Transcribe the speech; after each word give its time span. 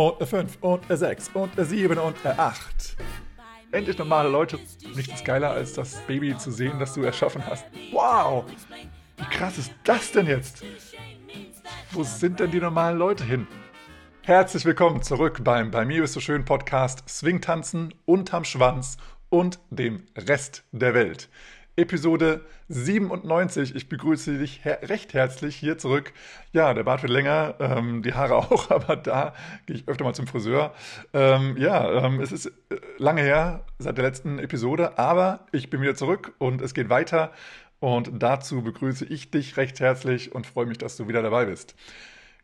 und 0.00 0.16
eine 0.16 0.26
5 0.26 0.58
und 0.62 0.84
eine 0.88 0.96
6 0.96 1.30
und 1.34 1.58
eine 1.58 1.66
7 1.66 1.98
und 1.98 2.16
eine 2.24 2.38
8. 2.38 2.96
Endlich 3.70 3.98
normale 3.98 4.30
Leute. 4.30 4.58
Nichts 4.96 5.22
geiler 5.22 5.50
als 5.50 5.74
das 5.74 5.96
Baby 6.06 6.36
zu 6.38 6.50
sehen, 6.50 6.78
das 6.78 6.94
du 6.94 7.02
erschaffen 7.02 7.44
hast. 7.46 7.66
Wow! 7.92 8.44
Wie 9.18 9.24
krass 9.24 9.58
ist 9.58 9.72
das 9.84 10.10
denn 10.12 10.26
jetzt? 10.26 10.64
Wo 11.92 12.02
sind 12.02 12.40
denn 12.40 12.50
die 12.50 12.60
normalen 12.60 12.98
Leute 12.98 13.24
hin? 13.24 13.46
Herzlich 14.22 14.64
willkommen 14.64 15.02
zurück 15.02 15.40
beim 15.44 15.70
Bei 15.70 15.84
mir 15.84 16.04
ist 16.04 16.14
so 16.14 16.20
schön 16.20 16.46
Podcast 16.46 17.06
Swingtanzen 17.06 17.92
unterm 18.06 18.44
Schwanz 18.44 18.96
und 19.28 19.60
dem 19.68 20.06
Rest 20.16 20.64
der 20.72 20.94
Welt. 20.94 21.28
Episode 21.80 22.42
97. 22.68 23.74
Ich 23.74 23.88
begrüße 23.88 24.38
dich 24.38 24.64
her 24.64 24.80
recht 24.82 25.14
herzlich 25.14 25.56
hier 25.56 25.78
zurück. 25.78 26.12
Ja, 26.52 26.74
der 26.74 26.84
Bart 26.84 27.02
wird 27.02 27.12
länger, 27.12 27.54
ähm, 27.58 28.02
die 28.02 28.12
Haare 28.12 28.36
auch, 28.36 28.70
aber 28.70 28.96
da 28.96 29.34
gehe 29.64 29.76
ich 29.76 29.88
öfter 29.88 30.04
mal 30.04 30.14
zum 30.14 30.26
Friseur. 30.26 30.74
Ähm, 31.14 31.56
ja, 31.56 32.04
ähm, 32.04 32.20
es 32.20 32.32
ist 32.32 32.46
äh, 32.46 32.52
lange 32.98 33.22
her 33.22 33.64
seit 33.78 33.96
der 33.96 34.04
letzten 34.04 34.38
Episode, 34.38 34.98
aber 34.98 35.46
ich 35.52 35.70
bin 35.70 35.80
wieder 35.80 35.94
zurück 35.94 36.34
und 36.38 36.60
es 36.60 36.74
geht 36.74 36.90
weiter. 36.90 37.32
Und 37.80 38.10
dazu 38.22 38.62
begrüße 38.62 39.06
ich 39.06 39.30
dich 39.30 39.56
recht 39.56 39.80
herzlich 39.80 40.34
und 40.34 40.46
freue 40.46 40.66
mich, 40.66 40.76
dass 40.76 40.98
du 40.98 41.08
wieder 41.08 41.22
dabei 41.22 41.46
bist. 41.46 41.74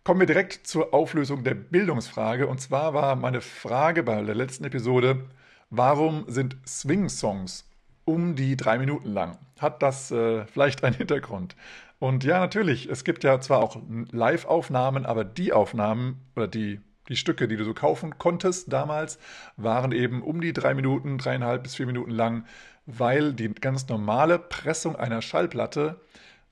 Kommen 0.02 0.20
wir 0.20 0.26
direkt 0.26 0.66
zur 0.66 0.94
Auflösung 0.94 1.44
der 1.44 1.54
Bildungsfrage. 1.54 2.46
Und 2.46 2.60
zwar 2.60 2.94
war 2.94 3.16
meine 3.16 3.42
Frage 3.42 4.02
bei 4.02 4.22
der 4.22 4.34
letzten 4.34 4.64
Episode, 4.64 5.24
warum 5.68 6.24
sind 6.26 6.56
Swing-Songs 6.66 7.66
um 8.06 8.34
die 8.36 8.56
drei 8.56 8.78
Minuten 8.78 9.10
lang. 9.10 9.36
Hat 9.60 9.82
das 9.82 10.10
äh, 10.10 10.46
vielleicht 10.46 10.82
einen 10.82 10.96
Hintergrund? 10.96 11.54
Und 11.98 12.24
ja, 12.24 12.38
natürlich, 12.38 12.88
es 12.88 13.04
gibt 13.04 13.24
ja 13.24 13.40
zwar 13.40 13.62
auch 13.62 13.76
Live-Aufnahmen, 14.10 15.04
aber 15.04 15.24
die 15.24 15.52
Aufnahmen 15.52 16.20
oder 16.36 16.46
die, 16.46 16.80
die 17.08 17.16
Stücke, 17.16 17.48
die 17.48 17.56
du 17.56 17.64
so 17.64 17.74
kaufen 17.74 18.18
konntest 18.18 18.72
damals, 18.72 19.18
waren 19.56 19.92
eben 19.92 20.22
um 20.22 20.40
die 20.40 20.52
drei 20.52 20.74
Minuten, 20.74 21.18
dreieinhalb 21.18 21.62
bis 21.62 21.74
vier 21.74 21.86
Minuten 21.86 22.10
lang, 22.10 22.44
weil 22.86 23.32
die 23.32 23.48
ganz 23.48 23.88
normale 23.88 24.38
Pressung 24.38 24.94
einer 24.96 25.22
Schallplatte 25.22 26.00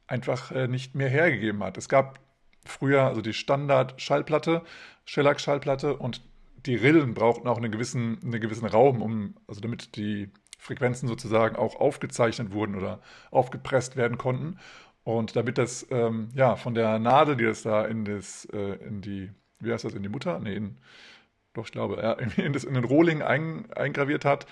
einfach 0.07 0.51
äh, 0.51 0.67
nicht 0.67 0.95
mehr 0.95 1.09
hergegeben 1.09 1.63
hat. 1.63 1.79
Es 1.79 1.89
gab 1.89 2.21
früher 2.65 3.03
also 3.03 3.21
die 3.21 3.35
Standard-Schallplatte, 3.35 4.63
Shellac-Schallplatte 5.05 5.97
und 5.97 6.23
die 6.67 6.77
Rillen 6.77 7.13
brauchten 7.13 7.47
auch 7.47 7.59
einen 7.59 7.71
gewissen, 7.71 8.19
einen 8.23 8.41
gewissen 8.41 8.67
Raum, 8.67 9.03
um, 9.03 9.35
also 9.47 9.61
damit 9.61 9.97
die 9.97 10.31
Frequenzen 10.65 11.09
sozusagen 11.09 11.57
auch 11.57 11.77
aufgezeichnet 11.77 12.53
wurden 12.53 12.75
oder 12.75 13.01
aufgepresst 13.31 13.97
werden 13.97 14.17
konnten. 14.17 14.59
Und 15.05 15.37
damit 15.37 15.59
das 15.59 15.87
ähm, 15.91 16.31
ja 16.35 16.57
von 16.57 16.75
der 16.75 16.99
Nadel, 16.99 17.37
die 17.37 17.45
das 17.45 17.63
da 17.63 17.85
in 17.85 18.07
das, 18.07 18.47
äh, 18.47 18.77
in 18.87 19.03
die, 19.03 19.31
wie 19.61 19.73
heißt 19.73 19.85
das, 19.85 19.93
in 19.93 20.03
die 20.03 20.09
Mutter? 20.09 20.39
Nee, 20.41 20.55
in, 20.57 20.79
doch, 21.53 21.67
ich 21.67 21.73
glaube, 21.73 21.97
ja, 22.03 22.13
in, 22.43 22.55
das, 22.55 22.65
in 22.65 22.73
den 22.73 22.85
Rohling 22.85 23.21
ein, 23.21 23.71
eingraviert 23.73 24.25
hat, 24.25 24.47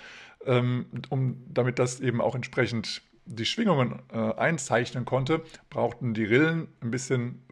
ähm, 0.45 0.85
um, 1.09 1.43
damit 1.49 1.79
das 1.79 2.01
eben 2.01 2.21
auch 2.21 2.35
entsprechend 2.35 3.01
die 3.25 3.47
Schwingungen 3.47 4.03
äh, 4.13 4.35
einzeichnen 4.35 5.07
konnte, 5.07 5.41
brauchten 5.71 6.13
die 6.13 6.25
Rillen 6.25 6.69
ein 6.83 6.91
bisschen 6.91 7.43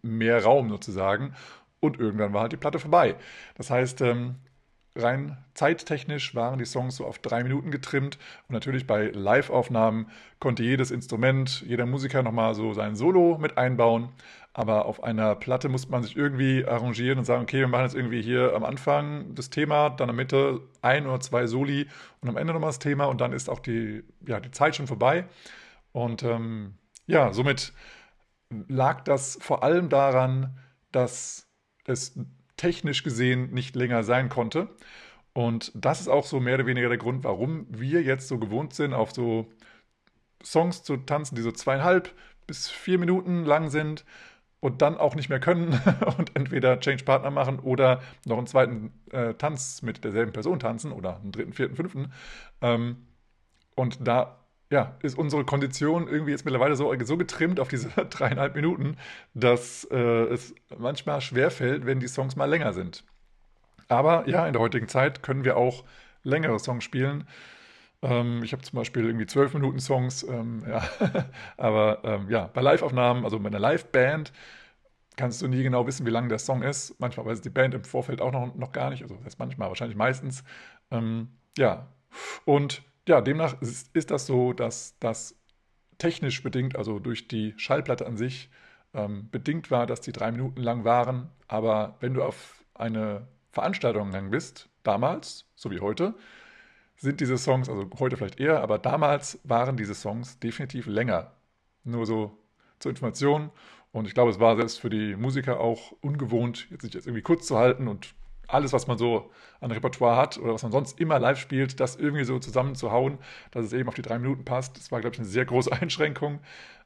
mehr 0.00 0.42
Raum 0.42 0.70
sozusagen. 0.70 1.34
Und 1.80 2.00
irgendwann 2.00 2.32
war 2.32 2.42
halt 2.42 2.52
die 2.52 2.56
Platte 2.56 2.78
vorbei. 2.78 3.16
Das 3.56 3.68
heißt, 3.68 4.00
ähm, 4.00 4.36
rein 4.96 5.38
zeittechnisch 5.54 6.34
waren 6.34 6.58
die 6.58 6.64
Songs 6.64 6.96
so 6.96 7.06
auf 7.06 7.18
drei 7.18 7.42
Minuten 7.42 7.70
getrimmt 7.70 8.18
und 8.48 8.52
natürlich 8.52 8.86
bei 8.86 9.08
Live-Aufnahmen 9.08 10.10
konnte 10.38 10.62
jedes 10.62 10.90
Instrument, 10.90 11.62
jeder 11.66 11.86
Musiker 11.86 12.22
nochmal 12.22 12.54
so 12.54 12.72
sein 12.72 12.96
Solo 12.96 13.38
mit 13.38 13.58
einbauen. 13.58 14.10
Aber 14.52 14.86
auf 14.86 15.02
einer 15.04 15.34
Platte 15.34 15.68
muss 15.68 15.88
man 15.90 16.02
sich 16.02 16.16
irgendwie 16.16 16.64
arrangieren 16.64 17.18
und 17.18 17.26
sagen, 17.26 17.42
okay, 17.42 17.60
wir 17.60 17.68
machen 17.68 17.84
jetzt 17.84 17.94
irgendwie 17.94 18.22
hier 18.22 18.54
am 18.54 18.64
Anfang 18.64 19.34
das 19.34 19.50
Thema, 19.50 19.90
dann 19.90 20.08
in 20.08 20.16
der 20.16 20.24
Mitte 20.24 20.60
ein 20.80 21.06
oder 21.06 21.20
zwei 21.20 21.46
Soli 21.46 21.88
und 22.22 22.30
am 22.30 22.38
Ende 22.38 22.54
nochmal 22.54 22.70
das 22.70 22.78
Thema 22.78 23.04
und 23.04 23.20
dann 23.20 23.34
ist 23.34 23.50
auch 23.50 23.60
die, 23.60 24.02
ja, 24.26 24.40
die 24.40 24.50
Zeit 24.50 24.76
schon 24.76 24.86
vorbei. 24.86 25.26
Und 25.92 26.22
ähm, 26.22 26.78
ja, 27.06 27.34
somit 27.34 27.74
lag 28.68 29.02
das 29.04 29.38
vor 29.40 29.62
allem 29.62 29.88
daran, 29.90 30.58
dass 30.90 31.46
es 31.84 32.18
technisch 32.56 33.02
gesehen 33.02 33.52
nicht 33.52 33.76
länger 33.76 34.02
sein 34.02 34.28
konnte. 34.28 34.68
Und 35.32 35.70
das 35.74 36.00
ist 36.00 36.08
auch 36.08 36.24
so 36.24 36.40
mehr 36.40 36.54
oder 36.54 36.66
weniger 36.66 36.88
der 36.88 36.98
Grund, 36.98 37.24
warum 37.24 37.66
wir 37.68 38.02
jetzt 38.02 38.28
so 38.28 38.38
gewohnt 38.38 38.74
sind, 38.74 38.94
auf 38.94 39.12
so 39.12 39.52
Songs 40.42 40.82
zu 40.82 40.96
tanzen, 40.96 41.34
die 41.34 41.42
so 41.42 41.52
zweieinhalb 41.52 42.14
bis 42.46 42.70
vier 42.70 42.98
Minuten 42.98 43.44
lang 43.44 43.68
sind 43.68 44.04
und 44.60 44.82
dann 44.82 44.96
auch 44.96 45.14
nicht 45.14 45.28
mehr 45.28 45.40
können 45.40 45.80
und 46.18 46.34
entweder 46.34 46.80
Change 46.80 47.04
Partner 47.04 47.30
machen 47.30 47.58
oder 47.58 48.00
noch 48.24 48.38
einen 48.38 48.46
zweiten 48.46 48.92
äh, 49.10 49.34
Tanz 49.34 49.82
mit 49.82 50.04
derselben 50.04 50.32
Person 50.32 50.58
tanzen 50.58 50.92
oder 50.92 51.20
einen 51.20 51.32
dritten, 51.32 51.52
vierten, 51.52 51.76
fünften. 51.76 52.12
Ähm, 52.62 53.06
und 53.74 54.06
da 54.06 54.45
ja, 54.70 54.96
ist 55.02 55.16
unsere 55.16 55.44
Kondition 55.44 56.08
irgendwie 56.08 56.32
jetzt 56.32 56.44
mittlerweile 56.44 56.74
so, 56.74 56.92
so 57.04 57.16
getrimmt 57.16 57.60
auf 57.60 57.68
diese 57.68 57.88
dreieinhalb 58.10 58.54
Minuten, 58.54 58.96
dass 59.34 59.84
äh, 59.90 59.96
es 59.96 60.54
manchmal 60.76 61.20
schwerfällt, 61.20 61.86
wenn 61.86 62.00
die 62.00 62.08
Songs 62.08 62.36
mal 62.36 62.46
länger 62.46 62.72
sind. 62.72 63.04
Aber 63.88 64.28
ja, 64.28 64.46
in 64.46 64.52
der 64.52 64.62
heutigen 64.62 64.88
Zeit 64.88 65.22
können 65.22 65.44
wir 65.44 65.56
auch 65.56 65.84
längere 66.24 66.58
Songs 66.58 66.82
spielen. 66.82 67.28
Ähm, 68.02 68.42
ich 68.42 68.52
habe 68.52 68.62
zum 68.62 68.76
Beispiel 68.76 69.04
irgendwie 69.04 69.26
zwölf 69.26 69.54
Minuten 69.54 69.78
Songs, 69.78 70.24
ähm, 70.24 70.64
ja, 70.68 70.82
aber 71.56 72.00
ähm, 72.04 72.28
ja, 72.28 72.50
bei 72.52 72.60
Live-Aufnahmen, 72.60 73.24
also 73.24 73.38
bei 73.38 73.48
einer 73.48 73.60
Live-Band, 73.60 74.32
kannst 75.16 75.40
du 75.40 75.48
nie 75.48 75.62
genau 75.62 75.86
wissen, 75.86 76.04
wie 76.06 76.10
lang 76.10 76.28
der 76.28 76.38
Song 76.38 76.62
ist. 76.62 76.98
Manchmal 77.00 77.26
weiß 77.26 77.40
die 77.40 77.50
Band 77.50 77.74
im 77.74 77.84
Vorfeld 77.84 78.20
auch 78.20 78.32
noch, 78.32 78.54
noch 78.54 78.72
gar 78.72 78.90
nicht, 78.90 79.02
also 79.02 79.14
das 79.14 79.24
heißt 79.24 79.38
manchmal, 79.38 79.68
wahrscheinlich 79.68 79.96
meistens. 79.96 80.44
Ähm, 80.90 81.28
ja, 81.56 81.88
und 82.44 82.82
ja, 83.06 83.20
demnach 83.20 83.60
ist, 83.60 83.94
ist 83.94 84.10
das 84.10 84.26
so, 84.26 84.52
dass 84.52 84.98
das 84.98 85.36
technisch 85.98 86.42
bedingt, 86.42 86.76
also 86.76 86.98
durch 86.98 87.28
die 87.28 87.54
Schallplatte 87.56 88.06
an 88.06 88.16
sich, 88.16 88.50
ähm, 88.94 89.28
bedingt 89.30 89.70
war, 89.70 89.86
dass 89.86 90.00
die 90.00 90.12
drei 90.12 90.32
Minuten 90.32 90.62
lang 90.62 90.84
waren. 90.84 91.30
Aber 91.48 91.96
wenn 92.00 92.14
du 92.14 92.22
auf 92.22 92.64
eine 92.74 93.26
Veranstaltung 93.52 94.08
gegangen 94.08 94.30
bist, 94.30 94.68
damals, 94.82 95.46
so 95.54 95.70
wie 95.70 95.80
heute, 95.80 96.14
sind 96.96 97.20
diese 97.20 97.38
Songs, 97.38 97.68
also 97.68 97.88
heute 97.98 98.16
vielleicht 98.16 98.40
eher, 98.40 98.62
aber 98.62 98.78
damals 98.78 99.38
waren 99.44 99.76
diese 99.76 99.94
Songs 99.94 100.38
definitiv 100.38 100.86
länger. 100.86 101.32
Nur 101.84 102.06
so 102.06 102.38
zur 102.78 102.90
Information. 102.90 103.50
Und 103.92 104.06
ich 104.06 104.14
glaube, 104.14 104.30
es 104.30 104.40
war 104.40 104.56
selbst 104.56 104.80
für 104.80 104.90
die 104.90 105.14
Musiker 105.16 105.60
auch 105.60 105.92
ungewohnt, 106.00 106.68
jetzt 106.70 106.82
sich 106.82 106.94
jetzt 106.94 107.06
irgendwie 107.06 107.22
kurz 107.22 107.46
zu 107.46 107.56
halten 107.56 107.88
und 107.88 108.14
alles, 108.48 108.72
was 108.72 108.86
man 108.86 108.98
so 108.98 109.30
an 109.60 109.70
Repertoire 109.70 110.16
hat 110.16 110.38
oder 110.38 110.54
was 110.54 110.62
man 110.62 110.72
sonst 110.72 111.00
immer 111.00 111.18
live 111.18 111.38
spielt, 111.38 111.80
das 111.80 111.96
irgendwie 111.96 112.24
so 112.24 112.38
zusammenzuhauen, 112.38 113.18
dass 113.50 113.64
es 113.64 113.72
eben 113.72 113.88
auf 113.88 113.94
die 113.94 114.02
drei 114.02 114.18
Minuten 114.18 114.44
passt. 114.44 114.76
Das 114.76 114.92
war, 114.92 115.00
glaube 115.00 115.14
ich, 115.14 115.20
eine 115.20 115.28
sehr 115.28 115.44
große 115.44 115.72
Einschränkung. 115.80 116.40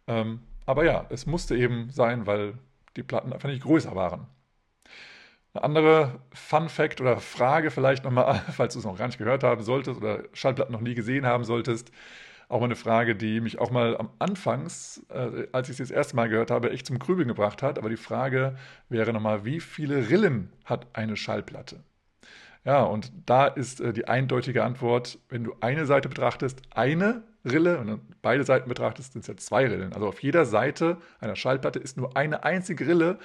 Ähm, 0.06 0.40
aber 0.66 0.84
ja, 0.84 1.06
es 1.10 1.26
musste 1.26 1.56
eben 1.56 1.90
sein, 1.90 2.26
weil 2.26 2.54
die 2.96 3.02
Platten 3.02 3.32
einfach 3.32 3.48
nicht 3.48 3.62
größer 3.62 3.94
waren. 3.94 4.26
Eine 5.52 5.64
andere 5.64 6.20
Fun 6.32 6.68
Fact 6.68 7.00
oder 7.00 7.18
Frage 7.18 7.70
vielleicht 7.70 8.04
nochmal, 8.04 8.40
falls 8.52 8.74
du 8.74 8.78
es 8.78 8.84
noch 8.84 8.96
gar 8.98 9.06
nicht 9.06 9.18
gehört 9.18 9.42
haben 9.42 9.62
solltest 9.62 10.00
oder 10.00 10.24
Schallplatten 10.32 10.72
noch 10.72 10.80
nie 10.80 10.94
gesehen 10.94 11.26
haben 11.26 11.44
solltest 11.44 11.90
auch 12.50 12.58
mal 12.58 12.66
eine 12.66 12.76
Frage, 12.76 13.14
die 13.14 13.40
mich 13.40 13.60
auch 13.60 13.70
mal 13.70 13.96
am 13.96 14.10
Anfangs, 14.18 15.06
äh, 15.08 15.46
als 15.52 15.68
ich 15.68 15.78
es 15.78 15.88
das 15.88 15.96
erste 15.96 16.16
Mal 16.16 16.28
gehört 16.28 16.50
habe, 16.50 16.70
echt 16.70 16.86
zum 16.86 16.98
Grübeln 16.98 17.28
gebracht 17.28 17.62
hat. 17.62 17.78
Aber 17.78 17.88
die 17.88 17.96
Frage 17.96 18.56
wäre 18.88 19.12
nochmal, 19.12 19.44
wie 19.44 19.60
viele 19.60 20.10
Rillen 20.10 20.52
hat 20.64 20.88
eine 20.92 21.16
Schallplatte? 21.16 21.84
Ja, 22.64 22.82
und 22.82 23.12
da 23.24 23.46
ist 23.46 23.80
äh, 23.80 23.92
die 23.92 24.08
eindeutige 24.08 24.64
Antwort, 24.64 25.18
wenn 25.28 25.44
du 25.44 25.54
eine 25.60 25.86
Seite 25.86 26.08
betrachtest, 26.08 26.60
eine 26.74 27.22
Rille 27.44 27.78
und 27.78 27.86
dann 27.86 28.00
beide 28.20 28.42
Seiten 28.42 28.68
betrachtest, 28.68 29.12
sind 29.12 29.22
es 29.22 29.28
ja 29.28 29.36
zwei 29.36 29.66
Rillen. 29.68 29.92
Also 29.92 30.08
auf 30.08 30.20
jeder 30.20 30.44
Seite 30.44 30.98
einer 31.20 31.36
Schallplatte 31.36 31.78
ist 31.78 31.96
nur 31.96 32.16
eine 32.16 32.42
einzige 32.42 32.86
Rille, 32.86 33.18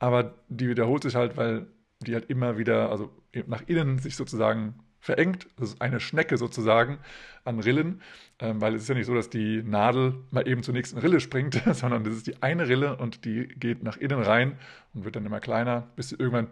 aber 0.00 0.34
die 0.48 0.68
wiederholt 0.68 1.04
sich 1.04 1.14
halt, 1.14 1.36
weil 1.36 1.68
die 2.00 2.14
halt 2.14 2.28
immer 2.28 2.58
wieder, 2.58 2.90
also 2.90 3.10
nach 3.46 3.62
innen 3.66 3.98
sich 3.98 4.16
sozusagen 4.16 4.74
verengt, 5.00 5.46
das 5.58 5.70
ist 5.70 5.82
eine 5.82 5.98
Schnecke 6.00 6.36
sozusagen 6.36 6.98
an 7.44 7.58
Rillen, 7.58 8.02
ähm, 8.38 8.60
weil 8.60 8.74
es 8.74 8.82
ist 8.82 8.88
ja 8.88 8.94
nicht 8.94 9.06
so, 9.06 9.14
dass 9.14 9.30
die 9.30 9.62
Nadel 9.62 10.14
mal 10.30 10.46
eben 10.46 10.62
zur 10.62 10.74
nächsten 10.74 10.98
Rille 10.98 11.20
springt, 11.20 11.60
sondern 11.72 12.04
das 12.04 12.14
ist 12.14 12.26
die 12.26 12.42
eine 12.42 12.68
Rille 12.68 12.96
und 12.96 13.24
die 13.24 13.48
geht 13.48 13.82
nach 13.82 13.96
innen 13.96 14.22
rein 14.22 14.58
und 14.94 15.04
wird 15.04 15.16
dann 15.16 15.26
immer 15.26 15.40
kleiner, 15.40 15.88
bis 15.96 16.10
sie 16.10 16.16
irgendwann 16.16 16.48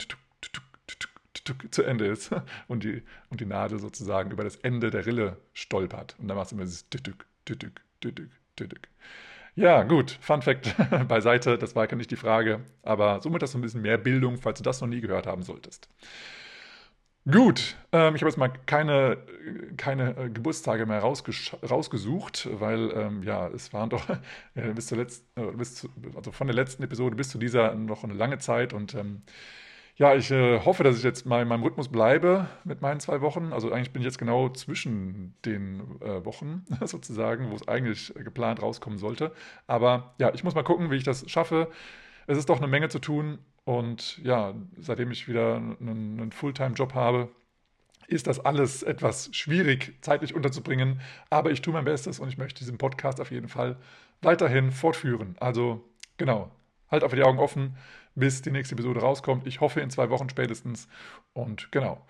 zu 1.71 1.83
Ende 1.83 2.07
ist 2.07 2.31
und 2.69 2.85
die, 2.85 3.03
und 3.31 3.41
die 3.41 3.47
Nadel 3.47 3.79
sozusagen 3.79 4.31
über 4.31 4.45
das 4.45 4.57
Ende 4.57 4.91
der 4.91 5.07
Rille 5.07 5.37
stolpert. 5.53 6.17
Und 6.19 6.29
dann 6.29 6.37
machst 6.37 6.53
du 6.53 6.57
immer 6.57 6.65
dieses 6.65 6.89
tütük, 6.89 7.27
tütük, 7.45 7.83
tütük, 8.01 8.31
tütük. 8.57 8.89
Ja, 9.55 9.83
gut, 9.83 10.17
Fun 10.21 10.41
Fact 10.41 10.75
beiseite, 11.09 11.59
das 11.59 11.75
war 11.75 11.87
gar 11.89 11.97
nicht 11.97 12.13
die 12.13 12.17
Frage, 12.17 12.61
aber 12.83 13.21
somit 13.21 13.43
hast 13.43 13.55
du 13.55 13.59
ein 13.59 13.63
bisschen 13.63 13.83
mehr 13.83 13.99
Bildung, 13.99 14.39
falls 14.39 14.59
du 14.59 14.63
das 14.63 14.81
noch 14.81 14.87
nie 14.87 15.01
gehört 15.01 15.27
haben 15.27 15.43
solltest. 15.43 15.89
Gut, 17.27 17.77
ähm, 17.93 18.15
ich 18.15 18.23
habe 18.23 18.31
jetzt 18.31 18.39
mal 18.39 18.49
keine, 18.49 19.19
keine 19.77 20.17
äh, 20.17 20.31
Geburtstage 20.31 20.87
mehr 20.87 21.01
rausgesucht, 21.01 22.49
weil 22.59 22.91
ähm, 22.93 23.23
ja, 23.23 23.49
es 23.49 23.75
waren 23.75 23.91
doch 23.91 24.09
äh, 24.55 24.73
bis, 24.73 24.87
zuletzt, 24.87 25.27
äh, 25.37 25.53
bis 25.53 25.75
zu, 25.75 25.89
also 26.17 26.33
von 26.33 26.47
der 26.47 26.57
letzten 26.57 26.83
Episode 26.85 27.17
bis 27.17 27.29
zu 27.29 27.37
dieser 27.37 27.75
noch 27.75 28.03
eine 28.03 28.15
lange 28.15 28.39
Zeit 28.39 28.73
und 28.73 28.95
ähm, 28.95 29.23
Ja, 29.97 30.15
ich 30.15 30.31
äh, 30.31 30.61
hoffe, 30.61 30.85
dass 30.85 30.99
ich 30.99 31.05
jetzt 31.05 31.27
mal 31.27 31.43
in 31.43 31.49
meinem 31.49 31.63
Rhythmus 31.65 31.89
bleibe 31.91 32.49
mit 32.65 32.83
meinen 32.83 33.01
zwei 33.01 33.21
Wochen. 33.23 33.53
Also 33.53 33.73
eigentlich 33.73 33.93
bin 33.93 34.03
ich 34.03 34.07
jetzt 34.07 34.19
genau 34.19 34.51
zwischen 34.51 35.35
den 35.45 36.01
äh, 36.03 36.25
Wochen 36.25 36.67
sozusagen, 36.87 37.51
wo 37.51 37.57
es 37.57 37.69
eigentlich 37.69 38.15
geplant 38.17 38.63
rauskommen 38.63 38.99
sollte. 38.99 39.33
Aber 39.67 40.15
ja, 40.21 40.33
ich 40.35 40.45
muss 40.45 40.55
mal 40.55 40.65
gucken, 40.65 40.91
wie 40.91 40.97
ich 40.97 41.05
das 41.05 41.31
schaffe. 41.31 41.69
Es 42.27 42.39
ist 42.39 42.49
doch 42.51 42.59
eine 42.59 42.69
Menge 42.69 42.89
zu 42.89 42.99
tun. 42.99 43.39
Und 43.69 44.17
ja, 44.25 44.55
seitdem 44.79 45.11
ich 45.11 45.29
wieder 45.29 45.57
einen, 45.57 46.19
einen 46.19 46.33
Fulltime-Job 46.33 46.95
habe, 46.95 47.29
ist 48.07 48.27
das 48.27 48.41
alles 48.41 48.83
etwas 48.83 49.29
schwierig 49.33 49.95
zeitlich 50.01 50.35
unterzubringen. 50.35 51.03
Aber 51.29 51.51
ich 51.51 51.61
tue 51.61 51.75
mein 51.75 51.85
Bestes 51.85 52.19
und 52.19 52.31
ich 52.31 52.39
möchte 52.39 52.61
diesen 52.61 52.79
Podcast 52.79 53.21
auf 53.21 53.31
jeden 53.31 53.49
Fall 53.49 53.77
weiterhin 54.23 54.71
fortführen. 54.71 55.37
Also 55.39 55.85
genau, 56.17 56.51
halt 56.91 57.05
einfach 57.05 57.19
die 57.19 57.25
Augen 57.25 57.39
offen, 57.39 57.77
bis 58.15 58.41
die 58.41 58.53
nächste 58.53 58.75
Episode 58.75 59.01
rauskommt. 59.01 59.47
Ich 59.47 59.61
hoffe 59.61 59.83
in 59.83 59.91
zwei 59.91 60.09
Wochen 60.09 60.31
spätestens. 60.31 60.89
Und 61.35 61.71
genau. 61.71 62.07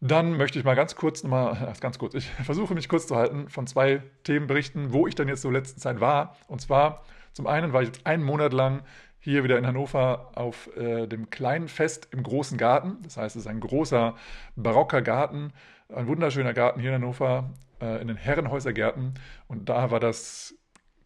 Dann 0.00 0.36
möchte 0.36 0.58
ich 0.58 0.64
mal 0.64 0.74
ganz 0.74 0.96
kurz 0.96 1.22
nochmal, 1.22 1.74
ganz 1.80 2.00
kurz, 2.00 2.14
ich 2.14 2.28
versuche 2.42 2.74
mich 2.74 2.88
kurz 2.88 3.06
zu 3.06 3.14
halten, 3.14 3.48
von 3.48 3.68
zwei 3.68 4.02
Themen 4.24 4.48
berichten, 4.48 4.92
wo 4.92 5.06
ich 5.06 5.14
dann 5.14 5.28
jetzt 5.28 5.42
so 5.42 5.50
letzten 5.50 5.80
Zeit 5.80 6.00
war. 6.00 6.36
Und 6.48 6.60
zwar, 6.60 7.04
zum 7.34 7.46
einen 7.46 7.72
war 7.72 7.82
ich 7.82 7.88
jetzt 7.90 8.04
einen 8.04 8.24
Monat 8.24 8.52
lang 8.52 8.82
hier 9.20 9.44
wieder 9.44 9.58
in 9.58 9.66
Hannover 9.66 10.30
auf 10.34 10.74
äh, 10.76 11.06
dem 11.06 11.30
kleinen 11.30 11.68
Fest 11.68 12.08
im 12.12 12.22
großen 12.22 12.56
Garten. 12.56 12.98
Das 13.02 13.16
heißt, 13.16 13.36
es 13.36 13.42
ist 13.42 13.48
ein 13.48 13.60
großer 13.60 14.16
barocker 14.56 15.02
Garten, 15.02 15.52
ein 15.88 16.06
wunderschöner 16.06 16.54
Garten 16.54 16.80
hier 16.80 16.90
in 16.90 17.02
Hannover, 17.02 17.50
äh, 17.80 18.00
in 18.00 18.08
den 18.08 18.16
Herrenhäusergärten. 18.16 19.14
Und 19.48 19.68
da 19.68 19.90
war 19.90 20.00
das 20.00 20.54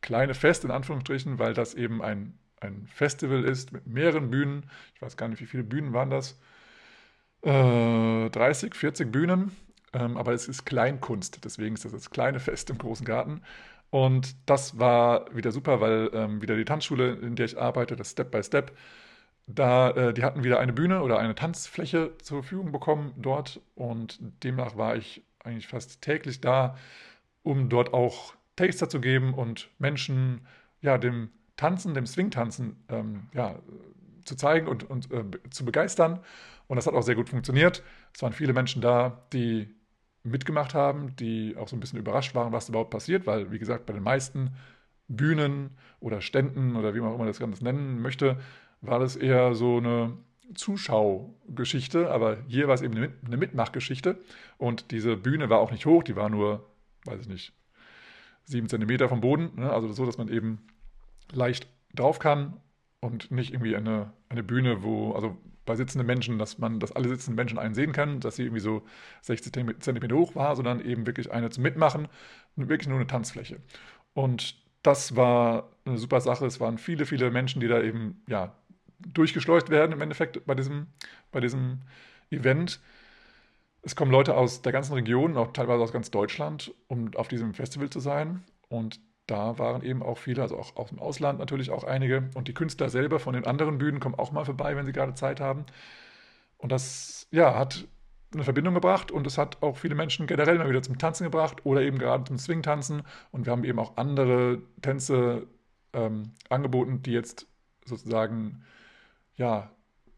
kleine 0.00 0.34
Fest 0.34 0.64
in 0.64 0.70
Anführungsstrichen, 0.70 1.38
weil 1.38 1.54
das 1.54 1.74
eben 1.74 2.02
ein, 2.02 2.38
ein 2.60 2.86
Festival 2.86 3.44
ist 3.44 3.72
mit 3.72 3.86
mehreren 3.86 4.30
Bühnen. 4.30 4.68
Ich 4.94 5.02
weiß 5.02 5.16
gar 5.16 5.28
nicht, 5.28 5.40
wie 5.40 5.46
viele 5.46 5.64
Bühnen 5.64 5.92
waren 5.92 6.10
das. 6.10 6.38
Äh, 7.42 8.30
30, 8.30 8.74
40 8.74 9.10
Bühnen. 9.10 9.52
Ähm, 9.94 10.16
aber 10.16 10.32
es 10.32 10.48
ist 10.48 10.64
Kleinkunst, 10.64 11.44
deswegen 11.44 11.74
ist 11.74 11.84
das 11.84 11.92
das 11.92 12.10
kleine 12.10 12.40
Fest 12.40 12.70
im 12.70 12.78
großen 12.78 13.04
Garten. 13.04 13.42
Und 13.92 14.36
das 14.48 14.78
war 14.78 15.26
wieder 15.36 15.52
super, 15.52 15.82
weil 15.82 16.08
ähm, 16.14 16.40
wieder 16.40 16.56
die 16.56 16.64
Tanzschule, 16.64 17.12
in 17.12 17.36
der 17.36 17.44
ich 17.44 17.60
arbeite, 17.60 17.94
das 17.94 18.12
Step 18.12 18.30
by 18.30 18.42
Step, 18.42 18.72
da, 19.46 19.90
äh, 19.90 20.14
die 20.14 20.24
hatten 20.24 20.44
wieder 20.44 20.60
eine 20.60 20.72
Bühne 20.72 21.02
oder 21.02 21.18
eine 21.18 21.34
Tanzfläche 21.34 22.16
zur 22.16 22.42
Verfügung 22.42 22.72
bekommen 22.72 23.12
dort 23.18 23.60
und 23.74 24.18
demnach 24.44 24.78
war 24.78 24.96
ich 24.96 25.22
eigentlich 25.44 25.66
fast 25.68 26.00
täglich 26.00 26.40
da, 26.40 26.78
um 27.42 27.68
dort 27.68 27.92
auch 27.92 28.32
Taster 28.56 28.88
zu 28.88 28.98
geben 28.98 29.34
und 29.34 29.68
Menschen 29.78 30.46
ja 30.80 30.96
dem 30.96 31.28
Tanzen, 31.58 31.92
dem 31.92 32.06
Swing-Tanzen 32.06 32.82
ähm, 32.88 33.28
ja, 33.34 33.58
zu 34.24 34.36
zeigen 34.36 34.68
und, 34.68 34.88
und 34.88 35.12
äh, 35.12 35.24
zu 35.50 35.66
begeistern. 35.66 36.20
Und 36.66 36.76
das 36.76 36.86
hat 36.86 36.94
auch 36.94 37.02
sehr 37.02 37.14
gut 37.16 37.28
funktioniert. 37.28 37.82
Es 38.14 38.22
waren 38.22 38.32
viele 38.32 38.54
Menschen 38.54 38.80
da, 38.80 39.22
die 39.34 39.74
mitgemacht 40.24 40.74
haben, 40.74 41.16
die 41.16 41.56
auch 41.56 41.68
so 41.68 41.76
ein 41.76 41.80
bisschen 41.80 41.98
überrascht 41.98 42.34
waren, 42.34 42.52
was 42.52 42.68
überhaupt 42.68 42.90
passiert, 42.90 43.26
weil, 43.26 43.50
wie 43.50 43.58
gesagt, 43.58 43.86
bei 43.86 43.92
den 43.92 44.02
meisten 44.02 44.50
Bühnen 45.08 45.70
oder 46.00 46.20
Ständen 46.20 46.76
oder 46.76 46.94
wie 46.94 47.00
man 47.00 47.10
auch 47.10 47.16
immer 47.16 47.26
das 47.26 47.38
Ganze 47.38 47.64
nennen 47.64 48.00
möchte, 48.00 48.38
war 48.80 48.98
das 48.98 49.16
eher 49.16 49.54
so 49.54 49.78
eine 49.78 50.16
Zuschaugeschichte, 50.54 52.10
aber 52.10 52.38
hier 52.46 52.68
war 52.68 52.74
es 52.74 52.82
eben 52.82 52.96
eine 52.96 53.36
Mitmachgeschichte 53.36 54.18
und 54.58 54.90
diese 54.90 55.16
Bühne 55.16 55.50
war 55.50 55.60
auch 55.60 55.70
nicht 55.70 55.86
hoch, 55.86 56.02
die 56.02 56.16
war 56.16 56.28
nur, 56.28 56.68
weiß 57.04 57.20
ich 57.22 57.28
nicht, 57.28 57.52
sieben 58.44 58.68
Zentimeter 58.68 59.08
vom 59.08 59.20
Boden, 59.20 59.52
ne? 59.56 59.72
also 59.72 59.92
so, 59.92 60.04
dass 60.04 60.18
man 60.18 60.28
eben 60.28 60.66
leicht 61.32 61.66
drauf 61.94 62.18
kann 62.18 62.60
und 63.00 63.30
nicht 63.30 63.52
irgendwie 63.52 63.76
eine, 63.76 64.12
eine 64.28 64.42
Bühne, 64.42 64.82
wo, 64.82 65.12
also 65.12 65.36
bei 65.64 65.76
sitzenden 65.76 66.06
Menschen, 66.06 66.38
dass 66.38 66.58
man, 66.58 66.80
dass 66.80 66.92
alle 66.92 67.08
sitzenden 67.08 67.36
Menschen 67.36 67.58
einen 67.58 67.74
sehen 67.74 67.92
können, 67.92 68.20
dass 68.20 68.36
sie 68.36 68.44
irgendwie 68.44 68.60
so 68.60 68.82
60 69.22 69.52
Zentimeter 69.80 70.16
hoch 70.16 70.34
war, 70.34 70.56
sondern 70.56 70.84
eben 70.84 71.06
wirklich 71.06 71.30
eine 71.30 71.50
zum 71.50 71.62
Mitmachen, 71.62 72.08
wirklich 72.56 72.88
nur 72.88 72.98
eine 72.98 73.06
Tanzfläche. 73.06 73.60
Und 74.14 74.56
das 74.82 75.14
war 75.16 75.70
eine 75.84 75.98
super 75.98 76.20
Sache. 76.20 76.46
Es 76.46 76.60
waren 76.60 76.78
viele, 76.78 77.06
viele 77.06 77.30
Menschen, 77.30 77.60
die 77.60 77.68
da 77.68 77.80
eben 77.80 78.22
ja, 78.26 78.54
durchgeschleust 78.98 79.70
werden 79.70 79.92
im 79.92 80.00
Endeffekt 80.00 80.44
bei 80.46 80.54
diesem, 80.54 80.88
bei 81.30 81.40
diesem 81.40 81.82
Event. 82.30 82.80
Es 83.82 83.96
kommen 83.96 84.10
Leute 84.10 84.36
aus 84.36 84.62
der 84.62 84.72
ganzen 84.72 84.94
Region, 84.94 85.36
auch 85.36 85.52
teilweise 85.52 85.82
aus 85.82 85.92
ganz 85.92 86.10
Deutschland, 86.10 86.72
um 86.88 87.14
auf 87.14 87.28
diesem 87.28 87.54
Festival 87.54 87.90
zu 87.90 88.00
sein. 88.00 88.42
Und 88.68 89.00
da 89.32 89.58
waren 89.58 89.82
eben 89.82 90.02
auch 90.02 90.18
viele, 90.18 90.42
also 90.42 90.58
auch 90.58 90.76
aus 90.76 90.90
dem 90.90 90.98
Ausland 90.98 91.38
natürlich 91.38 91.70
auch 91.70 91.84
einige. 91.84 92.28
Und 92.34 92.48
die 92.48 92.54
Künstler 92.54 92.90
selber 92.90 93.18
von 93.18 93.32
den 93.32 93.46
anderen 93.46 93.78
Bühnen 93.78 93.98
kommen 93.98 94.14
auch 94.14 94.30
mal 94.30 94.44
vorbei, 94.44 94.76
wenn 94.76 94.84
sie 94.84 94.92
gerade 94.92 95.14
Zeit 95.14 95.40
haben. 95.40 95.64
Und 96.58 96.70
das, 96.70 97.26
ja, 97.30 97.58
hat 97.58 97.88
eine 98.34 98.44
Verbindung 98.44 98.74
gebracht 98.74 99.10
und 99.10 99.26
es 99.26 99.38
hat 99.38 99.62
auch 99.62 99.78
viele 99.78 99.94
Menschen 99.94 100.26
generell 100.26 100.58
mal 100.58 100.68
wieder 100.68 100.82
zum 100.82 100.98
Tanzen 100.98 101.24
gebracht 101.24 101.64
oder 101.64 101.80
eben 101.80 101.98
gerade 101.98 102.24
zum 102.24 102.38
Swing-Tanzen. 102.38 103.02
Und 103.30 103.46
wir 103.46 103.52
haben 103.52 103.64
eben 103.64 103.78
auch 103.78 103.96
andere 103.96 104.60
Tänze 104.82 105.46
ähm, 105.94 106.32
angeboten, 106.50 107.02
die 107.02 107.12
jetzt 107.12 107.46
sozusagen, 107.86 108.64
ja, 109.36 109.70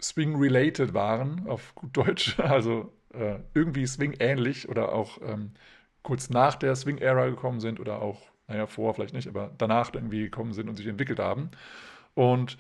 Swing-related 0.02 0.92
waren, 0.92 1.46
auf 1.46 1.74
gut 1.76 1.96
Deutsch. 1.96 2.36
Also 2.38 2.92
äh, 3.12 3.38
irgendwie 3.54 3.86
Swing-ähnlich 3.86 4.68
oder 4.68 4.92
auch 4.92 5.18
ähm, 5.22 5.52
kurz 6.02 6.30
nach 6.30 6.56
der 6.56 6.74
Swing-Ära 6.74 7.26
gekommen 7.26 7.60
sind 7.60 7.78
oder 7.78 8.02
auch 8.02 8.33
naja, 8.46 8.66
vor 8.66 8.94
vielleicht 8.94 9.14
nicht, 9.14 9.28
aber 9.28 9.50
danach 9.58 9.92
irgendwie 9.94 10.22
gekommen 10.22 10.52
sind 10.52 10.68
und 10.68 10.76
sich 10.76 10.86
entwickelt 10.86 11.18
haben. 11.18 11.50
Und 12.14 12.58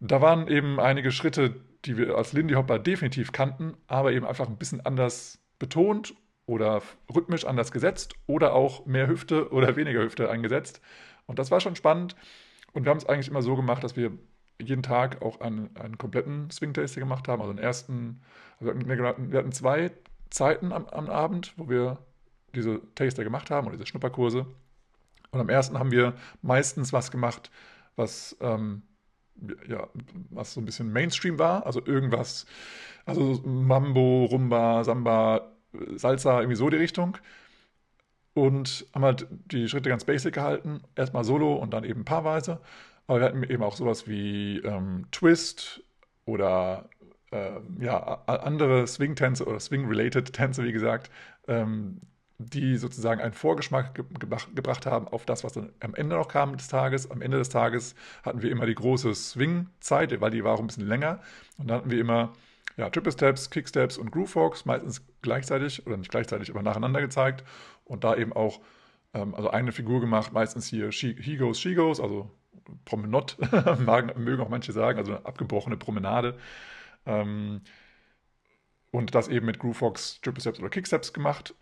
da 0.00 0.20
waren 0.20 0.48
eben 0.48 0.80
einige 0.80 1.10
Schritte, 1.10 1.54
die 1.84 1.96
wir 1.96 2.16
als 2.16 2.32
Lindy 2.32 2.54
Hopper 2.54 2.78
definitiv 2.78 3.32
kannten, 3.32 3.74
aber 3.86 4.12
eben 4.12 4.26
einfach 4.26 4.48
ein 4.48 4.56
bisschen 4.56 4.84
anders 4.84 5.38
betont 5.58 6.14
oder 6.46 6.82
rhythmisch 7.14 7.44
anders 7.44 7.72
gesetzt 7.72 8.14
oder 8.26 8.54
auch 8.54 8.86
mehr 8.86 9.08
Hüfte 9.08 9.50
oder 9.52 9.76
weniger 9.76 10.02
Hüfte 10.02 10.30
eingesetzt. 10.30 10.80
Und 11.26 11.38
das 11.38 11.50
war 11.50 11.60
schon 11.60 11.76
spannend. 11.76 12.16
Und 12.72 12.84
wir 12.84 12.90
haben 12.90 12.98
es 12.98 13.06
eigentlich 13.06 13.28
immer 13.28 13.42
so 13.42 13.56
gemacht, 13.56 13.84
dass 13.84 13.96
wir 13.96 14.12
jeden 14.60 14.82
Tag 14.82 15.22
auch 15.22 15.40
einen, 15.40 15.74
einen 15.76 15.98
kompletten 15.98 16.50
Swing-Taster 16.50 17.00
gemacht 17.00 17.28
haben. 17.28 17.40
Also 17.40 17.52
den 17.52 17.62
ersten, 17.62 18.20
also 18.60 18.72
wir 18.74 19.38
hatten 19.38 19.52
zwei 19.52 19.90
Zeiten 20.30 20.72
am, 20.72 20.86
am 20.86 21.08
Abend, 21.08 21.54
wo 21.56 21.68
wir 21.68 21.98
diese 22.54 22.80
Taster 22.94 23.24
gemacht 23.24 23.50
haben 23.50 23.66
oder 23.66 23.76
diese 23.76 23.86
Schnupperkurse. 23.86 24.46
Und 25.34 25.40
am 25.40 25.48
ersten 25.48 25.78
haben 25.78 25.90
wir 25.90 26.14
meistens 26.42 26.92
was 26.92 27.10
gemacht, 27.10 27.50
was, 27.96 28.36
ähm, 28.40 28.82
ja, 29.68 29.88
was 30.30 30.54
so 30.54 30.60
ein 30.60 30.64
bisschen 30.64 30.92
Mainstream 30.92 31.38
war, 31.38 31.66
also 31.66 31.84
irgendwas, 31.84 32.46
also 33.04 33.42
Mambo, 33.44 34.26
Rumba, 34.26 34.84
Samba, 34.84 35.52
Salsa, 35.96 36.40
irgendwie 36.40 36.56
so 36.56 36.70
die 36.70 36.76
Richtung. 36.76 37.18
Und 38.34 38.86
haben 38.94 39.04
halt 39.04 39.28
die 39.30 39.68
Schritte 39.68 39.90
ganz 39.90 40.04
basic 40.04 40.34
gehalten, 40.34 40.82
erstmal 40.96 41.24
solo 41.24 41.54
und 41.54 41.72
dann 41.72 41.84
eben 41.84 42.04
paarweise. 42.04 42.60
Aber 43.06 43.20
wir 43.20 43.26
hatten 43.26 43.42
eben 43.44 43.62
auch 43.62 43.76
sowas 43.76 44.08
wie 44.08 44.58
ähm, 44.58 45.06
Twist 45.12 45.82
oder 46.24 46.88
äh, 47.30 47.60
ja, 47.80 48.22
andere 48.26 48.86
Swing-Tänze 48.86 49.44
oder 49.46 49.60
Swing-related 49.60 50.32
Tänze, 50.32 50.64
wie 50.64 50.72
gesagt, 50.72 51.10
ähm, 51.48 52.00
die 52.38 52.76
sozusagen 52.76 53.20
einen 53.20 53.32
Vorgeschmack 53.32 53.94
ge 53.94 54.04
gebracht 54.54 54.86
haben 54.86 55.08
auf 55.08 55.24
das, 55.24 55.44
was 55.44 55.52
dann 55.52 55.72
am 55.80 55.94
Ende 55.94 56.16
noch 56.16 56.28
kam 56.28 56.56
des 56.56 56.68
Tages. 56.68 57.10
Am 57.10 57.22
Ende 57.22 57.38
des 57.38 57.48
Tages 57.48 57.94
hatten 58.24 58.42
wir 58.42 58.50
immer 58.50 58.66
die 58.66 58.74
große 58.74 59.14
Swing-Zeit, 59.14 60.20
weil 60.20 60.30
die 60.30 60.42
war 60.42 60.54
auch 60.54 60.60
ein 60.60 60.66
bisschen 60.66 60.86
länger. 60.86 61.20
Und 61.58 61.70
dann 61.70 61.78
hatten 61.78 61.90
wir 61.90 62.00
immer 62.00 62.32
ja, 62.76 62.90
Triple 62.90 63.12
Steps, 63.12 63.50
Kick 63.50 63.68
Steps 63.68 63.98
und 63.98 64.10
Groove 64.10 64.34
Walks, 64.34 64.64
meistens 64.64 65.06
gleichzeitig 65.22 65.86
oder 65.86 65.96
nicht 65.96 66.10
gleichzeitig, 66.10 66.50
aber 66.50 66.62
nacheinander 66.62 67.00
gezeigt. 67.00 67.44
Und 67.84 68.02
da 68.04 68.16
eben 68.16 68.32
auch 68.32 68.60
ähm, 69.14 69.34
also 69.34 69.50
eine 69.50 69.72
Figur 69.72 70.00
gemacht, 70.00 70.32
meistens 70.32 70.66
hier 70.66 70.90
She, 70.92 71.16
He 71.18 71.36
Goes, 71.36 71.60
She 71.60 71.74
Goes, 71.74 72.00
also 72.00 72.30
Promenade, 72.84 73.34
mögen 74.16 74.42
auch 74.42 74.48
manche 74.48 74.72
sagen, 74.72 74.98
also 74.98 75.12
eine 75.12 75.26
abgebrochene 75.26 75.76
Promenade. 75.76 76.36
Ähm, 77.06 77.60
und 78.90 79.14
das 79.14 79.28
eben 79.28 79.46
mit 79.46 79.58
Groove 79.58 79.82
Walks, 79.82 80.20
Triple 80.20 80.40
Steps 80.40 80.58
oder 80.60 80.68
Kick 80.68 80.86
Steps 80.86 81.12
gemacht. 81.12 81.54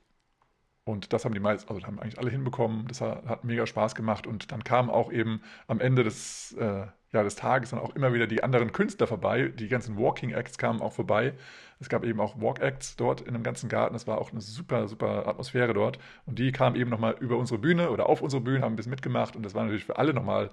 Und 0.85 1.13
das 1.13 1.25
haben 1.25 1.35
die 1.35 1.41
meisten, 1.41 1.73
also 1.73 1.87
haben 1.87 2.01
eigentlich 2.01 2.19
alle 2.19 2.31
hinbekommen. 2.31 2.89
Das 2.89 3.01
hat, 3.01 3.45
mega 3.45 3.67
Spaß 3.67 3.95
gemacht. 3.95 4.27
Und 4.27 4.51
dann 4.51 4.65
kamen 4.65 4.91
auch 4.91 5.13
eben 5.13 5.41
am 5.69 5.81
Ende 5.81 6.03
des, 6.03 6.53
äh, 6.59 6.87
ja, 7.13 7.23
des 7.23 7.37
Tages 7.37 7.71
dann 7.71 7.79
auch 7.79 7.95
immer 7.95 8.13
wieder 8.13 8.27
die 8.27 8.43
anderen 8.43 8.73
Künstler 8.73 9.07
vorbei. 9.07 9.49
Die 9.49 9.69
ganzen 9.69 9.97
Walking 9.97 10.33
Acts 10.33 10.59
kamen 10.59 10.81
auch 10.81 10.93
vorbei. 10.93 11.35
Es 11.79 11.89
gab 11.89 12.05
eben 12.05 12.21
auch 12.21 12.41
Walk 12.41 12.61
Acts 12.61 12.97
dort 12.97 13.21
in 13.21 13.35
dem 13.35 13.45
ganzen 13.45 13.69
Garten. 13.69 13.95
Es 13.95 14.09
war 14.09 14.19
auch 14.19 14.33
eine 14.33 14.41
super, 14.41 14.89
super 14.89 15.29
Atmosphäre 15.29 15.73
dort. 15.73 15.99
Und 16.27 16.41
die 16.41 16.51
kamen 16.51 16.75
eben 16.75 16.91
nochmal 16.91 17.15
über 17.21 17.37
unsere 17.37 17.61
Bühne 17.61 17.91
oder 17.91 18.09
auf 18.09 18.21
unsere 18.21 18.43
Bühne, 18.43 18.63
haben 18.63 18.73
ein 18.73 18.77
bisschen 18.77 18.91
mitgemacht. 18.91 19.37
Und 19.37 19.45
das 19.45 19.55
war 19.55 19.63
natürlich 19.63 19.85
für 19.85 19.99
alle 19.99 20.13
nochmal 20.13 20.51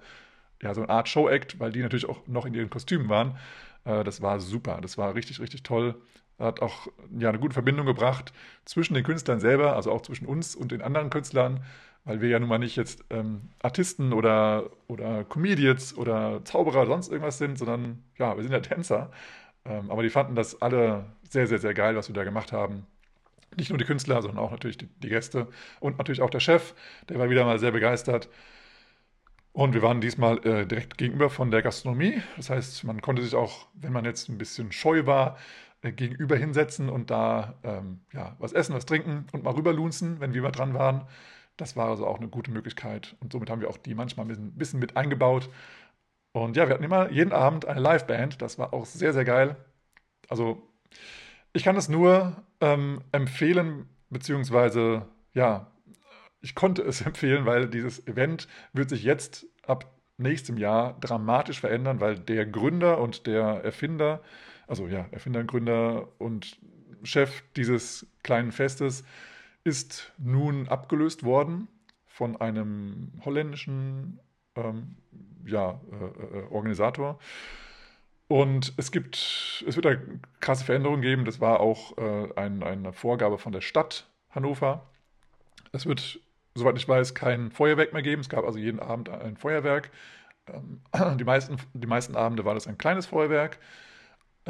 ja, 0.62 0.76
so 0.76 0.82
eine 0.82 0.90
Art 0.92 1.08
Show-Act, 1.10 1.60
weil 1.60 1.72
die 1.72 1.82
natürlich 1.82 2.08
auch 2.08 2.28
noch 2.28 2.46
in 2.46 2.54
ihren 2.54 2.70
Kostümen 2.70 3.10
waren. 3.10 3.38
Äh, 3.86 4.04
das 4.04 4.22
war 4.22 4.40
super. 4.40 4.80
Das 4.82 4.98
war 4.98 5.16
richtig, 5.16 5.40
richtig 5.40 5.64
toll 5.64 5.96
hat 6.40 6.62
auch 6.62 6.88
ja, 7.18 7.30
eine 7.30 7.40
gute 7.40 7.54
Verbindung 7.54 7.86
gebracht 7.86 8.34
zwischen 8.66 8.94
den 8.94 9.04
Künstlern 9.04 9.40
selber, 9.40 9.76
also 9.76 9.92
auch 9.92 10.02
zwischen 10.02 10.26
uns 10.26 10.56
und 10.56 10.72
den 10.72 10.82
anderen 10.82 11.10
Künstlern, 11.10 11.64
weil 12.06 12.22
wir 12.22 12.30
ja 12.30 12.40
nun 12.40 12.50
mal 12.50 12.60
nicht 12.60 12.76
jetzt 12.76 13.04
ähm, 13.10 13.50
Artisten 13.62 14.14
oder, 14.14 14.70
oder 14.88 15.26
Comedians 15.26 15.96
oder 15.98 16.44
Zauberer 16.46 16.82
oder 16.82 16.88
sonst 16.88 17.10
irgendwas 17.10 17.38
sind, 17.38 17.58
sondern 17.58 18.04
ja, 18.18 18.36
wir 18.36 18.44
sind 18.44 18.52
ja 18.52 18.62
Tänzer. 18.62 19.12
Ähm, 19.66 19.92
aber 19.92 20.04
die 20.04 20.10
fanden 20.10 20.36
das 20.36 20.62
alle 20.62 21.06
sehr, 21.30 21.48
sehr, 21.48 21.60
sehr 21.60 21.74
geil, 21.74 21.96
was 21.96 22.08
wir 22.08 22.16
da 22.16 22.24
gemacht 22.24 22.52
haben. 22.52 22.88
Nicht 23.58 23.70
nur 23.70 23.78
die 23.78 23.86
Künstler, 23.86 24.22
sondern 24.22 24.40
auch 24.40 24.52
natürlich 24.52 24.78
die, 24.78 24.88
die 24.88 25.10
Gäste 25.10 25.48
und 25.80 25.98
natürlich 25.98 26.22
auch 26.22 26.30
der 26.30 26.40
Chef, 26.40 26.74
der 27.10 27.20
war 27.20 27.30
wieder 27.30 27.46
mal 27.46 27.60
sehr 27.60 27.72
begeistert. 27.72 28.30
Und 29.52 29.74
wir 29.74 29.82
waren 29.82 30.00
diesmal 30.00 30.38
äh, 30.46 30.66
direkt 30.66 30.98
gegenüber 30.98 31.30
von 31.30 31.52
der 31.52 31.62
Gastronomie. 31.62 32.22
Das 32.38 32.50
heißt, 32.50 32.84
man 32.84 33.02
konnte 33.02 33.24
sich 33.24 33.36
auch, 33.36 33.68
wenn 33.74 33.92
man 33.92 34.06
jetzt 34.06 34.30
ein 34.30 34.38
bisschen 34.38 34.72
scheu 34.72 35.06
war, 35.06 35.38
gegenüber 35.82 36.36
hinsetzen 36.36 36.90
und 36.90 37.10
da 37.10 37.56
ähm, 37.64 38.02
ja, 38.14 38.36
was 38.40 38.54
essen, 38.54 38.76
was 38.76 38.86
trinken 38.86 39.28
und 39.32 39.44
mal 39.44 39.54
rüberlunzen, 39.54 40.20
wenn 40.20 40.34
wir 40.34 40.42
mal 40.42 40.52
dran 40.52 40.74
waren. 40.74 41.06
Das 41.58 41.76
war 41.76 41.90
also 41.90 42.06
auch 42.06 42.18
eine 42.18 42.28
gute 42.28 42.52
Möglichkeit. 42.52 43.16
Und 43.20 43.32
somit 43.32 43.50
haben 43.50 43.62
wir 43.62 43.70
auch 43.70 43.78
die 43.78 43.96
manchmal 43.96 44.26
ein 44.26 44.30
bisschen, 44.30 44.52
bisschen 44.54 44.80
mit 44.80 44.98
eingebaut. 44.98 45.50
Und 46.32 46.58
ja, 46.58 46.68
wir 46.68 46.74
hatten 46.74 46.84
immer 46.84 47.12
jeden 47.12 47.34
Abend 47.34 47.66
eine 47.66 47.80
Liveband. 47.80 48.42
Das 48.42 48.60
war 48.60 48.74
auch 48.74 48.86
sehr, 48.86 49.14
sehr 49.14 49.26
geil. 49.26 49.56
Also, 50.28 50.62
ich 51.54 51.64
kann 51.64 51.76
es 51.76 51.90
nur 51.90 52.44
ähm, 52.62 53.02
empfehlen, 53.12 53.90
beziehungsweise, 54.10 55.06
ja, 55.34 55.72
ich 56.42 56.56
konnte 56.56 56.82
es 56.82 57.02
empfehlen, 57.06 57.46
weil 57.46 57.68
dieses 57.68 58.06
Event 58.08 58.48
wird 58.74 58.90
sich 58.90 59.04
jetzt 59.04 59.46
ab 59.66 59.86
nächstem 60.18 60.58
Jahr 60.58 60.98
dramatisch 61.00 61.60
verändern, 61.60 62.02
weil 62.02 62.20
der 62.20 62.46
Gründer 62.46 63.00
und 63.00 63.26
der 63.26 63.64
Erfinder, 63.64 64.22
also 64.70 64.88
ja, 64.88 65.08
Erfinder, 65.12 65.44
Gründer 65.44 66.08
und 66.18 66.58
Chef 67.04 67.44
dieses 67.56 68.08
kleinen 68.24 68.52
Festes 68.52 69.04
ist 69.64 70.12
nun 70.18 70.68
abgelöst 70.68 71.24
worden 71.24 71.68
von 72.06 72.40
einem 72.40 73.12
holländischen 73.24 74.20
ähm, 74.56 74.96
ja, 75.46 75.80
äh, 75.92 76.38
äh, 76.38 76.44
Organisator. 76.50 77.20
Und 78.28 78.74
es 78.78 78.92
gibt, 78.92 79.64
es 79.68 79.76
wird 79.76 79.86
da 79.86 79.96
krasse 80.40 80.66
Veränderungen 80.66 81.02
geben. 81.02 81.26
Das 81.26 81.42
war 81.42 81.60
auch 81.60 81.98
äh, 81.98 82.34
ein, 82.36 82.62
eine 82.62 82.94
Vorgabe 82.94 83.38
von 83.38 83.52
der 83.52 83.62
Stadt 83.62 84.08
Hannover. 84.30 84.88
Es 85.72 85.86
wird 85.86 86.20
soweit 86.56 86.78
ich 86.78 86.88
weiß, 86.88 87.16
kein 87.16 87.52
Feuerwerk 87.52 87.94
mehr 87.94 88.02
geben. 88.02 88.22
Es 88.22 88.30
gab 88.30 88.46
also 88.46 88.60
jeden 88.60 88.80
Abend 88.80 89.10
ein 89.10 89.38
Feuerwerk. 89.38 89.90
Ähm, 90.48 90.82
die, 91.18 91.24
meisten, 91.24 91.58
die 91.74 91.88
meisten 91.88 92.16
Abende 92.16 92.46
war 92.46 92.54
das 92.54 92.68
ein 92.68 92.78
kleines 92.78 93.08
Feuerwerk. 93.08 93.60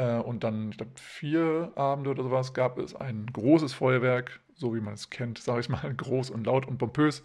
Äh, 0.00 0.18
und 0.20 0.44
dann, 0.44 0.70
ich 0.70 0.78
glaube, 0.78 0.92
vier 0.96 1.72
Abende 1.76 2.10
oder 2.10 2.22
sowas 2.22 2.54
gab 2.54 2.78
es 2.78 2.94
ein 2.96 3.26
großes 3.26 3.74
Feuerwerk, 3.74 4.40
so 4.54 4.74
wie 4.74 4.80
man 4.80 4.94
es 4.94 5.10
kennt, 5.10 5.38
sage 5.38 5.60
ich 5.60 5.68
mal, 5.68 5.94
groß 5.96 6.30
und 6.30 6.46
laut 6.46 6.66
und 6.66 6.78
pompös. 6.78 7.22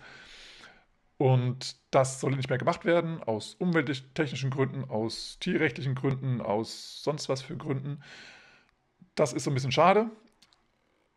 Und 1.17 1.77
das 1.91 2.19
soll 2.19 2.35
nicht 2.35 2.49
mehr 2.49 2.57
gemacht 2.57 2.83
werden, 2.83 3.23
aus 3.23 3.55
umwelttechnischen 3.55 4.49
Gründen, 4.49 4.83
aus 4.89 5.37
tierrechtlichen 5.39 5.95
Gründen, 5.95 6.41
aus 6.41 7.01
sonst 7.03 7.29
was 7.29 7.41
für 7.41 7.55
Gründen. 7.55 8.01
Das 9.15 9.33
ist 9.33 9.45
so 9.45 9.51
ein 9.51 9.53
bisschen 9.53 9.71
schade, 9.71 10.09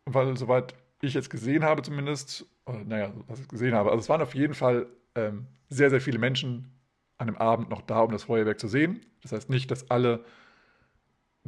weil 0.05 0.37
soweit 0.37 0.73
ich 1.01 1.13
jetzt 1.13 1.29
gesehen 1.29 1.63
habe 1.63 1.81
zumindest, 1.81 2.45
oder, 2.65 2.83
naja, 2.83 3.13
was 3.27 3.39
ich 3.39 3.47
gesehen 3.47 3.73
habe, 3.75 3.91
also 3.91 4.01
es 4.01 4.09
waren 4.09 4.21
auf 4.21 4.35
jeden 4.35 4.53
Fall 4.53 4.87
ähm, 5.15 5.47
sehr, 5.69 5.89
sehr 5.89 6.01
viele 6.01 6.19
Menschen 6.19 6.71
an 7.17 7.27
dem 7.27 7.37
Abend 7.37 7.69
noch 7.69 7.81
da, 7.81 8.01
um 8.01 8.11
das 8.11 8.23
Feuerwerk 8.23 8.59
zu 8.59 8.67
sehen. 8.67 9.05
Das 9.21 9.31
heißt 9.33 9.49
nicht, 9.49 9.71
dass 9.71 9.91
alle, 9.91 10.23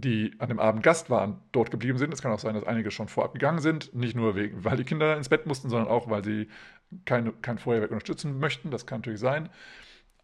die 0.01 0.33
an 0.39 0.49
dem 0.49 0.59
Abend 0.59 0.83
Gast 0.83 1.09
waren, 1.09 1.39
dort 1.51 1.71
geblieben 1.71 1.97
sind. 1.97 2.13
Es 2.13 2.21
kann 2.21 2.31
auch 2.31 2.39
sein, 2.39 2.55
dass 2.55 2.63
einige 2.63 2.91
schon 2.91 3.07
vorab 3.07 3.33
gegangen 3.33 3.59
sind. 3.59 3.93
Nicht 3.93 4.15
nur, 4.15 4.35
wegen, 4.35 4.63
weil 4.63 4.77
die 4.77 4.83
Kinder 4.83 5.15
ins 5.15 5.29
Bett 5.29 5.45
mussten, 5.45 5.69
sondern 5.69 5.89
auch, 5.89 6.09
weil 6.09 6.23
sie 6.23 6.47
keine, 7.05 7.31
kein 7.31 7.57
Feuerwerk 7.57 7.91
unterstützen 7.91 8.39
möchten. 8.39 8.71
Das 8.71 8.85
kann 8.85 8.99
natürlich 8.99 9.19
sein. 9.19 9.49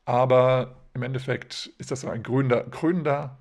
Aber 0.06 0.78
im 0.94 1.04
Endeffekt 1.04 1.72
ist 1.78 1.92
das 1.92 2.06
ein 2.06 2.24
krönender, 2.24 2.64
krönender, 2.64 3.38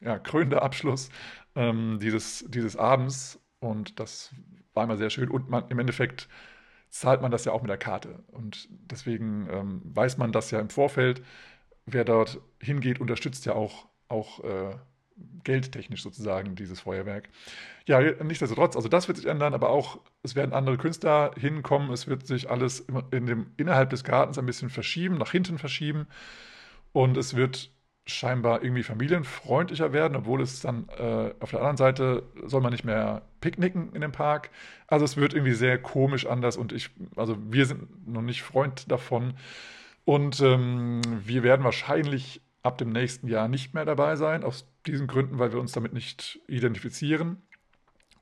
ja, 0.00 0.18
krönender 0.18 0.62
Abschluss 0.62 1.10
ähm, 1.54 1.98
dieses, 2.00 2.44
dieses 2.48 2.76
Abends. 2.76 3.40
Und 3.60 3.98
das 3.98 4.34
war 4.74 4.84
immer 4.84 4.96
sehr 4.96 5.10
schön. 5.10 5.30
Und 5.30 5.48
man, 5.48 5.64
im 5.68 5.78
Endeffekt 5.78 6.28
zahlt 6.90 7.22
man 7.22 7.30
das 7.30 7.44
ja 7.44 7.52
auch 7.52 7.62
mit 7.62 7.70
der 7.70 7.78
Karte. 7.78 8.24
Und 8.28 8.68
deswegen 8.70 9.48
ähm, 9.50 9.82
weiß 9.84 10.18
man 10.18 10.32
das 10.32 10.50
ja 10.50 10.60
im 10.60 10.70
Vorfeld. 10.70 11.22
Wer 11.86 12.04
dort 12.04 12.40
hingeht, 12.60 13.00
unterstützt 13.00 13.46
ja 13.46 13.54
auch, 13.54 13.88
auch 14.08 14.44
äh, 14.44 14.76
geldtechnisch 15.44 16.02
sozusagen 16.02 16.54
dieses 16.54 16.80
Feuerwerk. 16.80 17.28
Ja, 17.86 18.00
nichtsdestotrotz, 18.00 18.76
also 18.76 18.88
das 18.88 19.08
wird 19.08 19.16
sich 19.16 19.26
ändern, 19.26 19.54
aber 19.54 19.70
auch 19.70 19.98
es 20.22 20.34
werden 20.34 20.52
andere 20.52 20.76
Künstler 20.76 21.32
hinkommen. 21.38 21.90
Es 21.90 22.06
wird 22.06 22.26
sich 22.26 22.50
alles 22.50 22.86
in 23.10 23.26
dem, 23.26 23.46
innerhalb 23.56 23.90
des 23.90 24.04
Gartens 24.04 24.38
ein 24.38 24.46
bisschen 24.46 24.70
verschieben, 24.70 25.16
nach 25.16 25.32
hinten 25.32 25.58
verschieben. 25.58 26.06
Und 26.92 27.16
es 27.16 27.34
wird 27.34 27.70
scheinbar 28.10 28.62
irgendwie 28.62 28.82
familienfreundlicher 28.82 29.92
werden, 29.92 30.16
obwohl 30.16 30.40
es 30.40 30.60
dann 30.60 30.88
äh, 30.98 31.32
auf 31.40 31.50
der 31.50 31.60
anderen 31.60 31.76
Seite 31.76 32.22
soll 32.44 32.60
man 32.60 32.72
nicht 32.72 32.84
mehr 32.84 33.22
picknicken 33.40 33.92
in 33.92 34.00
dem 34.00 34.12
Park. 34.12 34.50
Also 34.86 35.04
es 35.04 35.16
wird 35.16 35.34
irgendwie 35.34 35.54
sehr 35.54 35.78
komisch 35.78 36.26
anders 36.26 36.56
und 36.56 36.72
ich, 36.72 36.90
also 37.16 37.36
wir 37.50 37.66
sind 37.66 38.08
noch 38.08 38.22
nicht 38.22 38.42
Freund 38.42 38.90
davon. 38.90 39.34
Und 40.04 40.40
ähm, 40.40 41.02
wir 41.24 41.42
werden 41.42 41.64
wahrscheinlich 41.64 42.40
ab 42.68 42.78
dem 42.78 42.90
nächsten 42.90 43.26
Jahr 43.26 43.48
nicht 43.48 43.74
mehr 43.74 43.84
dabei 43.84 44.16
sein, 44.16 44.44
aus 44.44 44.66
diesen 44.86 45.06
Gründen, 45.06 45.38
weil 45.38 45.52
wir 45.52 45.60
uns 45.60 45.72
damit 45.72 45.92
nicht 45.92 46.40
identifizieren. 46.46 47.42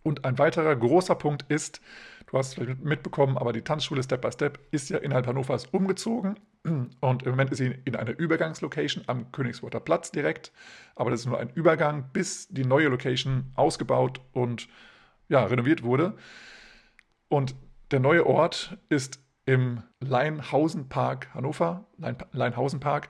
Und 0.02 0.24
ein 0.24 0.38
weiterer 0.38 0.74
großer 0.74 1.16
Punkt 1.16 1.44
ist, 1.48 1.80
du 2.28 2.38
hast 2.38 2.54
vielleicht 2.54 2.82
mitbekommen, 2.82 3.36
aber 3.36 3.52
die 3.52 3.62
Tanzschule 3.62 4.02
Step 4.02 4.22
by 4.22 4.32
Step 4.32 4.58
ist 4.70 4.88
ja 4.88 4.98
innerhalb 4.98 5.26
Hannovers 5.26 5.66
umgezogen 5.66 6.36
und 7.00 7.22
im 7.22 7.30
Moment 7.30 7.50
ist 7.50 7.58
sie 7.58 7.74
in 7.84 7.94
einer 7.94 8.18
Übergangslocation 8.18 9.04
am 9.06 9.30
Königsworter 9.30 9.80
Platz 9.80 10.10
direkt. 10.10 10.52
Aber 10.96 11.10
das 11.10 11.20
ist 11.20 11.26
nur 11.26 11.38
ein 11.38 11.50
Übergang, 11.50 12.10
bis 12.12 12.48
die 12.48 12.64
neue 12.64 12.88
Location 12.88 13.52
ausgebaut 13.54 14.20
und 14.32 14.68
ja, 15.28 15.44
renoviert 15.44 15.82
wurde. 15.82 16.16
Und 17.28 17.54
der 17.90 18.00
neue 18.00 18.26
Ort 18.26 18.78
ist 18.88 19.20
im 19.44 19.82
Leinhausen 20.00 20.88
Park 20.88 21.32
Hannover, 21.34 21.86
Leinhausen 22.32 22.80
Park. 22.80 23.08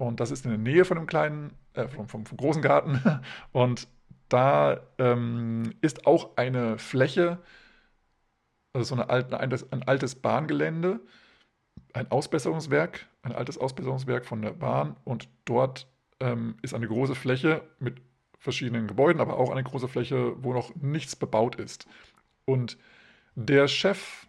Und 0.00 0.20
das 0.20 0.30
ist 0.30 0.44
in 0.44 0.50
der 0.50 0.58
Nähe 0.58 0.84
von 0.84 0.96
dem 0.96 1.06
kleinen, 1.06 1.52
äh, 1.74 1.88
vom, 1.88 2.08
vom, 2.08 2.26
vom, 2.26 2.36
großen 2.38 2.62
Garten. 2.62 3.00
Und 3.52 3.88
da 4.28 4.80
ähm, 4.98 5.74
ist 5.80 6.06
auch 6.06 6.36
eine 6.36 6.78
Fläche, 6.78 7.38
also 8.72 8.94
so 8.94 9.02
eine 9.02 9.10
ein, 9.10 9.52
ein 9.70 9.82
altes 9.82 10.14
Bahngelände 10.14 11.00
ein 11.92 12.10
Ausbesserungswerk, 12.10 13.06
ein 13.22 13.32
altes 13.32 13.58
Ausbesserungswerk 13.58 14.24
von 14.24 14.42
der 14.42 14.52
Bahn 14.52 14.96
und 15.04 15.28
dort 15.44 15.86
ähm, 16.20 16.56
ist 16.62 16.74
eine 16.74 16.86
große 16.86 17.14
Fläche 17.14 17.62
mit 17.78 18.00
verschiedenen 18.38 18.86
Gebäuden, 18.86 19.20
aber 19.20 19.38
auch 19.38 19.50
eine 19.50 19.64
große 19.64 19.88
Fläche, 19.88 20.34
wo 20.42 20.52
noch 20.52 20.74
nichts 20.76 21.16
bebaut 21.16 21.56
ist. 21.56 21.86
Und 22.44 22.78
der 23.34 23.68
Chef, 23.68 24.26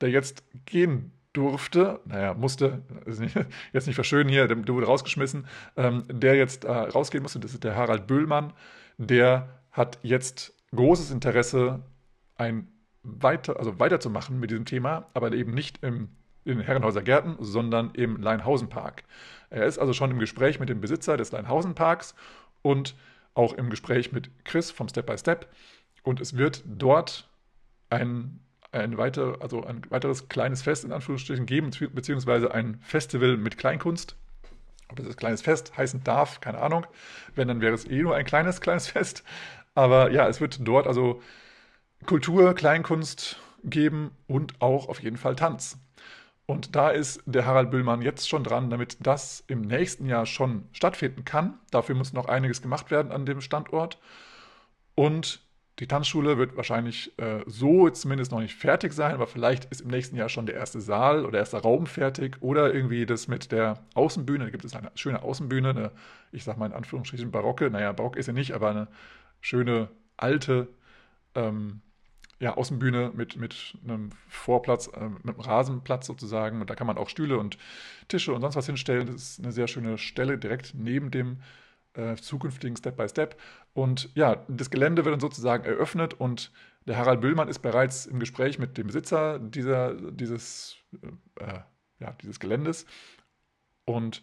der 0.00 0.10
jetzt 0.10 0.44
gehen 0.66 1.12
durfte, 1.32 2.00
naja, 2.04 2.34
musste, 2.34 2.82
nicht, 3.06 3.36
jetzt 3.72 3.86
nicht 3.86 3.94
verschönen 3.94 4.28
hier, 4.28 4.46
der, 4.48 4.56
der 4.56 4.74
wurde 4.74 4.86
rausgeschmissen, 4.86 5.46
ähm, 5.76 6.04
der 6.08 6.36
jetzt 6.36 6.64
äh, 6.64 6.70
rausgehen 6.70 7.22
musste, 7.22 7.40
das 7.40 7.54
ist 7.54 7.64
der 7.64 7.74
Harald 7.74 8.06
Böhlmann, 8.06 8.52
der 8.98 9.60
hat 9.70 9.98
jetzt 10.02 10.54
großes 10.74 11.10
Interesse, 11.10 11.80
ein 12.36 12.68
weiter, 13.02 13.58
also 13.58 13.78
weiterzumachen 13.78 14.38
mit 14.38 14.50
diesem 14.50 14.64
Thema, 14.64 15.06
aber 15.14 15.32
eben 15.32 15.52
nicht 15.52 15.82
im 15.82 16.10
in 16.44 16.58
den 16.58 16.66
Herrenhäuser 16.66 17.02
Gärten, 17.02 17.36
sondern 17.40 17.90
im 17.94 18.16
Leinhausen-Park. 18.20 19.04
Er 19.50 19.66
ist 19.66 19.78
also 19.78 19.92
schon 19.92 20.10
im 20.10 20.18
Gespräch 20.18 20.58
mit 20.58 20.68
dem 20.68 20.80
Besitzer 20.80 21.16
des 21.16 21.32
Leinhausen-Parks 21.32 22.14
und 22.62 22.96
auch 23.34 23.52
im 23.54 23.70
Gespräch 23.70 24.12
mit 24.12 24.30
Chris 24.44 24.70
vom 24.70 24.88
Step 24.88 25.06
by 25.06 25.16
Step. 25.16 25.48
Und 26.02 26.20
es 26.20 26.36
wird 26.36 26.64
dort 26.66 27.28
ein, 27.90 28.40
ein, 28.72 28.98
weiter, 28.98 29.36
also 29.40 29.64
ein 29.64 29.82
weiteres 29.90 30.28
kleines 30.28 30.62
Fest 30.62 30.84
in 30.84 30.92
Anführungsstrichen 30.92 31.46
geben, 31.46 31.70
beziehungsweise 31.92 32.52
ein 32.52 32.80
Festival 32.80 33.36
mit 33.36 33.58
Kleinkunst. 33.58 34.16
Ob 34.88 34.96
das 34.96 35.16
kleines 35.16 35.42
Fest 35.42 35.76
heißen 35.76 36.02
darf, 36.04 36.40
keine 36.40 36.58
Ahnung. 36.60 36.86
Wenn, 37.34 37.48
dann 37.48 37.60
wäre 37.60 37.74
es 37.74 37.86
eh 37.86 38.02
nur 38.02 38.14
ein 38.14 38.24
kleines, 38.24 38.60
kleines 38.60 38.88
Fest. 38.88 39.22
Aber 39.74 40.10
ja, 40.10 40.28
es 40.28 40.40
wird 40.40 40.66
dort 40.66 40.86
also 40.86 41.22
Kultur, 42.06 42.54
Kleinkunst 42.54 43.38
geben 43.64 44.10
und 44.26 44.60
auch 44.60 44.88
auf 44.88 45.02
jeden 45.02 45.16
Fall 45.16 45.36
Tanz. 45.36 45.78
Und 46.46 46.74
da 46.74 46.90
ist 46.90 47.22
der 47.24 47.46
Harald 47.46 47.70
Büllmann 47.70 48.02
jetzt 48.02 48.28
schon 48.28 48.44
dran, 48.44 48.68
damit 48.68 48.98
das 49.00 49.44
im 49.46 49.62
nächsten 49.62 50.06
Jahr 50.06 50.26
schon 50.26 50.68
stattfinden 50.72 51.24
kann. 51.24 51.58
Dafür 51.70 51.94
muss 51.94 52.12
noch 52.12 52.26
einiges 52.26 52.60
gemacht 52.60 52.90
werden 52.90 53.12
an 53.12 53.24
dem 53.24 53.40
Standort. 53.40 53.98
Und 54.94 55.40
die 55.78 55.86
Tanzschule 55.86 56.36
wird 56.36 56.56
wahrscheinlich 56.56 57.18
äh, 57.18 57.40
so 57.46 57.88
zumindest 57.88 58.30
noch 58.30 58.40
nicht 58.40 58.54
fertig 58.54 58.92
sein, 58.92 59.14
aber 59.14 59.26
vielleicht 59.26 59.64
ist 59.66 59.80
im 59.80 59.88
nächsten 59.88 60.16
Jahr 60.16 60.28
schon 60.28 60.46
der 60.46 60.54
erste 60.54 60.80
Saal 60.80 61.24
oder 61.24 61.38
erster 61.38 61.60
Raum 61.60 61.86
fertig 61.86 62.36
oder 62.40 62.74
irgendwie 62.74 63.06
das 63.06 63.26
mit 63.26 63.52
der 63.52 63.82
Außenbühne. 63.94 64.44
Da 64.44 64.50
gibt 64.50 64.64
es 64.64 64.76
eine 64.76 64.90
schöne 64.94 65.22
Außenbühne, 65.22 65.70
eine, 65.70 65.92
ich 66.30 66.44
sag 66.44 66.58
mal 66.58 66.66
in 66.66 66.72
Anführungsstrichen 66.72 67.30
barocke, 67.30 67.70
naja, 67.70 67.92
barock 67.92 68.16
ist 68.16 68.26
sie 68.26 68.32
nicht, 68.34 68.52
aber 68.52 68.70
eine 68.70 68.88
schöne 69.40 69.88
alte 70.18 70.68
ähm, 71.34 71.80
ja, 72.38 72.54
Außenbühne 72.56 73.12
mit, 73.14 73.36
mit 73.36 73.78
einem 73.84 74.10
Vorplatz, 74.28 74.88
äh, 74.88 75.08
mit 75.08 75.36
einem 75.36 75.40
Rasenplatz 75.40 76.06
sozusagen. 76.06 76.60
Und 76.60 76.68
da 76.68 76.74
kann 76.74 76.88
man 76.88 76.98
auch 76.98 77.08
Stühle 77.08 77.38
und 77.38 77.56
Tische 78.08 78.34
und 78.34 78.40
sonst 78.40 78.56
was 78.56 78.66
hinstellen. 78.66 79.06
Das 79.06 79.14
ist 79.14 79.38
eine 79.38 79.52
sehr 79.52 79.68
schöne 79.68 79.96
Stelle 79.96 80.38
direkt 80.38 80.74
neben 80.74 81.10
dem 81.10 81.38
äh, 81.94 82.16
zukünftigen 82.16 82.76
Step 82.76 82.96
by 82.96 83.08
Step. 83.08 83.40
Und 83.74 84.10
ja, 84.14 84.44
das 84.48 84.70
Gelände 84.70 85.04
wird 85.04 85.14
dann 85.14 85.20
sozusagen 85.20 85.64
eröffnet 85.64 86.14
und 86.14 86.52
der 86.86 86.96
Harald 86.98 87.20
Büllmann 87.20 87.48
ist 87.48 87.60
bereits 87.60 88.06
im 88.06 88.18
Gespräch 88.18 88.58
mit 88.58 88.76
dem 88.76 88.88
Besitzer 88.88 89.38
dieser, 89.38 89.94
dieses, 90.10 90.76
äh, 91.38 91.60
ja, 92.00 92.12
dieses 92.20 92.40
Geländes. 92.40 92.86
Und 93.84 94.22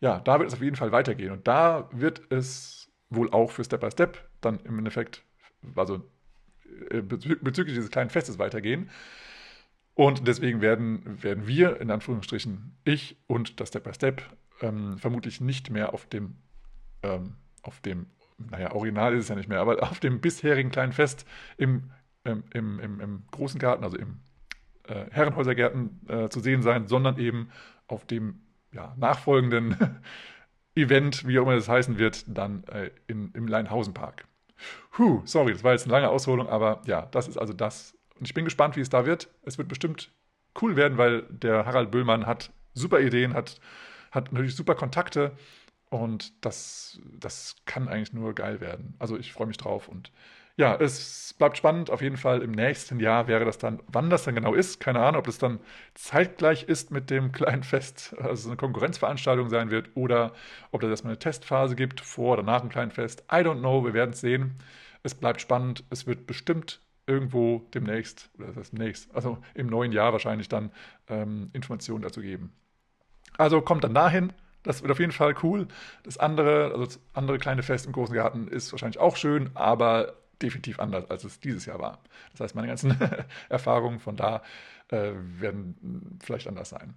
ja, 0.00 0.20
da 0.20 0.38
wird 0.38 0.48
es 0.48 0.54
auf 0.54 0.62
jeden 0.62 0.76
Fall 0.76 0.92
weitergehen. 0.92 1.32
Und 1.32 1.46
da 1.46 1.88
wird 1.92 2.30
es 2.30 2.90
wohl 3.10 3.30
auch 3.30 3.50
für 3.50 3.64
Step 3.64 3.80
by 3.80 3.90
Step 3.90 4.28
dann 4.40 4.60
im 4.60 4.78
Endeffekt, 4.78 5.22
also 5.76 6.02
äh, 6.90 7.00
bezüglich 7.00 7.74
dieses 7.74 7.90
kleinen 7.90 8.10
Festes 8.10 8.38
weitergehen. 8.38 8.90
Und 9.94 10.26
deswegen 10.26 10.60
werden, 10.60 11.22
werden 11.22 11.46
wir, 11.46 11.80
in 11.80 11.90
Anführungsstrichen, 11.90 12.76
ich 12.84 13.16
und 13.26 13.60
das 13.60 13.68
Step 13.68 13.84
by 13.84 13.94
Step, 13.94 14.22
ähm, 14.62 14.98
vermutlich 14.98 15.40
nicht 15.40 15.70
mehr 15.70 15.92
auf 15.92 16.06
dem, 16.06 16.36
ähm, 17.02 17.36
auf 17.62 17.80
dem, 17.80 18.06
naja, 18.50 18.72
Original 18.72 19.14
ist 19.14 19.24
es 19.24 19.28
ja 19.28 19.34
nicht 19.34 19.48
mehr, 19.48 19.60
aber 19.60 19.82
auf 19.82 20.00
dem 20.00 20.20
bisherigen 20.20 20.70
kleinen 20.70 20.92
Fest 20.92 21.26
im, 21.56 21.90
ähm, 22.24 22.44
im, 22.52 22.78
im, 22.80 23.00
im, 23.00 23.22
großen 23.30 23.58
Garten, 23.58 23.84
also 23.84 23.96
im 23.96 24.20
äh, 24.84 25.06
Herrenhäusergärten 25.10 26.00
äh, 26.08 26.28
zu 26.28 26.40
sehen 26.40 26.62
sein, 26.62 26.86
sondern 26.86 27.18
eben 27.18 27.50
auf 27.86 28.06
dem 28.06 28.40
ja, 28.72 28.94
nachfolgenden 28.98 29.76
Event, 30.74 31.26
wie 31.26 31.38
auch 31.38 31.42
immer 31.42 31.56
das 31.56 31.68
heißen 31.68 31.98
wird, 31.98 32.24
dann 32.28 32.64
äh, 32.64 32.90
in, 33.06 33.32
im 33.32 33.46
Leinhausenpark. 33.46 34.26
Puh, 34.92 35.22
sorry, 35.24 35.52
das 35.52 35.64
war 35.64 35.72
jetzt 35.72 35.84
eine 35.84 35.92
lange 35.92 36.08
Ausholung, 36.08 36.48
aber 36.48 36.82
ja, 36.86 37.06
das 37.06 37.28
ist 37.28 37.38
also 37.38 37.52
das. 37.52 37.96
Und 38.18 38.26
ich 38.26 38.34
bin 38.34 38.44
gespannt, 38.44 38.76
wie 38.76 38.80
es 38.80 38.90
da 38.90 39.06
wird. 39.06 39.28
Es 39.42 39.58
wird 39.58 39.68
bestimmt 39.68 40.12
cool 40.60 40.76
werden, 40.76 40.98
weil 40.98 41.22
der 41.30 41.66
Harald 41.66 41.90
Böhlmann 41.90 42.26
hat 42.26 42.52
super 42.74 43.00
Ideen, 43.00 43.34
hat, 43.34 43.60
hat 44.10 44.32
natürlich 44.32 44.54
super 44.54 44.74
Kontakte 44.74 45.32
und 45.90 46.44
das, 46.44 47.00
das 47.18 47.56
kann 47.66 47.88
eigentlich 47.88 48.12
nur 48.12 48.34
geil 48.34 48.60
werden. 48.60 48.94
Also 48.98 49.18
ich 49.18 49.32
freue 49.32 49.46
mich 49.48 49.58
drauf 49.58 49.88
und 49.88 50.12
ja, 50.56 50.76
es 50.76 51.34
bleibt 51.38 51.56
spannend. 51.56 51.90
Auf 51.90 52.02
jeden 52.02 52.18
Fall 52.18 52.42
im 52.42 52.50
nächsten 52.50 53.00
Jahr 53.00 53.28
wäre 53.28 53.44
das 53.44 53.56
dann, 53.58 53.80
wann 53.86 54.10
das 54.10 54.24
dann 54.24 54.34
genau 54.34 54.52
ist, 54.52 54.78
keine 54.78 55.00
Ahnung, 55.00 55.20
ob 55.20 55.24
das 55.24 55.38
dann 55.38 55.58
zeitgleich 55.94 56.64
ist 56.64 56.90
mit 56.90 57.08
dem 57.10 57.32
kleinen 57.32 57.62
Fest, 57.62 58.14
also 58.18 58.50
eine 58.50 58.56
Konkurrenzveranstaltung 58.56 59.48
sein 59.48 59.70
wird, 59.70 59.90
oder 59.94 60.32
ob 60.70 60.82
das 60.82 60.90
erstmal 60.90 61.12
eine 61.12 61.18
Testphase 61.18 61.76
gibt, 61.76 62.00
vor 62.00 62.34
oder 62.34 62.42
nach 62.42 62.60
dem 62.60 62.68
kleinen 62.68 62.90
Fest. 62.90 63.24
I 63.32 63.36
don't 63.36 63.60
know, 63.60 63.84
wir 63.84 63.94
werden 63.94 64.10
es 64.10 64.20
sehen. 64.20 64.56
Es 65.02 65.14
bleibt 65.14 65.40
spannend. 65.40 65.84
Es 65.88 66.06
wird 66.06 66.26
bestimmt 66.26 66.80
irgendwo 67.06 67.66
demnächst, 67.74 68.30
oder 68.38 68.52
das 68.52 68.70
demnächst, 68.70 69.12
also 69.14 69.38
im 69.54 69.66
neuen 69.66 69.92
Jahr 69.92 70.12
wahrscheinlich 70.12 70.48
dann 70.48 70.70
ähm, 71.08 71.48
Informationen 71.54 72.02
dazu 72.02 72.20
geben. 72.20 72.52
Also 73.38 73.62
kommt 73.62 73.82
dann 73.82 73.94
dahin. 73.94 74.32
Das 74.62 74.82
wird 74.82 74.92
auf 74.92 75.00
jeden 75.00 75.12
Fall 75.12 75.34
cool. 75.42 75.68
Das 76.02 76.18
andere, 76.18 76.72
also 76.72 76.84
das 76.84 77.00
andere 77.14 77.38
kleine 77.38 77.62
Fest 77.62 77.86
im 77.86 77.92
Großen 77.92 78.14
Garten 78.14 78.48
ist 78.48 78.72
wahrscheinlich 78.72 78.98
auch 78.98 79.16
schön, 79.16 79.50
aber 79.54 80.14
definitiv 80.42 80.80
anders, 80.80 81.10
als 81.10 81.24
es 81.24 81.40
dieses 81.40 81.66
Jahr 81.66 81.78
war. 81.78 81.98
Das 82.32 82.40
heißt, 82.40 82.54
meine 82.54 82.68
ganzen 82.68 82.96
Erfahrungen 83.48 84.00
von 84.00 84.16
da 84.16 84.42
äh, 84.88 85.12
werden 85.38 86.18
vielleicht 86.22 86.48
anders 86.48 86.70
sein. 86.70 86.94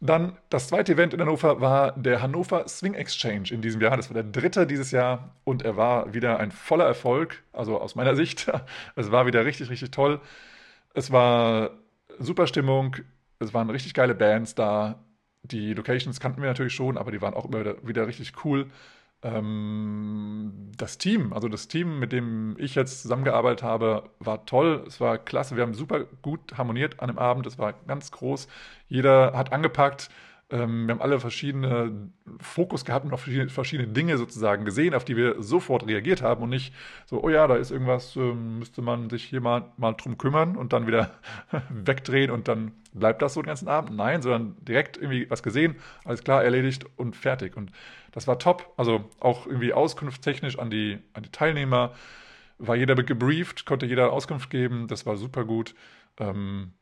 Dann 0.00 0.36
das 0.48 0.68
zweite 0.68 0.92
Event 0.92 1.12
in 1.12 1.20
Hannover 1.20 1.60
war 1.60 1.92
der 1.92 2.22
Hannover 2.22 2.68
Swing 2.68 2.94
Exchange 2.94 3.50
in 3.50 3.62
diesem 3.62 3.80
Jahr. 3.80 3.96
Das 3.96 4.08
war 4.08 4.14
der 4.14 4.30
dritte 4.30 4.66
dieses 4.66 4.92
Jahr 4.92 5.34
und 5.44 5.62
er 5.62 5.76
war 5.76 6.14
wieder 6.14 6.38
ein 6.38 6.52
voller 6.52 6.86
Erfolg, 6.86 7.42
also 7.52 7.80
aus 7.80 7.94
meiner 7.96 8.14
Sicht. 8.14 8.50
Es 8.96 9.10
war 9.10 9.26
wieder 9.26 9.44
richtig, 9.44 9.70
richtig 9.70 9.90
toll. 9.90 10.20
Es 10.94 11.10
war 11.10 11.70
super 12.18 12.46
Stimmung, 12.46 12.96
es 13.40 13.52
waren 13.54 13.70
richtig 13.70 13.94
geile 13.94 14.14
Bands 14.14 14.54
da. 14.54 15.00
Die 15.42 15.72
Locations 15.74 16.20
kannten 16.20 16.42
wir 16.42 16.48
natürlich 16.48 16.74
schon, 16.74 16.98
aber 16.98 17.10
die 17.10 17.22
waren 17.22 17.34
auch 17.34 17.46
immer 17.46 17.60
wieder, 17.60 17.86
wieder 17.86 18.06
richtig 18.06 18.44
cool. 18.44 18.70
Ähm, 19.22 20.72
das 20.76 20.98
Team, 20.98 21.32
also 21.32 21.48
das 21.48 21.66
Team, 21.68 21.98
mit 21.98 22.12
dem 22.12 22.56
ich 22.58 22.74
jetzt 22.76 23.02
zusammengearbeitet 23.02 23.62
habe, 23.62 24.10
war 24.20 24.46
toll. 24.46 24.84
Es 24.86 25.00
war 25.00 25.18
klasse. 25.18 25.56
Wir 25.56 25.64
haben 25.64 25.74
super 25.74 26.04
gut 26.22 26.56
harmoniert 26.56 27.00
an 27.00 27.08
dem 27.08 27.18
Abend. 27.18 27.46
Es 27.46 27.58
war 27.58 27.74
ganz 27.86 28.12
groß. 28.12 28.48
Jeder 28.88 29.32
hat 29.36 29.52
angepackt. 29.52 30.08
Ähm, 30.50 30.86
wir 30.86 30.94
haben 30.94 31.02
alle 31.02 31.20
verschiedene 31.20 32.10
Fokus 32.40 32.84
gehabt 32.86 33.04
und 33.04 33.12
auf 33.12 33.20
verschiedene, 33.20 33.50
verschiedene, 33.50 33.88
Dinge 33.88 34.16
sozusagen 34.16 34.64
gesehen, 34.64 34.94
auf 34.94 35.04
die 35.04 35.16
wir 35.16 35.42
sofort 35.42 35.86
reagiert 35.86 36.22
haben 36.22 36.42
und 36.42 36.48
nicht 36.48 36.74
so, 37.04 37.22
oh 37.22 37.28
ja, 37.28 37.46
da 37.46 37.56
ist 37.56 37.70
irgendwas, 37.70 38.16
ähm, 38.16 38.60
müsste 38.60 38.80
man 38.80 39.10
sich 39.10 39.24
hier 39.24 39.42
mal, 39.42 39.72
mal 39.76 39.92
drum 39.92 40.16
kümmern 40.16 40.56
und 40.56 40.72
dann 40.72 40.86
wieder 40.86 41.10
wegdrehen 41.68 42.30
und 42.30 42.48
dann 42.48 42.72
bleibt 42.94 43.20
das 43.20 43.34
so 43.34 43.42
den 43.42 43.48
ganzen 43.48 43.68
Abend. 43.68 43.94
Nein, 43.96 44.22
sondern 44.22 44.56
direkt 44.64 44.96
irgendwie 44.96 45.30
was 45.30 45.42
gesehen, 45.42 45.76
alles 46.04 46.24
klar, 46.24 46.42
erledigt 46.42 46.86
und 46.96 47.14
fertig. 47.14 47.56
Und 47.56 47.70
das 48.12 48.26
war 48.26 48.38
top. 48.38 48.72
Also 48.78 49.04
auch 49.20 49.46
irgendwie 49.46 49.74
auskunftstechnisch 49.74 50.58
an 50.58 50.70
die, 50.70 50.98
an 51.12 51.24
die 51.24 51.30
Teilnehmer 51.30 51.92
war 52.58 52.74
jeder 52.74 52.94
gebrieft, 52.96 53.66
konnte 53.66 53.86
jeder 53.86 54.12
Auskunft 54.12 54.50
geben, 54.50 54.88
das 54.88 55.06
war 55.06 55.16
super 55.16 55.44
gut. 55.44 55.74
Ähm, 56.18 56.72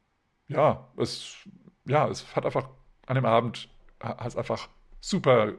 ja, 0.48 0.88
es, 0.96 1.36
ja, 1.84 2.08
es 2.08 2.34
hat 2.34 2.46
einfach 2.46 2.68
an 3.06 3.14
dem 3.14 3.24
Abend 3.24 3.68
hat 4.00 4.26
es 4.26 4.36
einfach 4.36 4.68
super 5.00 5.48
äh, 5.48 5.54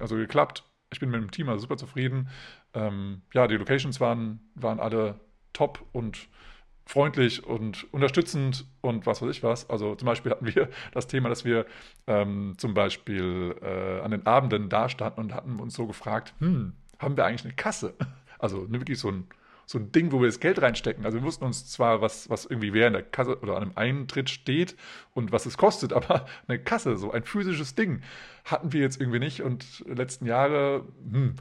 also 0.00 0.16
geklappt. 0.16 0.64
Ich 0.92 1.00
bin 1.00 1.10
mit 1.10 1.20
dem 1.20 1.30
Team 1.30 1.48
also 1.48 1.62
super 1.62 1.76
zufrieden. 1.76 2.28
Ähm, 2.72 3.22
ja, 3.32 3.46
die 3.46 3.56
Locations 3.56 4.00
waren, 4.00 4.40
waren 4.54 4.80
alle 4.80 5.20
top 5.52 5.84
und 5.92 6.28
freundlich 6.86 7.44
und 7.44 7.92
unterstützend 7.92 8.66
und 8.80 9.06
was 9.06 9.22
weiß 9.22 9.30
ich 9.30 9.42
was. 9.42 9.68
Also 9.70 9.94
zum 9.94 10.06
Beispiel 10.06 10.32
hatten 10.32 10.46
wir 10.46 10.68
das 10.92 11.06
Thema, 11.06 11.28
dass 11.28 11.44
wir 11.44 11.66
ähm, 12.06 12.54
zum 12.58 12.74
Beispiel 12.74 13.56
äh, 13.62 14.00
an 14.00 14.10
den 14.10 14.26
Abenden 14.26 14.68
da 14.68 14.88
standen 14.88 15.20
und 15.20 15.34
hatten 15.34 15.58
uns 15.60 15.74
so 15.74 15.86
gefragt, 15.86 16.34
hm, 16.38 16.74
haben 16.98 17.16
wir 17.16 17.24
eigentlich 17.24 17.44
eine 17.44 17.54
Kasse? 17.54 17.94
Also 18.36 18.70
wirklich 18.70 18.98
so 18.98 19.10
ein 19.10 19.26
so 19.66 19.78
ein 19.78 19.92
Ding, 19.92 20.12
wo 20.12 20.20
wir 20.20 20.26
das 20.26 20.40
Geld 20.40 20.60
reinstecken. 20.60 21.04
Also 21.04 21.18
wir 21.18 21.24
wussten 21.24 21.44
uns 21.44 21.66
zwar, 21.70 22.00
was, 22.00 22.28
was 22.30 22.44
irgendwie 22.44 22.72
wer 22.72 22.86
in 22.86 22.92
der 22.92 23.02
Kasse 23.02 23.38
oder 23.40 23.56
an 23.56 23.62
einem 23.62 23.72
Eintritt 23.76 24.30
steht 24.30 24.76
und 25.12 25.32
was 25.32 25.46
es 25.46 25.56
kostet, 25.56 25.92
aber 25.94 26.26
eine 26.46 26.58
Kasse, 26.58 26.96
so 26.96 27.12
ein 27.12 27.24
physisches 27.24 27.74
Ding, 27.74 28.02
hatten 28.44 28.72
wir 28.72 28.80
jetzt 28.80 29.00
irgendwie 29.00 29.18
nicht. 29.20 29.42
Und 29.42 29.84
letzten 29.86 30.26
Jahre 30.26 30.84
hm, 31.10 31.34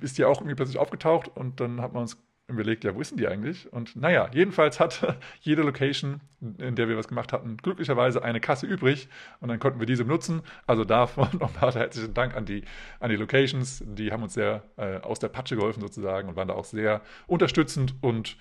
ist 0.00 0.18
die 0.18 0.24
auch 0.24 0.40
irgendwie 0.40 0.56
plötzlich 0.56 0.78
aufgetaucht 0.78 1.28
und 1.28 1.60
dann 1.60 1.80
hat 1.80 1.92
man 1.92 2.02
uns 2.02 2.16
überlegt, 2.48 2.84
ja, 2.84 2.94
wo 2.94 3.00
ist 3.00 3.10
denn 3.10 3.18
die 3.18 3.28
eigentlich? 3.28 3.70
Und 3.72 3.94
naja, 3.94 4.30
jedenfalls 4.32 4.80
hat 4.80 5.16
jede 5.40 5.62
Location, 5.62 6.20
in 6.40 6.76
der 6.76 6.88
wir 6.88 6.96
was 6.96 7.08
gemacht 7.08 7.32
hatten, 7.32 7.58
glücklicherweise 7.58 8.22
eine 8.22 8.40
Kasse 8.40 8.66
übrig 8.66 9.08
und 9.40 9.48
dann 9.48 9.58
konnten 9.58 9.80
wir 9.80 9.86
diese 9.86 10.04
nutzen. 10.04 10.42
Also 10.66 10.84
davon 10.84 11.28
nochmal 11.38 11.72
herzlichen 11.74 12.14
Dank 12.14 12.34
an 12.34 12.46
die, 12.46 12.64
an 13.00 13.10
die 13.10 13.16
Locations. 13.16 13.84
Die 13.86 14.12
haben 14.12 14.22
uns 14.22 14.34
sehr 14.34 14.62
äh, 14.76 14.96
aus 14.98 15.18
der 15.18 15.28
Patsche 15.28 15.56
geholfen 15.56 15.80
sozusagen 15.80 16.28
und 16.28 16.36
waren 16.36 16.48
da 16.48 16.54
auch 16.54 16.64
sehr 16.64 17.02
unterstützend 17.26 17.94
und 18.00 18.36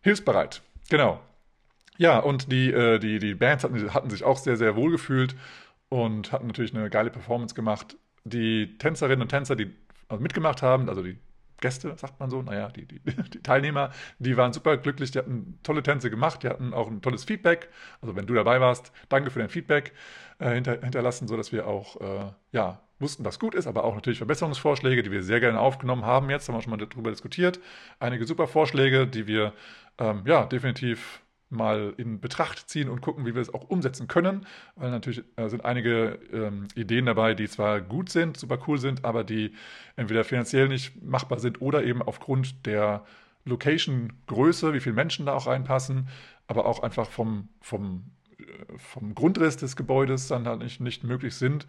hilfsbereit. 0.00 0.62
Genau. 0.90 1.20
Ja, 1.98 2.18
und 2.18 2.50
die, 2.50 2.72
äh, 2.72 2.98
die, 2.98 3.20
die 3.20 3.34
Bands 3.34 3.62
hatten, 3.62 3.94
hatten 3.94 4.10
sich 4.10 4.24
auch 4.24 4.38
sehr, 4.38 4.56
sehr 4.56 4.74
wohl 4.74 4.90
gefühlt 4.90 5.36
und 5.88 6.32
hatten 6.32 6.48
natürlich 6.48 6.74
eine 6.74 6.90
geile 6.90 7.10
Performance 7.10 7.54
gemacht. 7.54 7.96
Die 8.24 8.76
Tänzerinnen 8.78 9.22
und 9.22 9.28
Tänzer, 9.28 9.54
die 9.54 9.72
mitgemacht 10.18 10.62
haben, 10.62 10.88
also 10.88 11.02
die 11.02 11.18
Gäste, 11.62 11.94
sagt 11.96 12.20
man 12.20 12.28
so, 12.28 12.42
naja, 12.42 12.68
die, 12.68 12.84
die, 12.84 13.00
die, 13.32 13.42
Teilnehmer, 13.42 13.90
die 14.18 14.36
waren 14.36 14.52
super 14.52 14.76
glücklich, 14.76 15.12
die 15.12 15.18
hatten 15.18 15.58
tolle 15.62 15.82
Tänze 15.82 16.10
gemacht, 16.10 16.42
die 16.42 16.48
hatten 16.48 16.74
auch 16.74 16.88
ein 16.88 17.00
tolles 17.00 17.24
Feedback. 17.24 17.70
Also 18.02 18.14
wenn 18.14 18.26
du 18.26 18.34
dabei 18.34 18.60
warst, 18.60 18.92
danke 19.08 19.30
für 19.30 19.38
dein 19.38 19.48
Feedback 19.48 19.94
äh, 20.38 20.52
hinter, 20.52 20.80
hinterlassen, 20.80 21.26
sodass 21.26 21.52
wir 21.52 21.66
auch 21.66 22.00
äh, 22.00 22.32
ja, 22.52 22.82
wussten, 22.98 23.24
was 23.24 23.38
gut 23.38 23.54
ist, 23.54 23.66
aber 23.66 23.84
auch 23.84 23.94
natürlich 23.94 24.18
Verbesserungsvorschläge, 24.18 25.02
die 25.02 25.10
wir 25.10 25.22
sehr 25.22 25.40
gerne 25.40 25.58
aufgenommen 25.58 26.04
haben. 26.04 26.28
Jetzt 26.28 26.48
haben 26.48 26.56
wir 26.56 26.62
schon 26.62 26.70
mal 26.70 26.76
darüber 26.76 27.10
diskutiert. 27.10 27.60
Einige 27.98 28.26
super 28.26 28.46
Vorschläge, 28.46 29.06
die 29.06 29.26
wir 29.26 29.54
ähm, 29.98 30.22
ja 30.26 30.44
definitiv 30.44 31.21
mal 31.52 31.94
in 31.96 32.20
Betracht 32.20 32.68
ziehen 32.68 32.88
und 32.88 33.00
gucken, 33.00 33.26
wie 33.26 33.34
wir 33.34 33.42
es 33.42 33.52
auch 33.52 33.68
umsetzen 33.68 34.08
können. 34.08 34.46
Weil 34.76 34.90
natürlich 34.90 35.22
äh, 35.36 35.48
sind 35.48 35.64
einige 35.64 36.18
ähm, 36.32 36.68
Ideen 36.74 37.06
dabei, 37.06 37.34
die 37.34 37.48
zwar 37.48 37.80
gut 37.80 38.08
sind, 38.08 38.36
super 38.36 38.58
cool 38.66 38.78
sind, 38.78 39.04
aber 39.04 39.24
die 39.24 39.52
entweder 39.96 40.24
finanziell 40.24 40.68
nicht 40.68 41.02
machbar 41.02 41.38
sind 41.38 41.60
oder 41.60 41.84
eben 41.84 42.02
aufgrund 42.02 42.66
der 42.66 43.04
Location-Größe, 43.44 44.72
wie 44.72 44.80
viele 44.80 44.94
Menschen 44.94 45.26
da 45.26 45.34
auch 45.34 45.46
reinpassen, 45.46 46.08
aber 46.46 46.66
auch 46.66 46.82
einfach 46.82 47.08
vom, 47.08 47.48
vom, 47.60 48.04
äh, 48.38 48.44
vom 48.78 49.14
Grundriss 49.14 49.56
des 49.56 49.76
Gebäudes 49.76 50.28
dann 50.28 50.46
halt 50.46 50.60
nicht, 50.60 50.80
nicht 50.80 51.04
möglich 51.04 51.34
sind. 51.34 51.66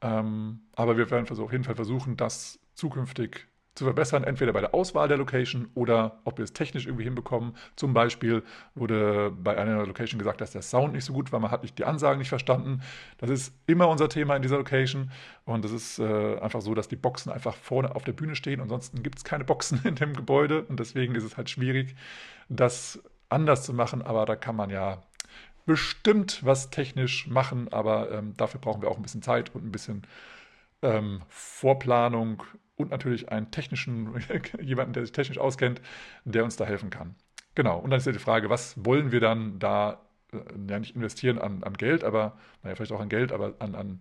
Ähm, 0.00 0.60
aber 0.76 0.96
wir 0.96 1.10
werden 1.10 1.28
auf 1.28 1.52
jeden 1.52 1.64
Fall 1.64 1.74
versuchen, 1.74 2.16
das 2.16 2.60
zukünftig 2.74 3.48
zu 3.78 3.84
verbessern, 3.84 4.24
entweder 4.24 4.52
bei 4.52 4.60
der 4.60 4.74
Auswahl 4.74 5.08
der 5.08 5.16
Location 5.16 5.68
oder 5.74 6.20
ob 6.24 6.38
wir 6.38 6.44
es 6.44 6.52
technisch 6.52 6.86
irgendwie 6.86 7.04
hinbekommen. 7.04 7.54
Zum 7.76 7.94
Beispiel 7.94 8.42
wurde 8.74 9.30
bei 9.30 9.56
einer 9.56 9.86
Location 9.86 10.18
gesagt, 10.18 10.40
dass 10.40 10.50
der 10.50 10.62
Sound 10.62 10.92
nicht 10.92 11.04
so 11.04 11.12
gut 11.12 11.32
war, 11.32 11.40
man 11.40 11.50
hat 11.50 11.62
nicht 11.62 11.78
die 11.78 11.84
Ansagen 11.84 12.18
nicht 12.18 12.28
verstanden. 12.28 12.82
Das 13.18 13.30
ist 13.30 13.54
immer 13.66 13.88
unser 13.88 14.08
Thema 14.08 14.36
in 14.36 14.42
dieser 14.42 14.58
Location 14.58 15.10
und 15.44 15.64
es 15.64 15.72
ist 15.72 15.98
äh, 15.98 16.38
einfach 16.40 16.60
so, 16.60 16.74
dass 16.74 16.88
die 16.88 16.96
Boxen 16.96 17.32
einfach 17.32 17.54
vorne 17.54 17.94
auf 17.94 18.04
der 18.04 18.12
Bühne 18.12 18.34
stehen. 18.34 18.60
Ansonsten 18.60 19.02
gibt 19.02 19.18
es 19.18 19.24
keine 19.24 19.44
Boxen 19.44 19.80
in 19.84 19.94
dem 19.94 20.14
Gebäude 20.14 20.64
und 20.64 20.80
deswegen 20.80 21.14
ist 21.14 21.24
es 21.24 21.36
halt 21.36 21.48
schwierig, 21.48 21.94
das 22.48 23.00
anders 23.28 23.64
zu 23.64 23.72
machen, 23.72 24.02
aber 24.02 24.26
da 24.26 24.36
kann 24.36 24.56
man 24.56 24.70
ja 24.70 25.02
bestimmt 25.66 26.44
was 26.44 26.70
technisch 26.70 27.28
machen, 27.28 27.72
aber 27.72 28.10
ähm, 28.10 28.34
dafür 28.36 28.60
brauchen 28.60 28.82
wir 28.82 28.90
auch 28.90 28.96
ein 28.96 29.02
bisschen 29.02 29.22
Zeit 29.22 29.54
und 29.54 29.64
ein 29.64 29.70
bisschen 29.70 30.02
ähm, 30.82 31.22
Vorplanung 31.28 32.42
und 32.78 32.90
natürlich 32.90 33.30
einen 33.30 33.50
technischen, 33.50 34.14
jemanden, 34.62 34.92
der 34.94 35.04
sich 35.04 35.12
technisch 35.12 35.38
auskennt, 35.38 35.80
der 36.24 36.44
uns 36.44 36.56
da 36.56 36.64
helfen 36.64 36.90
kann. 36.90 37.14
Genau, 37.54 37.78
und 37.78 37.90
dann 37.90 37.98
ist 37.98 38.06
ja 38.06 38.12
die 38.12 38.18
Frage, 38.18 38.50
was 38.50 38.74
wollen 38.84 39.12
wir 39.12 39.20
dann 39.20 39.58
da 39.58 40.00
äh, 40.32 40.38
ja 40.68 40.78
nicht 40.78 40.94
investieren 40.96 41.38
an, 41.38 41.62
an 41.64 41.74
Geld, 41.74 42.04
aber 42.04 42.38
naja, 42.62 42.76
vielleicht 42.76 42.92
auch 42.92 43.00
an 43.00 43.08
Geld, 43.08 43.32
aber 43.32 43.54
an, 43.58 43.74
an, 43.74 44.00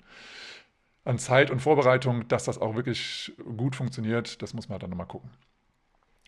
an 1.06 1.18
Zeit 1.20 1.50
und 1.52 1.60
Vorbereitung, 1.62 2.28
dass 2.28 2.46
das 2.46 2.60
auch 2.60 2.76
wirklich 2.76 3.34
gut 3.58 3.76
funktioniert, 3.76 4.42
das 4.42 4.54
muss 4.54 4.70
man 4.70 4.80
dann 4.80 4.90
nochmal 4.92 5.08
gucken. 5.08 5.30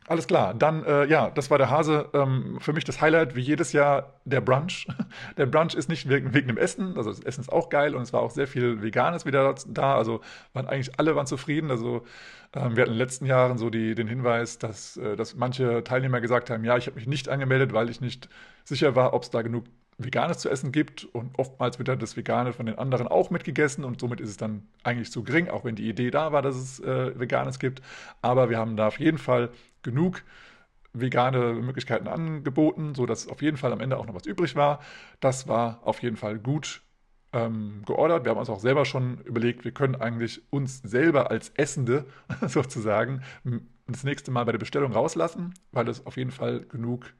Alles 0.10 0.26
klar, 0.26 0.56
dann, 0.56 0.84
äh, 0.86 1.06
ja, 1.06 1.30
das 1.30 1.52
war 1.52 1.60
der 1.60 1.69
Hase. 1.69 2.10
Ähm, 2.13 2.58
für 2.60 2.74
mich 2.74 2.84
das 2.84 3.00
Highlight, 3.00 3.36
wie 3.36 3.41
jedes 3.41 3.74
Jahr, 3.74 4.19
der 4.26 4.41
Brunch. 4.41 4.88
Der 5.38 5.45
Brunch 5.45 5.76
ist 5.76 5.88
nicht 5.88 6.10
wegen, 6.10 6.34
wegen 6.34 6.48
dem 6.48 6.58
Essen, 6.58 6.98
also 6.98 7.12
das 7.12 7.19
Essen 7.19 7.41
ist 7.41 7.52
auch 7.52 7.69
geil 7.69 7.93
und 7.93 8.02
es 8.02 8.12
war 8.12 8.22
auch 8.22 8.32
sehr 8.32 8.48
viel 8.48 8.82
Veganes 8.82 9.26
wieder 9.28 9.54
da. 9.67 9.95
Also 9.95 10.22
waren 10.54 10.67
eigentlich 10.67 10.98
alle 11.00 11.15
waren 11.15 11.28
zufrieden. 11.28 11.69
Also 11.69 12.06
ähm, 12.56 12.76
wir 12.76 12.82
hatten 12.82 12.91
in 12.91 12.95
den 12.95 12.98
letzten 12.98 13.26
Jahren 13.28 13.60
so 13.60 13.69
die, 13.69 13.93
den 13.93 14.08
Hinweis, 14.08 14.58
dass, 14.58 14.98
äh, 14.98 15.15
dass 15.15 15.36
manche 15.36 15.84
Teilnehmer 15.84 16.22
gesagt 16.22 16.50
haben, 16.50 16.63
ja, 16.65 16.76
ich 16.78 16.88
habe 16.88 16.95
mich 16.95 17.06
nicht 17.08 17.30
angemeldet, 17.30 17.72
weil 17.74 17.89
ich 17.91 18.02
nicht 18.02 18.30
sicher 18.63 18.95
war, 18.95 19.13
ob 19.13 19.24
es 19.24 19.30
da 19.30 19.43
genug 19.43 19.65
Veganes 20.00 20.40
zu 20.40 20.50
essen 20.50 20.72
gibt 20.72 21.04
und 21.04 21.38
oftmals 21.38 21.78
wird 21.78 21.90
dann 21.90 22.00
das 22.00 22.16
Vegane 22.16 22.54
von 22.54 22.66
den 22.66 22.80
anderen 22.80 23.08
auch 23.08 23.30
mitgegessen 23.30 23.84
und 23.84 24.00
somit 24.00 24.22
ist 24.22 24.30
es 24.30 24.38
dann 24.38 24.68
eigentlich 24.84 25.12
zu 25.12 25.24
gering, 25.24 25.50
auch 25.50 25.66
wenn 25.66 25.76
die 25.76 25.90
Idee 25.90 26.10
da 26.10 26.32
war, 26.32 26.42
dass 26.42 26.56
es 26.56 26.80
äh, 26.80 27.20
Veganes 27.20 27.60
gibt. 27.60 27.82
Aber 28.22 28.50
wir 28.50 28.58
haben 28.58 28.78
da 28.78 28.88
auf 28.88 29.00
jeden 29.00 29.18
Fall 29.18 29.50
genug 29.84 30.24
vegane 30.94 31.54
Möglichkeiten 31.54 32.08
angeboten, 32.08 32.96
sodass 32.96 33.28
auf 33.28 33.42
jeden 33.42 33.58
Fall 33.58 33.74
am 33.74 33.82
Ende 33.82 33.98
auch 33.98 34.06
noch 34.06 34.16
was 34.16 34.26
übrig 34.26 34.56
war. 34.56 34.80
Das 35.20 35.48
war 35.48 35.82
auf 35.84 36.02
jeden 36.02 36.16
Fall 36.16 36.40
gut 36.40 36.82
ähm, 37.34 37.84
geordert. 37.86 38.24
Wir 38.24 38.32
haben 38.32 38.40
uns 38.40 38.50
auch 38.50 38.60
selber 38.62 38.86
schon 38.86 39.20
überlegt, 39.26 39.66
wir 39.66 39.74
können 39.74 39.96
eigentlich 39.96 40.42
uns 40.50 40.82
selber 40.82 41.30
als 41.30 41.50
Essende 41.50 42.06
sozusagen 42.48 43.22
das 43.86 44.06
nächste 44.06 44.32
Mal 44.32 44.46
bei 44.46 44.54
der 44.54 44.60
Bestellung 44.60 44.94
rauslassen, 44.94 45.54
weil 45.72 45.90
es 45.90 46.06
auf 46.06 46.16
jeden 46.16 46.32
Fall 46.32 46.62
genug 46.62 47.14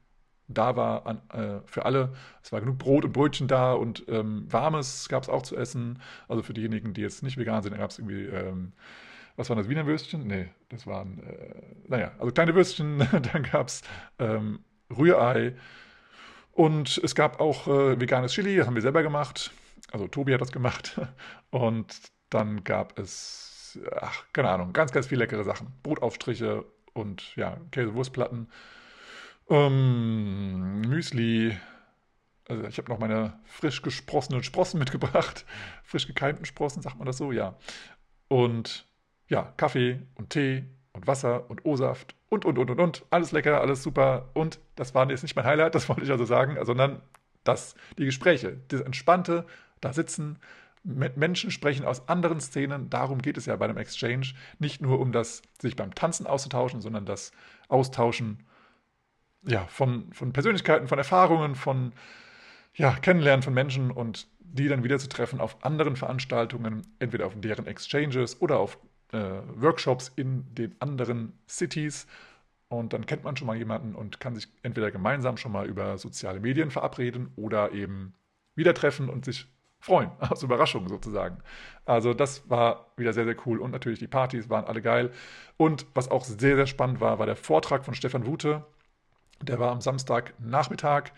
da 0.52 0.76
war 0.76 1.06
an, 1.06 1.20
äh, 1.32 1.60
für 1.66 1.84
alle. 1.84 2.12
Es 2.42 2.52
war 2.52 2.60
genug 2.60 2.78
Brot 2.78 3.04
und 3.04 3.12
Brötchen 3.12 3.48
da 3.48 3.72
und 3.72 4.04
ähm, 4.08 4.46
Warmes 4.50 5.08
gab 5.08 5.22
es 5.22 5.28
auch 5.28 5.42
zu 5.42 5.56
essen. 5.56 6.00
Also 6.28 6.42
für 6.42 6.54
diejenigen, 6.54 6.94
die 6.94 7.00
jetzt 7.02 7.22
nicht 7.22 7.36
vegan 7.36 7.62
sind, 7.62 7.76
gab 7.76 7.90
es 7.90 7.98
irgendwie, 7.98 8.24
ähm, 8.24 8.72
was 9.36 9.48
waren 9.48 9.58
das, 9.58 9.68
Wiener 9.68 9.86
Würstchen? 9.86 10.26
Nee, 10.26 10.48
das 10.68 10.86
waren, 10.86 11.22
äh, 11.22 11.54
naja, 11.88 12.12
also 12.18 12.32
kleine 12.32 12.54
Würstchen. 12.54 12.98
Dann 13.32 13.42
gab 13.44 13.68
es 13.68 13.82
ähm, 14.18 14.60
Rührei 14.96 15.54
und 16.52 17.00
es 17.02 17.14
gab 17.14 17.40
auch 17.40 17.66
äh, 17.68 18.00
veganes 18.00 18.32
Chili, 18.32 18.56
das 18.56 18.66
haben 18.66 18.74
wir 18.74 18.82
selber 18.82 19.02
gemacht. 19.02 19.52
Also 19.92 20.08
Tobi 20.08 20.34
hat 20.34 20.40
das 20.40 20.52
gemacht. 20.52 21.00
Und 21.50 21.96
dann 22.28 22.62
gab 22.62 22.96
es, 22.98 23.78
ach, 24.00 24.24
keine 24.32 24.50
Ahnung, 24.50 24.72
ganz, 24.72 24.92
ganz 24.92 25.08
viele 25.08 25.20
leckere 25.20 25.42
Sachen. 25.42 25.72
Brotaufstriche 25.82 26.64
und 26.92 27.34
ja, 27.36 27.56
Käsewurstplatten. 27.72 28.48
Ähm, 29.50 30.80
Müsli. 30.82 31.56
Also 32.48 32.64
ich 32.64 32.78
habe 32.78 32.90
noch 32.90 32.98
meine 32.98 33.38
frisch 33.44 33.82
gesprossenen 33.82 34.42
Sprossen 34.42 34.78
mitgebracht. 34.78 35.44
Frisch 35.82 36.06
gekeimten 36.06 36.44
Sprossen, 36.44 36.82
sagt 36.82 36.98
man 36.98 37.06
das 37.06 37.18
so? 37.18 37.32
Ja. 37.32 37.56
Und 38.28 38.86
ja, 39.28 39.52
Kaffee 39.56 40.00
und 40.14 40.30
Tee 40.30 40.64
und 40.92 41.06
Wasser 41.06 41.50
und 41.50 41.64
O-Saft 41.64 42.14
und, 42.28 42.44
und, 42.44 42.58
und, 42.58 42.70
und, 42.70 42.80
und. 42.80 43.04
Alles 43.10 43.32
lecker, 43.32 43.60
alles 43.60 43.82
super. 43.82 44.30
Und 44.34 44.60
das 44.76 44.94
war 44.94 45.08
jetzt 45.10 45.22
nicht 45.22 45.36
mein 45.36 45.44
Highlight, 45.44 45.74
das 45.74 45.88
wollte 45.88 46.02
ich 46.02 46.10
also 46.10 46.24
sagen, 46.24 46.56
sondern 46.64 47.02
das, 47.44 47.74
die 47.98 48.04
Gespräche, 48.04 48.58
das 48.68 48.80
entspannte, 48.80 49.46
da 49.80 49.92
sitzen, 49.92 50.38
mit 50.82 51.16
Menschen 51.16 51.50
sprechen 51.50 51.84
aus 51.84 52.08
anderen 52.08 52.40
Szenen. 52.40 52.88
Darum 52.88 53.20
geht 53.20 53.36
es 53.36 53.46
ja 53.46 53.56
bei 53.56 53.66
einem 53.66 53.76
Exchange. 53.76 54.28
Nicht 54.58 54.80
nur 54.80 54.98
um 54.98 55.12
das, 55.12 55.42
sich 55.60 55.76
beim 55.76 55.94
Tanzen 55.94 56.26
auszutauschen, 56.26 56.80
sondern 56.80 57.04
das 57.04 57.32
Austauschen 57.68 58.44
ja, 59.42 59.66
von, 59.66 60.12
von 60.12 60.32
Persönlichkeiten, 60.32 60.88
von 60.88 60.98
Erfahrungen, 60.98 61.54
von 61.54 61.92
ja, 62.74 62.92
Kennenlernen 62.92 63.42
von 63.42 63.54
Menschen 63.54 63.90
und 63.90 64.26
die 64.40 64.68
dann 64.68 64.84
wieder 64.84 64.98
zu 64.98 65.08
treffen 65.08 65.40
auf 65.40 65.64
anderen 65.64 65.96
Veranstaltungen, 65.96 66.82
entweder 66.98 67.26
auf 67.26 67.34
deren 67.36 67.66
Exchanges 67.66 68.40
oder 68.40 68.58
auf 68.58 68.78
äh, 69.12 69.18
Workshops 69.54 70.10
in 70.16 70.54
den 70.54 70.74
anderen 70.80 71.38
Cities. 71.48 72.06
Und 72.68 72.92
dann 72.92 73.06
kennt 73.06 73.24
man 73.24 73.36
schon 73.36 73.46
mal 73.46 73.56
jemanden 73.56 73.94
und 73.94 74.20
kann 74.20 74.34
sich 74.34 74.48
entweder 74.62 74.90
gemeinsam 74.90 75.36
schon 75.36 75.52
mal 75.52 75.66
über 75.66 75.98
soziale 75.98 76.40
Medien 76.40 76.70
verabreden 76.70 77.32
oder 77.36 77.72
eben 77.72 78.14
wieder 78.54 78.74
treffen 78.74 79.08
und 79.08 79.24
sich 79.24 79.46
freuen, 79.80 80.10
aus 80.20 80.42
Überraschung 80.42 80.88
sozusagen. 80.88 81.38
Also 81.84 82.14
das 82.14 82.48
war 82.48 82.92
wieder 82.96 83.12
sehr, 83.12 83.24
sehr 83.24 83.36
cool 83.46 83.60
und 83.60 83.72
natürlich 83.72 83.98
die 83.98 84.06
Partys 84.06 84.48
waren 84.48 84.64
alle 84.64 84.82
geil. 84.82 85.10
Und 85.56 85.86
was 85.94 86.10
auch 86.10 86.24
sehr, 86.24 86.56
sehr 86.56 86.66
spannend 86.66 87.00
war, 87.00 87.18
war 87.18 87.26
der 87.26 87.36
Vortrag 87.36 87.84
von 87.84 87.94
Stefan 87.94 88.26
Wute, 88.26 88.64
der 89.42 89.58
war 89.58 89.70
am 89.70 89.80
Samstagnachmittag. 89.80 91.12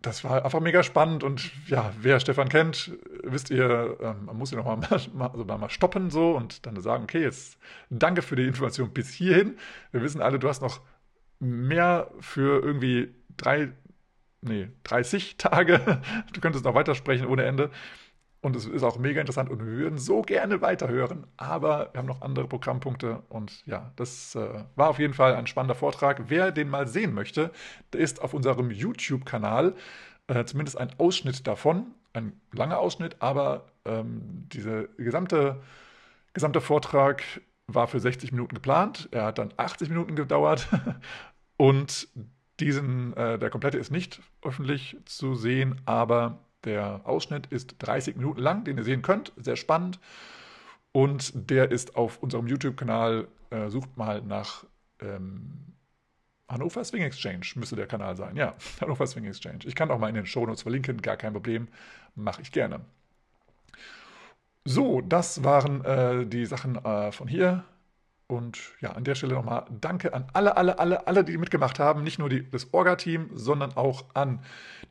Das 0.00 0.24
war 0.24 0.44
einfach 0.44 0.60
mega 0.60 0.82
spannend 0.82 1.24
und 1.24 1.50
ja, 1.66 1.92
wer 2.00 2.18
Stefan 2.18 2.48
kennt, 2.48 2.92
wisst 3.22 3.50
ihr, 3.50 3.98
ähm, 4.00 4.24
man 4.24 4.38
muss 4.38 4.50
ihn 4.50 4.56
nochmal 4.56 4.78
mal, 5.12 5.28
also 5.28 5.44
mal 5.44 5.68
stoppen 5.68 6.10
so 6.10 6.34
und 6.34 6.64
dann 6.64 6.80
sagen, 6.80 7.04
okay, 7.04 7.22
jetzt 7.22 7.58
danke 7.90 8.22
für 8.22 8.36
die 8.36 8.46
Information 8.46 8.92
bis 8.94 9.10
hierhin. 9.10 9.58
Wir 9.92 10.00
wissen 10.00 10.22
alle, 10.22 10.38
du 10.38 10.48
hast 10.48 10.62
noch 10.62 10.80
mehr 11.38 12.10
für 12.20 12.62
irgendwie 12.62 13.14
drei, 13.36 13.72
nee, 14.40 14.68
30 14.84 15.36
Tage. 15.36 16.00
Du 16.32 16.40
könntest 16.40 16.64
noch 16.64 16.74
weitersprechen 16.74 17.26
ohne 17.26 17.44
Ende. 17.44 17.70
Und 18.44 18.54
es 18.56 18.66
ist 18.66 18.82
auch 18.82 18.98
mega 18.98 19.22
interessant 19.22 19.48
und 19.48 19.64
wir 19.64 19.72
würden 19.72 19.96
so 19.96 20.20
gerne 20.20 20.60
weiterhören, 20.60 21.26
aber 21.38 21.88
wir 21.92 21.98
haben 21.98 22.06
noch 22.06 22.20
andere 22.20 22.46
Programmpunkte 22.46 23.22
und 23.30 23.64
ja, 23.64 23.90
das 23.96 24.34
äh, 24.34 24.64
war 24.76 24.90
auf 24.90 24.98
jeden 24.98 25.14
Fall 25.14 25.34
ein 25.34 25.46
spannender 25.46 25.74
Vortrag. 25.74 26.24
Wer 26.28 26.52
den 26.52 26.68
mal 26.68 26.86
sehen 26.86 27.14
möchte, 27.14 27.50
der 27.94 28.00
ist 28.00 28.20
auf 28.20 28.34
unserem 28.34 28.70
YouTube-Kanal 28.70 29.74
äh, 30.26 30.44
zumindest 30.44 30.76
ein 30.76 30.90
Ausschnitt 30.98 31.46
davon, 31.46 31.86
ein 32.12 32.38
langer 32.52 32.80
Ausschnitt, 32.80 33.16
aber 33.20 33.64
ähm, 33.86 34.20
dieser 34.52 34.88
gesamte, 34.98 35.62
gesamte 36.34 36.60
Vortrag 36.60 37.22
war 37.66 37.88
für 37.88 37.98
60 37.98 38.30
Minuten 38.32 38.54
geplant. 38.54 39.08
Er 39.10 39.24
hat 39.24 39.38
dann 39.38 39.54
80 39.56 39.88
Minuten 39.88 40.16
gedauert 40.16 40.68
und 41.56 42.08
diesen, 42.60 43.16
äh, 43.16 43.38
der 43.38 43.48
komplette 43.48 43.78
ist 43.78 43.90
nicht 43.90 44.20
öffentlich 44.42 44.98
zu 45.06 45.34
sehen, 45.34 45.80
aber 45.86 46.40
der 46.64 47.00
Ausschnitt 47.04 47.46
ist 47.46 47.76
30 47.78 48.16
Minuten 48.16 48.40
lang, 48.40 48.64
den 48.64 48.78
ihr 48.78 48.84
sehen 48.84 49.02
könnt. 49.02 49.32
Sehr 49.36 49.56
spannend. 49.56 50.00
Und 50.92 51.50
der 51.50 51.70
ist 51.70 51.96
auf 51.96 52.22
unserem 52.22 52.46
YouTube-Kanal. 52.46 53.28
Äh, 53.50 53.68
sucht 53.68 53.96
mal 53.96 54.22
nach 54.22 54.64
ähm, 55.00 55.74
Hannover 56.48 56.84
Swing 56.84 57.02
Exchange, 57.02 57.46
müsste 57.56 57.76
der 57.76 57.86
Kanal 57.86 58.16
sein. 58.16 58.36
Ja, 58.36 58.54
Hannover 58.80 59.06
Swing 59.06 59.24
Exchange. 59.24 59.60
Ich 59.64 59.74
kann 59.74 59.90
auch 59.90 59.98
mal 59.98 60.08
in 60.08 60.14
den 60.14 60.26
Shownotes 60.26 60.62
verlinken, 60.62 61.02
gar 61.02 61.16
kein 61.16 61.32
Problem. 61.32 61.68
Mache 62.14 62.42
ich 62.42 62.52
gerne. 62.52 62.80
So, 64.64 65.00
das 65.00 65.44
waren 65.44 65.84
äh, 65.84 66.26
die 66.26 66.46
Sachen 66.46 66.76
äh, 66.76 67.12
von 67.12 67.28
hier. 67.28 67.64
Und 68.26 68.58
ja, 68.80 68.92
an 68.92 69.04
der 69.04 69.14
Stelle 69.14 69.34
nochmal 69.34 69.66
Danke 69.80 70.14
an 70.14 70.26
alle, 70.32 70.56
alle, 70.56 70.78
alle, 70.78 71.06
alle, 71.06 71.24
die 71.24 71.36
mitgemacht 71.36 71.78
haben. 71.78 72.02
Nicht 72.02 72.18
nur 72.18 72.28
die, 72.28 72.48
das 72.48 72.72
Orga-Team, 72.72 73.30
sondern 73.34 73.76
auch 73.76 74.06
an 74.14 74.40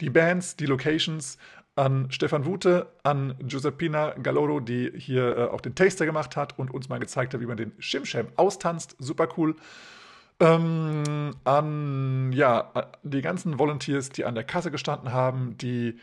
die 0.02 0.12
Bands, 0.12 0.56
die 0.56 0.68
Locations, 0.68 1.38
an 1.76 2.12
Stefan 2.12 2.46
Wute, 2.46 2.88
an 3.04 3.36
Giuseppina 3.40 4.12
Galloro, 4.22 4.60
die 4.60 4.92
hier 4.96 5.38
äh, 5.38 5.44
auch 5.46 5.62
den 5.62 5.76
Taster 5.76 6.06
gemacht 6.06 6.36
hat 6.36 6.58
und 6.60 6.72
uns 6.72 6.90
mal 6.90 7.00
gezeigt 7.00 7.34
hat, 7.34 7.42
wie 7.42 7.46
man 7.46 7.58
den 7.58 7.74
Shimsham 7.80 8.28
austanzt. 8.36 8.96
Super 9.00 9.28
cool. 9.38 9.56
Ähm, 10.40 11.36
an 11.44 12.32
ja, 12.32 12.72
die 13.04 13.22
ganzen 13.22 13.60
Volunteers, 13.60 14.10
die 14.10 14.26
an 14.26 14.36
der 14.36 14.44
Kasse 14.44 14.72
gestanden 14.72 15.14
haben, 15.14 15.58
die 15.58 16.00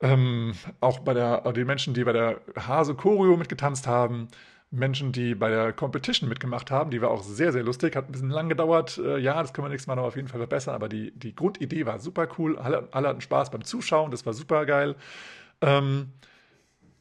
ähm, 0.00 0.52
auch 0.80 1.00
bei 1.00 1.14
der, 1.14 1.52
die 1.52 1.64
Menschen, 1.64 1.94
die 1.94 2.04
bei 2.04 2.12
der 2.12 2.40
Hase 2.56 2.94
Choreo 2.94 3.36
mitgetanzt 3.36 3.86
haben, 3.86 4.28
Menschen, 4.76 5.12
die 5.12 5.34
bei 5.34 5.50
der 5.50 5.72
Competition 5.72 6.28
mitgemacht 6.28 6.70
haben. 6.70 6.90
Die 6.90 7.02
war 7.02 7.10
auch 7.10 7.22
sehr, 7.22 7.52
sehr 7.52 7.62
lustig. 7.62 7.96
Hat 7.96 8.08
ein 8.08 8.12
bisschen 8.12 8.30
lang 8.30 8.48
gedauert. 8.48 8.98
Äh, 8.98 9.18
ja, 9.18 9.40
das 9.40 9.52
können 9.52 9.66
wir 9.66 9.70
nächstes 9.70 9.86
Mal 9.86 9.96
noch 9.96 10.04
auf 10.04 10.16
jeden 10.16 10.28
Fall 10.28 10.40
verbessern. 10.40 10.74
Aber 10.74 10.88
die, 10.88 11.12
die 11.12 11.34
Grundidee 11.34 11.86
war 11.86 11.98
super 11.98 12.28
cool. 12.38 12.58
Alle, 12.58 12.88
alle 12.92 13.08
hatten 13.08 13.20
Spaß 13.20 13.50
beim 13.50 13.64
Zuschauen. 13.64 14.10
Das 14.10 14.26
war 14.26 14.32
super 14.32 14.66
geil. 14.66 14.96
Ähm, 15.60 16.12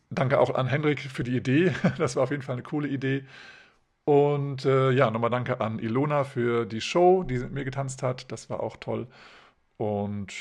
danke 0.10 0.40
auch 0.40 0.54
an 0.56 0.68
Hendrik 0.68 1.00
für 1.02 1.24
die 1.24 1.36
Idee. 1.38 1.74
Das 1.98 2.16
war 2.16 2.24
auf 2.24 2.32
jeden 2.32 2.44
Fall 2.44 2.54
eine 2.54 2.64
coole 2.64 2.88
Idee. 2.88 3.26
Und 4.06 4.66
äh, 4.66 4.92
ja, 4.92 5.10
nochmal 5.12 5.32
danke 5.32 5.60
an 5.62 5.80
Ilona 5.80 6.24
für 6.24 6.66
die 6.66 6.82
Show, 6.82 7.24
die 7.24 7.40
mit 7.40 7.52
mir 7.52 7.66
getanzt 7.66 8.04
hat. 8.04 8.32
Das 8.32 8.50
war 8.50 8.62
auch 8.62 8.78
toll. 8.78 9.08
Und 9.78 10.34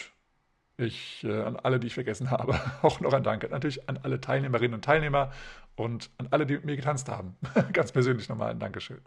ich 0.76 1.24
äh, 1.24 1.42
an 1.42 1.56
alle, 1.56 1.78
die 1.80 1.86
ich 1.86 1.94
vergessen 1.94 2.30
habe, 2.30 2.60
auch 2.82 3.00
noch 3.00 3.12
ein 3.12 3.22
Danke. 3.22 3.48
Natürlich 3.48 3.88
an 3.88 3.98
alle 4.02 4.20
Teilnehmerinnen 4.20 4.74
und 4.74 4.84
Teilnehmer 4.84 5.32
und 5.76 6.10
an 6.18 6.28
alle, 6.30 6.46
die 6.46 6.54
mit 6.54 6.64
mir 6.64 6.76
getanzt 6.76 7.08
haben. 7.08 7.36
ganz 7.72 7.92
persönlich 7.92 8.28
nochmal 8.28 8.50
ein 8.50 8.58
Dankeschön. 8.58 9.00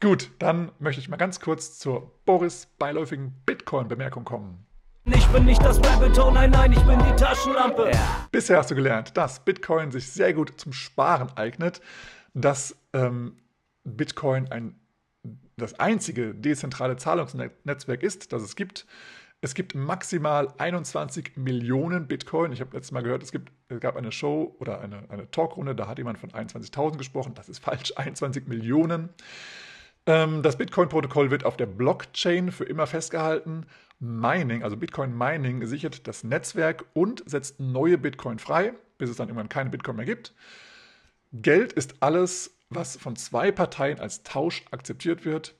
Gut, 0.00 0.30
dann 0.38 0.72
möchte 0.78 1.00
ich 1.00 1.08
mal 1.08 1.16
ganz 1.16 1.40
kurz 1.40 1.78
zur 1.78 2.12
Boris 2.26 2.66
beiläufigen 2.78 3.32
Bitcoin-Bemerkung 3.46 4.24
kommen. 4.24 4.66
Ich 5.06 5.26
bin 5.28 5.44
nicht 5.44 5.64
das 5.64 5.78
Hole, 5.78 6.32
nein, 6.32 6.50
nein, 6.50 6.72
ich 6.72 6.82
bin 6.82 6.98
die 6.98 7.16
Taschenlampe. 7.16 7.90
Ja. 7.92 8.26
Bisher 8.32 8.58
hast 8.58 8.70
du 8.70 8.74
gelernt, 8.74 9.16
dass 9.16 9.40
Bitcoin 9.40 9.92
sich 9.92 10.10
sehr 10.10 10.34
gut 10.34 10.60
zum 10.60 10.72
Sparen 10.72 11.30
eignet, 11.36 11.80
dass 12.34 12.76
ähm, 12.92 13.36
Bitcoin 13.84 14.50
ein, 14.50 14.78
das 15.56 15.78
einzige 15.78 16.34
dezentrale 16.34 16.96
Zahlungsnetzwerk 16.96 18.02
ist, 18.02 18.32
das 18.32 18.42
es 18.42 18.56
gibt. 18.56 18.84
Es 19.46 19.54
gibt 19.54 19.76
maximal 19.76 20.52
21 20.58 21.36
Millionen 21.36 22.08
Bitcoin. 22.08 22.50
Ich 22.50 22.60
habe 22.60 22.74
letztes 22.74 22.90
Mal 22.90 23.04
gehört, 23.04 23.22
es, 23.22 23.30
gibt, 23.30 23.52
es 23.68 23.78
gab 23.78 23.94
eine 23.94 24.10
Show 24.10 24.56
oder 24.58 24.80
eine, 24.80 25.04
eine 25.08 25.30
Talkrunde, 25.30 25.76
da 25.76 25.86
hat 25.86 25.98
jemand 25.98 26.18
von 26.18 26.30
21.000 26.32 26.98
gesprochen. 26.98 27.32
Das 27.36 27.48
ist 27.48 27.60
falsch, 27.60 27.92
21 27.94 28.48
Millionen. 28.48 29.08
Ähm, 30.06 30.42
das 30.42 30.58
Bitcoin-Protokoll 30.58 31.30
wird 31.30 31.44
auf 31.44 31.56
der 31.56 31.66
Blockchain 31.66 32.50
für 32.50 32.64
immer 32.64 32.88
festgehalten. 32.88 33.66
Mining, 34.00 34.64
also 34.64 34.76
Bitcoin 34.76 35.16
Mining, 35.16 35.64
sichert 35.64 36.08
das 36.08 36.24
Netzwerk 36.24 36.84
und 36.92 37.22
setzt 37.24 37.60
neue 37.60 37.98
Bitcoin 37.98 38.40
frei, 38.40 38.72
bis 38.98 39.10
es 39.10 39.16
dann 39.16 39.28
irgendwann 39.28 39.48
keine 39.48 39.70
Bitcoin 39.70 39.94
mehr 39.94 40.06
gibt. 40.06 40.34
Geld 41.30 41.72
ist 41.72 42.02
alles, 42.02 42.50
was 42.68 42.96
von 42.96 43.14
zwei 43.14 43.52
Parteien 43.52 44.00
als 44.00 44.24
Tausch 44.24 44.64
akzeptiert 44.72 45.24
wird. 45.24 45.54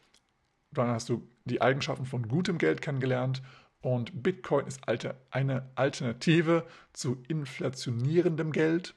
Dann 0.72 0.88
hast 0.88 1.09
du 1.09 1.22
die 1.44 1.62
Eigenschaften 1.62 2.05
von 2.05 2.27
gutem 2.27 2.59
Geld 2.59 2.83
kennengelernt 2.83 3.42
und 3.83 4.23
Bitcoin 4.23 4.67
ist 4.67 4.81
eine 5.31 5.67
Alternative 5.75 6.65
zu 6.93 7.23
inflationierendem 7.29 8.53
Geld. 8.53 8.95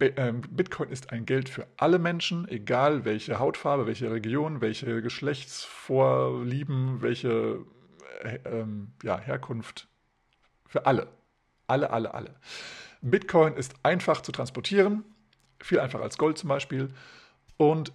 Ähm, 0.00 0.42
Bitcoin 0.50 0.90
ist 0.90 1.12
ein 1.12 1.24
Geld 1.24 1.48
für 1.48 1.66
alle 1.76 1.98
Menschen, 1.98 2.46
egal 2.48 3.04
welche 3.04 3.38
Hautfarbe, 3.38 3.86
welche 3.86 4.10
Region, 4.10 4.60
welche 4.60 5.02
Geschlechtsvorlieben, 5.02 7.02
welche 7.02 7.64
äh, 8.22 8.38
ähm, 8.44 8.92
ja, 9.02 9.18
Herkunft. 9.18 9.88
Für 10.66 10.86
alle. 10.86 11.08
Alle, 11.66 11.90
alle, 11.90 12.14
alle. 12.14 12.34
Bitcoin 13.00 13.54
ist 13.54 13.74
einfach 13.82 14.20
zu 14.20 14.30
transportieren, 14.30 15.04
viel 15.60 15.80
einfacher 15.80 16.04
als 16.04 16.18
Gold 16.18 16.38
zum 16.38 16.48
Beispiel. 16.48 16.88
Und 17.56 17.92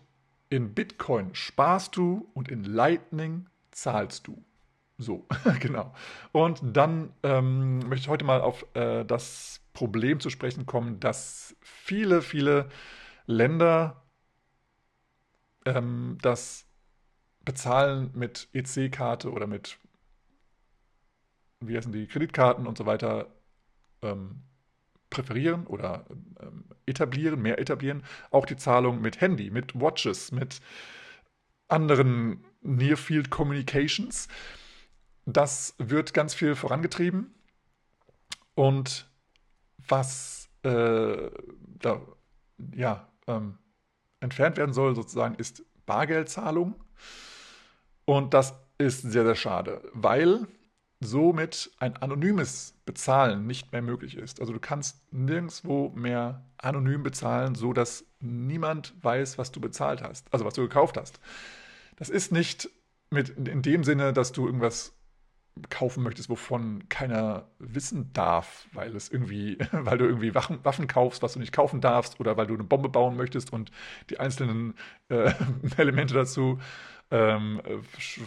in 0.50 0.74
Bitcoin 0.74 1.36
sparst 1.36 1.96
du 1.96 2.30
und 2.34 2.50
in 2.50 2.64
Lightning 2.64 3.48
zahlst 3.72 4.28
du. 4.28 4.44
So, 4.98 5.28
genau. 5.60 5.94
Und 6.32 6.60
dann 6.64 7.14
ähm, 7.24 7.80
möchte 7.80 8.06
ich 8.06 8.08
heute 8.10 8.26
mal 8.26 8.42
auf 8.42 8.66
äh, 8.76 9.06
das 9.06 9.62
Problem 9.74 10.20
zu 10.20 10.30
sprechen 10.30 10.66
kommen, 10.66 11.00
dass 11.00 11.56
viele, 11.62 12.22
viele 12.24 12.70
Länder 13.28 14.02
ähm, 15.66 16.18
das 16.22 16.66
Bezahlen 17.46 18.10
mit 18.16 18.50
EC-Karte 18.54 19.32
oder 19.32 19.46
mit, 19.46 19.78
wie 21.60 21.78
heißen 21.78 21.92
die, 21.92 22.08
Kreditkarten 22.08 22.66
und 22.66 22.78
so 22.78 22.88
weiter 22.88 23.28
ähm, 24.02 24.42
präferieren 25.12 25.68
oder 25.68 26.06
ähm, 26.42 26.66
etablieren, 26.88 27.42
mehr 27.42 27.60
etablieren. 27.60 28.04
Auch 28.32 28.46
die 28.48 28.58
Zahlung 28.58 29.00
mit 29.00 29.22
Handy, 29.22 29.52
mit 29.52 29.80
Watches, 29.80 30.32
mit 30.32 30.60
anderen 31.68 32.44
Near-Field 32.62 33.30
Communications. 33.30 34.28
Das 35.30 35.76
wird 35.78 36.14
ganz 36.14 36.34
viel 36.34 36.56
vorangetrieben. 36.56 37.36
Und 38.56 39.12
was 39.78 40.50
äh, 40.64 41.30
da 41.80 42.02
ja, 42.74 43.08
ähm, 43.28 43.58
entfernt 44.22 44.56
werden 44.56 44.74
soll, 44.74 44.96
sozusagen, 44.96 45.36
ist 45.36 45.64
Bargeldzahlung. 45.86 46.76
Und 48.06 48.34
das 48.34 48.54
ist 48.78 49.02
sehr, 49.02 49.26
sehr 49.26 49.36
schade, 49.36 49.82
weil 49.94 50.48
somit 51.02 51.72
ein 51.78 51.98
anonymes 51.98 52.76
Bezahlen 52.86 53.46
nicht 53.46 53.74
mehr 53.74 53.82
möglich 53.82 54.16
ist. 54.16 54.40
Also 54.40 54.54
du 54.54 54.60
kannst 54.60 55.12
nirgendwo 55.12 55.90
mehr 55.90 56.46
anonym 56.58 57.04
bezahlen, 57.04 57.54
so 57.54 57.74
dass 57.74 58.06
niemand 58.22 58.94
weiß, 59.04 59.38
was 59.38 59.52
du 59.52 59.60
bezahlt 59.60 60.02
hast, 60.02 60.34
also 60.34 60.46
was 60.46 60.54
du 60.54 60.62
gekauft 60.62 60.96
hast. 60.98 61.20
Das 61.98 62.10
ist 62.10 62.32
nicht 62.32 62.70
mit 63.10 63.30
in 63.30 63.62
dem 63.62 63.84
Sinne, 63.84 64.14
dass 64.14 64.32
du 64.32 64.46
irgendwas 64.46 64.97
kaufen 65.70 66.04
möchtest, 66.04 66.30
wovon 66.30 66.88
keiner 66.90 67.48
wissen 67.60 68.12
darf, 68.14 68.68
weil 68.74 68.96
es 68.96 69.10
irgendwie, 69.10 69.58
weil 69.72 69.98
du 69.98 70.06
irgendwie 70.06 70.36
Waffen, 70.36 70.60
Waffen 70.64 70.88
kaufst, 70.88 71.22
was 71.24 71.34
du 71.34 71.40
nicht 71.40 71.54
kaufen 71.54 71.82
darfst, 71.82 72.20
oder 72.20 72.38
weil 72.38 72.48
du 72.48 72.54
eine 72.54 72.64
Bombe 72.64 72.90
bauen 72.90 73.16
möchtest 73.18 73.54
und 73.54 73.72
die 74.10 74.20
einzelnen 74.20 74.76
äh, 75.10 75.32
Elemente 75.78 76.14
dazu 76.14 76.60
ähm, 77.10 77.62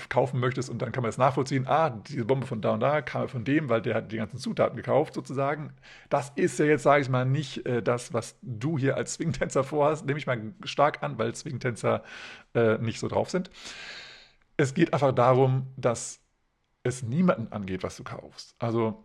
kaufen 0.09 0.41
möchtest 0.41 0.71
und 0.71 0.81
dann 0.81 0.93
kann 0.93 1.03
man 1.03 1.11
es 1.11 1.19
nachvollziehen, 1.19 1.67
ah, 1.67 1.91
diese 1.91 2.25
Bombe 2.25 2.47
von 2.47 2.63
da 2.63 2.73
und 2.73 2.81
da 2.81 3.03
kam 3.03 3.29
von 3.29 3.45
dem, 3.45 3.69
weil 3.69 3.83
der 3.83 3.95
hat 3.95 4.13
die 4.13 4.17
ganzen 4.17 4.39
Zutaten 4.39 4.77
gekauft, 4.77 5.15
sozusagen. 5.15 5.73
Das 6.09 6.33
ist 6.37 6.59
ja 6.59 6.65
jetzt, 6.65 6.83
sage 6.83 7.03
ich 7.03 7.09
mal, 7.09 7.27
nicht 7.27 7.67
äh, 7.67 7.83
das, 7.83 8.15
was 8.15 8.39
du 8.43 8.79
hier 8.79 8.97
als 8.97 9.15
Swingtänzer 9.15 9.65
vorhast, 9.65 10.07
nehme 10.07 10.19
ich 10.19 10.27
mal 10.27 10.55
stark 10.65 11.03
an, 11.03 11.19
weil 11.19 11.35
Swingtänzer 11.35 12.03
äh, 12.55 12.79
nicht 12.79 13.01
so 13.01 13.09
drauf 13.09 13.29
sind. 13.31 13.51
Es 14.57 14.75
geht 14.75 14.93
einfach 14.95 15.13
darum, 15.13 15.67
dass 15.77 16.20
es 16.83 17.03
niemanden 17.03 17.53
angeht, 17.53 17.83
was 17.83 17.97
du 17.97 18.05
kaufst. 18.05 18.55
Also 18.59 19.05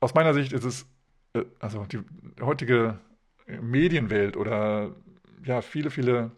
aus 0.00 0.14
meiner 0.14 0.34
Sicht 0.34 0.52
ist 0.52 0.64
es, 0.64 0.86
äh, 1.34 1.44
also 1.60 1.84
die 1.84 2.00
heutige 2.40 2.98
Medienwelt 3.46 4.36
oder 4.36 4.94
ja, 5.44 5.60
viele, 5.60 5.90
viele 5.90 6.30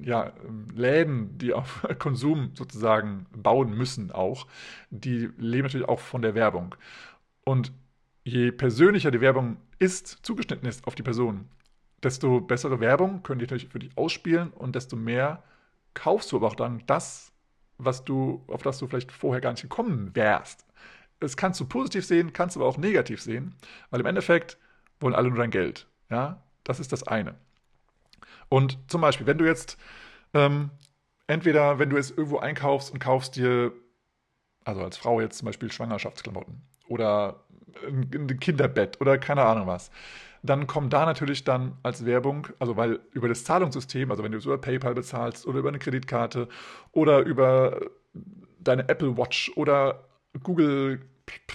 ja, 0.00 0.32
Läden, 0.74 1.38
die 1.38 1.52
auf 1.52 1.86
Konsum 1.98 2.52
sozusagen 2.54 3.26
bauen 3.32 3.76
müssen 3.76 4.10
auch, 4.10 4.46
die 4.90 5.30
leben 5.38 5.64
natürlich 5.64 5.88
auch 5.88 6.00
von 6.00 6.22
der 6.22 6.34
Werbung. 6.34 6.74
Und 7.44 7.72
je 8.24 8.52
persönlicher 8.52 9.10
die 9.10 9.20
Werbung 9.20 9.56
ist, 9.78 10.18
zugeschnitten 10.22 10.68
ist 10.68 10.86
auf 10.86 10.94
die 10.94 11.02
Person, 11.02 11.48
desto 12.02 12.40
bessere 12.40 12.80
Werbung 12.80 13.22
können 13.22 13.38
die 13.38 13.44
natürlich 13.44 13.68
für 13.68 13.78
dich 13.78 13.96
ausspielen 13.96 14.50
und 14.50 14.74
desto 14.74 14.96
mehr 14.96 15.42
kaufst 15.94 16.32
du 16.32 16.36
aber 16.36 16.48
auch 16.48 16.56
dann 16.56 16.82
das, 16.86 17.32
was 17.78 18.04
du, 18.04 18.44
auf 18.48 18.62
das 18.62 18.78
du 18.78 18.86
vielleicht 18.86 19.12
vorher 19.12 19.40
gar 19.40 19.50
nicht 19.50 19.62
gekommen 19.62 20.14
wärst. 20.14 20.66
Das 21.20 21.36
kannst 21.36 21.60
du 21.60 21.66
positiv 21.66 22.04
sehen, 22.04 22.32
kannst 22.32 22.56
du 22.56 22.60
aber 22.60 22.68
auch 22.68 22.76
negativ 22.76 23.20
sehen, 23.22 23.54
weil 23.90 24.00
im 24.00 24.06
Endeffekt 24.06 24.58
wollen 25.00 25.14
alle 25.14 25.28
nur 25.28 25.38
dein 25.38 25.50
Geld. 25.50 25.86
Ja, 26.10 26.42
das 26.64 26.80
ist 26.80 26.92
das 26.92 27.02
eine. 27.04 27.34
Und 28.48 28.78
zum 28.88 29.00
Beispiel, 29.00 29.26
wenn 29.26 29.38
du 29.38 29.44
jetzt 29.44 29.78
ähm, 30.34 30.70
entweder, 31.26 31.78
wenn 31.78 31.90
du 31.90 31.96
jetzt 31.96 32.16
irgendwo 32.16 32.38
einkaufst 32.38 32.92
und 32.92 32.98
kaufst 32.98 33.36
dir, 33.36 33.72
also 34.64 34.82
als 34.82 34.96
Frau 34.96 35.20
jetzt 35.20 35.38
zum 35.38 35.46
Beispiel 35.46 35.70
Schwangerschaftsklamotten 35.72 36.62
oder 36.88 37.44
ein 37.86 38.38
Kinderbett 38.38 39.00
oder 39.00 39.18
keine 39.18 39.42
Ahnung 39.42 39.66
was, 39.66 39.90
dann 40.44 40.66
kommt 40.66 40.92
da 40.92 41.06
natürlich 41.06 41.42
dann 41.44 41.78
als 41.82 42.04
Werbung, 42.04 42.48
also 42.58 42.76
weil 42.76 43.00
über 43.12 43.28
das 43.28 43.44
Zahlungssystem, 43.44 44.10
also 44.10 44.22
wenn 44.22 44.32
du 44.32 44.36
es 44.36 44.44
über 44.44 44.58
PayPal 44.58 44.94
bezahlst 44.94 45.46
oder 45.46 45.58
über 45.60 45.70
eine 45.70 45.78
Kreditkarte 45.78 46.48
oder 46.92 47.20
über 47.20 47.80
deine 48.58 48.86
Apple 48.90 49.16
Watch 49.16 49.50
oder 49.56 50.04
Google 50.42 51.00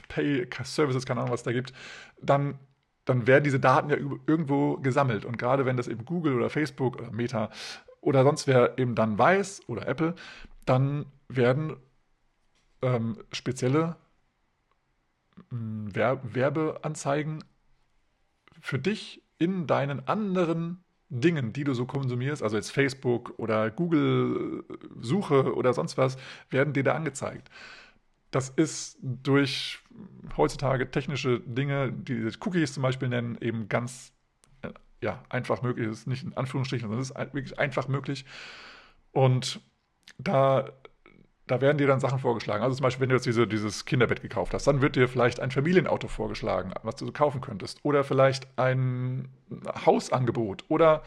Pay 0.07 0.47
Services, 0.63 1.05
keine 1.05 1.19
Ahnung, 1.19 1.31
was 1.31 1.43
da 1.43 1.51
gibt, 1.51 1.71
dann, 2.19 2.57
dann 3.05 3.27
werden 3.27 3.43
diese 3.43 3.59
Daten 3.59 3.91
ja 3.91 3.97
irgendwo 4.25 4.77
gesammelt. 4.77 5.23
Und 5.23 5.37
gerade 5.37 5.67
wenn 5.67 5.77
das 5.77 5.87
eben 5.87 6.03
Google 6.03 6.33
oder 6.33 6.49
Facebook 6.49 6.97
oder 6.97 7.11
Meta 7.11 7.51
oder 8.01 8.23
sonst 8.23 8.47
wer 8.47 8.79
eben 8.79 8.95
dann 8.95 9.19
weiß 9.19 9.69
oder 9.69 9.87
Apple, 9.87 10.15
dann 10.65 11.05
werden 11.27 11.75
ähm, 12.81 13.17
spezielle 13.31 13.97
Werbeanzeigen 15.51 17.43
für 18.61 18.79
dich 18.79 19.21
in 19.37 19.67
deinen 19.67 20.07
anderen 20.07 20.83
Dingen, 21.09 21.53
die 21.53 21.63
du 21.63 21.73
so 21.73 21.85
konsumierst, 21.85 22.43
also 22.43 22.55
jetzt 22.55 22.71
Facebook 22.71 23.33
oder 23.37 23.71
Google 23.71 24.63
Suche 24.99 25.55
oder 25.55 25.73
sonst 25.73 25.97
was, 25.97 26.17
werden 26.49 26.73
dir 26.73 26.83
da 26.83 26.93
angezeigt. 26.93 27.49
Das 28.31 28.49
ist 28.49 28.99
durch 29.01 29.79
heutzutage 30.37 30.91
technische 30.91 31.39
Dinge, 31.39 31.91
die 31.91 32.29
Cookies 32.41 32.73
zum 32.73 32.83
Beispiel 32.83 33.09
nennen, 33.09 33.37
eben 33.41 33.69
ganz 33.69 34.13
äh, 34.61 34.69
ja, 35.01 35.23
einfach 35.29 35.63
möglich. 35.63 35.87
Das 35.87 35.99
ist 35.99 36.07
nicht 36.07 36.23
in 36.23 36.37
Anführungsstrichen, 36.37 36.87
sondern 36.87 37.01
es 37.01 37.09
ist 37.09 37.33
wirklich 37.33 37.57
einfach 37.57 37.87
möglich. 37.87 38.25
Und 39.11 39.61
da 40.19 40.71
da 41.49 41.61
werden 41.61 41.79
dir 41.79 41.87
dann 41.87 41.99
Sachen 41.99 42.19
vorgeschlagen. 42.19 42.63
Also 42.63 42.75
zum 42.75 42.83
Beispiel, 42.83 43.01
wenn 43.01 43.09
du 43.09 43.15
jetzt 43.15 43.25
diese, 43.25 43.47
dieses 43.47 43.85
Kinderbett 43.85 44.21
gekauft 44.21 44.53
hast, 44.53 44.67
dann 44.67 44.81
wird 44.81 44.95
dir 44.95 45.07
vielleicht 45.07 45.39
ein 45.39 45.49
Familienauto 45.49 46.07
vorgeschlagen, 46.07 46.71
was 46.83 46.95
du 46.97 47.07
so 47.07 47.11
kaufen 47.11 47.41
könntest. 47.41 47.79
Oder 47.81 48.03
vielleicht 48.03 48.47
ein 48.57 49.29
Hausangebot 49.85 50.63
oder 50.67 51.01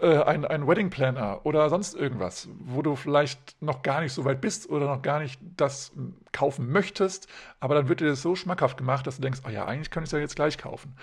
äh, 0.00 0.22
ein, 0.22 0.46
ein 0.46 0.66
Wedding 0.66 0.88
Planner 0.88 1.40
oder 1.44 1.68
sonst 1.68 1.94
irgendwas, 1.94 2.48
wo 2.58 2.80
du 2.80 2.96
vielleicht 2.96 3.60
noch 3.60 3.82
gar 3.82 4.00
nicht 4.00 4.14
so 4.14 4.24
weit 4.24 4.40
bist 4.40 4.70
oder 4.70 4.86
noch 4.86 5.02
gar 5.02 5.20
nicht 5.20 5.38
das 5.58 5.92
kaufen 6.32 6.72
möchtest. 6.72 7.28
Aber 7.60 7.74
dann 7.74 7.90
wird 7.90 8.00
dir 8.00 8.08
das 8.08 8.22
so 8.22 8.34
schmackhaft 8.34 8.78
gemacht, 8.78 9.06
dass 9.06 9.16
du 9.16 9.22
denkst, 9.22 9.40
oh 9.46 9.50
ja, 9.50 9.66
eigentlich 9.66 9.90
könnte 9.90 10.04
ich 10.04 10.08
es 10.08 10.12
ja 10.12 10.20
jetzt 10.20 10.36
gleich 10.36 10.56
kaufen. 10.56 10.96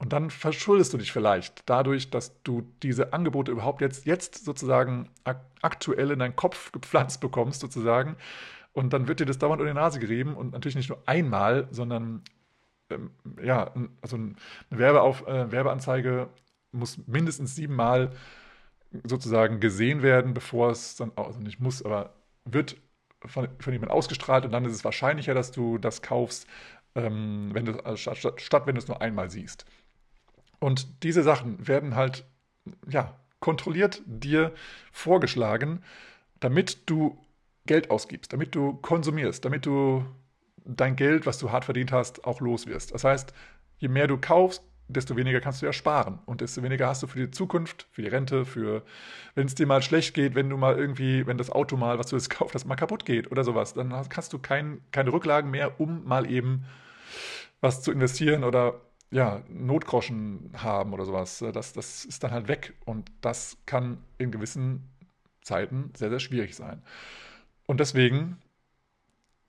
Und 0.00 0.14
dann 0.14 0.30
verschuldest 0.30 0.94
du 0.94 0.98
dich 0.98 1.12
vielleicht 1.12 1.68
dadurch, 1.68 2.10
dass 2.10 2.42
du 2.42 2.62
diese 2.82 3.12
Angebote 3.12 3.52
überhaupt 3.52 3.82
jetzt, 3.82 4.06
jetzt 4.06 4.46
sozusagen 4.46 5.10
ak 5.24 5.44
aktuell 5.62 6.10
in 6.10 6.18
deinen 6.20 6.36
Kopf 6.36 6.72
gepflanzt 6.72 7.20
bekommst, 7.20 7.60
sozusagen. 7.60 8.16
Und 8.72 8.94
dann 8.94 9.08
wird 9.08 9.20
dir 9.20 9.26
das 9.26 9.38
dauernd 9.38 9.60
unter 9.60 9.72
die 9.74 9.78
Nase 9.78 10.00
gerieben 10.00 10.36
und 10.36 10.52
natürlich 10.52 10.76
nicht 10.76 10.88
nur 10.88 11.02
einmal, 11.06 11.68
sondern 11.70 12.22
ähm, 12.90 13.10
ja, 13.42 13.74
also 14.00 14.16
eine 14.16 14.36
Werbeauf 14.70 15.26
äh, 15.26 15.52
Werbeanzeige 15.52 16.30
muss 16.72 16.98
mindestens 17.06 17.54
siebenmal 17.54 18.12
sozusagen 19.04 19.60
gesehen 19.60 20.02
werden, 20.02 20.34
bevor 20.34 20.70
es 20.70 20.96
dann, 20.96 21.12
also 21.16 21.40
nicht 21.40 21.60
muss, 21.60 21.84
aber 21.84 22.14
wird 22.46 22.76
von, 23.26 23.48
von 23.58 23.72
jemandem 23.72 23.96
ausgestrahlt 23.96 24.44
und 24.46 24.52
dann 24.52 24.64
ist 24.64 24.72
es 24.74 24.84
wahrscheinlicher, 24.84 25.34
dass 25.34 25.52
du 25.52 25.78
das 25.78 26.02
kaufst, 26.02 26.46
ähm, 26.94 27.50
wenn 27.52 27.66
du, 27.66 27.84
also 27.84 28.14
statt, 28.14 28.40
statt 28.40 28.66
wenn 28.66 28.76
du 28.76 28.80
es 28.80 28.88
nur 28.88 29.02
einmal 29.02 29.30
siehst. 29.30 29.66
Und 30.60 31.02
diese 31.02 31.22
Sachen 31.22 31.66
werden 31.66 31.96
halt, 31.96 32.24
ja, 32.88 33.18
kontrolliert 33.40 34.02
dir 34.06 34.52
vorgeschlagen, 34.92 35.82
damit 36.38 36.88
du 36.88 37.18
Geld 37.66 37.90
ausgibst, 37.90 38.32
damit 38.32 38.54
du 38.54 38.74
konsumierst, 38.74 39.44
damit 39.44 39.66
du 39.66 40.04
dein 40.64 40.96
Geld, 40.96 41.26
was 41.26 41.38
du 41.38 41.50
hart 41.50 41.64
verdient 41.64 41.92
hast, 41.92 42.24
auch 42.24 42.40
los 42.40 42.66
wirst. 42.66 42.94
Das 42.94 43.04
heißt, 43.04 43.32
je 43.78 43.88
mehr 43.88 44.06
du 44.06 44.18
kaufst, 44.18 44.62
desto 44.88 45.16
weniger 45.16 45.40
kannst 45.40 45.62
du 45.62 45.66
ja 45.66 45.72
sparen 45.72 46.18
und 46.26 46.40
desto 46.40 46.62
weniger 46.62 46.88
hast 46.88 47.02
du 47.02 47.06
für 47.06 47.18
die 47.18 47.30
Zukunft, 47.30 47.86
für 47.92 48.02
die 48.02 48.08
Rente, 48.08 48.44
für 48.44 48.82
wenn 49.34 49.46
es 49.46 49.54
dir 49.54 49.66
mal 49.66 49.82
schlecht 49.82 50.14
geht, 50.14 50.34
wenn 50.34 50.50
du 50.50 50.56
mal 50.56 50.76
irgendwie, 50.76 51.26
wenn 51.26 51.38
das 51.38 51.50
Auto 51.50 51.76
mal, 51.76 51.98
was 51.98 52.08
du 52.08 52.16
jetzt 52.16 52.28
gekauft 52.30 52.54
hast, 52.54 52.66
mal 52.66 52.76
kaputt 52.76 53.04
geht 53.04 53.30
oder 53.30 53.44
sowas, 53.44 53.74
dann 53.74 53.92
hast 53.92 54.32
du 54.32 54.38
kein, 54.38 54.80
keine 54.90 55.12
Rücklagen 55.12 55.50
mehr, 55.50 55.80
um 55.80 56.04
mal 56.04 56.30
eben 56.30 56.66
was 57.60 57.82
zu 57.82 57.92
investieren 57.92 58.42
oder 58.44 58.80
ja, 59.10 59.42
Notgroschen 59.48 60.50
haben 60.56 60.92
oder 60.92 61.04
sowas. 61.04 61.44
Das, 61.52 61.72
das 61.72 62.04
ist 62.04 62.22
dann 62.22 62.30
halt 62.30 62.48
weg 62.48 62.74
und 62.84 63.10
das 63.20 63.56
kann 63.66 63.98
in 64.18 64.30
gewissen 64.30 64.88
Zeiten 65.42 65.92
sehr, 65.96 66.10
sehr 66.10 66.20
schwierig 66.20 66.54
sein. 66.54 66.82
Und 67.66 67.80
deswegen 67.80 68.38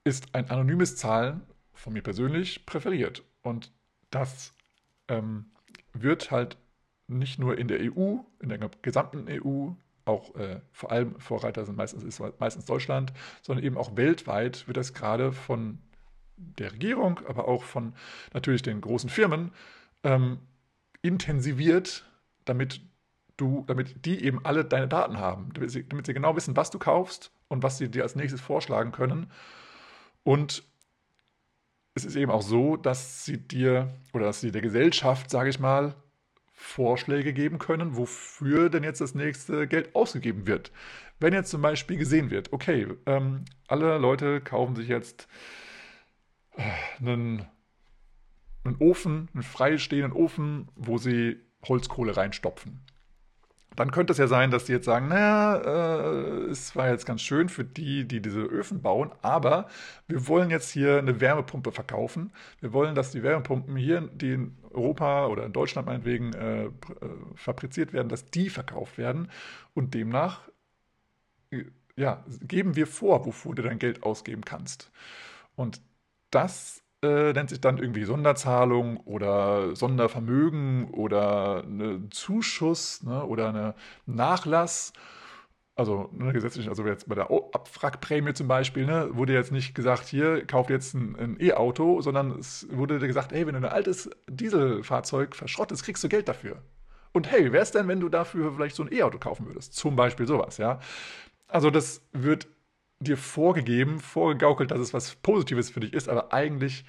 ist 0.03 0.33
ein 0.33 0.49
anonymes 0.49 0.95
Zahlen 0.95 1.41
von 1.73 1.93
mir 1.93 2.01
persönlich 2.01 2.65
präferiert. 2.65 3.23
Und 3.43 3.71
das 4.09 4.53
ähm, 5.07 5.45
wird 5.93 6.31
halt 6.31 6.57
nicht 7.07 7.39
nur 7.39 7.57
in 7.57 7.67
der 7.67 7.79
EU, 7.81 8.17
in 8.39 8.49
der 8.49 8.57
gesamten 8.81 9.27
EU, 9.29 9.71
auch 10.05 10.35
äh, 10.35 10.61
vor 10.71 10.91
allem 10.91 11.19
Vorreiter 11.19 11.65
sind 11.65 11.77
meistens, 11.77 12.03
ist 12.03 12.21
meistens 12.39 12.65
Deutschland, 12.65 13.13
sondern 13.41 13.63
eben 13.63 13.77
auch 13.77 13.95
weltweit 13.95 14.67
wird 14.67 14.77
das 14.77 14.93
gerade 14.93 15.31
von 15.31 15.79
der 16.57 16.73
Regierung, 16.73 17.19
aber 17.27 17.47
auch 17.47 17.63
von 17.63 17.93
natürlich 18.33 18.61
den 18.61 18.81
großen 18.81 19.09
Firmen 19.09 19.51
ähm, 20.03 20.39
intensiviert, 21.01 22.05
damit 22.45 22.81
du, 23.37 23.63
damit 23.67 24.05
die 24.05 24.23
eben 24.23 24.45
alle 24.45 24.65
deine 24.65 24.87
Daten 24.87 25.17
haben, 25.17 25.51
damit 25.53 25.71
sie, 25.71 25.87
damit 25.87 26.05
sie 26.05 26.13
genau 26.13 26.35
wissen, 26.35 26.55
was 26.55 26.69
du 26.69 26.79
kaufst 26.79 27.31
und 27.47 27.63
was 27.63 27.77
sie 27.77 27.89
dir 27.89 28.03
als 28.03 28.15
nächstes 28.15 28.41
vorschlagen 28.41 28.91
können. 28.91 29.31
Und 30.23 30.63
es 31.95 32.05
ist 32.05 32.15
eben 32.15 32.31
auch 32.31 32.41
so, 32.41 32.77
dass 32.77 33.25
sie 33.25 33.37
dir 33.37 33.91
oder 34.13 34.25
dass 34.25 34.41
sie 34.41 34.51
der 34.51 34.61
Gesellschaft, 34.61 35.29
sage 35.29 35.49
ich 35.49 35.59
mal, 35.59 35.95
Vorschläge 36.53 37.33
geben 37.33 37.57
können, 37.57 37.97
wofür 37.97 38.69
denn 38.69 38.83
jetzt 38.83 39.01
das 39.01 39.15
nächste 39.15 39.67
Geld 39.67 39.95
ausgegeben 39.95 40.45
wird. 40.45 40.71
Wenn 41.19 41.33
jetzt 41.33 41.49
zum 41.49 41.61
Beispiel 41.61 41.97
gesehen 41.97 42.29
wird, 42.29 42.53
okay, 42.53 42.87
ähm, 43.07 43.45
alle 43.67 43.97
Leute 43.97 44.41
kaufen 44.41 44.75
sich 44.75 44.87
jetzt 44.87 45.27
einen, 46.99 47.45
einen 48.63 48.77
Ofen, 48.79 49.29
einen 49.33 49.43
freistehenden 49.43 50.13
Ofen, 50.13 50.69
wo 50.75 50.97
sie 50.97 51.37
Holzkohle 51.67 52.17
reinstopfen 52.17 52.85
dann 53.75 53.91
könnte 53.91 54.11
es 54.11 54.19
ja 54.19 54.27
sein, 54.27 54.51
dass 54.51 54.65
die 54.65 54.73
jetzt 54.73 54.85
sagen, 54.85 55.07
naja, 55.07 55.55
äh, 55.55 56.49
es 56.49 56.75
war 56.75 56.89
jetzt 56.89 57.05
ganz 57.05 57.21
schön 57.21 57.47
für 57.47 57.63
die, 57.63 58.05
die 58.05 58.21
diese 58.21 58.41
Öfen 58.41 58.81
bauen, 58.81 59.11
aber 59.21 59.67
wir 60.07 60.27
wollen 60.27 60.49
jetzt 60.49 60.71
hier 60.71 60.97
eine 60.97 61.21
Wärmepumpe 61.21 61.71
verkaufen. 61.71 62.33
Wir 62.59 62.73
wollen, 62.73 62.95
dass 62.95 63.11
die 63.11 63.23
Wärmepumpen 63.23 63.77
hier, 63.77 64.01
die 64.13 64.33
in 64.33 64.57
Europa 64.71 65.27
oder 65.27 65.45
in 65.45 65.53
Deutschland 65.53 65.87
meinetwegen 65.87 66.33
äh, 66.33 66.65
äh 66.65 66.71
fabriziert 67.35 67.93
werden, 67.93 68.09
dass 68.09 68.25
die 68.25 68.49
verkauft 68.49 68.97
werden. 68.97 69.29
Und 69.73 69.93
demnach 69.93 70.41
äh, 71.51 71.63
ja, 71.95 72.25
geben 72.41 72.75
wir 72.75 72.87
vor, 72.87 73.25
wofür 73.25 73.55
du 73.55 73.61
dein 73.61 73.79
Geld 73.79 74.03
ausgeben 74.03 74.43
kannst. 74.43 74.91
Und 75.55 75.81
das 76.31 76.81
äh, 77.03 77.33
nennt 77.33 77.49
sich 77.49 77.61
dann 77.61 77.77
irgendwie 77.77 78.03
Sonderzahlung 78.03 78.97
oder 78.97 79.75
Sondervermögen 79.75 80.91
oder 80.91 81.63
eine 81.63 82.09
Zuschuss 82.09 83.03
ne, 83.03 83.25
oder 83.25 83.49
eine 83.49 83.75
Nachlass. 84.05 84.93
Also 85.75 86.09
ne, 86.13 86.31
gesetzlich, 86.33 86.69
also 86.69 86.85
jetzt 86.85 87.07
bei 87.09 87.15
der 87.15 87.31
Abwrackprämie 87.31 88.33
zum 88.33 88.47
Beispiel, 88.47 88.85
ne, 88.85 89.09
wurde 89.13 89.33
jetzt 89.33 89.51
nicht 89.51 89.73
gesagt, 89.73 90.05
hier, 90.07 90.45
kauft 90.45 90.69
jetzt 90.69 90.93
ein 90.93 91.37
E-Auto, 91.39 92.01
sondern 92.01 92.37
es 92.39 92.67
wurde 92.69 92.99
gesagt, 92.99 93.31
hey, 93.31 93.47
wenn 93.47 93.53
du 93.53 93.59
ein 93.59 93.65
altes 93.65 94.09
Dieselfahrzeug 94.29 95.35
verschrottest, 95.35 95.83
kriegst 95.83 96.03
du 96.03 96.09
Geld 96.09 96.27
dafür. 96.27 96.61
Und 97.13 97.29
hey, 97.31 97.51
wäre 97.51 97.63
es 97.63 97.71
denn, 97.71 97.87
wenn 97.87 97.99
du 97.99 98.09
dafür 98.09 98.53
vielleicht 98.53 98.75
so 98.75 98.83
ein 98.83 98.93
E-Auto 98.93 99.17
kaufen 99.17 99.47
würdest? 99.47 99.73
Zum 99.73 99.95
Beispiel 99.95 100.27
sowas, 100.27 100.57
ja. 100.57 100.79
Also 101.47 101.69
das 101.69 102.01
wird 102.13 102.47
dir 103.01 103.17
vorgegeben, 103.17 103.99
vorgegaukelt, 103.99 104.71
dass 104.71 104.79
es 104.79 104.93
was 104.93 105.15
Positives 105.15 105.69
für 105.69 105.79
dich 105.79 105.93
ist, 105.93 106.09
aber 106.09 106.33
eigentlich 106.33 106.85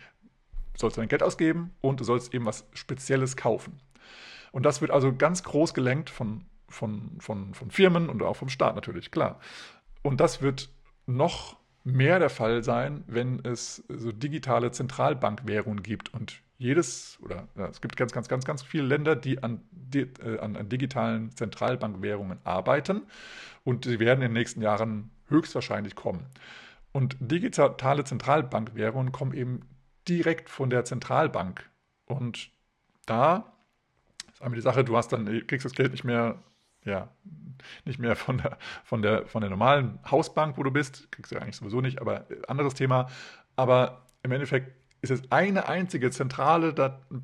sollst 0.76 0.96
du 0.96 1.00
dein 1.00 1.08
Geld 1.08 1.22
ausgeben 1.22 1.72
und 1.80 2.00
du 2.00 2.04
sollst 2.04 2.34
eben 2.34 2.46
was 2.46 2.66
Spezielles 2.72 3.36
kaufen. 3.36 3.80
Und 4.52 4.64
das 4.64 4.80
wird 4.80 4.90
also 4.90 5.14
ganz 5.14 5.42
groß 5.42 5.74
gelenkt 5.74 6.10
von, 6.10 6.44
von, 6.68 7.16
von, 7.18 7.54
von 7.54 7.70
Firmen 7.70 8.08
und 8.08 8.22
auch 8.22 8.36
vom 8.36 8.48
Staat 8.48 8.74
natürlich, 8.74 9.10
klar. 9.10 9.40
Und 10.02 10.20
das 10.20 10.42
wird 10.42 10.70
noch 11.06 11.56
mehr 11.84 12.18
der 12.18 12.30
Fall 12.30 12.62
sein, 12.62 13.04
wenn 13.06 13.44
es 13.44 13.82
so 13.88 14.12
digitale 14.12 14.70
Zentralbankwährungen 14.70 15.82
gibt. 15.82 16.12
Und 16.14 16.42
jedes, 16.58 17.18
oder 17.22 17.48
ja, 17.56 17.66
es 17.66 17.80
gibt 17.80 17.96
ganz, 17.96 18.12
ganz, 18.12 18.28
ganz, 18.28 18.44
ganz 18.44 18.62
viele 18.62 18.84
Länder, 18.84 19.16
die 19.16 19.42
an, 19.42 19.62
die, 19.70 20.00
äh, 20.22 20.38
an, 20.38 20.56
an 20.56 20.68
digitalen 20.68 21.34
Zentralbankwährungen 21.34 22.38
arbeiten. 22.44 23.02
Und 23.64 23.84
sie 23.84 23.98
werden 23.98 24.22
in 24.22 24.28
den 24.28 24.34
nächsten 24.34 24.62
Jahren 24.62 25.10
höchstwahrscheinlich 25.32 25.94
kommen. 25.94 26.26
Und 26.92 27.16
digitale 27.20 28.04
Zentralbankwährungen 28.04 29.12
kommen 29.12 29.32
eben 29.32 29.60
direkt 30.08 30.50
von 30.50 30.70
der 30.70 30.84
Zentralbank. 30.84 31.68
Und 32.06 32.50
da 33.06 33.52
ist 34.32 34.42
einmal 34.42 34.56
die 34.56 34.62
Sache, 34.62 34.84
du 34.84 34.96
hast 34.96 35.12
dann, 35.12 35.46
kriegst 35.46 35.64
das 35.64 35.74
Geld 35.74 35.92
nicht 35.92 36.04
mehr, 36.04 36.38
ja, 36.84 37.08
nicht 37.84 37.98
mehr 37.98 38.16
von 38.16 38.38
der, 38.38 38.58
von 38.84 39.02
der, 39.02 39.26
von 39.26 39.40
der 39.40 39.50
normalen 39.50 39.98
Hausbank, 40.10 40.58
wo 40.58 40.62
du 40.62 40.70
bist, 40.70 41.10
kriegst 41.12 41.32
du 41.32 41.36
eigentlich 41.40 41.56
sowieso 41.56 41.80
nicht, 41.80 42.00
aber 42.00 42.26
anderes 42.48 42.74
Thema. 42.74 43.08
Aber 43.56 44.06
im 44.22 44.32
Endeffekt 44.32 44.72
ist 45.00 45.10
es 45.10 45.32
eine 45.32 45.68
einzige 45.68 46.10
zentrale 46.10 46.72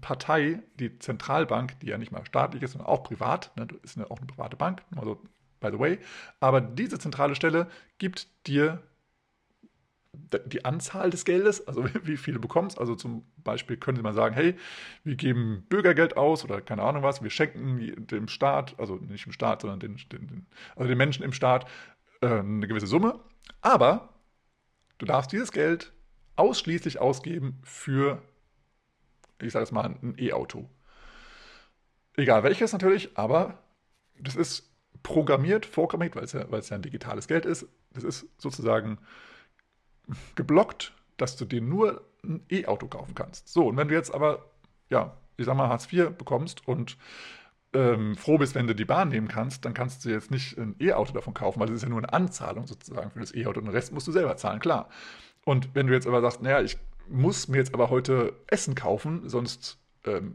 Partei, 0.00 0.60
die 0.80 0.98
Zentralbank, 0.98 1.78
die 1.80 1.86
ja 1.86 1.98
nicht 1.98 2.10
mal 2.10 2.24
staatlich 2.26 2.62
ist, 2.62 2.72
sondern 2.72 2.88
auch 2.88 3.04
privat, 3.04 3.52
ne, 3.56 3.68
ist 3.82 3.96
eine, 3.96 4.10
auch 4.10 4.18
eine 4.18 4.26
private 4.26 4.56
Bank, 4.56 4.82
also 4.96 5.22
by 5.60 5.68
the 5.70 5.78
way. 5.78 5.98
Aber 6.40 6.60
diese 6.60 6.98
zentrale 6.98 7.34
Stelle 7.34 7.68
gibt 7.98 8.28
dir 8.46 8.82
die 10.46 10.64
Anzahl 10.64 11.10
des 11.10 11.24
Geldes, 11.24 11.66
also 11.66 11.84
wie 12.04 12.16
viele 12.16 12.38
bekommst. 12.38 12.78
Also 12.78 12.94
zum 12.94 13.24
Beispiel 13.38 13.76
könnte 13.76 14.02
man 14.02 14.14
sagen, 14.14 14.34
hey, 14.34 14.54
wir 15.04 15.16
geben 15.16 15.64
Bürgergeld 15.68 16.16
aus 16.16 16.44
oder 16.44 16.60
keine 16.60 16.82
Ahnung 16.82 17.02
was, 17.02 17.22
wir 17.22 17.30
schenken 17.30 18.06
dem 18.06 18.28
Staat, 18.28 18.78
also 18.78 18.96
nicht 18.96 19.26
dem 19.26 19.32
Staat, 19.32 19.62
sondern 19.62 19.80
den, 19.80 19.96
den, 20.12 20.46
also 20.76 20.88
den 20.88 20.98
Menschen 20.98 21.22
im 21.22 21.32
Staat 21.32 21.66
äh, 22.20 22.26
eine 22.26 22.66
gewisse 22.66 22.86
Summe. 22.86 23.20
Aber 23.60 24.14
du 24.98 25.06
darfst 25.06 25.32
dieses 25.32 25.52
Geld 25.52 25.92
ausschließlich 26.36 27.00
ausgeben 27.00 27.60
für, 27.64 28.22
ich 29.40 29.52
sage 29.52 29.64
es 29.64 29.72
mal, 29.72 29.84
ein 29.84 30.14
E-Auto. 30.18 30.68
Egal 32.16 32.42
welches 32.42 32.72
natürlich, 32.72 33.16
aber 33.16 33.62
das 34.20 34.36
ist 34.36 34.67
programmiert, 35.02 35.66
vorprogrammiert, 35.66 36.16
weil 36.16 36.24
es 36.24 36.32
ja, 36.32 36.42
es 36.50 36.68
ja 36.68 36.76
ein 36.76 36.82
digitales 36.82 37.28
Geld 37.28 37.46
ist. 37.46 37.66
Das 37.92 38.04
ist 38.04 38.26
sozusagen 38.38 38.98
geblockt, 40.34 40.92
dass 41.16 41.36
du 41.36 41.44
dir 41.44 41.60
nur 41.60 42.02
ein 42.24 42.44
E-Auto 42.50 42.86
kaufen 42.88 43.14
kannst. 43.14 43.48
So, 43.48 43.68
und 43.68 43.76
wenn 43.76 43.88
du 43.88 43.94
jetzt 43.94 44.14
aber, 44.14 44.44
ja, 44.90 45.16
ich 45.36 45.46
sag 45.46 45.56
mal, 45.56 45.68
Hartz 45.68 45.92
IV 45.92 46.10
bekommst 46.10 46.66
und 46.66 46.96
ähm, 47.74 48.16
froh 48.16 48.38
bist, 48.38 48.54
wenn 48.54 48.66
du 48.66 48.74
die 48.74 48.84
Bahn 48.84 49.08
nehmen 49.08 49.28
kannst, 49.28 49.64
dann 49.64 49.74
kannst 49.74 50.04
du 50.04 50.10
jetzt 50.10 50.30
nicht 50.30 50.56
ein 50.58 50.74
E-Auto 50.80 51.12
davon 51.12 51.34
kaufen, 51.34 51.60
weil 51.60 51.66
das 51.66 51.76
ist 51.76 51.82
ja 51.82 51.88
nur 51.88 51.98
eine 51.98 52.12
Anzahlung 52.12 52.66
sozusagen 52.66 53.10
für 53.10 53.20
das 53.20 53.34
E-Auto 53.34 53.60
und 53.60 53.66
den 53.66 53.74
Rest 53.74 53.92
musst 53.92 54.08
du 54.08 54.12
selber 54.12 54.36
zahlen, 54.36 54.60
klar. 54.60 54.88
Und 55.44 55.74
wenn 55.74 55.86
du 55.86 55.92
jetzt 55.92 56.06
aber 56.06 56.20
sagst, 56.20 56.42
naja, 56.42 56.62
ich 56.62 56.78
muss 57.08 57.48
mir 57.48 57.58
jetzt 57.58 57.74
aber 57.74 57.90
heute 57.90 58.34
Essen 58.46 58.74
kaufen, 58.74 59.28
sonst 59.28 59.78
ähm, 60.08 60.34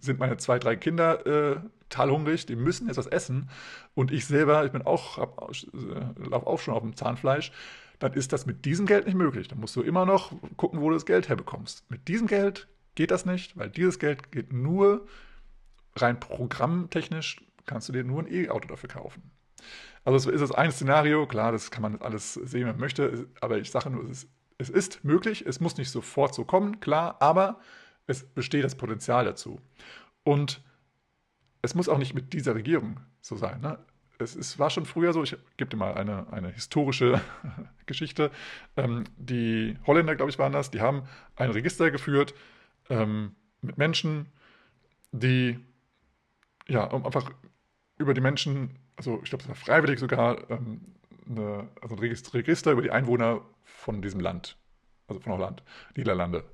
sind 0.00 0.18
meine 0.18 0.36
zwei, 0.36 0.58
drei 0.58 0.76
Kinder 0.76 1.26
äh, 1.26 1.60
total 1.88 2.10
hungrig, 2.10 2.46
die 2.46 2.56
müssen 2.56 2.88
jetzt 2.88 2.96
was 2.96 3.06
essen 3.06 3.48
und 3.94 4.10
ich 4.10 4.26
selber, 4.26 4.64
ich 4.64 4.72
bin 4.72 4.82
auch, 4.82 5.18
äh, 5.18 6.28
laufe 6.28 6.46
auch 6.46 6.58
schon 6.58 6.74
auf 6.74 6.82
dem 6.82 6.96
Zahnfleisch, 6.96 7.52
dann 7.98 8.12
ist 8.12 8.32
das 8.32 8.46
mit 8.46 8.64
diesem 8.64 8.86
Geld 8.86 9.06
nicht 9.06 9.14
möglich. 9.14 9.48
Dann 9.48 9.60
musst 9.60 9.76
du 9.76 9.82
immer 9.82 10.04
noch 10.04 10.32
gucken, 10.56 10.80
wo 10.80 10.88
du 10.88 10.94
das 10.94 11.06
Geld 11.06 11.28
herbekommst. 11.28 11.90
Mit 11.90 12.08
diesem 12.08 12.26
Geld 12.26 12.68
geht 12.94 13.10
das 13.10 13.24
nicht, 13.24 13.56
weil 13.56 13.70
dieses 13.70 13.98
Geld 13.98 14.32
geht 14.32 14.52
nur 14.52 15.06
rein 15.96 16.20
programmtechnisch, 16.20 17.42
kannst 17.64 17.88
du 17.88 17.92
dir 17.92 18.04
nur 18.04 18.22
ein 18.22 18.32
E-Auto 18.32 18.68
dafür 18.68 18.88
kaufen. 18.88 19.30
Also 20.04 20.30
ist 20.30 20.40
das 20.40 20.52
ein 20.52 20.70
Szenario, 20.70 21.26
klar, 21.26 21.52
das 21.52 21.70
kann 21.70 21.82
man 21.82 22.00
alles 22.00 22.34
sehen, 22.34 22.62
wenn 22.62 22.72
man 22.72 22.80
möchte, 22.80 23.28
aber 23.40 23.58
ich 23.58 23.70
sage 23.70 23.90
nur, 23.90 24.04
es 24.04 24.10
ist, 24.10 24.28
es 24.58 24.70
ist 24.70 25.04
möglich, 25.04 25.44
es 25.46 25.60
muss 25.60 25.76
nicht 25.76 25.90
sofort 25.90 26.34
so 26.34 26.44
kommen, 26.44 26.80
klar, 26.80 27.16
aber 27.20 27.60
es 28.06 28.24
besteht 28.24 28.64
das 28.64 28.76
Potenzial 28.76 29.24
dazu. 29.24 29.60
Und 30.22 30.62
es 31.62 31.74
muss 31.74 31.88
auch 31.88 31.98
nicht 31.98 32.14
mit 32.14 32.32
dieser 32.32 32.54
Regierung 32.54 33.00
so 33.20 33.36
sein. 33.36 33.60
Ne? 33.60 33.78
es 34.18 34.36
ist, 34.36 34.58
war 34.58 34.70
schon 34.70 34.86
früher 34.86 35.12
so, 35.12 35.22
ich 35.22 35.36
gebe 35.56 35.70
dir 35.70 35.76
mal 35.76 35.94
eine, 35.94 36.32
eine 36.32 36.48
historische 36.48 37.20
Geschichte. 37.86 38.30
Ähm, 38.76 39.04
die 39.16 39.76
Holländer, 39.86 40.16
glaube 40.16 40.30
ich, 40.30 40.38
waren 40.38 40.52
das, 40.52 40.70
die 40.70 40.80
haben 40.80 41.02
ein 41.36 41.50
Register 41.50 41.90
geführt 41.90 42.34
ähm, 42.88 43.34
mit 43.60 43.78
Menschen, 43.78 44.26
die, 45.12 45.58
ja, 46.68 46.84
um 46.84 47.04
einfach 47.04 47.30
über 47.98 48.14
die 48.14 48.20
Menschen, 48.20 48.78
also 48.96 49.20
ich 49.22 49.30
glaube, 49.30 49.42
es 49.42 49.48
war 49.48 49.56
freiwillig 49.56 49.98
sogar, 49.98 50.50
ähm, 50.50 50.80
eine, 51.28 51.68
also 51.82 51.96
ein 51.96 52.00
Register 52.00 52.72
über 52.72 52.82
die 52.82 52.90
Einwohner 52.90 53.42
von 53.64 54.00
diesem 54.00 54.20
Land, 54.20 54.56
also 55.08 55.20
von 55.20 55.32
Holland, 55.32 55.62
Niederlande. 55.96 56.44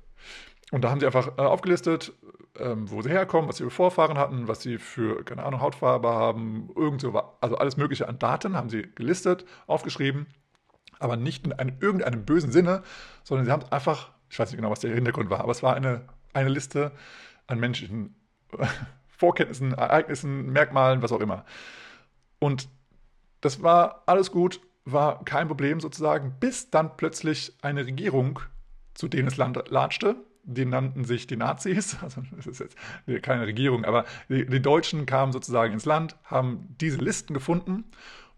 Und 0.73 0.81
da 0.81 0.89
haben 0.89 0.99
sie 0.99 1.05
einfach 1.05 1.37
äh, 1.37 1.41
aufgelistet, 1.41 2.13
ähm, 2.57 2.89
wo 2.89 3.03
sie 3.03 3.09
herkommen, 3.11 3.47
was 3.47 3.57
sie 3.57 3.63
für 3.63 3.69
Vorfahren 3.69 4.17
hatten, 4.17 4.47
was 4.47 4.63
sie 4.63 4.79
für, 4.79 5.23
keine 5.23 5.43
Ahnung, 5.43 5.61
Hautfarbe 5.61 6.09
haben, 6.09 6.71
irgend 6.75 6.99
so, 6.99 7.13
also 7.41 7.57
alles 7.57 7.77
Mögliche 7.77 8.09
an 8.09 8.17
Daten 8.17 8.57
haben 8.57 8.69
sie 8.69 8.81
gelistet, 8.95 9.45
aufgeschrieben, 9.67 10.25
aber 10.97 11.15
nicht 11.15 11.45
in 11.45 11.53
einem, 11.53 11.77
irgendeinem 11.79 12.25
bösen 12.25 12.51
Sinne, 12.51 12.81
sondern 13.23 13.45
sie 13.45 13.51
haben 13.51 13.61
einfach, 13.69 14.09
ich 14.31 14.39
weiß 14.39 14.49
nicht 14.49 14.57
genau, 14.57 14.71
was 14.71 14.79
der 14.79 14.95
Hintergrund 14.95 15.29
war, 15.29 15.41
aber 15.41 15.51
es 15.51 15.61
war 15.61 15.75
eine, 15.75 16.05
eine 16.33 16.49
Liste 16.49 16.91
an 17.45 17.59
menschlichen 17.59 18.15
Vorkenntnissen, 19.09 19.73
Ereignissen, 19.73 20.51
Merkmalen, 20.51 21.03
was 21.03 21.11
auch 21.11 21.21
immer. 21.21 21.45
Und 22.39 22.67
das 23.41 23.61
war 23.61 24.01
alles 24.07 24.31
gut, 24.31 24.59
war 24.85 25.23
kein 25.23 25.47
Problem 25.47 25.79
sozusagen, 25.79 26.33
bis 26.39 26.71
dann 26.71 26.97
plötzlich 26.97 27.53
eine 27.61 27.85
Regierung 27.85 28.39
zu 28.95 29.07
denen 29.07 29.27
es 29.27 29.37
latschte 29.37 30.15
die 30.43 30.65
nannten 30.65 31.05
sich 31.05 31.27
die 31.27 31.37
Nazis, 31.37 31.97
also 32.01 32.21
das 32.35 32.47
ist 32.47 32.59
jetzt 32.59 32.77
keine 33.23 33.47
Regierung, 33.47 33.85
aber 33.85 34.05
die, 34.29 34.45
die, 34.45 34.61
Deutschen 34.61 35.05
kamen 35.05 35.31
sozusagen 35.31 35.73
ins 35.73 35.85
Land, 35.85 36.15
haben 36.23 36.75
diese 36.79 36.97
Listen 36.97 37.33
gefunden 37.33 37.85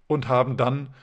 und 0.08 0.28
haben 0.28 0.58
dann 0.58 0.93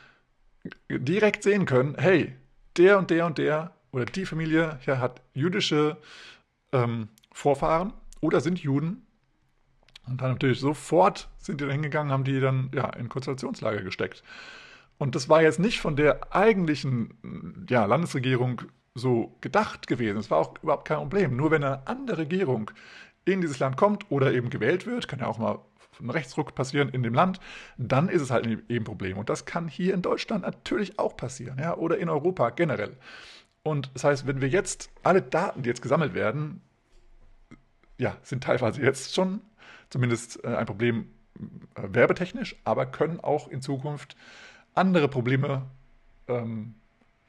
direkt 0.88 1.42
sehen 1.42 1.66
können, 1.66 1.96
hey, 1.98 2.34
der 2.76 2.98
und 2.98 3.10
der 3.10 3.26
und 3.26 3.38
der 3.38 3.72
oder 3.90 4.04
die 4.04 4.24
Familie 4.24 4.78
hier 4.82 4.98
hat 4.98 5.20
jüdische 5.34 5.98
ähm, 6.72 7.08
Vorfahren 7.32 7.92
oder 8.20 8.40
sind 8.40 8.60
Juden. 8.60 9.06
Und 10.06 10.20
dann 10.20 10.32
natürlich 10.32 10.60
sofort 10.60 11.28
sind 11.38 11.60
die 11.60 11.66
da 11.66 11.72
hingegangen, 11.72 12.12
haben 12.12 12.24
die 12.24 12.40
dann 12.40 12.70
ja, 12.74 12.88
in 12.90 13.08
Konzentrationslager 13.08 13.82
gesteckt. 13.82 14.22
Und 14.98 15.14
das 15.14 15.28
war 15.28 15.42
jetzt 15.42 15.58
nicht 15.58 15.80
von 15.80 15.96
der 15.96 16.34
eigentlichen 16.34 17.66
ja, 17.68 17.84
Landesregierung 17.84 18.62
so 18.94 19.36
gedacht 19.40 19.86
gewesen. 19.86 20.18
Es 20.18 20.30
war 20.30 20.38
auch 20.38 20.54
überhaupt 20.62 20.86
kein 20.86 20.98
Problem. 20.98 21.36
Nur 21.36 21.50
wenn 21.50 21.64
eine 21.64 21.86
andere 21.86 22.18
Regierung 22.18 22.70
in 23.24 23.40
dieses 23.40 23.58
Land 23.58 23.76
kommt 23.76 24.10
oder 24.10 24.32
eben 24.32 24.50
gewählt 24.50 24.86
wird, 24.86 25.08
kann 25.08 25.20
ja 25.20 25.26
auch 25.26 25.38
mal 25.38 25.60
ein 26.00 26.10
Rechtsruck 26.10 26.54
passieren 26.54 26.88
in 26.88 27.02
dem 27.02 27.14
Land, 27.14 27.38
dann 27.76 28.08
ist 28.08 28.22
es 28.22 28.30
halt 28.30 28.46
eben 28.46 28.62
ein 28.68 28.84
Problem. 28.84 29.18
Und 29.18 29.28
das 29.28 29.44
kann 29.44 29.68
hier 29.68 29.94
in 29.94 30.02
Deutschland 30.02 30.42
natürlich 30.42 30.98
auch 30.98 31.16
passieren, 31.16 31.58
ja, 31.58 31.76
oder 31.76 31.98
in 31.98 32.08
Europa 32.08 32.50
generell. 32.50 32.96
Und 33.62 33.90
das 33.94 34.04
heißt, 34.04 34.26
wenn 34.26 34.40
wir 34.40 34.48
jetzt 34.48 34.90
alle 35.02 35.22
Daten, 35.22 35.62
die 35.62 35.68
jetzt 35.68 35.82
gesammelt 35.82 36.14
werden, 36.14 36.60
ja, 37.98 38.16
sind 38.22 38.42
teilweise 38.42 38.82
jetzt 38.82 39.14
schon 39.14 39.40
zumindest 39.90 40.42
äh, 40.44 40.48
ein 40.48 40.66
Problem 40.66 41.08
äh, 41.76 41.82
werbetechnisch, 41.84 42.56
aber 42.64 42.86
können 42.86 43.20
auch 43.20 43.48
in 43.48 43.62
Zukunft 43.62 44.16
andere 44.74 45.08
Probleme 45.08 45.62
ähm, 46.26 46.74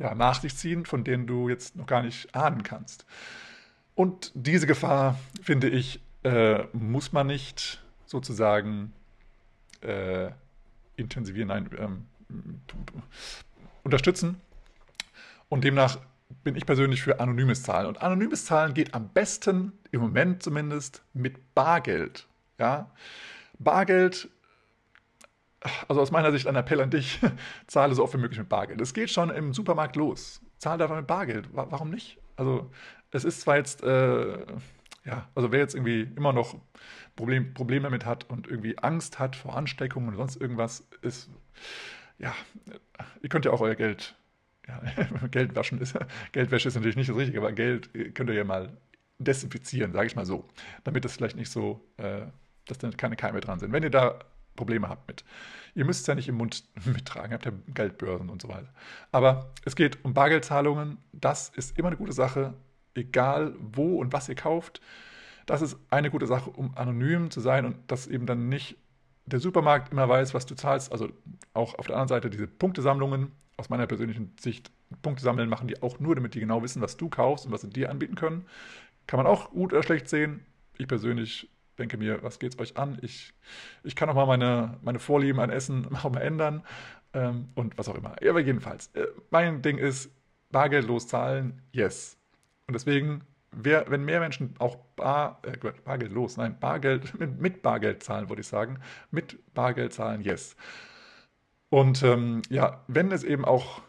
ja, 0.04 0.14
nach 0.14 0.41
sich 0.41 0.56
ziehen, 0.56 0.86
von 0.86 1.04
denen 1.04 1.26
du 1.26 1.49
jetzt 1.49 1.76
noch 1.76 1.88
gar 1.88 2.04
nicht 2.04 2.36
ahnen 2.36 2.62
kannst. 2.62 3.06
Und 3.95 4.32
diese 4.36 4.68
Gefahr, 4.68 5.18
finde 5.41 5.70
ich, 5.70 6.01
äh, 6.24 6.64
muss 6.74 7.14
man 7.14 7.28
nicht 7.28 7.84
sozusagen 8.06 8.93
äh, 9.82 10.30
intensivieren, 10.97 11.47
nein, 11.47 11.70
ähm, 11.78 12.06
unterstützen. 13.84 14.41
Und 15.49 15.64
demnach 15.64 15.99
bin 16.43 16.56
ich 16.56 16.66
persönlich 16.66 17.01
für 17.01 17.20
anonymes 17.20 17.64
Zahlen. 17.64 17.88
Und 17.88 18.01
anonymes 18.01 18.45
Zahlen 18.45 18.74
geht 18.74 18.93
am 18.93 19.10
besten, 19.10 19.72
im 19.91 20.01
Moment 20.01 20.43
zumindest, 20.43 21.04
mit 21.14 21.54
Bargeld. 21.54 22.28
Ja? 22.58 22.91
Bargeld 23.60 24.30
also 25.88 26.01
aus 26.01 26.11
meiner 26.11 26.32
Sicht 26.32 26.47
ein 26.47 26.55
Appell 26.55 26.82
an 26.82 26.89
dich, 26.89 27.20
zahle 27.68 27.95
so 27.95 28.03
oft 28.03 28.14
wie 28.14 28.20
möglich 28.20 28.39
mit 28.39 28.49
Bargeld. 28.49 28.82
Es 28.82 28.93
geht 28.93 29.09
schon 29.09 29.30
im 29.30 29.53
Supermarkt 29.53 29.95
los. 29.95 30.41
Zahle 30.57 30.84
einfach 30.84 30.97
mit 30.97 31.07
Bargeld. 31.07 31.49
Warum 31.53 31.89
nicht? 31.89 32.18
Also 32.36 32.70
es 33.11 33.24
ist 33.24 33.41
zwar 33.41 33.57
jetzt, 33.57 33.84
äh, 33.84 34.45
ja, 35.05 35.30
also 35.36 35.51
wer 35.51 35.59
jetzt 35.59 35.76
irgendwie 35.76 36.01
immer 36.16 36.34
noch 36.34 36.55
Problem, 37.16 37.53
Probleme 37.53 37.84
damit 37.84 38.05
hat 38.05 38.30
und 38.30 38.47
irgendwie 38.47 38.78
Angst 38.80 39.20
hat 39.20 39.36
vor 39.36 39.55
Ansteckungen 39.55 40.09
und 40.09 40.16
sonst 40.16 40.36
irgendwas, 40.36 40.88
ist, 41.01 41.30
ja, 42.18 42.34
ihr 43.22 43.30
könnt 43.30 43.45
ja 43.45 43.51
auch 43.51 43.61
euer 43.61 43.76
Geld, 43.76 44.16
ja, 44.68 44.82
Geld 45.32 45.55
waschen 45.55 45.80
ist, 45.80 45.97
Geldwäsche 46.32 46.70
ist 46.70 46.76
natürlich 46.76 46.95
nicht 46.95 47.09
das 47.09 47.18
Richtige, 47.18 47.39
aber 47.39 47.51
Geld 47.51 47.89
könnt 48.16 48.30
ihr 48.30 48.36
ja 48.36 48.43
mal 48.43 48.78
desinfizieren, 49.20 49.93
sage 49.93 50.07
ich 50.07 50.16
mal 50.16 50.26
so, 50.26 50.47
damit 50.84 51.05
es 51.05 51.14
vielleicht 51.14 51.36
nicht 51.36 51.51
so, 51.51 51.86
äh, 51.97 52.26
dass 52.66 52.80
da 52.80 52.89
keine 52.91 53.16
Keime 53.16 53.41
dran 53.41 53.59
sind. 53.59 53.72
Wenn 53.72 53.84
ihr 53.84 53.89
da 53.89 54.20
Probleme 54.56 54.89
habt 54.89 55.08
mit. 55.08 55.24
Ihr 55.76 55.86
müsst 55.86 56.01
es 56.01 56.08
ja 56.08 56.16
nicht 56.16 56.28
im 56.28 56.36
Mund 56.36 56.64
mittragen, 56.86 57.34
habt 57.34 57.45
ja 57.45 57.51
Geldbörsen 57.74 58.30
und 58.30 58.41
so 58.41 58.49
weiter. 58.49 58.70
Aber 59.12 59.51
es 59.66 59.76
geht 59.76 60.04
um 60.04 60.14
Bargeldzahlungen. 60.14 60.97
Das 61.12 61.49
ist 61.49 61.78
immer 61.78 61.89
eine 61.89 61.97
gute 61.97 62.14
Sache, 62.14 62.54
egal 62.95 63.56
wo 63.60 63.99
und 63.99 64.14
was 64.14 64.30
ihr 64.30 64.36
kauft. 64.36 64.82
Das 65.45 65.62
ist 65.62 65.78
eine 65.89 66.10
gute 66.10 66.28
Sache, 66.28 66.49
um 66.49 66.78
anonym 66.78 67.32
zu 67.32 67.41
sein 67.41 67.66
und 67.66 67.76
dass 67.88 68.08
eben 68.08 68.26
dann 68.26 68.49
nicht 68.49 68.78
der 69.26 69.39
Supermarkt 69.39 69.91
immer 69.91 70.08
weiß, 70.08 70.34
was 70.34 70.45
du 70.45 70.56
zahlst. 70.56 70.91
Also 70.91 71.10
auch 71.54 71.78
auf 71.80 71.88
der 71.88 71.95
anderen 71.95 72.10
Seite 72.10 72.30
diese 72.30 72.47
Punktesammlungen, 72.47 73.32
aus 73.58 73.70
meiner 73.70 73.88
persönlichen 73.88 74.34
Sicht, 74.39 74.72
Punkte 75.01 75.24
sammeln 75.24 75.49
machen 75.49 75.68
die 75.68 75.82
auch 75.82 75.99
nur, 75.99 76.16
damit 76.16 76.36
die 76.36 76.39
genau 76.39 76.62
wissen, 76.62 76.82
was 76.82 76.97
du 76.97 77.10
kaufst 77.10 77.45
und 77.45 77.51
was 77.51 77.62
sie 77.62 77.70
dir 77.70 77.89
anbieten 77.89 78.16
können. 78.16 78.45
Kann 79.08 79.18
man 79.18 79.28
auch 79.28 79.49
gut 79.49 79.74
oder 79.74 79.84
schlecht 79.84 80.08
sehen. 80.08 80.45
Ich 80.78 80.88
persönlich 80.88 81.49
denke 81.84 81.97
mir, 81.97 82.23
was 82.23 82.39
geht 82.39 82.53
es 82.53 82.59
euch 82.59 82.77
an? 82.77 82.97
Ich, 83.01 83.34
ich 83.84 83.95
kann 83.95 84.09
auch 84.09 84.15
mal 84.15 84.25
meine, 84.25 84.77
meine 84.81 84.99
Vorlieben 84.99 85.39
an 85.39 85.49
Essen 85.49 85.93
auch 86.03 86.11
mal 86.11 86.21
ändern 86.21 86.63
ähm, 87.13 87.49
und 87.55 87.77
was 87.77 87.89
auch 87.89 87.95
immer. 87.95 88.15
Aber 88.27 88.39
jedenfalls, 88.39 88.88
äh, 88.95 89.05
mein 89.29 89.61
Ding 89.61 89.77
ist, 89.77 90.09
bargeldlos 90.51 91.07
zahlen, 91.07 91.61
yes. 91.71 92.17
Und 92.67 92.73
deswegen, 92.73 93.23
wer, 93.51 93.89
wenn 93.89 94.05
mehr 94.05 94.19
Menschen 94.19 94.55
auch 94.59 94.77
bar, 94.95 95.41
äh, 95.43 95.57
bargeldlos, 95.84 96.38
nein, 96.38 96.57
Bargeld, 96.59 97.19
mit, 97.19 97.39
mit 97.39 97.61
Bargeld 97.61 98.01
zahlen, 98.03 98.29
würde 98.29 98.41
ich 98.41 98.47
sagen, 98.47 98.79
mit 99.11 99.53
Bargeld 99.53 99.93
zahlen, 99.93 100.21
yes. 100.21 100.55
Und 101.69 102.03
ähm, 102.03 102.43
ja, 102.49 102.84
wenn 102.88 103.11
es 103.11 103.23
eben 103.23 103.45
auch 103.45 103.81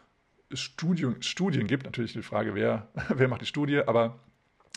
Studien, 0.53 1.23
Studien 1.23 1.67
gibt, 1.67 1.85
natürlich 1.85 2.15
die 2.15 2.23
Frage, 2.23 2.55
wer, 2.55 2.89
wer 3.09 3.29
macht 3.29 3.43
die 3.43 3.47
Studie, 3.47 3.83
aber 3.87 4.19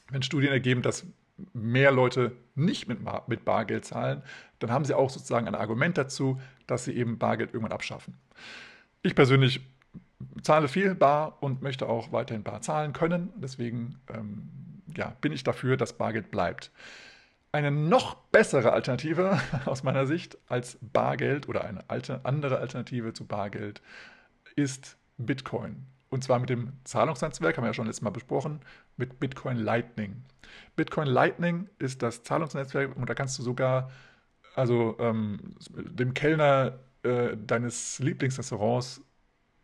wenn 0.09 0.21
Studien 0.21 0.51
ergeben, 0.51 0.81
dass 0.81 1.05
mehr 1.53 1.91
Leute 1.91 2.31
nicht 2.55 2.87
mit, 2.87 2.99
mit 3.27 3.45
Bargeld 3.45 3.85
zahlen, 3.85 4.23
dann 4.59 4.71
haben 4.71 4.85
sie 4.85 4.93
auch 4.93 5.09
sozusagen 5.09 5.47
ein 5.47 5.55
Argument 5.55 5.97
dazu, 5.97 6.39
dass 6.65 6.85
sie 6.85 6.93
eben 6.93 7.17
Bargeld 7.17 7.53
irgendwann 7.53 7.73
abschaffen. 7.73 8.15
Ich 9.03 9.15
persönlich 9.15 9.61
zahle 10.41 10.67
viel 10.67 10.95
bar 10.95 11.37
und 11.41 11.61
möchte 11.61 11.87
auch 11.87 12.11
weiterhin 12.11 12.43
bar 12.43 12.61
zahlen 12.61 12.93
können. 12.93 13.31
Deswegen 13.37 13.99
ähm, 14.13 14.49
ja, 14.95 15.15
bin 15.21 15.31
ich 15.31 15.43
dafür, 15.43 15.77
dass 15.77 15.93
Bargeld 15.93 16.31
bleibt. 16.31 16.71
Eine 17.51 17.71
noch 17.71 18.15
bessere 18.15 18.73
Alternative 18.73 19.39
aus 19.65 19.83
meiner 19.83 20.05
Sicht 20.05 20.37
als 20.47 20.77
Bargeld 20.81 21.47
oder 21.47 21.63
eine 21.63 21.89
alte, 21.89 22.21
andere 22.23 22.57
Alternative 22.59 23.13
zu 23.13 23.25
Bargeld 23.25 23.81
ist 24.55 24.97
Bitcoin. 25.17 25.85
Und 26.09 26.23
zwar 26.23 26.39
mit 26.39 26.49
dem 26.49 26.73
Zahlungsnetzwerk, 26.83 27.57
haben 27.57 27.63
wir 27.63 27.69
ja 27.69 27.73
schon 27.73 27.85
letztes 27.85 28.01
Mal 28.01 28.11
besprochen, 28.11 28.61
mit 28.97 29.19
Bitcoin 29.19 29.57
Lightning. 29.57 30.23
Bitcoin 30.75 31.07
Lightning 31.07 31.69
ist 31.79 32.03
das 32.03 32.23
Zahlungsnetzwerk 32.23 32.95
und 32.95 33.09
da 33.09 33.13
kannst 33.13 33.37
du 33.39 33.43
sogar 33.43 33.91
also 34.55 34.95
ähm, 34.99 35.55
dem 35.69 36.13
Kellner 36.15 36.79
äh, 37.03 37.37
deines 37.37 37.99
Lieblingsrestaurants 37.99 39.01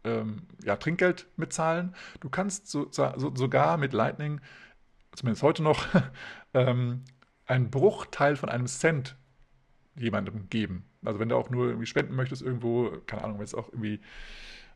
ähm, 0.04 0.44
ja, 0.64 0.76
Trinkgeld 0.76 1.28
mitzahlen. 1.36 1.96
Du 2.20 2.30
kannst 2.30 2.68
so, 2.68 2.88
so, 2.92 3.36
sogar 3.36 3.78
mit 3.78 3.94
Lightning, 3.94 4.40
zumindest 5.16 5.42
heute 5.42 5.64
noch, 5.64 5.88
ähm, 6.54 7.04
einen 7.46 7.72
Bruchteil 7.72 8.36
von 8.36 8.50
einem 8.50 8.68
Cent 8.68 9.16
jemandem 9.96 10.50
geben. 10.50 10.86
Also 11.04 11.20
wenn 11.20 11.30
du 11.30 11.36
auch 11.36 11.50
nur 11.50 11.68
irgendwie 11.68 11.86
spenden 11.86 12.16
möchtest 12.16 12.42
irgendwo, 12.42 12.92
keine 13.08 13.24
Ahnung, 13.24 13.38
wenn 13.38 13.46
es 13.46 13.56
auch 13.56 13.70
irgendwie 13.70 14.00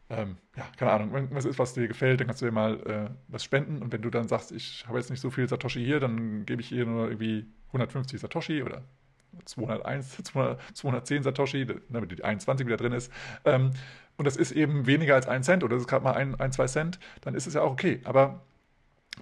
ähm, 0.10 0.38
ja, 0.56 0.66
keine 0.78 0.92
Ahnung, 0.92 1.14
wenn 1.14 1.36
was 1.36 1.46
ist, 1.46 1.60
was 1.60 1.74
dir 1.74 1.88
gefällt, 1.88 2.20
dann 2.20 2.28
kannst 2.28 2.42
du 2.42 2.46
dir 2.46 2.52
mal 2.52 2.80
äh, 2.86 3.10
was 3.28 3.44
spenden. 3.44 3.82
Und 3.82 3.92
wenn 3.92 4.02
du 4.02 4.10
dann 4.10 4.28
sagst, 4.28 4.52
ich 4.52 4.86
habe 4.88 4.98
jetzt 4.98 5.10
nicht 5.10 5.20
so 5.20 5.30
viel 5.30 5.48
Satoshi 5.48 5.84
hier, 5.84 6.00
dann 6.00 6.46
gebe 6.46 6.62
ich 6.62 6.70
hier 6.70 6.86
nur 6.86 7.08
irgendwie 7.08 7.46
150 7.68 8.20
Satoshi 8.20 8.64
oder 8.64 8.84
201, 9.46 10.24
200, 10.24 10.62
210 10.74 11.24
Satoshi, 11.24 11.68
damit 11.90 12.12
die 12.12 12.24
21 12.24 12.66
wieder 12.66 12.78
drin 12.78 12.94
ist. 12.94 13.12
Ähm, 13.44 13.72
und 14.16 14.26
das 14.26 14.38
ist 14.38 14.52
eben 14.52 14.88
weniger 14.88 15.16
als 15.16 15.28
ein 15.28 15.44
Cent 15.44 15.64
oder 15.64 15.76
das 15.76 15.84
ist 15.84 15.90
gerade 15.90 16.04
mal 16.04 16.14
ein, 16.14 16.40
ein, 16.40 16.52
zwei 16.52 16.68
Cent, 16.68 17.00
dann 17.22 17.36
ist 17.36 17.46
es 17.46 17.54
ja 17.54 17.62
auch 17.62 17.72
okay. 17.72 18.02
Aber 18.06 18.42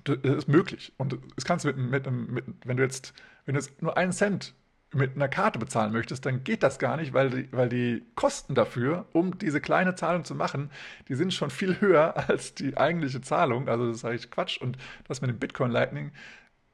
das 0.04 0.18
ist 0.24 0.48
möglich. 0.48 0.94
Und 0.98 1.18
es 1.36 1.46
kannst 1.46 1.66
du 1.66 1.70
mit, 1.74 1.78
mit, 1.78 2.30
mit, 2.32 2.46
wenn 2.64 2.78
du 2.78 2.84
jetzt, 2.84 3.14
wenn 3.46 3.56
du 3.56 3.62
jetzt 3.62 3.82
nur 3.82 3.98
einen 3.98 4.12
Cent 4.12 4.54
mit 4.96 5.16
einer 5.16 5.28
Karte 5.28 5.60
bezahlen 5.60 5.92
möchtest, 5.92 6.26
dann 6.26 6.44
geht 6.44 6.64
das 6.64 6.80
gar 6.80 6.98
nicht, 6.98 7.14
weil 7.14 7.30
die, 7.30 7.52
weil 7.52 7.70
die 7.70 8.04
Kosten 8.16 8.56
dafür, 8.56 9.06
um 9.12 9.38
diese 9.38 9.62
kleine 9.62 9.96
Zahlung 9.96 10.24
zu 10.24 10.36
machen, 10.36 10.72
die 11.10 11.16
sind 11.16 11.34
schon 11.34 11.50
viel 11.50 11.80
höher 11.82 12.16
als 12.30 12.56
die 12.56 12.78
eigentliche 12.78 13.22
Zahlung. 13.22 13.68
Also 13.68 13.88
das 13.88 13.98
ist 13.98 14.06
eigentlich 14.06 14.32
Quatsch. 14.32 14.60
Und 14.60 14.78
das 15.08 15.22
mit 15.22 15.30
dem 15.30 15.38
Bitcoin 15.38 15.72
Lightning, 15.72 16.12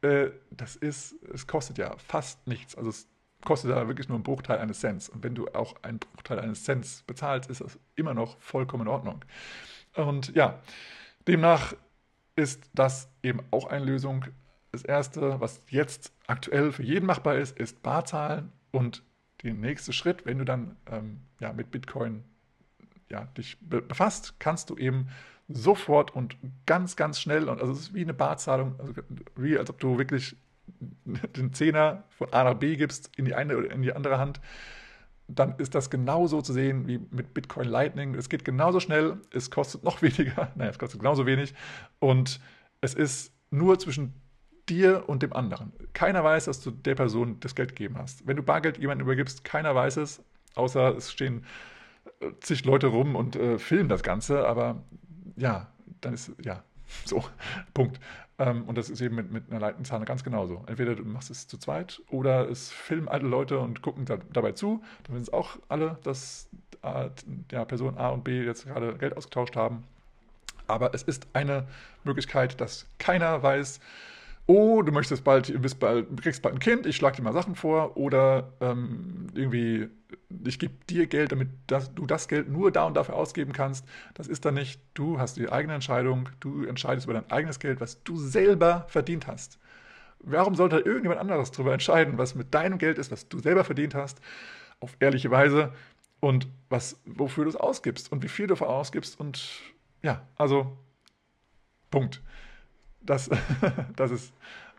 äh, 0.01 0.29
das 0.51 0.75
ist, 0.75 1.15
es 1.33 1.47
kostet 1.47 1.77
ja 1.77 1.95
fast 1.97 2.47
nichts. 2.47 2.75
Also 2.75 2.89
es 2.89 3.07
kostet 3.43 3.71
da 3.71 3.87
wirklich 3.87 4.07
nur 4.07 4.15
einen 4.15 4.23
Bruchteil 4.23 4.59
eines 4.59 4.79
Cents. 4.79 5.09
Und 5.09 5.23
wenn 5.23 5.35
du 5.35 5.47
auch 5.49 5.75
einen 5.81 5.99
Bruchteil 5.99 6.39
eines 6.39 6.63
Cents 6.63 7.03
bezahlst, 7.07 7.49
ist 7.49 7.61
das 7.61 7.79
immer 7.95 8.13
noch 8.13 8.39
vollkommen 8.39 8.83
in 8.83 8.87
Ordnung. 8.87 9.25
Und 9.95 10.33
ja, 10.35 10.59
demnach 11.27 11.73
ist 12.35 12.69
das 12.73 13.09
eben 13.23 13.39
auch 13.51 13.65
eine 13.65 13.85
Lösung. 13.85 14.25
Das 14.71 14.83
erste, 14.83 15.39
was 15.39 15.61
jetzt 15.69 16.13
aktuell 16.27 16.71
für 16.71 16.83
jeden 16.83 17.05
machbar 17.05 17.35
ist, 17.35 17.57
ist 17.59 17.83
Barzahlen 17.83 18.51
und 18.71 19.03
der 19.43 19.53
nächste 19.53 19.91
Schritt, 19.91 20.25
wenn 20.25 20.37
du 20.37 20.45
dann 20.45 20.77
ähm, 20.89 21.21
ja, 21.39 21.51
mit 21.51 21.71
Bitcoin 21.71 22.23
ja, 23.09 23.25
dich 23.37 23.57
be 23.59 23.81
befasst, 23.81 24.39
kannst 24.39 24.69
du 24.69 24.77
eben 24.77 25.09
sofort 25.49 26.15
und 26.15 26.37
ganz, 26.65 26.95
ganz 26.95 27.19
schnell, 27.19 27.49
und 27.49 27.59
also 27.59 27.73
es 27.73 27.79
ist 27.79 27.93
wie 27.93 28.01
eine 28.01 28.13
Barzahlung, 28.13 28.75
also 28.79 28.93
wie 29.35 29.57
als 29.57 29.69
ob 29.69 29.79
du 29.79 29.97
wirklich 29.97 30.37
den 31.35 31.53
Zehner 31.53 32.03
von 32.09 32.31
A 32.31 32.43
nach 32.43 32.53
B 32.53 32.77
gibst 32.77 33.11
in 33.17 33.25
die 33.25 33.35
eine 33.35 33.57
oder 33.57 33.71
in 33.71 33.81
die 33.81 33.93
andere 33.93 34.17
Hand, 34.17 34.39
dann 35.27 35.55
ist 35.57 35.75
das 35.75 35.89
genauso 35.89 36.41
zu 36.41 36.53
sehen 36.53 36.87
wie 36.87 36.99
mit 37.09 37.33
Bitcoin 37.33 37.67
Lightning. 37.67 38.15
Es 38.15 38.29
geht 38.29 38.43
genauso 38.43 38.79
schnell, 38.79 39.17
es 39.31 39.49
kostet 39.49 39.83
noch 39.83 40.01
weniger, 40.01 40.51
nein, 40.55 40.69
es 40.69 40.79
kostet 40.79 40.99
genauso 40.99 41.25
wenig 41.25 41.53
und 41.99 42.39
es 42.81 42.93
ist 42.93 43.33
nur 43.49 43.77
zwischen 43.79 44.13
dir 44.69 45.07
und 45.07 45.23
dem 45.23 45.33
anderen. 45.33 45.73
Keiner 45.93 46.23
weiß, 46.23 46.45
dass 46.45 46.61
du 46.61 46.71
der 46.71 46.95
Person 46.95 47.39
das 47.39 47.55
Geld 47.55 47.69
gegeben 47.69 47.97
hast. 47.97 48.25
Wenn 48.27 48.37
du 48.37 48.43
Bargeld 48.43 48.77
jemandem 48.77 49.07
übergibst, 49.07 49.43
keiner 49.43 49.75
weiß 49.75 49.97
es, 49.97 50.23
außer 50.55 50.95
es 50.95 51.11
stehen 51.11 51.45
äh, 52.19 52.31
zig 52.39 52.65
Leute 52.65 52.87
rum 52.87 53.15
und 53.15 53.35
äh, 53.35 53.57
filmen 53.59 53.89
das 53.89 54.03
Ganze, 54.03 54.47
aber 54.47 54.83
ja, 55.35 55.67
dann 56.01 56.13
ist, 56.13 56.31
ja, 56.43 56.63
so, 57.05 57.23
Punkt. 57.73 57.99
Ähm, 58.37 58.63
und 58.65 58.77
das 58.77 58.89
ist 58.89 59.01
eben 59.01 59.15
mit, 59.15 59.31
mit 59.31 59.51
einer 59.51 59.59
Leitenzahne 59.59 60.05
ganz 60.05 60.23
genauso. 60.23 60.63
Entweder 60.67 60.95
du 60.95 61.03
machst 61.03 61.29
es 61.29 61.47
zu 61.47 61.57
zweit 61.57 62.01
oder 62.09 62.49
es 62.49 62.71
filmen 62.71 63.07
alle 63.07 63.27
Leute 63.27 63.59
und 63.59 63.81
gucken 63.81 64.05
da, 64.05 64.17
dabei 64.33 64.53
zu. 64.53 64.81
Dann 65.03 65.15
wissen 65.15 65.23
es 65.23 65.33
auch 65.33 65.57
alle, 65.69 65.99
dass 66.03 66.49
äh, 66.81 67.09
ja, 67.51 67.65
Person 67.65 67.97
A 67.97 68.09
und 68.09 68.23
B 68.23 68.43
jetzt 68.43 68.65
gerade 68.65 68.95
Geld 68.95 69.15
ausgetauscht 69.15 69.55
haben. 69.55 69.83
Aber 70.67 70.93
es 70.93 71.03
ist 71.03 71.27
eine 71.33 71.67
Möglichkeit, 72.03 72.61
dass 72.61 72.87
keiner 72.97 73.43
weiß, 73.43 73.79
oh, 74.51 74.81
du 74.81 74.91
möchtest 74.91 75.23
bald, 75.23 75.61
bist 75.61 75.79
bald, 75.79 76.21
kriegst 76.21 76.41
bald 76.41 76.55
ein 76.55 76.59
Kind, 76.59 76.85
ich 76.85 76.97
schlage 76.97 77.15
dir 77.15 77.21
mal 77.23 77.33
Sachen 77.33 77.55
vor, 77.55 77.95
oder 77.95 78.53
ähm, 78.59 79.27
irgendwie, 79.33 79.87
ich 80.43 80.59
gebe 80.59 80.73
dir 80.89 81.07
Geld, 81.07 81.31
damit 81.31 81.49
das, 81.67 81.93
du 81.95 82.05
das 82.05 82.27
Geld 82.27 82.49
nur 82.49 82.71
da 82.71 82.85
und 82.85 82.95
dafür 82.95 83.15
ausgeben 83.15 83.53
kannst. 83.53 83.85
Das 84.13 84.27
ist 84.27 84.43
dann 84.43 84.55
nicht, 84.55 84.81
du 84.93 85.19
hast 85.19 85.37
die 85.37 85.49
eigene 85.49 85.73
Entscheidung, 85.73 86.29
du 86.41 86.65
entscheidest 86.65 87.07
über 87.07 87.13
dein 87.13 87.31
eigenes 87.31 87.59
Geld, 87.59 87.79
was 87.79 88.03
du 88.03 88.17
selber 88.17 88.85
verdient 88.89 89.27
hast. 89.27 89.57
Warum 90.19 90.55
sollte 90.55 90.79
irgendjemand 90.79 91.19
anderes 91.19 91.51
darüber 91.51 91.73
entscheiden, 91.73 92.17
was 92.17 92.35
mit 92.35 92.53
deinem 92.53 92.77
Geld 92.77 92.97
ist, 92.97 93.11
was 93.11 93.29
du 93.29 93.39
selber 93.39 93.63
verdient 93.63 93.95
hast, 93.95 94.19
auf 94.79 94.95
ehrliche 94.99 95.31
Weise 95.31 95.71
und 96.19 96.47
was, 96.69 96.99
wofür 97.05 97.45
du 97.45 97.49
es 97.49 97.55
ausgibst 97.55 98.11
und 98.11 98.21
wie 98.21 98.27
viel 98.27 98.47
du 98.47 98.53
dafür 98.53 98.69
ausgibst 98.69 99.19
und 99.19 99.61
ja, 100.03 100.27
also 100.35 100.77
Punkt. 101.89 102.21
Das, 103.01 103.29
das 103.95 104.11
ist 104.11 104.33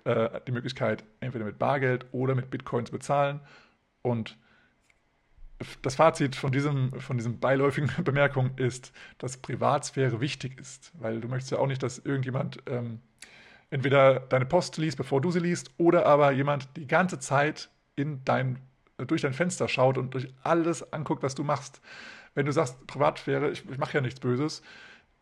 äh, 0.04 0.40
die 0.46 0.52
Möglichkeit, 0.52 1.04
entweder 1.20 1.44
mit 1.44 1.58
Bargeld 1.58 2.06
oder 2.12 2.34
mit 2.34 2.50
Bitcoin 2.50 2.86
zu 2.86 2.92
bezahlen. 2.92 3.40
Und 4.02 4.36
das 5.82 5.94
Fazit 5.94 6.36
von, 6.36 6.52
diesem, 6.52 7.00
von 7.00 7.16
diesem 7.16 7.38
beiläufigen 7.38 7.90
Bemerkung 8.04 8.50
ist, 8.56 8.92
dass 9.18 9.36
Privatsphäre 9.36 10.20
wichtig 10.20 10.58
ist, 10.58 10.92
weil 10.98 11.20
du 11.20 11.28
möchtest 11.28 11.52
ja 11.52 11.58
auch 11.58 11.66
nicht, 11.66 11.82
dass 11.82 11.98
irgendjemand 11.98 12.58
ähm, 12.66 13.00
entweder 13.70 14.20
deine 14.20 14.46
Post 14.46 14.76
liest, 14.76 14.96
bevor 14.96 15.20
du 15.20 15.30
sie 15.30 15.40
liest, 15.40 15.70
oder 15.78 16.06
aber 16.06 16.32
jemand 16.32 16.68
die 16.76 16.86
ganze 16.86 17.18
Zeit 17.18 17.70
in 17.96 18.24
dein, 18.24 18.58
durch 18.98 19.22
dein 19.22 19.32
Fenster 19.34 19.68
schaut 19.68 19.98
und 19.98 20.14
durch 20.14 20.28
alles 20.42 20.92
anguckt, 20.92 21.22
was 21.22 21.34
du 21.34 21.44
machst. 21.44 21.80
Wenn 22.34 22.46
du 22.46 22.52
sagst, 22.52 22.86
Privatsphäre, 22.86 23.50
ich, 23.50 23.68
ich 23.70 23.78
mache 23.78 23.94
ja 23.94 24.00
nichts 24.00 24.20
Böses, 24.20 24.62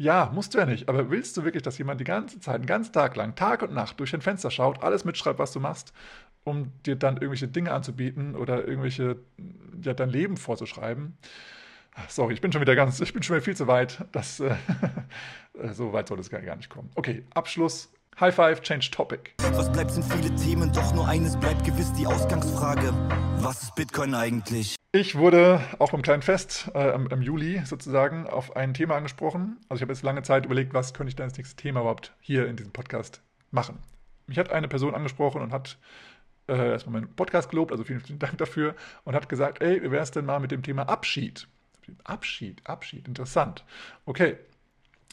ja, 0.01 0.31
musst 0.33 0.55
du 0.55 0.59
ja 0.59 0.65
nicht. 0.65 0.89
Aber 0.89 1.11
willst 1.11 1.37
du 1.37 1.45
wirklich, 1.45 1.63
dass 1.63 1.77
jemand 1.77 2.01
die 2.01 2.05
ganze 2.05 2.41
Zeit, 2.41 2.55
einen 2.55 2.67
ganzen 2.67 2.91
Tag 2.95 3.17
lang, 3.17 3.35
Tag 3.35 3.61
und 3.61 3.75
Nacht 3.75 4.01
durch 4.01 4.13
dein 4.13 4.23
Fenster 4.23 4.51
schaut, 4.51 4.83
alles 4.83 5.05
mitschreibt, 5.05 5.39
was 5.39 5.53
du 5.53 5.61
machst, 5.61 5.93
um 6.43 6.73
dir 6.87 6.97
dann 6.97 7.17
irgendwelche 7.17 7.49
Dinge 7.49 7.71
anzubieten 7.73 8.35
oder 8.35 8.67
irgendwelche, 8.67 9.19
ja, 9.83 9.93
dein 9.93 10.09
Leben 10.09 10.39
vorzuschreiben? 10.39 11.19
Sorry, 12.09 12.33
ich 12.33 12.41
bin 12.41 12.51
schon 12.51 12.63
wieder 12.63 12.77
ganz, 12.77 12.99
ich 13.01 13.13
bin 13.13 13.23
schon 13.23 13.37
wieder 13.37 13.45
viel 13.45 13.57
zu 13.57 13.67
weit. 13.67 14.03
Das, 14.11 14.41
äh, 14.41 14.55
so 15.73 15.93
weit 15.93 16.09
soll 16.09 16.19
es 16.19 16.31
gar 16.31 16.57
nicht 16.57 16.71
kommen. 16.71 16.91
Okay, 16.95 17.25
Abschluss. 17.35 17.93
High 18.21 18.35
Five, 18.35 18.61
Change 18.61 18.91
Topic. 18.91 19.31
Was 19.39 19.73
bleibt 19.73 19.93
sind 19.93 20.05
viele 20.05 20.35
Themen, 20.35 20.71
doch 20.75 20.93
nur 20.93 21.09
eines 21.09 21.41
bleibt 21.41 21.65
gewiss 21.65 21.91
die 21.95 22.07
Ausgangsfrage. 22.07 22.93
Was 23.39 23.63
ist 23.63 23.75
Bitcoin 23.75 24.15
eigentlich? 24.15 24.77
Ich 24.93 25.17
wurde 25.17 25.63
auch 25.79 25.93
beim 25.93 26.03
kleinen 26.03 26.21
Fest 26.21 26.71
äh, 26.75 26.95
im, 26.95 27.07
im, 27.07 27.23
Juli 27.23 27.63
sozusagen 27.65 28.27
auf 28.27 28.57
ein 28.57 28.75
Thema 28.75 28.97
angesprochen. 28.97 29.57
Also 29.71 29.79
ich 29.79 29.83
habe 29.83 29.95
jetzt 29.95 30.03
lange 30.03 30.23
Zeit 30.23 30.45
überlegt, 30.45 30.75
was 30.75 30.93
könnte 30.93 31.09
ich 31.09 31.17
denn 31.17 31.25
als 31.25 31.39
nächstes 31.39 31.57
Thema 31.57 31.81
überhaupt 31.81 32.13
hier 32.21 32.47
in 32.47 32.57
diesem 32.57 32.73
Podcast 32.73 33.23
machen. 33.53 33.79
Mich 34.27 34.39
hat 34.39 34.53
eine 34.53 34.69
Person 34.69 34.95
angesprochen 34.95 35.41
und 35.41 35.55
hat 35.55 35.79
äh, 36.47 36.73
erstmal 36.73 37.01
meinen 37.01 37.17
Podcast 37.17 37.49
gelobt, 37.49 37.73
also 37.73 37.85
vielen, 37.85 38.01
vielen 38.01 38.19
Dank 38.19 38.37
dafür, 38.37 38.75
und 39.05 39.15
hat 39.15 39.31
gesagt, 39.31 39.63
ey, 39.63 39.83
wie 39.83 39.91
wäre 39.91 40.03
es 40.03 40.11
denn 40.11 40.27
mal 40.27 40.41
mit 40.41 40.51
dem 40.51 40.63
Thema 40.63 40.83
Abschied? 40.91 41.49
Abschied, 42.05 42.61
Abschied, 42.67 43.09
interessant. 43.09 43.65
Okay, 44.05 44.37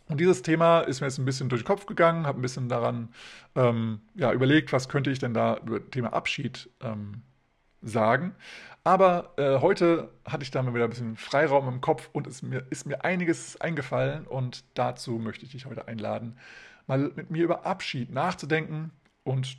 und 0.08 0.20
dieses 0.20 0.42
Thema 0.42 0.82
ist 0.82 1.02
mir 1.02 1.08
jetzt 1.08 1.18
ein 1.18 1.26
bisschen 1.26 1.50
durch 1.50 1.64
den 1.64 1.68
Kopf 1.68 1.86
gegangen, 1.86 2.26
habe 2.26 2.40
ein 2.40 2.42
bisschen 2.42 2.70
daran 2.70 3.10
ähm, 3.56 4.02
ja, 4.16 4.32
überlegt, 4.32 4.72
was 4.72 4.90
könnte 4.90 5.12
ich 5.12 5.20
denn 5.20 5.34
da 5.34 5.58
über 5.58 5.80
das 5.80 5.90
Thema 5.90 6.14
Abschied 6.14 6.70
ähm, 6.82 7.22
sagen. 7.82 8.36
Aber 8.84 9.34
äh, 9.38 9.60
heute 9.60 10.10
hatte 10.26 10.44
ich 10.44 10.52
da 10.52 10.64
mal 10.64 10.74
wieder 10.74 10.86
ein 10.86 10.90
bisschen 10.90 11.18
Freiraum 11.18 11.68
im 11.68 11.82
Kopf 11.82 12.10
und 12.14 12.26
es 12.26 12.42
mir, 12.42 12.66
ist 12.70 12.86
mir 12.86 13.04
einiges 13.04 13.60
eingefallen 13.60 14.26
und 14.26 14.64
dazu 14.76 15.20
möchte 15.20 15.46
ich 15.46 15.52
dich 15.52 15.66
heute 15.66 15.88
einladen, 15.88 16.38
mal 16.88 17.12
mit 17.16 17.30
mir 17.30 17.44
über 17.44 17.66
Abschied 17.66 18.12
nachzudenken 18.12 18.92
und 19.24 19.58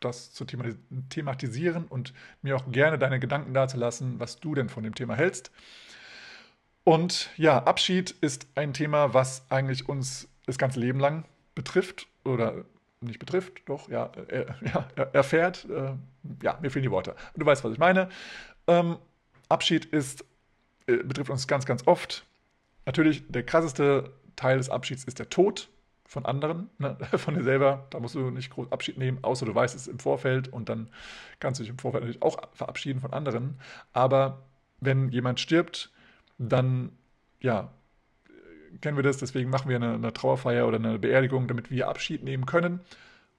das 0.00 0.32
zu 0.32 0.44
thematisieren 0.44 1.86
und 1.86 2.12
mir 2.40 2.56
auch 2.56 2.70
gerne 2.70 2.98
deine 2.98 3.20
Gedanken 3.20 3.54
dazulassen, 3.54 4.20
was 4.20 4.38
du 4.38 4.54
denn 4.54 4.68
von 4.68 4.82
dem 4.82 4.94
Thema 4.94 5.16
hältst. 5.16 5.50
Und 6.84 7.30
ja, 7.36 7.62
Abschied 7.62 8.10
ist 8.20 8.46
ein 8.54 8.72
Thema, 8.72 9.14
was 9.14 9.50
eigentlich 9.50 9.88
uns 9.88 10.28
das 10.46 10.58
ganze 10.58 10.80
Leben 10.80 10.98
lang 10.98 11.24
betrifft 11.54 12.08
oder 12.24 12.64
nicht 13.00 13.18
betrifft, 13.18 13.62
doch, 13.66 13.88
ja, 13.88 14.10
äh, 14.28 14.46
ja 14.96 15.02
erfährt. 15.12 15.66
Äh, 15.68 15.94
ja, 16.42 16.58
mir 16.60 16.70
fehlen 16.70 16.84
die 16.84 16.90
Worte. 16.90 17.14
Du 17.36 17.44
weißt, 17.44 17.64
was 17.64 17.72
ich 17.72 17.78
meine. 17.78 18.08
Ähm, 18.66 18.96
Abschied 19.48 19.84
ist, 19.86 20.24
äh, 20.86 20.96
betrifft 20.98 21.30
uns 21.30 21.46
ganz, 21.46 21.66
ganz 21.66 21.86
oft. 21.86 22.24
Natürlich, 22.86 23.24
der 23.28 23.44
krasseste 23.44 24.12
Teil 24.36 24.58
des 24.58 24.70
Abschieds 24.70 25.04
ist 25.04 25.18
der 25.18 25.28
Tod 25.28 25.68
von 26.04 26.26
anderen, 26.26 26.68
ne? 26.78 26.96
von 27.16 27.34
dir 27.34 27.42
selber. 27.42 27.86
Da 27.90 28.00
musst 28.00 28.14
du 28.14 28.30
nicht 28.30 28.50
groß 28.50 28.70
Abschied 28.70 28.98
nehmen, 28.98 29.18
außer 29.22 29.46
du 29.46 29.54
weißt 29.54 29.74
es 29.74 29.88
im 29.88 29.98
Vorfeld 29.98 30.48
und 30.48 30.68
dann 30.68 30.88
kannst 31.40 31.58
du 31.58 31.64
dich 31.64 31.70
im 31.70 31.78
Vorfeld 31.78 32.04
natürlich 32.04 32.22
auch 32.22 32.36
verabschieden 32.52 33.00
von 33.00 33.12
anderen. 33.12 33.58
Aber 33.92 34.42
wenn 34.80 35.08
jemand 35.10 35.40
stirbt, 35.40 35.90
dann, 36.38 36.92
ja, 37.40 37.72
kennen 38.80 38.96
wir 38.96 39.02
das, 39.02 39.18
deswegen 39.18 39.50
machen 39.50 39.68
wir 39.68 39.76
eine, 39.76 39.94
eine 39.94 40.12
Trauerfeier 40.12 40.66
oder 40.66 40.78
eine 40.78 40.98
Beerdigung, 40.98 41.46
damit 41.46 41.70
wir 41.70 41.88
Abschied 41.88 42.22
nehmen 42.22 42.46
können. 42.46 42.80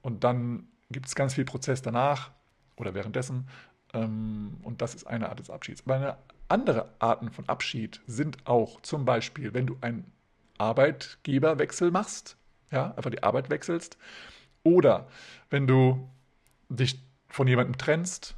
Und 0.02 0.24
dann 0.24 0.68
gibt 0.90 1.06
es 1.06 1.14
ganz 1.14 1.34
viel 1.34 1.44
Prozess 1.44 1.82
danach 1.82 2.30
oder 2.76 2.94
währenddessen. 2.94 3.48
Ähm, 3.92 4.58
und 4.62 4.82
das 4.82 4.94
ist 4.94 5.06
eine 5.06 5.28
Art 5.28 5.38
des 5.38 5.50
Abschieds. 5.50 5.82
Aber 5.86 5.94
eine 5.96 6.16
andere 6.48 6.90
Arten 6.98 7.30
von 7.30 7.48
Abschied 7.48 8.00
sind 8.06 8.46
auch 8.46 8.80
zum 8.82 9.04
Beispiel, 9.04 9.54
wenn 9.54 9.66
du 9.66 9.76
einen 9.80 10.12
Arbeitgeberwechsel 10.58 11.90
machst, 11.90 12.36
ja, 12.70 12.92
einfach 12.96 13.10
die 13.10 13.22
Arbeit 13.22 13.50
wechselst, 13.50 13.98
oder 14.62 15.08
wenn 15.50 15.66
du 15.66 16.08
dich 16.68 17.00
von 17.28 17.46
jemandem 17.48 17.76
trennst, 17.76 18.36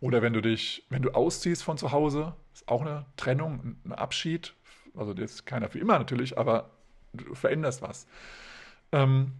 oder 0.00 0.22
wenn 0.22 0.32
du 0.32 0.40
dich, 0.40 0.84
wenn 0.90 1.02
du 1.02 1.10
ausziehst 1.10 1.62
von 1.62 1.78
zu 1.78 1.92
Hause, 1.92 2.34
auch 2.70 2.82
eine 2.82 3.06
Trennung, 3.16 3.76
ein 3.84 3.92
Abschied. 3.92 4.54
Also 4.96 5.14
das 5.14 5.32
ist 5.32 5.46
keiner 5.46 5.68
für 5.68 5.78
immer 5.78 5.98
natürlich, 5.98 6.38
aber 6.38 6.70
du 7.12 7.34
veränderst 7.34 7.82
was. 7.82 8.06
Ähm, 8.92 9.32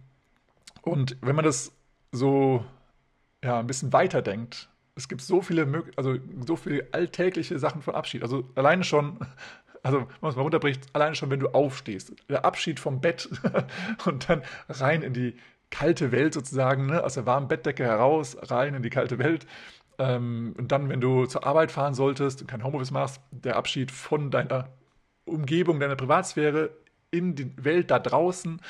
und 0.81 1.17
wenn 1.21 1.35
man 1.35 1.45
das 1.45 1.71
so 2.11 2.65
ja, 3.43 3.59
ein 3.59 3.67
bisschen 3.67 3.93
weiterdenkt, 3.93 4.69
es 4.95 5.07
gibt 5.07 5.21
so 5.21 5.41
viele, 5.41 5.83
also 5.95 6.17
so 6.45 6.55
viele 6.55 6.87
alltägliche 6.91 7.57
Sachen 7.57 7.81
von 7.81 7.95
Abschied. 7.95 8.21
Also 8.21 8.49
alleine 8.55 8.83
schon, 8.83 9.19
also 9.83 9.99
wenn 10.01 10.07
man 10.21 10.31
es 10.31 10.35
mal 10.35 10.43
runterbricht, 10.43 10.87
alleine 10.93 11.15
schon, 11.15 11.29
wenn 11.29 11.39
du 11.39 11.49
aufstehst, 11.49 12.13
der 12.29 12.45
Abschied 12.45 12.79
vom 12.79 13.01
Bett 13.01 13.29
und 14.05 14.29
dann 14.29 14.43
rein 14.67 15.01
in 15.01 15.13
die 15.13 15.35
kalte 15.69 16.11
Welt 16.11 16.33
sozusagen, 16.33 16.87
ne, 16.87 17.03
aus 17.03 17.13
der 17.13 17.25
warmen 17.25 17.47
Bettdecke 17.47 17.83
heraus, 17.83 18.35
rein 18.49 18.73
in 18.73 18.81
die 18.81 18.89
kalte 18.89 19.19
Welt 19.19 19.45
Ähm, 19.99 20.55
und 20.57 20.71
dann, 20.71 20.89
wenn 20.89 21.01
du 21.01 21.25
zur 21.25 21.45
Arbeit 21.45 21.71
fahren 21.71 21.93
solltest 21.93 22.41
und 22.41 22.47
kein 22.47 22.63
Homeoffice 22.63 22.91
machst, 22.91 23.21
der 23.31 23.57
Abschied 23.57 23.91
von 23.91 24.31
deiner 24.31 24.69
Umgebung, 25.25 25.79
deiner 25.79 25.95
Privatsphäre 25.95 26.71
in 27.11 27.35
die 27.35 27.51
Welt 27.63 27.91
da 27.91 27.99
draußen. 27.99 28.61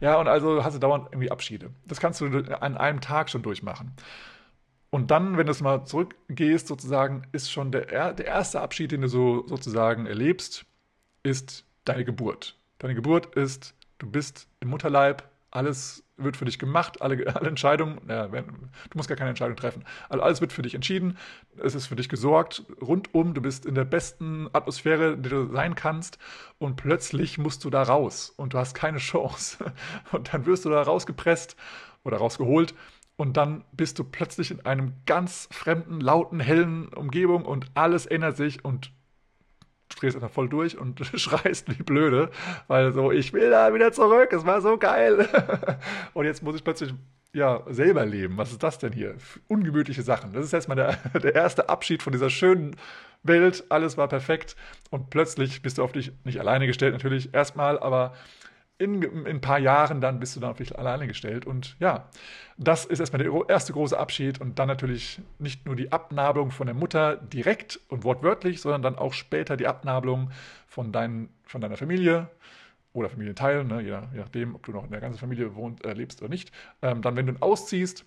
Ja, 0.00 0.16
und 0.20 0.28
also 0.28 0.62
hast 0.62 0.74
du 0.74 0.78
dauernd 0.78 1.08
irgendwie 1.10 1.30
Abschiede. 1.30 1.70
Das 1.86 2.00
kannst 2.00 2.20
du 2.20 2.26
an 2.26 2.76
einem 2.76 3.00
Tag 3.00 3.30
schon 3.30 3.42
durchmachen. 3.42 3.92
Und 4.90 5.10
dann, 5.10 5.36
wenn 5.36 5.46
du 5.46 5.52
es 5.52 5.60
mal 5.60 5.84
zurückgehst, 5.84 6.68
sozusagen, 6.68 7.22
ist 7.32 7.50
schon 7.50 7.72
der, 7.72 8.12
der 8.12 8.26
erste 8.26 8.60
Abschied, 8.60 8.92
den 8.92 9.00
du 9.00 9.08
so 9.08 9.46
sozusagen 9.48 10.06
erlebst, 10.06 10.66
ist 11.22 11.64
deine 11.84 12.04
Geburt. 12.04 12.56
Deine 12.78 12.94
Geburt 12.94 13.34
ist, 13.34 13.74
du 13.98 14.08
bist 14.08 14.46
im 14.60 14.68
Mutterleib, 14.68 15.28
alles 15.50 16.03
wird 16.16 16.36
für 16.36 16.44
dich 16.44 16.58
gemacht, 16.58 17.02
alle, 17.02 17.26
alle 17.36 17.48
Entscheidungen, 17.48 18.00
ja, 18.08 18.26
du 18.28 18.42
musst 18.94 19.08
gar 19.08 19.16
keine 19.16 19.30
Entscheidung 19.30 19.56
treffen. 19.56 19.84
Alles 20.08 20.40
wird 20.40 20.52
für 20.52 20.62
dich 20.62 20.74
entschieden, 20.74 21.18
es 21.56 21.74
ist 21.74 21.86
für 21.86 21.96
dich 21.96 22.08
gesorgt, 22.08 22.64
rundum, 22.80 23.34
du 23.34 23.40
bist 23.40 23.66
in 23.66 23.74
der 23.74 23.84
besten 23.84 24.48
Atmosphäre, 24.52 25.16
die 25.16 25.28
du 25.28 25.52
sein 25.52 25.74
kannst 25.74 26.18
und 26.58 26.76
plötzlich 26.76 27.38
musst 27.38 27.64
du 27.64 27.70
da 27.70 27.82
raus 27.82 28.32
und 28.36 28.54
du 28.54 28.58
hast 28.58 28.74
keine 28.74 28.98
Chance. 29.04 29.72
Und 30.12 30.32
dann 30.32 30.46
wirst 30.46 30.64
du 30.64 30.70
da 30.70 30.82
rausgepresst 30.82 31.56
oder 32.04 32.18
rausgeholt 32.18 32.74
und 33.16 33.36
dann 33.36 33.64
bist 33.72 33.98
du 33.98 34.04
plötzlich 34.04 34.50
in 34.50 34.64
einem 34.66 34.94
ganz 35.06 35.48
fremden, 35.52 36.00
lauten, 36.00 36.40
hellen 36.40 36.88
Umgebung 36.88 37.44
und 37.44 37.70
alles 37.74 38.06
ändert 38.06 38.36
sich 38.36 38.64
und 38.64 38.92
drehst 39.96 40.16
einfach 40.16 40.30
voll 40.30 40.48
durch 40.48 40.78
und 40.78 41.00
schreist 41.14 41.68
wie 41.76 41.82
blöde, 41.82 42.30
weil 42.68 42.92
so, 42.92 43.10
ich 43.10 43.32
will 43.32 43.50
da 43.50 43.72
wieder 43.74 43.92
zurück, 43.92 44.32
es 44.32 44.44
war 44.46 44.60
so 44.60 44.76
geil. 44.78 45.28
und 46.14 46.24
jetzt 46.26 46.42
muss 46.42 46.56
ich 46.56 46.64
plötzlich 46.64 46.94
ja, 47.34 47.62
selber 47.68 48.06
leben. 48.06 48.36
Was 48.36 48.52
ist 48.52 48.62
das 48.62 48.78
denn 48.78 48.92
hier? 48.92 49.16
Ungemütliche 49.48 50.02
Sachen. 50.02 50.32
Das 50.32 50.44
ist 50.44 50.52
erstmal 50.52 50.76
der, 51.12 51.20
der 51.20 51.34
erste 51.34 51.68
Abschied 51.68 52.02
von 52.02 52.12
dieser 52.12 52.30
schönen 52.30 52.76
Welt. 53.22 53.64
Alles 53.68 53.96
war 53.96 54.08
perfekt. 54.08 54.56
Und 54.90 55.10
plötzlich 55.10 55.60
bist 55.60 55.78
du 55.78 55.82
auf 55.82 55.92
dich 55.92 56.12
nicht 56.24 56.38
alleine 56.38 56.66
gestellt, 56.66 56.92
natürlich 56.92 57.34
erstmal, 57.34 57.78
aber 57.78 58.14
in, 58.78 59.02
in 59.02 59.26
ein 59.26 59.40
paar 59.40 59.58
Jahren 59.58 60.00
dann 60.00 60.18
bist 60.18 60.34
du 60.34 60.40
dann 60.40 60.50
auf 60.50 60.56
dich 60.56 60.76
alleine 60.76 61.06
gestellt. 61.06 61.46
Und 61.46 61.76
ja, 61.78 62.08
das 62.56 62.84
ist 62.84 63.00
erstmal 63.00 63.22
der 63.22 63.32
erste 63.48 63.72
große 63.72 63.98
Abschied 63.98 64.40
und 64.40 64.58
dann 64.58 64.68
natürlich 64.68 65.20
nicht 65.38 65.66
nur 65.66 65.76
die 65.76 65.92
Abnabelung 65.92 66.50
von 66.50 66.66
der 66.66 66.74
Mutter 66.74 67.16
direkt 67.16 67.80
und 67.88 68.04
wortwörtlich, 68.04 68.60
sondern 68.60 68.82
dann 68.82 68.98
auch 68.98 69.12
später 69.12 69.56
die 69.56 69.66
Abnabelung 69.66 70.30
von, 70.66 70.90
dein, 70.90 71.28
von 71.44 71.60
deiner 71.60 71.76
Familie 71.76 72.28
oder 72.92 73.08
Familienteilen, 73.08 73.66
ne, 73.66 73.80
je, 73.80 73.98
nachdem, 74.14 74.54
ob 74.54 74.64
du 74.64 74.72
noch 74.72 74.84
in 74.84 74.90
der 74.90 75.00
ganzen 75.00 75.18
Familie 75.18 75.54
wohnt, 75.54 75.84
äh, 75.84 75.92
lebst 75.92 76.20
oder 76.22 76.30
nicht. 76.30 76.52
Ähm, 76.82 77.02
dann, 77.02 77.16
wenn 77.16 77.26
du 77.26 77.34
ausziehst 77.40 78.04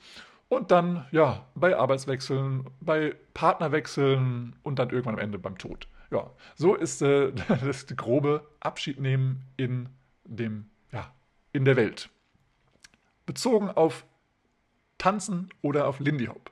und 0.50 0.72
dann, 0.72 1.06
ja, 1.12 1.46
bei 1.56 1.78
Arbeitswechseln, 1.78 2.66
bei 2.80 3.16
Partnerwechseln 3.34 4.56
und 4.64 4.80
dann 4.80 4.90
irgendwann 4.90 5.16
am 5.16 5.20
Ende 5.20 5.40
beim 5.40 5.58
Tod. 5.58 5.88
Ja, 6.10 6.32
so 6.56 6.76
ist 6.76 7.02
äh, 7.02 7.32
das 7.48 7.86
grobe 7.88 8.46
Abschiednehmen 8.60 9.44
in 9.58 9.90
dem, 10.28 10.70
ja, 10.92 11.12
in 11.54 11.66
der 11.66 11.76
Welt. 11.76 12.10
Bezogen 13.26 13.70
auf 13.70 14.06
Tanzen 14.98 15.50
oder 15.62 15.88
auf 15.88 16.00
Lindy 16.00 16.26
Hop. 16.26 16.52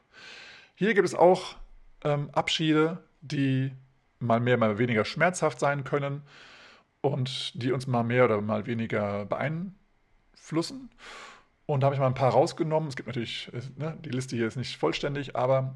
Hier 0.75 0.93
gibt 0.93 1.07
es 1.07 1.15
auch 1.15 1.55
ähm, 2.03 2.29
Abschiede, 2.31 3.03
die 3.21 3.71
mal 4.19 4.39
mehr, 4.39 4.57
mal 4.57 4.77
weniger 4.77 5.05
schmerzhaft 5.05 5.59
sein 5.59 5.83
können 5.83 6.21
und 7.01 7.61
die 7.61 7.71
uns 7.71 7.87
mal 7.87 8.03
mehr 8.03 8.25
oder 8.25 8.41
mal 8.41 8.65
weniger 8.65 9.25
beeinflussen. 9.25 10.89
Und 11.65 11.81
da 11.81 11.85
habe 11.85 11.95
ich 11.95 11.99
mal 11.99 12.07
ein 12.07 12.13
paar 12.13 12.31
rausgenommen. 12.31 12.89
Es 12.89 12.95
gibt 12.95 13.07
natürlich, 13.07 13.51
ne, 13.77 13.97
die 14.03 14.09
Liste 14.09 14.35
hier 14.35 14.47
ist 14.47 14.55
nicht 14.55 14.77
vollständig, 14.77 15.35
aber 15.35 15.75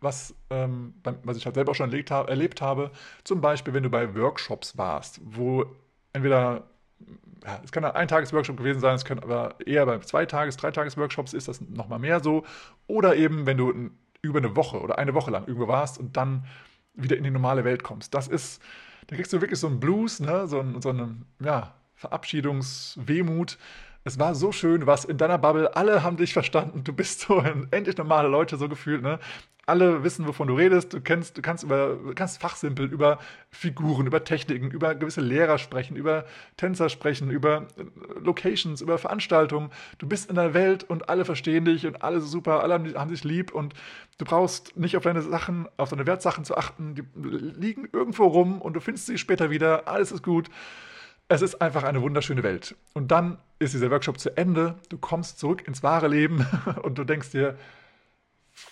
was, 0.00 0.34
ähm, 0.50 0.94
was 1.02 1.36
ich 1.36 1.46
halt 1.46 1.54
selber 1.54 1.72
auch 1.72 1.74
schon 1.74 1.90
erlebt, 1.90 2.10
erlebt 2.10 2.60
habe, 2.60 2.90
zum 3.24 3.40
Beispiel, 3.40 3.72
wenn 3.72 3.82
du 3.82 3.90
bei 3.90 4.14
Workshops 4.14 4.76
warst, 4.76 5.20
wo 5.24 5.64
entweder 6.12 6.64
ja, 7.44 7.60
es 7.64 7.72
kann 7.72 7.84
ein 7.84 7.92
Eintages-Workshop 7.92 8.56
gewesen 8.56 8.80
sein, 8.80 8.94
es 8.94 9.04
können 9.04 9.22
aber 9.22 9.54
eher 9.64 9.86
bei 9.86 9.98
Zweitages-, 9.98 10.56
Dreitages-Workshops 10.56 11.32
ist 11.32 11.48
das 11.48 11.60
nochmal 11.60 11.98
mehr 11.98 12.20
so. 12.20 12.44
Oder 12.86 13.16
eben, 13.16 13.46
wenn 13.46 13.56
du 13.56 13.90
über 14.22 14.38
eine 14.38 14.56
Woche 14.56 14.80
oder 14.80 14.98
eine 14.98 15.14
Woche 15.14 15.30
lang 15.30 15.46
irgendwo 15.46 15.68
warst 15.68 15.98
und 15.98 16.16
dann 16.16 16.44
wieder 16.94 17.16
in 17.16 17.24
die 17.24 17.30
normale 17.30 17.64
Welt 17.64 17.82
kommst. 17.82 18.14
Das 18.14 18.28
ist, 18.28 18.62
da 19.06 19.16
kriegst 19.16 19.32
du 19.32 19.40
wirklich 19.40 19.60
so 19.60 19.66
einen 19.66 19.80
Blues, 19.80 20.20
ne? 20.20 20.46
so, 20.48 20.64
so 20.80 20.90
eine 20.90 21.16
ja, 21.40 21.74
Verabschiedungswehmut. 21.94 23.58
Es 24.06 24.20
war 24.20 24.36
so 24.36 24.52
schön, 24.52 24.86
warst 24.86 25.06
in 25.06 25.18
deiner 25.18 25.36
Bubble, 25.36 25.74
alle 25.74 26.04
haben 26.04 26.16
dich 26.16 26.32
verstanden, 26.32 26.84
du 26.84 26.92
bist 26.92 27.22
so 27.22 27.40
ein, 27.40 27.66
endlich 27.72 27.96
normale 27.96 28.28
Leute 28.28 28.56
so 28.56 28.68
gefühlt, 28.68 29.02
ne? 29.02 29.18
alle 29.66 30.04
wissen, 30.04 30.28
wovon 30.28 30.46
du 30.46 30.54
redest. 30.54 30.92
Du 30.92 31.00
kennst, 31.00 31.36
du 31.36 31.42
kannst 31.42 31.64
über, 31.64 31.98
kannst 32.14 32.40
fachsimpel 32.40 32.86
über 32.86 33.18
Figuren, 33.50 34.06
über 34.06 34.22
Techniken, 34.22 34.70
über 34.70 34.94
gewisse 34.94 35.22
Lehrer 35.22 35.58
sprechen, 35.58 35.96
über 35.96 36.24
Tänzer 36.56 36.88
sprechen, 36.88 37.32
über 37.32 37.66
äh, 37.76 38.20
Locations, 38.20 38.80
über 38.80 38.96
Veranstaltungen. 38.96 39.70
Du 39.98 40.06
bist 40.06 40.30
in 40.30 40.36
der 40.36 40.54
Welt 40.54 40.84
und 40.84 41.08
alle 41.08 41.24
verstehen 41.24 41.64
dich 41.64 41.84
und 41.84 42.04
alle 42.04 42.20
sind 42.20 42.30
super, 42.30 42.62
alle 42.62 42.74
haben 42.94 43.10
dich 43.10 43.24
lieb 43.24 43.52
und 43.52 43.74
du 44.18 44.24
brauchst 44.24 44.76
nicht 44.76 44.96
auf 44.96 45.02
deine 45.02 45.22
Sachen, 45.22 45.68
auf 45.78 45.90
deine 45.90 46.06
Wertsachen 46.06 46.44
zu 46.44 46.56
achten. 46.56 46.94
Die 46.94 47.02
liegen 47.16 47.88
irgendwo 47.92 48.26
rum 48.26 48.62
und 48.62 48.74
du 48.74 48.80
findest 48.80 49.06
sie 49.06 49.18
später 49.18 49.50
wieder. 49.50 49.88
Alles 49.88 50.12
ist 50.12 50.22
gut. 50.22 50.48
Es 51.28 51.42
ist 51.42 51.60
einfach 51.60 51.82
eine 51.82 52.02
wunderschöne 52.02 52.42
Welt. 52.42 52.76
Und 52.94 53.10
dann 53.10 53.38
ist 53.58 53.74
dieser 53.74 53.90
Workshop 53.90 54.20
zu 54.20 54.36
Ende. 54.36 54.76
Du 54.88 54.98
kommst 54.98 55.38
zurück 55.38 55.66
ins 55.66 55.82
wahre 55.82 56.08
Leben 56.08 56.46
und 56.82 56.98
du 56.98 57.04
denkst 57.04 57.30
dir, 57.30 57.58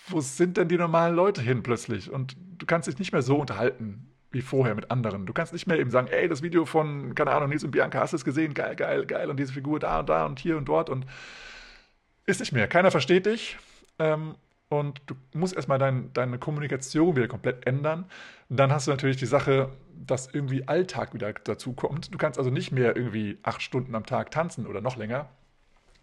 wo 0.08 0.20
sind 0.20 0.56
denn 0.56 0.68
die 0.68 0.78
normalen 0.78 1.14
Leute 1.14 1.42
hin 1.42 1.62
plötzlich? 1.62 2.10
Und 2.10 2.36
du 2.58 2.66
kannst 2.66 2.88
dich 2.88 2.98
nicht 2.98 3.12
mehr 3.12 3.22
so 3.22 3.36
unterhalten 3.36 4.10
wie 4.30 4.42
vorher 4.42 4.74
mit 4.74 4.90
anderen. 4.90 5.26
Du 5.26 5.32
kannst 5.32 5.52
nicht 5.52 5.66
mehr 5.66 5.78
eben 5.78 5.90
sagen, 5.90 6.08
ey, 6.08 6.28
das 6.28 6.42
Video 6.42 6.64
von, 6.64 7.14
keine 7.14 7.30
Ahnung, 7.30 7.50
Nils 7.50 7.64
und 7.64 7.70
Bianca, 7.70 8.00
hast 8.00 8.12
du 8.12 8.16
es 8.16 8.24
gesehen? 8.24 8.52
Geil, 8.52 8.74
geil, 8.74 9.06
geil. 9.06 9.30
Und 9.30 9.38
diese 9.38 9.52
Figur 9.52 9.78
da 9.78 10.00
und 10.00 10.08
da 10.08 10.26
und 10.26 10.40
hier 10.40 10.56
und 10.56 10.66
dort. 10.66 10.90
Und 10.90 11.06
ist 12.26 12.40
nicht 12.40 12.52
mehr. 12.52 12.66
Keiner 12.66 12.90
versteht 12.90 13.26
dich. 13.26 13.56
Ähm, 13.98 14.34
und 14.80 15.02
du 15.06 15.14
musst 15.32 15.54
erstmal 15.54 15.78
dein, 15.78 16.12
deine 16.12 16.38
Kommunikation 16.38 17.16
wieder 17.16 17.28
komplett 17.28 17.66
ändern. 17.66 18.06
dann 18.48 18.72
hast 18.72 18.86
du 18.86 18.90
natürlich 18.90 19.16
die 19.16 19.26
Sache, 19.26 19.70
dass 19.94 20.32
irgendwie 20.32 20.68
Alltag 20.68 21.14
wieder 21.14 21.32
dazu 21.32 21.72
kommt. 21.72 22.12
Du 22.12 22.18
kannst 22.18 22.38
also 22.38 22.50
nicht 22.50 22.72
mehr 22.72 22.96
irgendwie 22.96 23.38
acht 23.42 23.62
Stunden 23.62 23.94
am 23.94 24.06
Tag 24.06 24.30
tanzen 24.30 24.66
oder 24.66 24.80
noch 24.80 24.96
länger, 24.96 25.28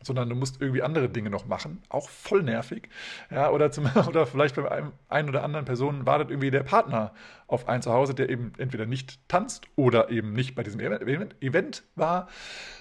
sondern 0.03 0.29
du 0.29 0.35
musst 0.35 0.61
irgendwie 0.61 0.81
andere 0.81 1.09
Dinge 1.09 1.29
noch 1.29 1.45
machen, 1.45 1.81
auch 1.89 2.09
voll 2.09 2.43
nervig. 2.43 2.89
Ja, 3.29 3.51
oder, 3.51 3.71
zum, 3.71 3.85
oder 4.07 4.25
vielleicht 4.25 4.55
bei 4.55 4.69
einem 4.69 4.91
einen 5.09 5.29
oder 5.29 5.43
anderen 5.43 5.65
Person 5.65 6.05
wartet 6.05 6.29
irgendwie 6.29 6.51
der 6.51 6.63
Partner 6.63 7.13
auf 7.47 7.67
ein 7.67 7.81
Zuhause, 7.81 8.13
der 8.13 8.29
eben 8.29 8.53
entweder 8.57 8.85
nicht 8.85 9.19
tanzt 9.29 9.67
oder 9.75 10.09
eben 10.09 10.33
nicht 10.33 10.55
bei 10.55 10.63
diesem 10.63 10.79
Event 10.79 11.83
war. 11.95 12.27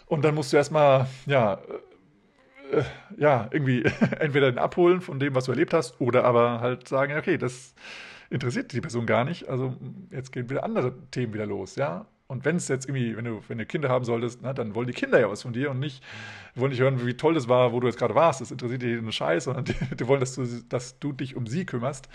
Und 0.06 0.24
dann 0.24 0.34
musst 0.34 0.52
du 0.52 0.56
erstmal, 0.56 1.06
ja, 1.26 1.60
äh, 2.70 2.84
ja, 3.16 3.48
irgendwie 3.50 3.82
entweder 4.18 4.50
den 4.50 4.58
abholen 4.58 5.00
von 5.00 5.18
dem, 5.18 5.34
was 5.34 5.44
du 5.44 5.52
erlebt 5.52 5.74
hast, 5.74 6.00
oder 6.00 6.24
aber 6.24 6.60
halt 6.60 6.88
sagen, 6.88 7.16
okay, 7.16 7.38
das 7.38 7.74
interessiert 8.30 8.72
die 8.72 8.80
Person 8.80 9.06
gar 9.06 9.24
nicht. 9.24 9.48
Also 9.48 9.76
jetzt 10.10 10.32
gehen 10.32 10.48
wieder 10.48 10.64
andere 10.64 10.94
Themen 11.10 11.34
wieder 11.34 11.46
los, 11.46 11.76
ja. 11.76 12.06
Und 12.28 12.44
wenn 12.44 12.54
es 12.56 12.68
jetzt 12.68 12.86
irgendwie, 12.86 13.16
wenn 13.16 13.24
du, 13.24 13.42
wenn 13.48 13.58
du 13.58 13.66
Kinder 13.66 13.88
haben 13.88 14.04
solltest, 14.04 14.38
na, 14.40 14.52
dann 14.52 14.76
wollen 14.76 14.86
die 14.86 14.92
Kinder 14.92 15.18
ja 15.18 15.28
was 15.28 15.42
von 15.42 15.52
dir 15.52 15.68
und 15.68 15.80
nicht, 15.80 16.00
wollen 16.54 16.70
nicht 16.70 16.80
hören, 16.80 17.04
wie 17.04 17.16
toll 17.16 17.34
das 17.34 17.48
war, 17.48 17.72
wo 17.72 17.80
du 17.80 17.88
jetzt 17.88 17.98
gerade 17.98 18.14
warst. 18.14 18.40
Das 18.40 18.52
interessiert 18.52 18.82
die 18.82 18.96
einen 18.96 19.10
Scheiß, 19.10 19.44
sondern 19.44 19.64
die, 19.66 19.74
die, 19.96 20.06
wollen, 20.06 20.20
dass 20.20 20.36
du, 20.36 20.46
dass 20.68 21.00
du 21.00 21.12
dich 21.12 21.34
um 21.34 21.48
sie 21.48 21.66
kümmerst. 21.66 22.08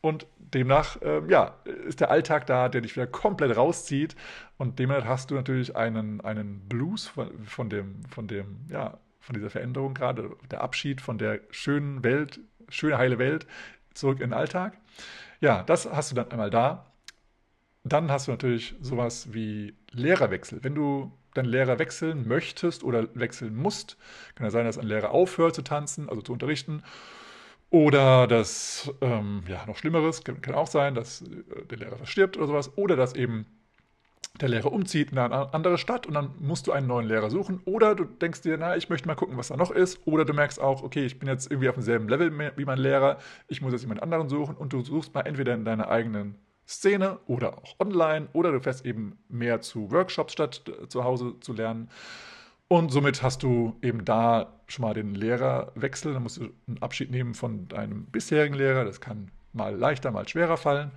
Und 0.00 0.26
demnach, 0.38 0.96
ähm, 1.02 1.28
ja, 1.28 1.56
ist 1.86 2.00
der 2.00 2.10
Alltag 2.10 2.46
da, 2.46 2.70
der 2.70 2.80
dich 2.80 2.96
wieder 2.96 3.06
komplett 3.06 3.54
rauszieht. 3.54 4.16
Und 4.56 4.78
demnach 4.78 5.04
hast 5.04 5.30
du 5.30 5.34
natürlich 5.34 5.76
einen, 5.76 6.22
einen 6.22 6.66
Blues 6.66 7.06
von, 7.06 7.44
von 7.44 7.68
dem, 7.68 8.02
von 8.08 8.28
dem, 8.28 8.60
ja, 8.70 8.98
von 9.30 9.34
dieser 9.34 9.50
Veränderung 9.50 9.94
gerade, 9.94 10.36
der 10.50 10.60
Abschied 10.60 11.00
von 11.00 11.16
der 11.16 11.40
schönen 11.50 12.02
Welt, 12.02 12.40
schöne 12.68 12.98
heile 12.98 13.20
Welt 13.20 13.46
zurück 13.94 14.18
in 14.18 14.30
den 14.30 14.32
Alltag. 14.32 14.76
Ja, 15.40 15.62
das 15.62 15.88
hast 15.90 16.10
du 16.10 16.16
dann 16.16 16.30
einmal 16.32 16.50
da. 16.50 16.92
Dann 17.84 18.10
hast 18.10 18.26
du 18.26 18.32
natürlich 18.32 18.74
sowas 18.80 19.32
wie 19.32 19.74
Lehrerwechsel. 19.92 20.64
Wenn 20.64 20.74
du 20.74 21.12
deinen 21.34 21.46
Lehrer 21.48 21.78
wechseln 21.78 22.26
möchtest 22.26 22.82
oder 22.82 23.06
wechseln 23.14 23.54
musst, 23.54 23.96
kann 24.34 24.48
es 24.48 24.52
sein, 24.52 24.64
dass 24.64 24.78
ein 24.78 24.86
Lehrer 24.86 25.12
aufhört 25.12 25.54
zu 25.54 25.62
tanzen, 25.62 26.08
also 26.08 26.22
zu 26.22 26.32
unterrichten. 26.32 26.82
Oder 27.70 28.26
dass, 28.26 28.92
ähm, 29.00 29.44
ja, 29.46 29.64
noch 29.66 29.76
Schlimmeres, 29.76 30.24
kann, 30.24 30.42
kann, 30.42 30.56
auch 30.56 30.66
sein, 30.66 30.96
dass 30.96 31.22
äh, 31.22 31.66
der 31.70 31.78
Lehrer 31.78 31.96
verstirbt 31.96 32.36
oder 32.36 32.48
sowas. 32.48 32.76
Oder 32.76 32.96
dass 32.96 33.14
eben 33.14 33.46
der 34.40 34.48
Lehrer 34.48 34.72
umzieht 34.72 35.12
in 35.12 35.18
eine 35.18 35.52
andere 35.52 35.76
Stadt 35.76 36.06
und 36.06 36.14
dann 36.14 36.30
musst 36.38 36.66
du 36.66 36.72
einen 36.72 36.86
neuen 36.86 37.06
Lehrer 37.06 37.30
suchen. 37.30 37.60
Oder 37.64 37.94
du 37.94 38.04
denkst 38.04 38.42
dir, 38.42 38.56
na, 38.56 38.76
ich 38.76 38.88
möchte 38.88 39.06
mal 39.06 39.14
gucken, 39.14 39.36
was 39.36 39.48
da 39.48 39.56
noch 39.56 39.70
ist. 39.70 40.00
Oder 40.06 40.24
du 40.24 40.32
merkst 40.32 40.60
auch, 40.60 40.82
okay, 40.82 41.04
ich 41.04 41.18
bin 41.18 41.28
jetzt 41.28 41.50
irgendwie 41.50 41.68
auf 41.68 41.74
demselben 41.74 42.08
Level 42.08 42.52
wie 42.56 42.64
mein 42.64 42.78
Lehrer, 42.78 43.18
ich 43.48 43.60
muss 43.60 43.72
jetzt 43.72 43.82
jemand 43.82 44.02
anderen 44.02 44.28
suchen 44.28 44.56
und 44.56 44.72
du 44.72 44.82
suchst 44.82 45.14
mal 45.14 45.22
entweder 45.22 45.54
in 45.54 45.64
deiner 45.64 45.88
eigenen 45.88 46.36
Szene 46.66 47.18
oder 47.26 47.58
auch 47.58 47.74
online 47.80 48.28
oder 48.32 48.52
du 48.52 48.60
fährst 48.60 48.86
eben 48.86 49.18
mehr 49.28 49.60
zu 49.60 49.90
Workshops 49.90 50.32
statt 50.32 50.62
äh, 50.68 50.88
zu 50.88 51.04
Hause 51.04 51.34
zu 51.40 51.52
lernen. 51.52 51.90
Und 52.68 52.92
somit 52.92 53.24
hast 53.24 53.42
du 53.42 53.76
eben 53.82 54.04
da 54.04 54.52
schon 54.68 54.84
mal 54.84 54.94
den 54.94 55.16
Lehrerwechsel. 55.16 56.14
Dann 56.14 56.22
musst 56.22 56.36
du 56.36 56.50
einen 56.68 56.78
Abschied 56.80 57.10
nehmen 57.10 57.34
von 57.34 57.66
deinem 57.66 58.04
bisherigen 58.04 58.54
Lehrer. 58.54 58.84
Das 58.84 59.00
kann 59.00 59.32
mal 59.52 59.74
leichter, 59.74 60.12
mal 60.12 60.28
schwerer 60.28 60.56
fallen. 60.56 60.92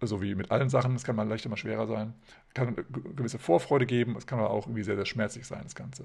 So 0.00 0.22
wie 0.22 0.34
mit 0.34 0.50
allen 0.52 0.68
Sachen, 0.68 0.94
es 0.94 1.02
kann 1.02 1.16
mal 1.16 1.26
leichter, 1.26 1.48
mal 1.48 1.56
schwerer 1.56 1.86
sein. 1.86 2.14
Kann 2.54 2.68
eine 2.68 2.84
gewisse 2.84 3.38
Vorfreude 3.38 3.84
geben, 3.84 4.16
es 4.16 4.26
kann 4.26 4.38
aber 4.38 4.50
auch 4.50 4.66
irgendwie 4.66 4.84
sehr, 4.84 4.94
sehr 4.94 5.06
schmerzlich 5.06 5.46
sein, 5.46 5.62
das 5.64 5.74
Ganze. 5.74 6.04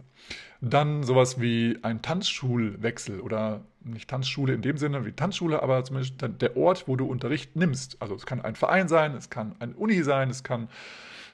Dann 0.61 1.03
sowas 1.03 1.39
wie 1.39 1.77
ein 1.83 2.01
Tanzschulwechsel 2.01 3.19
oder 3.19 3.61
nicht 3.81 4.09
Tanzschule 4.09 4.53
in 4.53 4.61
dem 4.61 4.77
Sinne 4.77 5.05
wie 5.05 5.11
Tanzschule, 5.11 5.61
aber 5.61 5.83
zumindest 5.83 6.15
der 6.21 6.57
Ort, 6.57 6.87
wo 6.87 6.95
du 6.95 7.05
Unterricht 7.05 7.55
nimmst. 7.55 8.01
Also 8.01 8.15
es 8.15 8.25
kann 8.25 8.41
ein 8.41 8.55
Verein 8.55 8.87
sein, 8.87 9.15
es 9.15 9.29
kann 9.29 9.55
eine 9.59 9.73
Uni 9.75 10.01
sein, 10.01 10.29
es 10.29 10.43
kann 10.43 10.69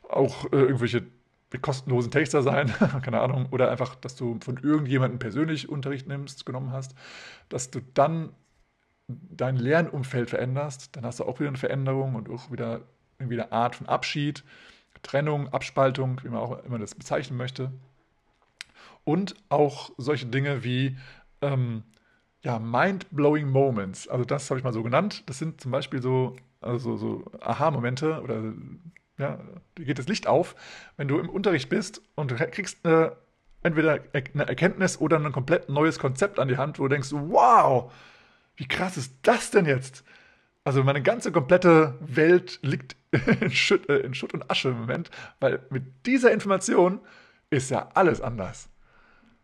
auch 0.10 0.46
äh, 0.52 0.58
irgendwelche 0.58 1.04
kostenlosen 1.62 2.12
Taster 2.12 2.44
sein, 2.44 2.72
keine 3.02 3.22
Ahnung, 3.22 3.48
oder 3.52 3.72
einfach, 3.72 3.96
dass 3.96 4.16
du 4.16 4.38
von 4.42 4.58
irgendjemandem 4.58 5.20
persönlich 5.20 5.70
Unterricht 5.70 6.08
nimmst, 6.08 6.46
genommen 6.46 6.72
hast, 6.72 6.94
dass 7.50 7.72
du 7.72 7.80
dann 7.94 8.30
dein 9.10 9.58
Lernumfeld 9.58 10.30
veränderst, 10.30 10.96
dann 10.96 11.06
hast 11.06 11.20
du 11.20 11.26
auch 11.26 11.40
wieder 11.40 11.50
eine 11.50 11.58
Veränderung 11.58 12.16
und 12.16 12.30
auch 12.30 12.52
wieder 12.52 12.82
irgendwie 13.18 13.42
eine 13.42 13.52
Art 13.52 13.76
von 13.76 13.88
Abschied, 13.88 14.44
Trennung, 15.02 15.48
Abspaltung, 15.50 16.22
wie 16.24 16.30
man 16.30 16.40
auch 16.40 16.64
immer 16.64 16.78
das 16.78 16.96
bezeichnen 16.96 17.38
möchte. 17.38 17.72
Und 19.04 19.36
auch 19.50 19.92
solche 19.98 20.26
Dinge 20.26 20.64
wie 20.64 20.98
ähm, 21.42 21.84
ja, 22.42 22.60
mind-blowing 22.60 23.50
Moments. 23.50 24.08
Also 24.08 24.26
das 24.26 24.50
habe 24.50 24.60
ich 24.60 24.64
mal 24.64 24.74
so 24.74 24.84
genannt. 24.84 25.24
Das 25.28 25.40
sind 25.40 25.62
zum 25.62 25.72
Beispiel 25.72 26.02
so, 26.02 26.36
also 26.62 26.98
so 26.98 27.26
Aha-Momente 27.42 28.22
oder 28.22 28.54
ja, 29.18 29.40
da 29.76 29.84
geht 29.84 30.00
das 30.00 30.08
Licht 30.08 30.28
auf, 30.28 30.56
wenn 30.96 31.08
du 31.08 31.20
im 31.20 31.30
Unterricht 31.30 31.70
bist 31.70 32.02
und 32.16 32.32
du 32.32 32.36
kriegst 32.36 32.86
eine, 32.86 33.18
entweder 33.64 34.00
eine 34.14 34.48
Erkenntnis 34.48 35.00
oder 35.00 35.18
ein 35.18 35.32
komplett 35.32 35.68
neues 35.68 36.00
Konzept 36.00 36.40
an 36.40 36.48
die 36.48 36.58
Hand, 36.58 36.80
wo 36.80 36.84
du 36.84 36.90
denkst, 36.90 37.10
wow, 37.12 37.92
wie 38.60 38.68
krass 38.68 38.98
ist 38.98 39.16
das 39.22 39.52
denn 39.52 39.66
jetzt? 39.66 40.04
Also 40.66 40.84
meine 40.84 41.02
ganze 41.02 41.32
komplette 41.32 41.98
Welt 42.02 42.60
liegt 42.62 42.98
in 43.42 43.52
Schutt, 43.52 43.88
äh, 43.90 44.00
in 44.00 44.14
Schutt 44.14 44.34
und 44.34 44.52
Asche 44.52 44.70
im 44.70 44.82
Moment, 44.82 45.10
weil 45.40 45.62
mit 45.70 46.06
dieser 46.06 46.32
Information 46.32 47.00
ist 47.50 47.72
ja 47.72 47.90
alles 47.94 48.20
anders. 48.20 48.70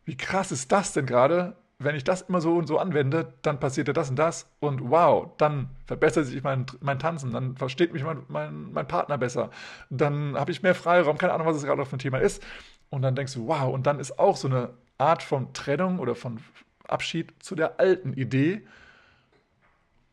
Wie 0.03 0.17
krass 0.17 0.51
ist 0.51 0.71
das 0.71 0.91
denn 0.91 1.05
gerade? 1.05 1.55
Wenn 1.79 1.95
ich 1.95 2.03
das 2.03 2.23
immer 2.23 2.41
so 2.41 2.55
und 2.55 2.67
so 2.67 2.77
anwende, 2.77 3.33
dann 3.41 3.59
passiert 3.59 3.87
ja 3.87 3.93
das 3.93 4.09
und 4.09 4.17
das 4.17 4.49
und 4.59 4.89
wow, 4.89 5.31
dann 5.37 5.69
verbessert 5.85 6.25
sich 6.25 6.43
mein, 6.43 6.65
mein 6.81 6.99
Tanzen, 6.99 7.31
dann 7.31 7.55
versteht 7.55 7.93
mich 7.93 8.03
mein, 8.03 8.23
mein, 8.27 8.73
mein 8.73 8.87
Partner 8.87 9.17
besser, 9.17 9.49
dann 9.89 10.37
habe 10.37 10.51
ich 10.51 10.61
mehr 10.61 10.75
Freiraum, 10.75 11.17
keine 11.17 11.33
Ahnung, 11.33 11.47
was 11.47 11.55
es 11.55 11.63
gerade 11.63 11.85
für 11.85 11.95
ein 11.95 11.99
Thema 11.99 12.19
ist. 12.19 12.43
Und 12.89 13.01
dann 13.01 13.15
denkst 13.15 13.33
du, 13.33 13.47
wow, 13.47 13.73
und 13.73 13.87
dann 13.87 13.99
ist 13.99 14.19
auch 14.19 14.35
so 14.35 14.47
eine 14.47 14.73
Art 14.97 15.23
von 15.23 15.53
Trennung 15.53 15.99
oder 15.99 16.15
von 16.15 16.39
Abschied 16.87 17.33
zu 17.39 17.55
der 17.55 17.79
alten 17.79 18.13
Idee, 18.13 18.65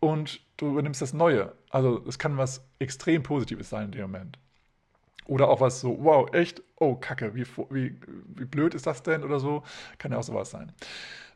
und 0.03 0.41
du 0.57 0.67
übernimmst 0.67 1.01
das 1.01 1.13
Neue. 1.13 1.53
Also 1.71 2.05
es 2.09 2.19
kann 2.19 2.37
was 2.37 2.67
extrem 2.81 3.23
Positives 3.23 3.71
sein 3.71 3.85
in 3.85 3.93
dem 3.93 4.03
Moment. 4.03 4.37
Oder 5.27 5.49
auch 5.49 5.61
was 5.61 5.81
so, 5.81 5.97
wow, 6.01 6.29
echt, 6.35 6.61
oh 6.81 6.97
Kacke, 6.97 7.37
wie, 7.37 7.47
wie, 7.71 7.97
wie 8.35 8.45
blöd 8.45 8.75
ist 8.75 8.85
das 8.85 9.05
denn 9.05 9.23
oder 9.23 9.39
so. 9.39 9.63
Kann 9.99 10.11
ja 10.11 10.19
auch 10.19 10.25
sowas 10.25 10.51
sein. 10.51 10.73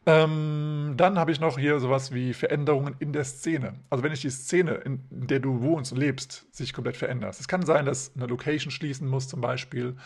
Ähm, 0.04 0.94
dann 0.96 1.16
habe 1.16 1.30
ich 1.30 1.38
noch 1.38 1.58
hier 1.58 1.78
sowas 1.78 2.12
wie 2.12 2.34
Veränderungen 2.34 2.96
in 2.98 3.12
der 3.12 3.22
Szene. 3.22 3.74
Also 3.88 4.02
wenn 4.02 4.10
ich 4.10 4.22
die 4.22 4.30
Szene, 4.30 4.72
in, 4.72 5.00
der 5.10 5.38
du 5.38 5.62
wohnst 5.62 5.92
und 5.92 5.98
lebst, 5.98 6.52
sich 6.52 6.72
komplett 6.72 6.96
verändert. 6.96 7.38
Es 7.38 7.46
kann 7.46 7.64
sein, 7.64 7.86
dass 7.86 8.16
eine 8.16 8.26
Location 8.26 8.72
schließen 8.72 9.06
muss 9.06 9.28
zum 9.28 9.40
Beispiel. 9.40 9.96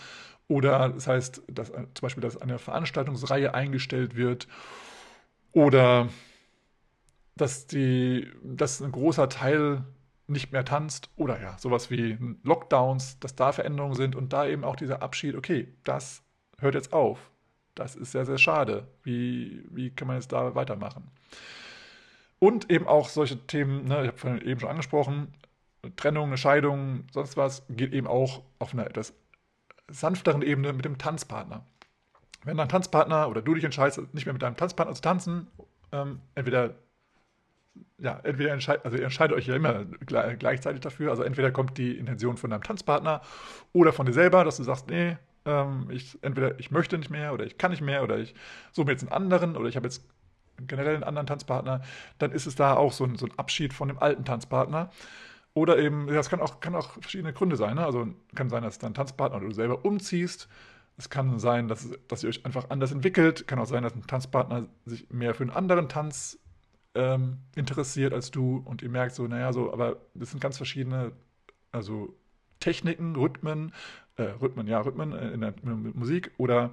Oder 0.49 0.91
das 0.91 1.07
heißt, 1.07 1.45
dass 1.49 1.73
zum 1.73 1.87
Beispiel, 2.03 2.23
dass 2.23 2.37
eine 2.37 2.59
Veranstaltungsreihe 2.59 3.55
eingestellt 3.55 4.17
wird. 4.17 4.49
Oder 5.53 6.11
dass, 7.37 7.67
die, 7.67 8.31
dass 8.43 8.81
ein 8.81 8.93
großer 8.93 9.29
Teil 9.29 9.85
nicht 10.27 10.53
mehr 10.53 10.65
tanzt 10.65 11.11
oder 11.17 11.41
ja, 11.41 11.59
sowas 11.59 11.91
wie 11.91 12.17
Lockdowns, 12.43 13.19
dass 13.19 13.35
da 13.35 13.53
Veränderungen 13.53 13.95
sind 13.95 14.15
und 14.15 14.33
da 14.33 14.47
eben 14.47 14.65
auch 14.65 14.77
dieser 14.77 15.03
Abschied, 15.03 15.35
okay, 15.35 15.69
das 15.85 16.23
hört 16.59 16.75
jetzt 16.75 16.93
auf. 16.93 17.31
Das 17.75 17.97
ist 17.97 18.13
sehr, 18.13 18.27
sehr 18.27 18.39
schade. 18.39 18.87
Wie, 19.03 19.65
wie 19.71 19.91
kann 19.91 20.07
man 20.07 20.17
jetzt 20.17 20.33
da 20.33 20.55
weitermachen? 20.55 21.11
Und 22.39 22.71
eben 22.71 22.87
auch 22.87 23.09
solche 23.09 23.47
Themen, 23.47 23.85
ne, 23.85 24.03
ich 24.03 24.09
habe 24.09 24.19
vorhin 24.19 24.41
eben 24.43 24.61
schon 24.61 24.71
angesprochen, 24.71 25.35
Trennung, 25.97 26.37
Scheidung, 26.37 27.05
sonst 27.13 27.37
was, 27.37 27.67
geht 27.69 27.93
eben 27.93 28.07
auch 28.07 28.43
auf 28.59 28.73
einer 28.73 28.87
etwas 28.87 29.15
sanfteren 29.89 30.43
Ebene 30.43 30.73
mit 30.73 30.85
dem 30.85 30.99
Tanzpartner. 30.99 31.65
Wenn 32.45 32.57
dein 32.57 32.69
Tanzpartner 32.69 33.29
oder 33.29 33.43
du 33.43 33.55
dich 33.55 33.65
entscheidest, 33.65 34.15
nicht 34.15 34.25
mehr 34.27 34.33
mit 34.33 34.43
deinem 34.43 34.57
Tanzpartner 34.57 34.95
zu 34.95 35.03
tanzen, 35.03 35.49
ähm, 35.93 36.21
entweder 36.35 36.75
ja, 37.99 38.19
entweder 38.23 38.53
entscheidet, 38.53 38.85
also 38.85 38.97
ihr 38.97 39.05
entscheidet 39.05 39.37
euch 39.37 39.47
ja 39.47 39.55
immer 39.55 39.85
gleichzeitig 39.85 40.81
dafür. 40.81 41.11
Also 41.11 41.23
entweder 41.23 41.51
kommt 41.51 41.79
die 41.79 41.97
Intention 41.97 42.37
von 42.37 42.51
deinem 42.51 42.63
Tanzpartner 42.63 43.21
oder 43.73 43.93
von 43.93 44.07
dir 44.07 44.13
selber, 44.13 44.45
dass 44.45 44.57
du 44.57 44.63
sagst, 44.63 44.89
nee, 44.89 45.17
ähm, 45.45 45.89
ich, 45.91 46.19
entweder 46.23 46.59
ich 46.59 46.71
möchte 46.71 46.99
nicht 46.99 47.11
mehr 47.11 47.33
oder 47.33 47.45
ich 47.45 47.59
kann 47.59 47.71
nicht 47.71 47.83
mehr 47.83 48.03
oder 48.03 48.19
ich 48.19 48.35
suche 48.73 48.87
mir 48.87 48.93
jetzt 48.93 49.03
einen 49.03 49.13
anderen 49.13 49.57
oder 49.57 49.69
ich 49.69 49.77
habe 49.77 49.87
jetzt 49.87 50.05
generell 50.67 50.95
einen 50.95 51.05
anderen 51.05 51.27
Tanzpartner, 51.27 51.83
dann 52.19 52.33
ist 52.33 52.47
es 52.47 52.55
da 52.55 52.75
auch 52.75 52.93
so 52.93 53.05
ein, 53.05 53.17
so 53.17 53.27
ein 53.27 53.33
Abschied 53.39 53.73
von 53.73 53.89
dem 53.89 53.99
alten 53.99 54.25
Tanzpartner. 54.25 54.91
Oder 55.55 55.79
eben, 55.79 56.07
das 56.07 56.31
kann 56.31 56.41
auch, 56.41 56.61
kann 56.61 56.75
auch 56.75 56.93
verschiedene 56.93 57.33
Gründe 57.33 57.57
sein. 57.57 57.75
Ne? 57.75 57.85
Also 57.85 58.09
kann 58.35 58.51
sein, 58.51 58.63
dass 58.63 58.79
dein 58.79 58.95
Tanzpartner 58.95 59.39
oder 59.39 59.47
du 59.47 59.53
selber 59.53 59.85
umziehst. 59.85 60.49
Es 60.97 61.11
kann 61.11 61.39
sein, 61.39 61.67
dass, 61.67 61.89
dass 62.09 62.23
ihr 62.23 62.29
euch 62.29 62.45
einfach 62.45 62.71
anders 62.71 62.93
entwickelt. 62.93 63.49
Kann 63.49 63.59
auch 63.59 63.67
sein, 63.67 63.83
dass 63.83 63.95
ein 63.95 64.07
Tanzpartner 64.07 64.67
sich 64.85 65.11
mehr 65.11 65.35
für 65.35 65.43
einen 65.43 65.51
anderen 65.51 65.89
Tanz 65.89 66.39
ähm, 66.95 67.39
interessiert 67.55 68.13
als 68.13 68.31
du 68.31 68.63
und 68.65 68.83
ihr 68.83 68.89
merkt 68.89 69.15
so, 69.15 69.27
naja, 69.27 69.53
so, 69.53 69.73
aber 69.73 70.01
das 70.15 70.31
sind 70.31 70.41
ganz 70.41 70.57
verschiedene, 70.57 71.13
also 71.73 72.17
Techniken, 72.59 73.17
Rhythmen, 73.17 73.73
äh, 74.17 74.23
Rhythmen, 74.23 74.67
ja, 74.67 74.81
Rhythmen 74.81 75.13
in 75.13 75.41
der, 75.41 75.55
in 75.63 75.85
der 75.85 75.93
Musik 75.95 76.33
oder 76.37 76.73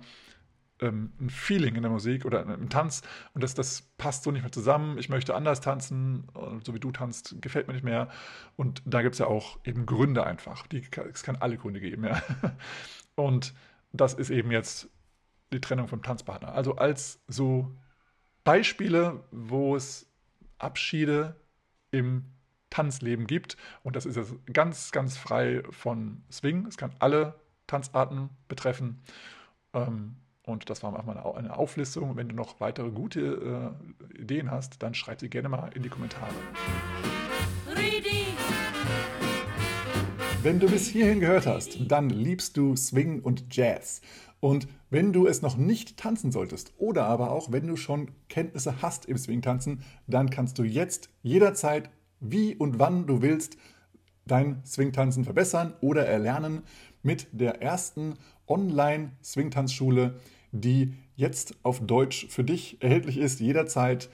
ähm, 0.80 1.13
ein 1.20 1.30
Feeling 1.30 1.76
in 1.76 1.82
der 1.82 1.91
Musik 1.91 2.26
oder 2.26 2.41
im 2.41 2.70
Tanz 2.70 3.01
und 3.34 3.43
das, 3.43 3.53
das 3.53 3.82
passt 3.97 4.24
so 4.24 4.32
nicht 4.32 4.41
mehr 4.43 4.51
zusammen. 4.51 4.97
Ich 4.97 5.09
möchte 5.09 5.36
anders 5.36 5.61
tanzen, 5.61 6.28
so 6.63 6.74
wie 6.74 6.80
du 6.80 6.91
tanzt, 6.91 7.41
gefällt 7.41 7.68
mir 7.68 7.74
nicht 7.74 7.84
mehr. 7.86 8.09
Und 8.55 8.82
da 8.86 9.01
gibt 9.01 9.15
es 9.15 9.20
ja 9.20 9.28
auch 9.28 9.59
eben 9.63 9.86
Gründe 9.86 10.26
einfach. 10.26 10.68
Die, 10.68 10.84
es 11.13 11.24
kann 11.24 11.36
alle 11.38 11.57
Gründe 11.57 11.80
geben, 11.80 12.03
ja. 12.03 12.22
Und 13.15 13.53
das 13.91 14.13
ist 14.13 14.30
eben 14.30 14.51
jetzt 14.51 14.89
die 15.51 15.61
Trennung 15.61 15.88
vom 15.88 16.03
Tanzpartner. 16.03 16.53
Also 16.53 16.76
als 16.76 17.20
so 17.28 17.72
Beispiele, 18.43 19.24
wo 19.32 19.76
es 19.76 20.07
Abschiede 20.60 21.36
im 21.91 22.26
Tanzleben 22.70 23.28
gibt. 23.28 23.58
Und 23.84 23.95
das 23.95 24.05
ist 24.05 24.16
jetzt 24.16 24.34
ganz, 24.51 24.91
ganz 24.91 25.18
frei 25.18 25.64
von 25.70 26.24
Swing. 26.32 26.66
Es 26.68 26.78
kann 26.78 26.91
alle 26.99 27.36
Tanzarten 27.66 28.30
betreffen. 28.47 29.01
Ähm, 29.74 30.16
und 30.43 30.70
das 30.70 30.82
war 30.82 30.91
einfach 30.91 31.05
mal 31.05 31.34
eine 31.34 31.58
Auflistung. 31.58 32.16
Wenn 32.16 32.30
du 32.30 32.36
noch 32.36 32.60
weitere 32.62 32.89
gute 32.89 33.76
äh, 34.16 34.22
Ideen 34.22 34.49
hast, 34.49 34.82
dann 34.82 34.93
schreib 34.93 35.20
sie 35.20 35.30
gerne 35.30 35.49
mal 35.49 35.70
in 35.76 35.84
die 35.84 35.89
Kommentare. 35.89 36.34
Wenn 40.43 40.60
du 40.62 40.70
bis 40.70 40.88
hierhin 40.88 41.20
gehört 41.20 41.45
hast, 41.45 41.91
dann 41.91 42.10
liebst 42.10 42.55
du 42.55 42.78
Swing 42.78 43.20
und 43.22 43.53
Jazz. 43.53 44.01
Und 44.40 44.68
wenn 44.90 45.14
du 45.14 45.26
es 45.26 45.42
noch 45.42 45.58
nicht 45.58 45.98
tanzen 45.98 46.32
solltest 46.32 46.74
oder 46.78 47.06
aber 47.06 47.32
auch 47.32 47.52
wenn 47.52 47.68
du 47.68 47.76
schon 47.76 48.12
Kenntnisse 48.30 48.82
hast 48.82 49.06
im 49.06 49.18
Swing-Tanzen, 49.18 49.84
dann 50.06 50.30
kannst 50.30 50.60
du 50.60 50.64
jetzt 50.64 51.10
jederzeit, 51.24 51.90
wie 52.20 52.56
und 52.56 52.80
wann 52.80 53.08
du 53.08 53.22
willst, 53.22 53.58
dein 54.26 54.62
Swing-Tanzen 54.66 55.24
verbessern 55.24 55.74
oder 55.82 56.06
erlernen 56.06 56.64
mit 57.02 57.28
der 57.32 57.62
ersten 57.62 58.16
Online-Swing-Tanzschule, 58.48 60.20
die 60.52 60.94
jetzt 61.16 61.56
auf 61.64 61.86
Deutsch 61.86 62.28
für 62.30 62.44
dich 62.44 62.82
erhältlich 62.82 63.18
ist, 63.18 63.40
jederzeit 63.40 64.10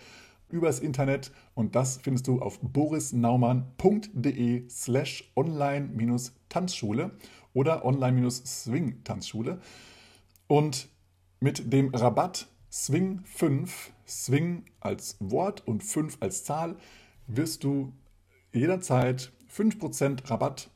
übers 0.50 0.80
Internet 0.80 1.32
und 1.56 1.76
das 1.76 1.98
findest 1.98 2.28
du 2.28 2.40
auf 2.40 2.60
borisnaumann.de 2.62 4.70
slash 4.70 5.32
online-tanzschule 5.36 7.12
oder 7.54 7.84
online-swing-tanzschule. 7.84 9.60
Und 10.48 10.90
mit 11.40 11.72
dem 11.72 11.94
Rabatt 11.94 12.48
Swing 12.72 13.22
5, 13.26 13.92
Swing 14.08 14.66
als 14.80 15.18
Wort 15.20 15.68
und 15.68 15.84
5 15.84 16.18
als 16.22 16.44
Zahl, 16.44 16.76
wirst 17.28 17.64
du 17.64 17.94
jederzeit 18.52 19.32
5% 19.56 20.30
Rabatt 20.30 20.70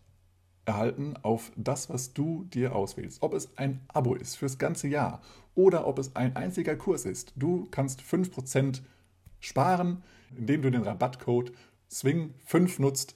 erhalten 0.65 1.15
auf 1.23 1.51
das, 1.55 1.89
was 1.89 2.13
du 2.13 2.43
dir 2.45 2.75
auswählst. 2.75 3.21
Ob 3.21 3.33
es 3.33 3.57
ein 3.57 3.81
Abo 3.87 4.15
ist 4.15 4.35
fürs 4.35 4.57
ganze 4.57 4.87
Jahr 4.87 5.21
oder 5.55 5.87
ob 5.87 5.97
es 5.97 6.15
ein 6.15 6.35
einziger 6.35 6.75
Kurs 6.75 7.05
ist. 7.05 7.33
Du 7.35 7.67
kannst 7.71 8.01
5% 8.01 8.81
sparen, 9.39 10.03
indem 10.35 10.61
du 10.61 10.71
den 10.71 10.83
Rabattcode 10.83 11.51
Swing5 11.91 12.81
nutzt. 12.81 13.15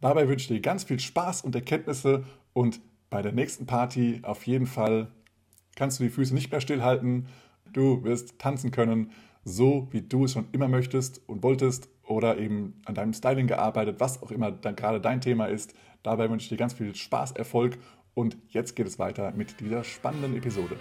Dabei 0.00 0.28
wünsche 0.28 0.44
ich 0.44 0.58
dir 0.58 0.62
ganz 0.62 0.84
viel 0.84 1.00
Spaß 1.00 1.42
und 1.42 1.54
Erkenntnisse 1.54 2.24
und 2.52 2.80
bei 3.10 3.22
der 3.22 3.32
nächsten 3.32 3.66
Party 3.66 4.20
auf 4.22 4.46
jeden 4.46 4.66
Fall 4.66 5.10
kannst 5.76 5.98
du 5.98 6.04
die 6.04 6.10
Füße 6.10 6.34
nicht 6.34 6.50
mehr 6.50 6.60
stillhalten. 6.60 7.26
Du 7.72 8.04
wirst 8.04 8.38
tanzen 8.38 8.70
können, 8.70 9.10
so 9.44 9.88
wie 9.90 10.02
du 10.02 10.24
es 10.24 10.32
schon 10.32 10.46
immer 10.52 10.68
möchtest 10.68 11.20
und 11.28 11.42
wolltest. 11.42 11.88
oder 12.06 12.36
eben 12.38 12.82
an 12.84 12.94
deinem 12.94 13.14
Styling 13.14 13.46
gearbeitet, 13.46 13.98
was 13.98 14.22
auch 14.22 14.30
immer 14.30 14.50
dann 14.50 14.76
gerade 14.76 15.00
dein 15.00 15.22
Thema 15.22 15.46
ist. 15.46 15.72
Dabei 16.02 16.28
wünsche 16.28 16.44
ich 16.44 16.48
dir 16.50 16.58
ganz 16.58 16.74
viel 16.74 16.94
Spaß, 16.94 17.32
Erfolg 17.32 17.78
und 18.12 18.36
jetzt 18.50 18.76
geht 18.76 18.86
es 18.86 18.98
weiter 18.98 19.32
mit 19.32 19.58
dieser 19.60 19.84
spannenden 19.84 20.36
Episode. 20.36 20.76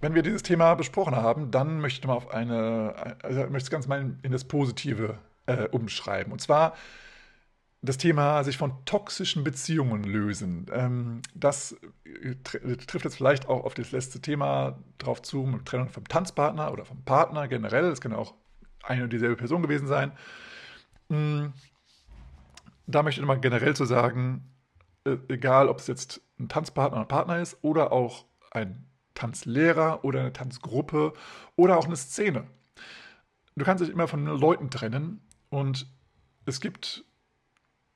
Wenn 0.00 0.14
wir 0.14 0.22
dieses 0.22 0.42
Thema 0.42 0.74
besprochen 0.74 1.16
haben, 1.16 1.50
dann 1.50 1.80
möchte 1.80 2.00
ich 2.00 2.06
mal 2.06 2.14
auf 2.14 2.30
eine, 2.30 3.16
also 3.22 3.40
möchte 3.48 3.68
ich 3.68 3.70
ganz 3.70 3.86
mal 3.86 4.16
in 4.22 4.32
das 4.32 4.44
Positive 4.44 5.18
äh, 5.46 5.68
umschreiben. 5.68 6.32
Und 6.32 6.40
zwar 6.40 6.74
das 7.84 7.98
Thema 7.98 8.42
sich 8.44 8.56
von 8.56 8.84
toxischen 8.86 9.44
Beziehungen 9.44 10.04
lösen. 10.04 10.66
Ähm, 10.72 11.20
das 11.34 11.76
äh, 12.04 12.34
trifft 12.36 13.04
jetzt 13.04 13.16
vielleicht 13.16 13.48
auch 13.48 13.64
auf 13.64 13.74
das 13.74 13.92
letzte 13.92 14.20
Thema 14.20 14.78
drauf 14.98 15.20
zu, 15.22 15.42
mit 15.42 15.66
Trennung 15.66 15.90
vom 15.90 16.08
Tanzpartner 16.08 16.72
oder 16.72 16.84
vom 16.84 17.04
Partner 17.04 17.46
generell. 17.46 17.90
Das 17.90 18.00
kann 18.00 18.14
auch 18.14 18.34
eine 18.82 19.04
und 19.04 19.12
dieselbe 19.12 19.36
Person 19.36 19.62
gewesen 19.62 19.86
sein. 19.86 20.12
Mm, 21.08 21.48
da 22.86 23.02
möchte 23.02 23.20
ich 23.20 23.26
mal 23.26 23.40
generell 23.40 23.76
zu 23.76 23.84
sagen, 23.84 24.50
äh, 25.04 25.16
egal 25.28 25.68
ob 25.68 25.78
es 25.78 25.86
jetzt 25.86 26.22
ein 26.38 26.48
Tanzpartner 26.48 26.98
oder 26.98 27.06
Partner 27.06 27.40
ist 27.40 27.58
oder 27.62 27.92
auch 27.92 28.24
ein 28.50 28.86
Tanzlehrer 29.12 30.04
oder 30.04 30.20
eine 30.20 30.32
Tanzgruppe 30.32 31.12
oder 31.56 31.78
auch 31.78 31.86
eine 31.86 31.96
Szene. 31.96 32.46
Du 33.56 33.64
kannst 33.64 33.84
dich 33.84 33.90
immer 33.90 34.08
von 34.08 34.24
Leuten 34.24 34.70
trennen 34.70 35.20
und 35.50 35.86
es 36.46 36.60
gibt 36.60 37.04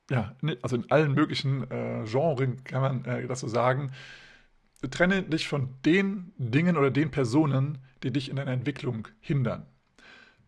ja, 0.09 0.35
also 0.61 0.75
in 0.75 0.89
allen 0.89 1.13
möglichen 1.13 1.69
äh, 1.69 2.03
Genren 2.05 2.63
kann 2.63 2.81
man 2.81 3.05
äh, 3.05 3.27
das 3.27 3.41
so 3.41 3.47
sagen, 3.47 3.91
trenne 4.91 5.23
dich 5.23 5.47
von 5.47 5.69
den 5.85 6.33
Dingen 6.37 6.77
oder 6.77 6.91
den 6.91 7.11
Personen, 7.11 7.79
die 8.03 8.11
dich 8.11 8.29
in 8.29 8.37
deiner 8.37 8.51
Entwicklung 8.51 9.07
hindern. 9.19 9.65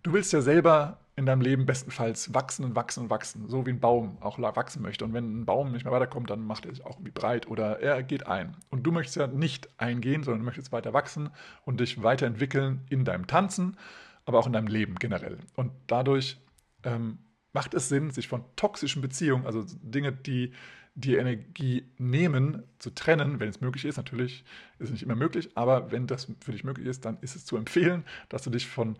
Du 0.03 0.13
willst 0.13 0.33
ja 0.33 0.41
selber 0.41 0.99
in 1.15 1.25
deinem 1.25 1.41
Leben 1.41 1.65
bestenfalls 1.65 2.33
wachsen 2.33 2.65
und 2.65 2.75
wachsen 2.75 3.03
und 3.03 3.09
wachsen, 3.09 3.47
so 3.47 3.65
wie 3.65 3.71
ein 3.71 3.79
Baum 3.79 4.17
auch 4.21 4.39
wachsen 4.39 4.81
möchte. 4.81 5.05
Und 5.05 5.13
wenn 5.13 5.41
ein 5.41 5.45
Baum 5.45 5.71
nicht 5.71 5.83
mehr 5.83 5.93
weiterkommt, 5.93 6.29
dann 6.29 6.45
macht 6.45 6.65
er 6.65 6.73
sich 6.73 6.85
auch 6.85 6.95
irgendwie 6.95 7.11
breit 7.11 7.47
oder 7.47 7.79
er 7.81 8.01
geht 8.01 8.25
ein. 8.27 8.55
Und 8.69 8.83
du 8.83 8.91
möchtest 8.91 9.17
ja 9.17 9.27
nicht 9.27 9.69
eingehen, 9.77 10.23
sondern 10.23 10.39
du 10.39 10.45
möchtest 10.45 10.71
weiter 10.71 10.93
wachsen 10.93 11.29
und 11.65 11.79
dich 11.79 12.01
weiterentwickeln 12.01 12.81
in 12.89 13.03
deinem 13.03 13.27
Tanzen, 13.27 13.77
aber 14.25 14.39
auch 14.39 14.47
in 14.47 14.53
deinem 14.53 14.67
Leben 14.67 14.95
generell. 14.95 15.37
Und 15.55 15.71
dadurch 15.87 16.39
ähm, 16.83 17.19
macht 17.53 17.73
es 17.73 17.89
Sinn, 17.89 18.11
sich 18.11 18.27
von 18.27 18.43
toxischen 18.55 19.01
Beziehungen, 19.01 19.45
also 19.45 19.65
Dinge, 19.81 20.11
die 20.11 20.53
die 20.93 21.15
Energie 21.15 21.85
nehmen, 21.97 22.63
zu 22.79 22.89
trennen, 22.89 23.39
wenn 23.39 23.47
es 23.47 23.61
möglich 23.61 23.85
ist. 23.85 23.97
Natürlich 23.97 24.43
ist 24.77 24.87
es 24.87 24.91
nicht 24.91 25.03
immer 25.03 25.15
möglich, 25.15 25.51
aber 25.55 25.91
wenn 25.91 26.05
das 26.05 26.27
für 26.41 26.51
dich 26.51 26.63
möglich 26.63 26.87
ist, 26.87 27.05
dann 27.05 27.17
ist 27.21 27.35
es 27.35 27.45
zu 27.45 27.55
empfehlen, 27.55 28.03
dass 28.29 28.43
du 28.43 28.49
dich 28.49 28.67
von, 28.67 28.97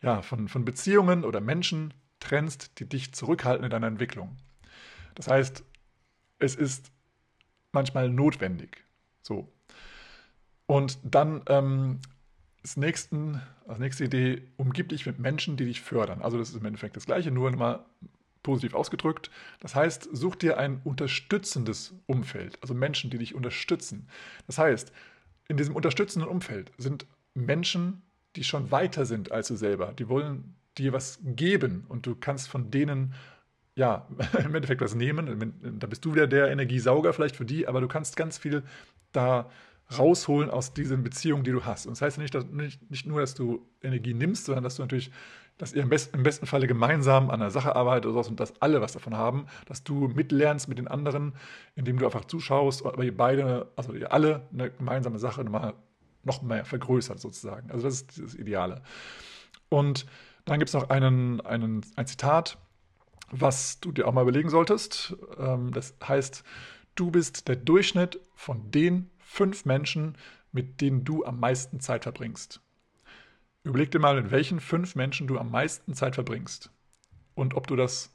ja, 0.00 0.22
von, 0.22 0.48
von 0.48 0.64
Beziehungen 0.64 1.24
oder 1.24 1.40
Menschen 1.40 1.92
trennst, 2.18 2.80
die 2.80 2.88
dich 2.88 3.12
zurückhalten 3.12 3.64
in 3.64 3.70
deiner 3.70 3.88
Entwicklung. 3.88 4.36
Das 5.14 5.28
heißt, 5.28 5.62
es 6.38 6.54
ist 6.54 6.90
manchmal 7.72 8.08
notwendig. 8.08 8.84
So. 9.22 9.52
Und 10.66 10.98
dann 11.02 11.42
ähm, 11.48 12.00
das 12.64 12.78
nächsten, 12.78 13.42
als 13.68 13.78
nächste 13.78 14.04
Idee, 14.04 14.42
umgib 14.56 14.88
dich 14.88 15.04
mit 15.04 15.18
Menschen, 15.18 15.58
die 15.58 15.66
dich 15.66 15.82
fördern. 15.82 16.22
Also 16.22 16.38
das 16.38 16.48
ist 16.48 16.56
im 16.56 16.64
Endeffekt 16.64 16.96
das 16.96 17.04
Gleiche, 17.04 17.30
nur 17.30 17.50
mal 17.50 17.84
positiv 18.42 18.72
ausgedrückt. 18.72 19.30
Das 19.60 19.74
heißt, 19.74 20.08
such 20.12 20.36
dir 20.36 20.56
ein 20.56 20.80
unterstützendes 20.82 21.92
Umfeld, 22.06 22.58
also 22.62 22.72
Menschen, 22.72 23.10
die 23.10 23.18
dich 23.18 23.34
unterstützen. 23.34 24.08
Das 24.46 24.56
heißt, 24.56 24.92
in 25.48 25.58
diesem 25.58 25.76
unterstützenden 25.76 26.26
Umfeld 26.26 26.72
sind 26.78 27.06
Menschen, 27.34 28.00
die 28.34 28.44
schon 28.44 28.70
weiter 28.70 29.04
sind 29.04 29.30
als 29.30 29.48
du 29.48 29.56
selber. 29.56 29.92
Die 29.92 30.08
wollen 30.08 30.56
dir 30.78 30.94
was 30.94 31.18
geben 31.22 31.84
und 31.90 32.06
du 32.06 32.14
kannst 32.14 32.48
von 32.48 32.70
denen 32.70 33.12
ja, 33.76 34.08
im 34.42 34.54
Endeffekt 34.54 34.80
was 34.80 34.94
nehmen. 34.94 35.78
Da 35.78 35.86
bist 35.86 36.02
du 36.06 36.14
wieder 36.14 36.26
der 36.26 36.50
Energiesauger 36.50 37.12
vielleicht 37.12 37.36
für 37.36 37.44
die, 37.44 37.68
aber 37.68 37.82
du 37.82 37.88
kannst 37.88 38.16
ganz 38.16 38.38
viel 38.38 38.62
da 39.12 39.50
rausholen 39.96 40.50
aus 40.50 40.72
diesen 40.72 41.02
Beziehungen, 41.02 41.44
die 41.44 41.52
du 41.52 41.64
hast. 41.64 41.86
Und 41.86 41.92
das 41.92 42.02
heißt 42.02 42.18
nicht, 42.18 42.34
dass, 42.34 42.46
nicht, 42.46 42.90
nicht 42.90 43.06
nur, 43.06 43.20
dass 43.20 43.34
du 43.34 43.66
Energie 43.82 44.14
nimmst, 44.14 44.46
sondern 44.46 44.64
dass 44.64 44.76
du 44.76 44.82
natürlich, 44.82 45.10
dass 45.58 45.72
ihr 45.72 45.82
im, 45.82 45.88
best, 45.88 46.14
im 46.14 46.22
besten 46.22 46.46
Falle 46.46 46.66
gemeinsam 46.66 47.30
an 47.30 47.40
der 47.40 47.50
Sache 47.50 47.76
arbeitet 47.76 48.06
oder 48.06 48.24
so, 48.24 48.30
und 48.30 48.40
dass 48.40 48.60
alle 48.60 48.80
was 48.80 48.92
davon 48.92 49.16
haben, 49.16 49.46
dass 49.66 49.84
du 49.84 50.08
mitlernst 50.08 50.68
mit 50.68 50.78
den 50.78 50.88
anderen, 50.88 51.34
indem 51.74 51.98
du 51.98 52.06
einfach 52.06 52.24
zuschaust, 52.24 52.84
aber 52.84 53.04
ihr 53.04 53.16
beide, 53.16 53.70
also 53.76 53.92
ihr 53.92 54.12
alle 54.12 54.48
eine 54.52 54.70
gemeinsame 54.70 55.18
Sache 55.18 55.44
nochmal 55.44 55.74
noch 56.22 56.42
mehr 56.42 56.64
vergrößert 56.64 57.20
sozusagen. 57.20 57.70
Also 57.70 57.84
das 57.84 57.94
ist 57.94 58.18
das 58.18 58.34
Ideale. 58.34 58.82
Und 59.68 60.06
dann 60.46 60.58
gibt 60.58 60.70
es 60.70 60.74
noch 60.74 60.90
einen, 60.90 61.40
einen, 61.42 61.84
ein 61.96 62.06
Zitat, 62.06 62.58
was 63.30 63.80
du 63.80 63.92
dir 63.92 64.06
auch 64.06 64.12
mal 64.12 64.22
überlegen 64.22 64.48
solltest. 64.48 65.16
Ähm, 65.38 65.72
das 65.72 65.94
heißt, 66.06 66.44
du 66.94 67.10
bist 67.10 67.48
der 67.48 67.56
Durchschnitt 67.56 68.20
von 68.34 68.70
den 68.70 69.10
fünf 69.34 69.64
Menschen, 69.64 70.16
mit 70.52 70.80
denen 70.80 71.04
du 71.04 71.24
am 71.24 71.40
meisten 71.40 71.80
Zeit 71.80 72.04
verbringst. 72.04 72.60
Überleg 73.64 73.90
dir 73.90 73.98
mal, 73.98 74.20
mit 74.22 74.30
welchen 74.30 74.60
fünf 74.60 74.94
Menschen 74.94 75.26
du 75.26 75.38
am 75.38 75.50
meisten 75.50 75.94
Zeit 75.94 76.14
verbringst. 76.14 76.70
Und 77.34 77.54
ob 77.54 77.66
du 77.66 77.74
das 77.74 78.14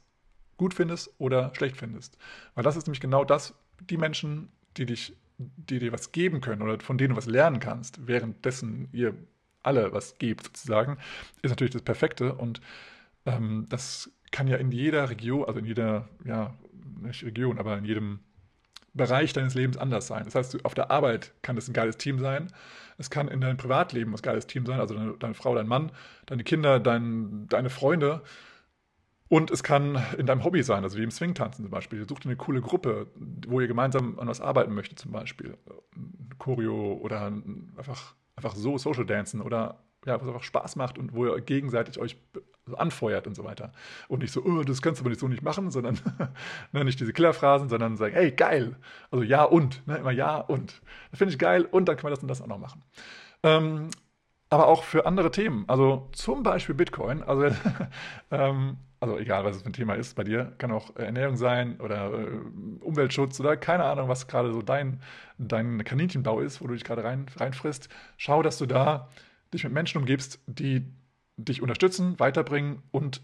gut 0.56 0.72
findest 0.72 1.12
oder 1.18 1.54
schlecht 1.54 1.76
findest. 1.76 2.16
Weil 2.54 2.64
das 2.64 2.76
ist 2.76 2.86
nämlich 2.86 3.02
genau 3.02 3.24
das, 3.24 3.54
die 3.80 3.98
Menschen, 3.98 4.48
die 4.78 4.86
dich, 4.86 5.14
die 5.36 5.78
dir 5.78 5.92
was 5.92 6.12
geben 6.12 6.40
können 6.40 6.62
oder 6.62 6.80
von 6.80 6.96
denen 6.96 7.10
du 7.10 7.16
was 7.16 7.26
lernen 7.26 7.60
kannst, 7.60 8.06
währenddessen 8.06 8.88
ihr 8.92 9.14
alle 9.62 9.92
was 9.92 10.16
gebt 10.16 10.46
sozusagen, 10.46 10.96
ist 11.42 11.50
natürlich 11.50 11.72
das 11.72 11.82
Perfekte. 11.82 12.34
Und 12.34 12.62
ähm, 13.26 13.66
das 13.68 14.10
kann 14.30 14.48
ja 14.48 14.56
in 14.56 14.72
jeder 14.72 15.10
Region, 15.10 15.44
also 15.44 15.58
in 15.58 15.66
jeder, 15.66 16.08
ja, 16.24 16.54
nicht 17.02 17.24
Region, 17.24 17.58
aber 17.58 17.76
in 17.76 17.84
jedem 17.84 18.20
Bereich 18.92 19.32
deines 19.32 19.54
Lebens 19.54 19.76
anders 19.76 20.06
sein. 20.06 20.24
Das 20.24 20.34
heißt, 20.34 20.64
auf 20.64 20.74
der 20.74 20.90
Arbeit 20.90 21.32
kann 21.42 21.56
es 21.56 21.68
ein 21.68 21.72
geiles 21.72 21.96
Team 21.96 22.18
sein. 22.18 22.48
Es 22.98 23.08
kann 23.08 23.28
in 23.28 23.40
deinem 23.40 23.56
Privatleben 23.56 24.12
ein 24.12 24.22
geiles 24.22 24.46
Team 24.46 24.66
sein, 24.66 24.80
also 24.80 24.94
deine, 24.94 25.12
deine 25.12 25.34
Frau, 25.34 25.54
dein 25.54 25.68
Mann, 25.68 25.92
deine 26.26 26.44
Kinder, 26.44 26.80
dein, 26.80 27.46
deine 27.48 27.70
Freunde. 27.70 28.22
Und 29.28 29.52
es 29.52 29.62
kann 29.62 30.02
in 30.18 30.26
deinem 30.26 30.42
Hobby 30.42 30.64
sein, 30.64 30.82
also 30.82 30.98
wie 30.98 31.04
im 31.04 31.12
Swingtanzen 31.12 31.64
zum 31.64 31.70
Beispiel. 31.70 32.04
Such 32.08 32.18
dir 32.18 32.30
eine 32.30 32.36
coole 32.36 32.60
Gruppe, 32.60 33.06
wo 33.46 33.60
ihr 33.60 33.68
gemeinsam 33.68 34.18
an 34.18 34.26
was 34.26 34.40
arbeiten 34.40 34.74
möchtet, 34.74 34.98
zum 34.98 35.12
Beispiel. 35.12 35.56
Choreo 36.38 36.94
oder 36.94 37.26
einfach, 37.26 38.14
einfach 38.34 38.56
so 38.56 38.76
Social 38.76 39.06
Dancen 39.06 39.40
oder 39.40 39.84
ja, 40.04 40.20
was 40.20 40.26
einfach 40.26 40.42
Spaß 40.42 40.76
macht 40.76 40.98
und 40.98 41.12
wo 41.12 41.26
ihr 41.26 41.40
gegenseitig 41.40 42.00
euch 42.00 42.16
anfeuert 42.76 43.26
und 43.26 43.34
so 43.34 43.44
weiter. 43.44 43.72
Und 44.08 44.20
nicht 44.22 44.32
so, 44.32 44.42
oh, 44.44 44.62
das 44.62 44.82
kannst 44.82 45.00
du 45.00 45.02
aber 45.02 45.10
nicht 45.10 45.20
so 45.20 45.28
nicht 45.28 45.42
machen, 45.42 45.70
sondern 45.70 45.98
ne, 46.72 46.84
nicht 46.84 47.00
diese 47.00 47.12
Killerphrasen, 47.12 47.68
sondern 47.68 47.96
sagen, 47.96 48.14
hey, 48.14 48.30
geil. 48.30 48.76
Also 49.10 49.22
ja 49.24 49.44
und, 49.44 49.86
ne, 49.86 49.98
immer 49.98 50.12
ja 50.12 50.36
und. 50.36 50.80
Das 51.10 51.18
finde 51.18 51.32
ich 51.32 51.38
geil 51.38 51.64
und 51.64 51.88
dann 51.88 51.96
können 51.96 52.10
wir 52.10 52.14
das 52.14 52.22
und 52.22 52.28
das 52.28 52.42
auch 52.42 52.46
noch 52.46 52.58
machen. 52.58 52.82
Ähm, 53.42 53.90
aber 54.50 54.66
auch 54.66 54.82
für 54.82 55.06
andere 55.06 55.30
Themen, 55.30 55.64
also 55.68 56.08
zum 56.12 56.42
Beispiel 56.42 56.74
Bitcoin, 56.74 57.22
also, 57.22 57.54
ähm, 58.32 58.78
also 58.98 59.16
egal, 59.16 59.44
was 59.44 59.56
es 59.56 59.62
für 59.62 59.68
ein 59.68 59.72
Thema 59.72 59.94
ist 59.94 60.16
bei 60.16 60.24
dir, 60.24 60.52
kann 60.58 60.72
auch 60.72 60.96
Ernährung 60.96 61.36
sein 61.36 61.80
oder 61.80 62.12
äh, 62.12 62.26
Umweltschutz 62.80 63.38
oder 63.38 63.56
keine 63.56 63.84
Ahnung, 63.84 64.08
was 64.08 64.26
gerade 64.26 64.52
so 64.52 64.60
dein, 64.60 65.00
dein 65.38 65.84
Kaninchenbau 65.84 66.40
ist, 66.40 66.60
wo 66.60 66.66
du 66.66 66.74
dich 66.74 66.84
gerade 66.84 67.04
rein, 67.04 67.26
reinfrisst. 67.36 67.88
Schau, 68.16 68.42
dass 68.42 68.58
du 68.58 68.66
da 68.66 69.08
dich 69.54 69.64
mit 69.64 69.72
Menschen 69.72 69.98
umgibst, 69.98 70.40
die 70.46 70.84
dich 71.44 71.62
unterstützen, 71.62 72.18
weiterbringen 72.18 72.82
und 72.90 73.22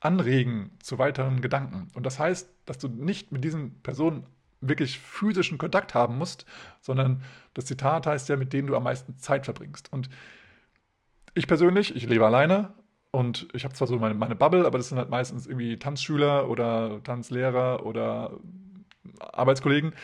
anregen 0.00 0.70
zu 0.80 0.98
weiteren 0.98 1.40
Gedanken. 1.40 1.88
Und 1.94 2.04
das 2.04 2.18
heißt, 2.18 2.48
dass 2.66 2.78
du 2.78 2.88
nicht 2.88 3.32
mit 3.32 3.42
diesen 3.44 3.80
Personen 3.82 4.26
wirklich 4.60 4.98
physischen 4.98 5.58
Kontakt 5.58 5.94
haben 5.94 6.18
musst, 6.18 6.46
sondern 6.80 7.22
das 7.54 7.66
Zitat 7.66 8.06
heißt 8.06 8.28
ja, 8.28 8.36
mit 8.36 8.52
denen 8.52 8.68
du 8.68 8.76
am 8.76 8.84
meisten 8.84 9.18
Zeit 9.18 9.44
verbringst. 9.44 9.92
Und 9.92 10.08
ich 11.34 11.46
persönlich, 11.46 11.94
ich 11.96 12.06
lebe 12.06 12.24
alleine 12.26 12.72
und 13.10 13.48
ich 13.52 13.64
habe 13.64 13.74
zwar 13.74 13.88
so 13.88 13.98
meine, 13.98 14.14
meine 14.14 14.36
Bubble, 14.36 14.66
aber 14.66 14.78
das 14.78 14.88
sind 14.88 14.98
halt 14.98 15.10
meistens 15.10 15.46
irgendwie 15.46 15.78
Tanzschüler 15.78 16.48
oder 16.48 17.02
Tanzlehrer 17.02 17.84
oder 17.84 18.38
Arbeitskollegen. 19.20 19.94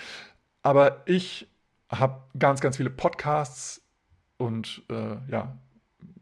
Aber 0.63 1.03
ich 1.07 1.49
habe 1.91 2.23
ganz, 2.39 2.61
ganz 2.61 2.77
viele 2.77 2.91
Podcasts 2.91 3.83
und 4.37 4.83
äh, 4.91 5.17
ja, 5.31 5.57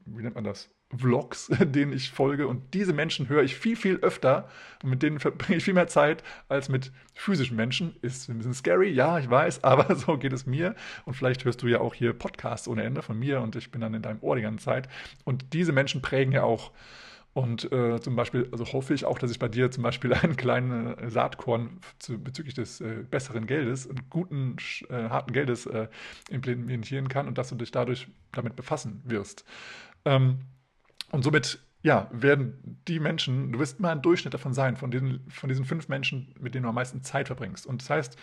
wie 0.06 0.22
nennt 0.22 0.34
man 0.34 0.44
das? 0.44 0.70
Vlogs, 0.96 1.50
denen 1.60 1.92
ich 1.92 2.10
folge. 2.10 2.46
Und 2.48 2.74
diese 2.74 2.92
Menschen 2.92 3.28
höre 3.28 3.42
ich 3.42 3.56
viel, 3.56 3.76
viel 3.76 3.96
öfter 3.96 4.48
und 4.82 4.90
mit 4.90 5.02
denen 5.02 5.18
verbringe 5.20 5.58
ich 5.58 5.64
viel 5.64 5.74
mehr 5.74 5.88
Zeit 5.88 6.22
als 6.48 6.68
mit 6.68 6.92
physischen 7.14 7.56
Menschen. 7.56 7.96
Ist 8.00 8.28
ein 8.28 8.38
bisschen 8.38 8.54
scary, 8.54 8.90
ja, 8.90 9.18
ich 9.18 9.28
weiß, 9.28 9.64
aber 9.64 9.94
so 9.96 10.16
geht 10.16 10.32
es 10.32 10.46
mir. 10.46 10.74
Und 11.04 11.14
vielleicht 11.14 11.44
hörst 11.44 11.62
du 11.62 11.66
ja 11.66 11.80
auch 11.80 11.94
hier 11.94 12.12
Podcasts 12.12 12.68
ohne 12.68 12.82
Ende 12.84 13.02
von 13.02 13.18
mir 13.18 13.40
und 13.40 13.56
ich 13.56 13.70
bin 13.70 13.80
dann 13.80 13.94
in 13.94 14.02
deinem 14.02 14.22
Ohr 14.22 14.36
die 14.36 14.42
ganze 14.42 14.64
Zeit. 14.64 14.88
Und 15.24 15.52
diese 15.52 15.72
Menschen 15.72 16.02
prägen 16.02 16.32
ja 16.32 16.42
auch 16.42 16.72
und 17.34 17.70
äh, 17.70 18.00
zum 18.00 18.16
Beispiel, 18.16 18.48
also 18.50 18.72
hoffe 18.72 18.94
ich 18.94 19.04
auch, 19.04 19.16
dass 19.16 19.30
ich 19.30 19.38
bei 19.38 19.46
dir 19.46 19.70
zum 19.70 19.84
Beispiel 19.84 20.12
einen 20.14 20.36
kleinen 20.36 20.98
äh, 20.98 21.08
Saatkorn 21.08 21.78
zu, 21.98 22.18
bezüglich 22.18 22.54
des 22.54 22.80
äh, 22.80 23.04
besseren 23.08 23.46
Geldes 23.46 23.86
und 23.86 24.10
guten, 24.10 24.56
äh, 24.88 25.08
harten 25.08 25.32
Geldes 25.32 25.66
äh, 25.66 25.86
implementieren 26.30 27.08
kann 27.08 27.28
und 27.28 27.38
dass 27.38 27.50
du 27.50 27.54
dich 27.54 27.70
dadurch 27.70 28.08
damit 28.32 28.56
befassen 28.56 29.02
wirst. 29.04 29.44
Ähm, 30.04 30.38
und 31.10 31.22
somit, 31.22 31.58
ja, 31.82 32.08
werden 32.12 32.80
die 32.88 33.00
Menschen, 33.00 33.52
du 33.52 33.58
wirst 33.58 33.80
mal 33.80 33.92
ein 33.92 34.02
Durchschnitt 34.02 34.34
davon 34.34 34.52
sein, 34.54 34.76
von 34.76 34.90
diesen, 34.90 35.28
von 35.30 35.48
diesen 35.48 35.64
fünf 35.64 35.88
Menschen, 35.88 36.34
mit 36.40 36.54
denen 36.54 36.64
du 36.64 36.68
am 36.68 36.74
meisten 36.74 37.02
Zeit 37.02 37.28
verbringst. 37.28 37.66
Und 37.66 37.82
das 37.82 37.90
heißt, 37.90 38.18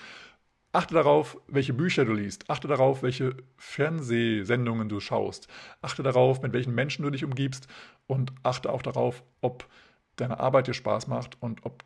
Achte 0.76 0.94
darauf, 0.94 1.38
welche 1.48 1.74
Bücher 1.74 2.04
du 2.04 2.12
liest. 2.12 2.50
Achte 2.50 2.68
darauf, 2.68 3.02
welche 3.02 3.38
Fernsehsendungen 3.56 4.90
du 4.90 5.00
schaust. 5.00 5.48
Achte 5.82 6.04
darauf, 6.04 6.42
mit 6.42 6.52
welchen 6.52 6.76
Menschen 6.76 7.04
du 7.04 7.10
dich 7.10 7.24
umgibst. 7.24 7.70
Und 8.08 8.34
achte 8.44 8.70
auch 8.70 8.82
darauf, 8.82 9.24
ob 9.40 9.70
deine 10.18 10.42
Arbeit 10.42 10.68
dir 10.68 10.74
Spaß 10.74 11.08
macht 11.08 11.42
und 11.42 11.66
ob 11.66 11.86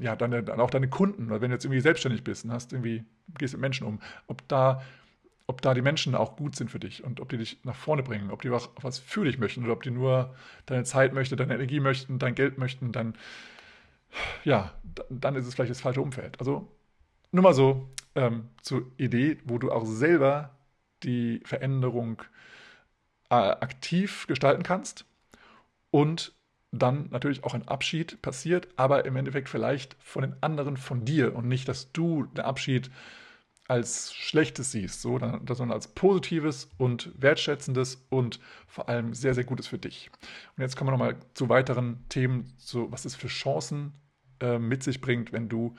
ja, 0.00 0.16
deine, 0.16 0.44
auch 0.58 0.70
deine 0.70 0.88
Kunden, 0.88 1.26
oder 1.26 1.40
wenn 1.40 1.50
du 1.50 1.54
jetzt 1.54 1.64
irgendwie 1.64 1.82
selbstständig 1.82 2.24
bist 2.24 2.44
und 2.44 2.52
hast 2.52 2.72
irgendwie, 2.72 3.04
gehst 3.38 3.54
mit 3.54 3.60
Menschen 3.60 3.86
um, 3.86 4.00
ob 4.26 4.48
da, 4.48 4.82
ob 5.50 5.62
da 5.62 5.74
die 5.74 5.82
Menschen 5.82 6.14
auch 6.14 6.36
gut 6.36 6.54
sind 6.54 6.70
für 6.70 6.78
dich 6.78 7.02
und 7.02 7.18
ob 7.18 7.28
die 7.28 7.36
dich 7.36 7.58
nach 7.64 7.74
vorne 7.74 8.04
bringen, 8.04 8.30
ob 8.30 8.40
die 8.40 8.50
auch 8.50 8.68
was 8.80 9.00
für 9.00 9.24
dich 9.24 9.38
möchten 9.38 9.64
oder 9.64 9.72
ob 9.72 9.82
die 9.82 9.90
nur 9.90 10.32
deine 10.66 10.84
Zeit 10.84 11.12
möchten, 11.12 11.36
deine 11.36 11.54
Energie 11.54 11.80
möchten, 11.80 12.20
dein 12.20 12.36
Geld 12.36 12.56
möchten, 12.56 12.92
dann, 12.92 13.14
ja, 14.44 14.72
dann 15.10 15.34
ist 15.34 15.46
es 15.46 15.54
vielleicht 15.56 15.72
das 15.72 15.80
falsche 15.80 16.02
Umfeld. 16.02 16.38
Also 16.38 16.68
nur 17.32 17.42
mal 17.42 17.52
so 17.52 17.88
ähm, 18.14 18.48
zur 18.62 18.86
Idee, 18.96 19.38
wo 19.44 19.58
du 19.58 19.72
auch 19.72 19.84
selber 19.86 20.56
die 21.02 21.40
Veränderung 21.44 22.22
äh, 23.28 23.34
aktiv 23.34 24.28
gestalten 24.28 24.62
kannst 24.62 25.04
und 25.90 26.32
dann 26.70 27.08
natürlich 27.10 27.42
auch 27.42 27.54
ein 27.54 27.66
Abschied 27.66 28.22
passiert, 28.22 28.68
aber 28.76 29.04
im 29.04 29.16
Endeffekt 29.16 29.48
vielleicht 29.48 29.96
von 29.98 30.22
den 30.22 30.36
anderen 30.42 30.76
von 30.76 31.04
dir 31.04 31.34
und 31.34 31.48
nicht, 31.48 31.66
dass 31.66 31.90
du 31.90 32.26
den 32.26 32.44
Abschied 32.44 32.88
als 33.70 34.12
Schlechtes 34.12 34.72
siehst, 34.72 35.00
so, 35.00 35.20
sondern 35.20 35.70
als 35.70 35.86
Positives 35.86 36.68
und 36.76 37.12
Wertschätzendes 37.16 38.04
und 38.10 38.40
vor 38.66 38.88
allem 38.88 39.14
sehr, 39.14 39.32
sehr 39.32 39.44
Gutes 39.44 39.68
für 39.68 39.78
dich. 39.78 40.10
Und 40.56 40.62
jetzt 40.62 40.76
kommen 40.76 40.88
wir 40.88 40.92
nochmal 40.92 41.16
zu 41.34 41.48
weiteren 41.48 42.04
Themen, 42.08 42.52
so 42.58 42.90
was 42.90 43.04
es 43.04 43.14
für 43.14 43.28
Chancen 43.28 43.92
äh, 44.40 44.58
mit 44.58 44.82
sich 44.82 45.00
bringt, 45.00 45.32
wenn 45.32 45.48
du 45.48 45.76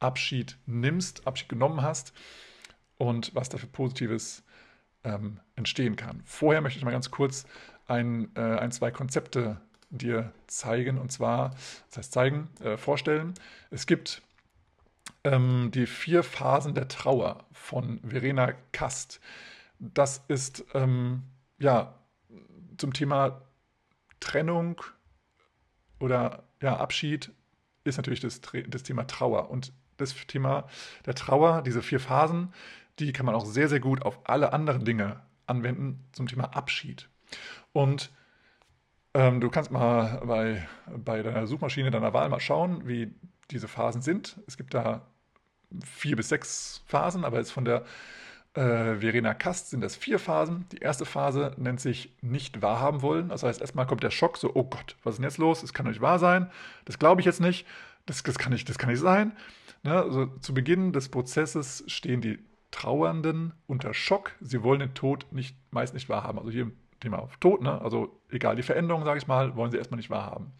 Abschied 0.00 0.58
nimmst, 0.66 1.28
Abschied 1.28 1.48
genommen 1.48 1.80
hast 1.80 2.12
und 2.96 3.32
was 3.36 3.48
da 3.48 3.56
für 3.56 3.68
Positives 3.68 4.42
ähm, 5.04 5.38
entstehen 5.54 5.94
kann. 5.94 6.22
Vorher 6.24 6.60
möchte 6.60 6.80
ich 6.80 6.84
mal 6.84 6.90
ganz 6.90 7.12
kurz 7.12 7.46
ein, 7.86 8.34
äh, 8.34 8.40
ein 8.40 8.72
zwei 8.72 8.90
Konzepte 8.90 9.60
dir 9.90 10.32
zeigen 10.48 10.98
und 10.98 11.12
zwar, 11.12 11.50
das 11.88 11.98
heißt 11.98 12.12
zeigen, 12.12 12.48
äh, 12.64 12.76
vorstellen. 12.76 13.34
Es 13.70 13.86
gibt 13.86 14.22
ähm, 15.24 15.70
die 15.72 15.86
vier 15.86 16.22
Phasen 16.22 16.74
der 16.74 16.88
Trauer 16.88 17.44
von 17.52 18.00
Verena 18.02 18.52
Kast. 18.72 19.20
Das 19.78 20.24
ist 20.28 20.64
ähm, 20.74 21.22
ja 21.58 21.94
zum 22.76 22.92
Thema 22.92 23.42
Trennung 24.20 24.80
oder 26.00 26.44
ja, 26.60 26.76
Abschied 26.76 27.32
ist 27.84 27.96
natürlich 27.96 28.20
das, 28.20 28.40
das 28.68 28.82
Thema 28.82 29.06
Trauer. 29.06 29.50
Und 29.50 29.72
das 29.96 30.14
Thema 30.26 30.68
der 31.06 31.14
Trauer, 31.14 31.62
diese 31.62 31.82
vier 31.82 32.00
Phasen, 32.00 32.52
die 32.98 33.12
kann 33.12 33.26
man 33.26 33.34
auch 33.34 33.46
sehr, 33.46 33.68
sehr 33.68 33.80
gut 33.80 34.02
auf 34.02 34.20
alle 34.24 34.52
anderen 34.52 34.84
Dinge 34.84 35.20
anwenden 35.46 36.04
zum 36.12 36.26
Thema 36.26 36.56
Abschied. 36.56 37.08
Und 37.72 38.10
ähm, 39.14 39.40
du 39.40 39.50
kannst 39.50 39.70
mal 39.70 40.22
bei, 40.26 40.66
bei 40.96 41.22
deiner 41.22 41.46
Suchmaschine 41.46 41.90
deiner 41.90 42.12
Wahl 42.12 42.28
mal 42.28 42.40
schauen, 42.40 42.86
wie 42.86 43.14
diese 43.50 43.68
Phasen 43.68 44.02
sind. 44.02 44.40
Es 44.46 44.56
gibt 44.56 44.74
da 44.74 45.06
vier 45.84 46.16
bis 46.16 46.28
sechs 46.28 46.82
Phasen, 46.86 47.24
aber 47.24 47.38
jetzt 47.38 47.52
von 47.52 47.64
der 47.64 47.84
äh, 48.54 48.96
Verena 48.96 49.34
Kast 49.34 49.70
sind 49.70 49.82
das 49.82 49.96
vier 49.96 50.18
Phasen. 50.18 50.66
Die 50.72 50.78
erste 50.78 51.04
Phase 51.04 51.54
nennt 51.56 51.80
sich 51.80 52.16
nicht 52.22 52.62
wahrhaben 52.62 53.02
wollen. 53.02 53.28
Das 53.28 53.42
heißt, 53.42 53.60
erstmal 53.60 53.86
kommt 53.86 54.02
der 54.02 54.10
Schock, 54.10 54.36
so, 54.36 54.52
oh 54.54 54.64
Gott, 54.64 54.96
was 55.04 55.14
ist 55.14 55.18
denn 55.18 55.24
jetzt 55.24 55.38
los? 55.38 55.62
Es 55.62 55.72
kann 55.72 55.86
doch 55.86 55.92
nicht 55.92 56.00
wahr 56.00 56.18
sein. 56.18 56.50
Das 56.84 56.98
glaube 56.98 57.20
ich 57.20 57.26
jetzt 57.26 57.40
nicht. 57.40 57.66
Das, 58.06 58.22
das, 58.22 58.38
kann 58.38 58.52
nicht, 58.52 58.68
das 58.68 58.78
kann 58.78 58.90
nicht 58.90 59.00
sein. 59.00 59.36
Ne? 59.82 59.94
Also 59.94 60.26
zu 60.40 60.54
Beginn 60.54 60.92
des 60.92 61.10
Prozesses 61.10 61.84
stehen 61.86 62.20
die 62.20 62.38
Trauernden 62.70 63.54
unter 63.66 63.94
Schock. 63.94 64.32
Sie 64.40 64.62
wollen 64.62 64.80
den 64.80 64.94
Tod 64.94 65.26
nicht, 65.30 65.56
meist 65.70 65.94
nicht 65.94 66.08
wahrhaben. 66.08 66.38
Also 66.38 66.50
hier 66.50 66.62
im 66.62 66.76
Thema 67.00 67.28
Tod, 67.40 67.62
ne? 67.62 67.80
also 67.80 68.20
egal 68.30 68.56
die 68.56 68.62
Veränderung, 68.62 69.04
sage 69.04 69.18
ich 69.18 69.26
mal, 69.26 69.56
wollen 69.56 69.70
sie 69.70 69.78
erstmal 69.78 69.98
nicht 69.98 70.10
wahrhaben. 70.10 70.52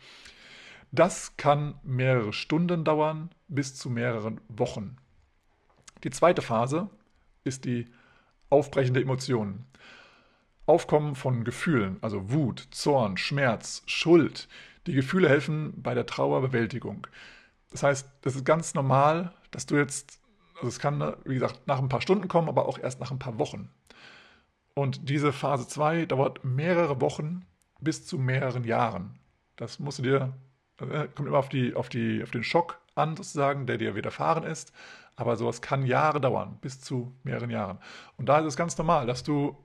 Das 0.90 1.36
kann 1.36 1.74
mehrere 1.82 2.32
Stunden 2.32 2.84
dauern, 2.84 3.30
bis 3.48 3.76
zu 3.76 3.90
mehreren 3.90 4.40
Wochen. 4.48 4.96
Die 6.04 6.10
zweite 6.10 6.42
Phase 6.42 6.88
ist 7.44 7.64
die 7.64 7.86
aufbrechende 8.50 9.02
Emotionen. 9.02 9.66
Aufkommen 10.66 11.14
von 11.14 11.44
Gefühlen, 11.44 11.98
also 12.02 12.30
Wut, 12.30 12.68
Zorn, 12.70 13.16
Schmerz, 13.16 13.82
Schuld. 13.86 14.48
Die 14.86 14.92
Gefühle 14.94 15.28
helfen 15.28 15.74
bei 15.82 15.94
der 15.94 16.06
Trauerbewältigung. 16.06 17.06
Das 17.70 17.82
heißt, 17.82 18.08
das 18.22 18.36
ist 18.36 18.44
ganz 18.44 18.74
normal, 18.74 19.32
dass 19.50 19.66
du 19.66 19.76
jetzt, 19.76 20.20
also 20.56 20.68
es 20.68 20.78
kann, 20.78 21.16
wie 21.24 21.34
gesagt, 21.34 21.66
nach 21.66 21.78
ein 21.78 21.88
paar 21.88 22.00
Stunden 22.00 22.28
kommen, 22.28 22.48
aber 22.48 22.66
auch 22.66 22.78
erst 22.78 23.00
nach 23.00 23.10
ein 23.10 23.18
paar 23.18 23.38
Wochen. 23.38 23.70
Und 24.74 25.08
diese 25.08 25.32
Phase 25.32 25.66
2 25.66 26.06
dauert 26.06 26.44
mehrere 26.44 27.00
Wochen 27.00 27.44
bis 27.80 28.06
zu 28.06 28.18
mehreren 28.18 28.64
Jahren. 28.64 29.18
Das 29.56 29.78
musst 29.78 29.98
du 29.98 30.02
dir, 30.02 30.34
kommt 30.78 31.28
immer 31.28 31.38
auf, 31.38 31.48
die, 31.48 31.74
auf, 31.74 31.88
die, 31.88 32.22
auf 32.22 32.30
den 32.30 32.44
Schock 32.44 32.78
an, 32.94 33.16
sozusagen, 33.16 33.66
der 33.66 33.78
dir 33.78 33.94
widerfahren 33.94 34.44
ist. 34.44 34.72
Aber 35.16 35.36
sowas 35.36 35.60
kann 35.60 35.84
Jahre 35.84 36.20
dauern, 36.20 36.58
bis 36.60 36.80
zu 36.80 37.12
mehreren 37.24 37.50
Jahren. 37.50 37.78
Und 38.16 38.28
da 38.28 38.38
ist 38.38 38.46
es 38.46 38.56
ganz 38.56 38.78
normal, 38.78 39.06
dass 39.06 39.24
du 39.24 39.56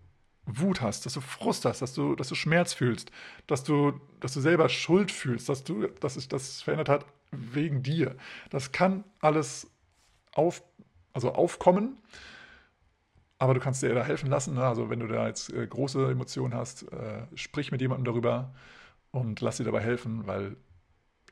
Wut 0.45 0.81
hast, 0.81 1.05
dass 1.05 1.13
du 1.13 1.21
Frust 1.21 1.65
hast, 1.65 1.81
dass 1.81 1.93
du, 1.93 2.15
dass 2.15 2.27
du 2.27 2.35
Schmerz 2.35 2.73
fühlst, 2.73 3.11
dass 3.47 3.63
du, 3.63 3.93
dass 4.19 4.33
du 4.33 4.41
selber 4.41 4.67
Schuld 4.67 5.11
fühlst, 5.11 5.47
dass 5.47 5.63
du, 5.63 5.87
dass 5.87 6.15
sich 6.15 6.27
das 6.27 6.61
verändert 6.61 6.89
hat 6.89 7.05
wegen 7.31 7.81
dir. 7.81 8.15
Das 8.49 8.71
kann 8.71 9.03
alles 9.21 9.71
auf, 10.33 10.63
also 11.13 11.33
aufkommen, 11.33 11.97
aber 13.37 13.53
du 13.53 13.59
kannst 13.59 13.83
dir 13.83 13.93
da 13.93 14.03
helfen 14.03 14.29
lassen. 14.29 14.55
Ne? 14.55 14.65
Also 14.65 14.89
wenn 14.89 14.99
du 14.99 15.07
da 15.07 15.27
jetzt 15.27 15.53
äh, 15.53 15.65
große 15.65 16.11
Emotionen 16.11 16.53
hast, 16.53 16.91
äh, 16.91 17.25
sprich 17.35 17.71
mit 17.71 17.81
jemandem 17.81 18.05
darüber 18.05 18.53
und 19.11 19.39
lass 19.41 19.57
dir 19.57 19.63
dabei 19.63 19.81
helfen, 19.81 20.27
weil, 20.27 20.57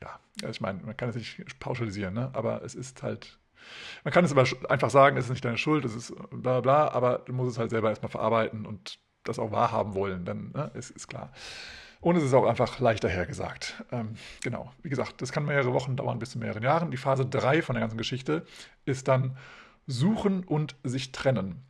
ja, 0.02 0.48
ich 0.48 0.60
meine, 0.60 0.80
man 0.82 0.96
kann 0.96 1.08
es 1.08 1.16
nicht 1.16 1.58
pauschalisieren, 1.60 2.14
ne? 2.14 2.30
aber 2.32 2.62
es 2.62 2.74
ist 2.74 3.02
halt, 3.02 3.38
man 4.04 4.12
kann 4.12 4.24
es 4.24 4.32
aber 4.32 4.44
einfach 4.68 4.90
sagen, 4.90 5.16
es 5.16 5.26
ist 5.26 5.30
nicht 5.30 5.44
deine 5.44 5.58
Schuld, 5.58 5.84
es 5.84 5.94
ist 5.94 6.14
bla 6.30 6.60
bla, 6.60 6.88
aber 6.88 7.18
du 7.18 7.32
musst 7.32 7.52
es 7.52 7.58
halt 7.58 7.70
selber 7.70 7.90
erstmal 7.90 8.10
verarbeiten 8.10 8.66
und 8.66 8.98
das 9.24 9.38
auch 9.38 9.52
wahrhaben 9.52 9.94
wollen, 9.94 10.24
dann 10.24 10.50
ne? 10.52 10.70
ist, 10.74 10.90
ist 10.90 11.08
klar. 11.08 11.32
Und 12.00 12.16
es 12.16 12.24
ist 12.24 12.34
auch 12.34 12.46
einfach 12.46 12.80
leichter 12.80 13.08
hergesagt. 13.08 13.84
Ähm, 13.92 14.16
genau, 14.42 14.72
wie 14.82 14.88
gesagt, 14.88 15.22
das 15.22 15.30
kann 15.30 15.44
mehrere 15.44 15.72
Wochen 15.72 15.94
dauern 15.94 16.18
bis 16.18 16.32
zu 16.32 16.38
mehreren 16.38 16.64
Jahren. 16.64 16.90
Die 16.90 16.96
Phase 16.96 17.24
3 17.24 17.62
von 17.62 17.76
der 17.76 17.80
ganzen 17.80 17.96
Geschichte 17.96 18.44
ist 18.84 19.06
dann 19.06 19.36
Suchen 19.86 20.42
und 20.42 20.74
sich 20.82 21.12
trennen. 21.12 21.62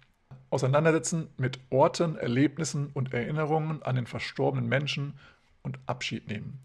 Auseinandersetzen 0.48 1.28
mit 1.36 1.60
Orten, 1.68 2.16
Erlebnissen 2.16 2.90
und 2.94 3.12
Erinnerungen 3.12 3.82
an 3.82 3.96
den 3.96 4.06
verstorbenen 4.06 4.68
Menschen 4.68 5.18
und 5.62 5.78
Abschied 5.86 6.28
nehmen. 6.28 6.60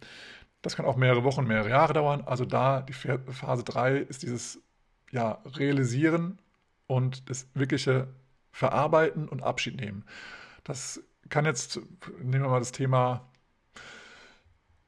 Das 0.61 0.75
kann 0.75 0.85
auch 0.85 0.95
mehrere 0.95 1.23
Wochen, 1.23 1.45
mehrere 1.45 1.69
Jahre 1.69 1.93
dauern. 1.93 2.23
Also 2.25 2.45
da 2.45 2.81
die 2.81 2.93
Phase 2.93 3.63
3 3.63 3.97
ist 3.97 4.23
dieses 4.23 4.61
ja, 5.11 5.41
Realisieren 5.45 6.39
und 6.87 7.29
das 7.29 7.47
wirkliche 7.53 8.07
Verarbeiten 8.51 9.27
und 9.29 9.43
Abschied 9.43 9.79
nehmen. 9.79 10.03
Das 10.63 11.01
kann 11.29 11.45
jetzt, 11.45 11.79
nehmen 12.21 12.43
wir 12.43 12.49
mal 12.49 12.59
das 12.59 12.71
Thema 12.71 13.27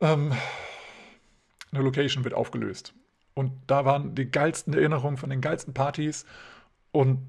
ähm, 0.02 0.34
eine 1.72 1.84
Location 1.84 2.24
wird 2.24 2.34
aufgelöst. 2.34 2.94
Und 3.34 3.52
da 3.68 3.86
waren 3.86 4.16
die 4.16 4.30
geilsten 4.30 4.74
Erinnerungen 4.74 5.18
von 5.18 5.30
den 5.30 5.42
geilsten 5.42 5.74
Partys. 5.74 6.26
Und 6.92 7.20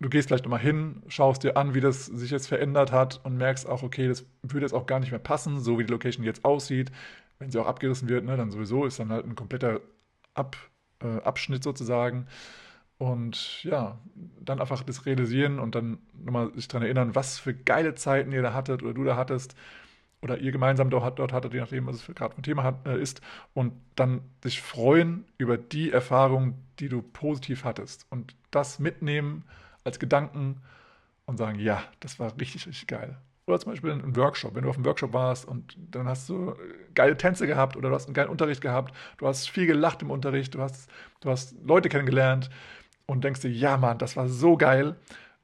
du 0.00 0.08
gehst 0.08 0.28
vielleicht 0.28 0.44
nochmal 0.44 0.60
hin, 0.60 1.02
schaust 1.08 1.44
dir 1.44 1.56
an, 1.56 1.74
wie 1.74 1.80
das 1.80 2.06
sich 2.06 2.30
jetzt 2.30 2.48
verändert 2.48 2.92
hat 2.92 3.20
und 3.24 3.36
merkst 3.36 3.66
auch, 3.68 3.82
okay, 3.82 4.08
das 4.08 4.26
würde 4.42 4.66
jetzt 4.66 4.72
auch 4.72 4.86
gar 4.86 5.00
nicht 5.00 5.10
mehr 5.10 5.20
passen, 5.20 5.60
so 5.60 5.78
wie 5.78 5.84
die 5.84 5.92
Location 5.92 6.24
jetzt 6.24 6.44
aussieht. 6.44 6.90
Wenn 7.40 7.50
sie 7.52 7.60
auch 7.60 7.66
abgerissen 7.68 8.08
wird, 8.08 8.24
ne, 8.26 8.36
dann 8.38 8.52
sowieso 8.52 8.86
ist 8.86 9.00
dann 9.00 9.10
halt 9.10 9.26
ein 9.26 9.36
kompletter 9.36 9.82
Ab, 10.34 10.56
äh, 11.02 11.22
Abschnitt 11.22 11.64
sozusagen. 11.64 12.28
Und 12.98 13.64
ja, 13.64 13.98
dann 14.40 14.60
einfach 14.60 14.82
das 14.84 15.06
realisieren 15.06 15.58
und 15.58 15.74
dann 15.74 15.98
nochmal 16.12 16.52
sich 16.54 16.68
daran 16.68 16.84
erinnern, 16.84 17.14
was 17.14 17.38
für 17.38 17.54
geile 17.54 17.94
Zeiten 17.94 18.32
ihr 18.32 18.42
da 18.42 18.52
hattet 18.52 18.82
oder 18.82 18.94
du 18.94 19.04
da 19.04 19.16
hattest 19.16 19.56
oder 20.22 20.38
ihr 20.38 20.52
gemeinsam 20.52 20.90
dort, 20.90 21.18
dort 21.18 21.32
hattet, 21.32 21.54
je 21.54 21.60
nachdem, 21.60 21.86
was 21.86 21.96
es 22.08 22.14
gerade 22.14 22.36
ein 22.36 22.42
Thema 22.42 22.62
hat, 22.64 22.86
äh, 22.86 23.00
ist, 23.00 23.22
und 23.54 23.72
dann 23.96 24.22
sich 24.44 24.62
freuen 24.62 25.24
über 25.38 25.58
die 25.58 25.90
Erfahrung, 25.92 26.54
die 26.78 26.88
du 26.90 27.02
positiv 27.02 27.64
hattest 27.64 28.06
und 28.10 28.34
das 28.50 28.78
mitnehmen 28.78 29.44
als 29.84 29.98
Gedanken 29.98 30.62
und 31.26 31.38
sagen, 31.38 31.58
ja, 31.58 31.82
das 32.00 32.18
war 32.20 32.32
richtig, 32.40 32.66
richtig 32.66 32.86
geil. 32.88 33.18
Oder 33.50 33.58
zum 33.58 33.72
Beispiel 33.72 33.90
ein 33.90 34.16
Workshop, 34.16 34.54
wenn 34.54 34.62
du 34.62 34.70
auf 34.70 34.76
einem 34.76 34.84
Workshop 34.84 35.12
warst 35.12 35.46
und 35.46 35.76
dann 35.76 36.06
hast 36.06 36.28
du 36.28 36.50
äh, 36.50 36.54
geile 36.94 37.16
Tänze 37.16 37.46
gehabt 37.46 37.76
oder 37.76 37.88
du 37.88 37.94
hast 37.94 38.06
einen 38.06 38.14
geilen 38.14 38.30
Unterricht 38.30 38.60
gehabt, 38.60 38.94
du 39.18 39.26
hast 39.26 39.50
viel 39.50 39.66
gelacht 39.66 40.02
im 40.02 40.10
Unterricht, 40.10 40.54
du 40.54 40.60
hast, 40.60 40.88
du 41.20 41.30
hast 41.30 41.56
Leute 41.64 41.88
kennengelernt 41.88 42.48
und 43.06 43.24
denkst 43.24 43.40
dir, 43.40 43.50
ja 43.50 43.76
Mann, 43.76 43.98
das 43.98 44.16
war 44.16 44.28
so 44.28 44.56
geil 44.56 44.96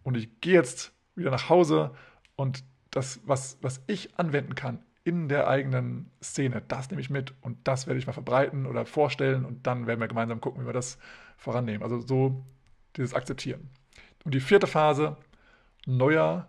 und 0.05 0.17
ich 0.17 0.41
gehe 0.41 0.55
jetzt 0.55 0.93
wieder 1.17 1.33
nach 1.33 1.49
Hause 1.49 1.91
und 2.37 2.63
das, 2.93 3.21
was, 3.27 3.59
was 3.61 3.83
ich 3.89 4.17
anwenden 4.19 4.55
kann 4.55 4.79
in 5.03 5.29
der 5.29 5.49
eigenen 5.49 6.11
Szene, 6.23 6.63
das 6.69 6.91
nehme 6.91 7.01
ich 7.01 7.11
mit 7.11 7.35
und 7.41 7.59
das 7.67 7.89
werde 7.89 7.99
ich 7.99 8.07
mal 8.07 8.13
verbreiten 8.13 8.67
oder 8.67 8.87
vorstellen 8.87 9.45
und 9.45 9.67
dann 9.67 9.87
werden 9.89 10.01
wir 10.01 10.09
gemeinsam 10.09 10.41
gucken, 10.41 10.63
wie 10.63 10.67
wir 10.67 10.73
das 10.73 10.99
vorannehmen. 11.37 11.83
Also 11.83 12.01
so 12.01 12.45
dieses 12.97 13.15
Akzeptieren. 13.15 13.69
Und 14.25 14.35
die 14.35 14.41
vierte 14.41 14.67
Phase, 14.67 15.17
neuer 15.87 16.49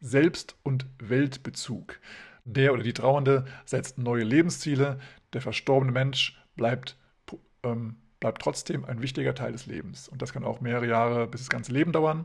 Selbst- 0.00 0.56
und 0.62 0.86
Weltbezug. 0.98 2.00
Der 2.44 2.72
oder 2.72 2.82
die 2.82 2.92
Trauernde 2.92 3.44
setzt 3.64 3.98
neue 3.98 4.22
Lebensziele, 4.22 4.98
der 5.32 5.40
verstorbene 5.40 5.92
Mensch 5.92 6.40
bleibt, 6.54 6.96
ähm, 7.62 7.96
bleibt 8.20 8.42
trotzdem 8.42 8.84
ein 8.84 9.02
wichtiger 9.02 9.34
Teil 9.34 9.52
des 9.52 9.66
Lebens. 9.66 10.08
Und 10.08 10.22
das 10.22 10.32
kann 10.32 10.44
auch 10.44 10.60
mehrere 10.60 10.86
Jahre 10.86 11.26
bis 11.26 11.40
das 11.42 11.50
ganze 11.50 11.72
Leben 11.72 11.92
dauern. 11.92 12.24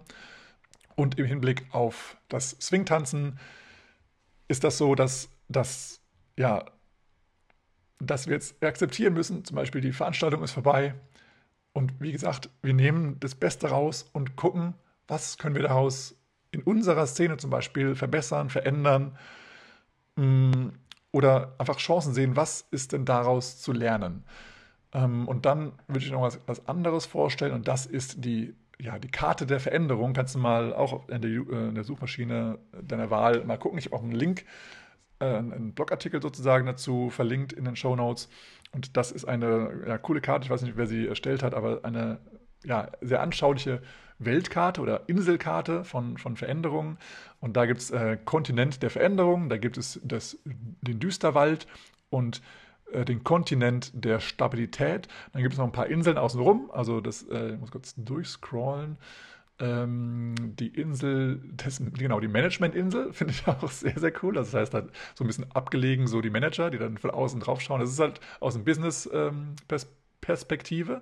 Und 0.95 1.17
im 1.17 1.25
Hinblick 1.25 1.65
auf 1.71 2.17
das 2.27 2.51
Swingtanzen 2.61 3.39
ist 4.47 4.63
das 4.63 4.77
so, 4.77 4.95
dass, 4.95 5.29
dass, 5.47 6.01
ja, 6.37 6.65
dass 7.99 8.27
wir 8.27 8.33
jetzt 8.33 8.63
akzeptieren 8.63 9.13
müssen, 9.13 9.45
zum 9.45 9.55
Beispiel 9.55 9.81
die 9.81 9.93
Veranstaltung 9.93 10.43
ist 10.43 10.51
vorbei. 10.51 10.93
Und 11.73 11.99
wie 11.99 12.11
gesagt, 12.11 12.49
wir 12.61 12.73
nehmen 12.73 13.19
das 13.19 13.35
Beste 13.35 13.69
raus 13.69 14.09
und 14.11 14.35
gucken, 14.35 14.75
was 15.07 15.37
können 15.37 15.55
wir 15.55 15.63
daraus 15.63 16.15
in 16.51 16.61
unserer 16.63 17.07
Szene 17.07 17.37
zum 17.37 17.49
Beispiel 17.49 17.95
verbessern, 17.95 18.49
verändern 18.49 19.17
mm, 20.15 20.69
oder 21.11 21.55
einfach 21.57 21.77
Chancen 21.77 22.13
sehen, 22.13 22.35
was 22.35 22.67
ist 22.71 22.93
denn 22.93 23.05
daraus 23.05 23.61
zu 23.61 23.71
lernen. 23.71 24.23
Ähm, 24.93 25.27
und 25.27 25.45
dann 25.45 25.73
würde 25.87 26.05
ich 26.05 26.11
noch 26.11 26.21
was, 26.21 26.39
was 26.47 26.67
anderes 26.67 27.05
vorstellen 27.05 27.53
und 27.53 27.67
das 27.67 27.85
ist 27.85 28.23
die 28.25 28.55
ja, 28.81 28.97
die 28.97 29.11
Karte 29.11 29.45
der 29.45 29.59
Veränderung 29.59 30.13
kannst 30.13 30.35
du 30.35 30.39
mal 30.39 30.73
auch 30.73 31.07
in 31.07 31.21
der, 31.21 31.29
äh, 31.29 31.69
in 31.69 31.75
der 31.75 31.83
Suchmaschine 31.83 32.57
deiner 32.81 33.11
Wahl 33.11 33.43
mal 33.45 33.57
gucken. 33.57 33.77
Ich 33.77 33.85
habe 33.85 33.95
auch 33.95 34.03
einen 34.03 34.11
Link, 34.11 34.45
äh, 35.19 35.25
einen 35.25 35.73
Blogartikel 35.73 36.21
sozusagen 36.21 36.65
dazu 36.65 37.11
verlinkt 37.11 37.53
in 37.53 37.65
den 37.65 37.75
Show 37.75 37.95
Notes. 37.95 38.27
Und 38.71 38.97
das 38.97 39.11
ist 39.11 39.25
eine 39.25 39.83
ja, 39.87 39.97
coole 39.99 40.21
Karte. 40.21 40.45
Ich 40.45 40.49
weiß 40.49 40.63
nicht, 40.63 40.77
wer 40.77 40.87
sie 40.87 41.07
erstellt 41.07 41.43
hat, 41.43 41.53
aber 41.53 41.81
eine 41.83 42.19
ja, 42.63 42.89
sehr 43.01 43.21
anschauliche 43.21 43.81
Weltkarte 44.25 44.81
oder 44.81 45.07
Inselkarte 45.07 45.83
von, 45.83 46.17
von 46.17 46.37
Veränderungen. 46.37 46.97
Und 47.39 47.57
da 47.57 47.65
gibt 47.65 47.81
es 47.81 47.91
äh, 47.91 48.17
Kontinent 48.23 48.83
der 48.83 48.89
Veränderung, 48.89 49.49
da 49.49 49.57
gibt 49.57 49.77
es 49.77 49.99
das, 50.03 50.37
den 50.45 50.99
Düsterwald 50.99 51.67
und 52.09 52.41
äh, 52.91 53.05
den 53.05 53.23
Kontinent 53.23 53.91
der 53.93 54.19
Stabilität. 54.19 55.07
Dann 55.33 55.41
gibt 55.41 55.53
es 55.53 55.59
noch 55.59 55.65
ein 55.65 55.71
paar 55.71 55.87
Inseln 55.87 56.17
außenrum. 56.17 56.69
Also 56.71 57.01
das, 57.01 57.23
äh, 57.23 57.53
ich 57.53 57.59
muss 57.59 57.71
kurz 57.71 57.95
durchscrollen. 57.97 58.97
Ähm, 59.59 60.35
die 60.39 60.69
Insel, 60.69 61.41
des, 61.53 61.81
genau, 61.93 62.19
die 62.19 62.27
Management-Insel 62.27 63.13
finde 63.13 63.33
ich 63.33 63.47
auch 63.47 63.69
sehr, 63.69 63.97
sehr 63.99 64.11
cool. 64.23 64.33
Das 64.33 64.53
heißt, 64.53 64.73
halt 64.73 64.91
so 65.15 65.23
ein 65.23 65.27
bisschen 65.27 65.49
abgelegen, 65.51 66.07
so 66.07 66.19
die 66.21 66.29
Manager, 66.29 66.69
die 66.69 66.77
dann 66.77 66.97
von 66.97 67.11
außen 67.11 67.39
drauf 67.39 67.61
schauen. 67.61 67.79
Das 67.79 67.91
ist 67.91 67.99
halt 67.99 68.19
aus 68.39 68.55
dem 68.55 68.65
Business-Perspektive. 68.65 70.93
Ähm, 70.93 71.01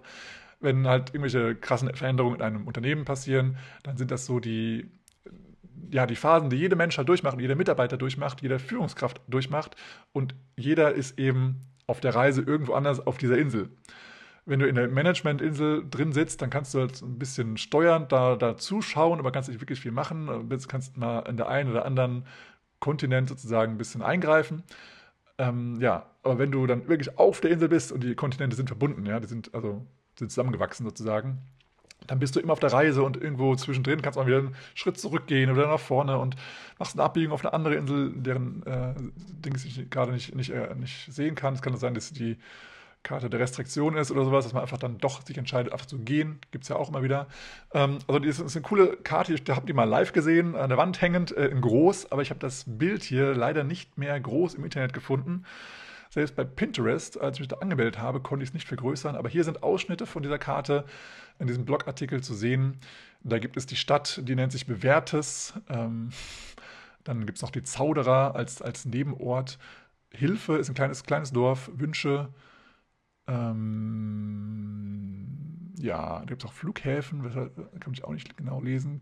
Wenn 0.59 0.87
halt 0.87 1.09
irgendwelche 1.09 1.55
krassen 1.55 1.93
Veränderungen 1.95 2.35
in 2.35 2.41
einem 2.41 2.67
Unternehmen 2.67 3.05
passieren, 3.05 3.57
dann 3.83 3.97
sind 3.97 4.11
das 4.11 4.25
so 4.25 4.39
die, 4.39 4.91
ja, 5.91 6.05
die 6.05 6.15
Phasen, 6.15 6.49
die 6.49 6.57
jeder 6.57 6.75
Mensch 6.75 6.97
halt 6.97 7.09
durchmacht, 7.09 7.39
jeder 7.39 7.55
Mitarbeiter 7.55 7.97
durchmacht, 7.97 8.41
jede 8.41 8.59
Führungskraft 8.59 9.21
durchmacht 9.27 9.75
und 10.11 10.35
jeder 10.57 10.93
ist 10.93 11.17
eben 11.17 11.69
auf 11.87 12.01
der 12.01 12.13
Reise 12.13 12.41
irgendwo 12.41 12.73
anders 12.73 13.05
auf 13.05 13.17
dieser 13.17 13.37
Insel. 13.37 13.69
Wenn 14.45 14.59
du 14.59 14.67
in 14.67 14.75
der 14.75 14.87
Management-Insel 14.87 15.85
drin 15.89 16.11
sitzt, 16.11 16.41
dann 16.41 16.49
kannst 16.49 16.73
du 16.73 16.79
halt 16.79 17.01
ein 17.01 17.19
bisschen 17.19 17.57
steuern, 17.57 18.07
da, 18.09 18.35
da 18.35 18.57
zuschauen, 18.57 19.19
aber 19.19 19.31
kannst 19.31 19.49
nicht 19.49 19.61
wirklich 19.61 19.79
viel 19.79 19.91
machen. 19.91 20.49
Du 20.49 20.57
kannst 20.67 20.97
mal 20.97 21.19
in 21.21 21.37
der 21.37 21.49
einen 21.49 21.69
oder 21.69 21.85
anderen 21.85 22.25
Kontinent 22.79 23.29
sozusagen 23.29 23.73
ein 23.73 23.77
bisschen 23.77 24.01
eingreifen. 24.01 24.63
Ähm, 25.37 25.79
ja, 25.79 26.09
aber 26.23 26.39
wenn 26.39 26.51
du 26.51 26.65
dann 26.67 26.87
wirklich 26.87 27.17
auf 27.17 27.41
der 27.41 27.51
Insel 27.51 27.69
bist 27.69 27.91
und 27.91 28.03
die 28.03 28.15
Kontinente 28.15 28.55
sind 28.55 28.67
verbunden, 28.69 29.05
ja, 29.05 29.19
die 29.19 29.27
sind 29.27 29.53
also 29.53 29.85
sind 30.19 30.29
zusammengewachsen 30.29 30.85
sozusagen, 30.85 31.39
dann 32.07 32.19
bist 32.19 32.35
du 32.35 32.39
immer 32.39 32.53
auf 32.53 32.59
der 32.59 32.73
Reise 32.73 33.03
und 33.03 33.17
irgendwo 33.17 33.55
zwischendrin 33.55 34.01
kannst 34.01 34.17
du 34.17 34.21
mal 34.21 34.27
wieder 34.27 34.39
einen 34.39 34.55
Schritt 34.73 34.99
zurückgehen 34.99 35.51
oder 35.51 35.67
nach 35.67 35.79
vorne 35.79 36.17
und 36.17 36.35
machst 36.77 36.95
eine 36.95 37.03
Abbiegung 37.03 37.33
auf 37.33 37.45
eine 37.45 37.53
andere 37.53 37.75
Insel, 37.75 38.11
deren 38.15 38.63
äh, 38.65 38.93
Dings 39.45 39.65
ich 39.65 39.89
gerade 39.89 40.11
nicht, 40.11 40.33
nicht, 40.35 40.49
äh, 40.49 40.73
nicht 40.75 41.11
sehen 41.11 41.35
kann. 41.35 41.53
Es 41.53 41.61
kann 41.61 41.75
sein, 41.77 41.93
dass 41.93 42.11
die 42.11 42.37
Karte 43.03 43.29
der 43.29 43.39
Restriktion 43.39 43.95
ist 43.95 44.11
oder 44.11 44.25
sowas, 44.25 44.43
dass 44.45 44.53
man 44.53 44.61
einfach 44.61 44.77
dann 44.77 44.97
doch 44.97 45.25
sich 45.25 45.37
entscheidet, 45.37 45.71
einfach 45.71 45.85
zu 45.85 45.99
gehen. 45.99 46.39
Gibt 46.51 46.63
es 46.63 46.69
ja 46.69 46.75
auch 46.75 46.89
immer 46.89 47.03
wieder. 47.03 47.27
Ähm, 47.73 47.99
also 48.07 48.19
das 48.19 48.39
ist 48.39 48.55
eine 48.55 48.63
coole 48.63 48.97
Karte, 48.97 49.33
ich 49.33 49.43
habe 49.49 49.65
die 49.65 49.73
mal 49.73 49.85
live 49.85 50.11
gesehen, 50.11 50.55
an 50.55 50.69
der 50.69 50.77
Wand 50.77 51.01
hängend, 51.01 51.35
äh, 51.35 51.47
in 51.47 51.61
groß, 51.61 52.11
aber 52.11 52.21
ich 52.21 52.29
habe 52.29 52.39
das 52.39 52.65
Bild 52.67 53.03
hier 53.03 53.33
leider 53.33 53.63
nicht 53.63 53.97
mehr 53.97 54.19
groß 54.19 54.55
im 54.55 54.63
Internet 54.63 54.93
gefunden. 54.93 55.45
Selbst 56.11 56.35
bei 56.35 56.43
Pinterest, 56.43 57.21
als 57.21 57.37
ich 57.37 57.41
mich 57.41 57.49
da 57.49 57.57
angemeldet 57.57 57.99
habe, 57.99 58.19
konnte 58.19 58.43
ich 58.43 58.49
es 58.49 58.53
nicht 58.55 58.67
vergrößern. 58.67 59.15
Aber 59.15 59.29
hier 59.29 59.43
sind 59.43 59.61
Ausschnitte 59.61 60.07
von 60.07 60.23
dieser 60.23 60.39
Karte 60.39 60.85
in 61.37 61.45
diesem 61.45 61.65
Blogartikel 61.65 62.21
zu 62.23 62.33
sehen. 62.33 62.79
Da 63.23 63.37
gibt 63.37 63.57
es 63.57 63.67
die 63.67 63.75
Stadt, 63.75 64.19
die 64.23 64.35
nennt 64.35 64.51
sich 64.51 64.65
Bewährtes. 64.65 65.53
Ähm, 65.69 66.09
dann 67.03 67.25
gibt 67.27 67.37
es 67.37 67.43
noch 67.43 67.51
die 67.51 67.61
Zauderer 67.63 68.35
als, 68.35 68.61
als 68.61 68.85
Nebenort. 68.85 69.59
Hilfe 70.11 70.57
ist 70.57 70.69
ein 70.69 70.75
kleines, 70.75 71.03
kleines 71.03 71.31
Dorf. 71.31 71.69
Wünsche. 71.75 72.29
Ähm, 73.27 74.79
ja, 75.77 76.19
da 76.19 76.25
gibt 76.25 76.43
es 76.43 76.49
auch 76.49 76.53
Flughäfen, 76.53 77.21
kann 77.79 77.93
ich 77.93 78.03
auch 78.03 78.11
nicht 78.11 78.35
genau 78.35 78.61
lesen. 78.61 79.01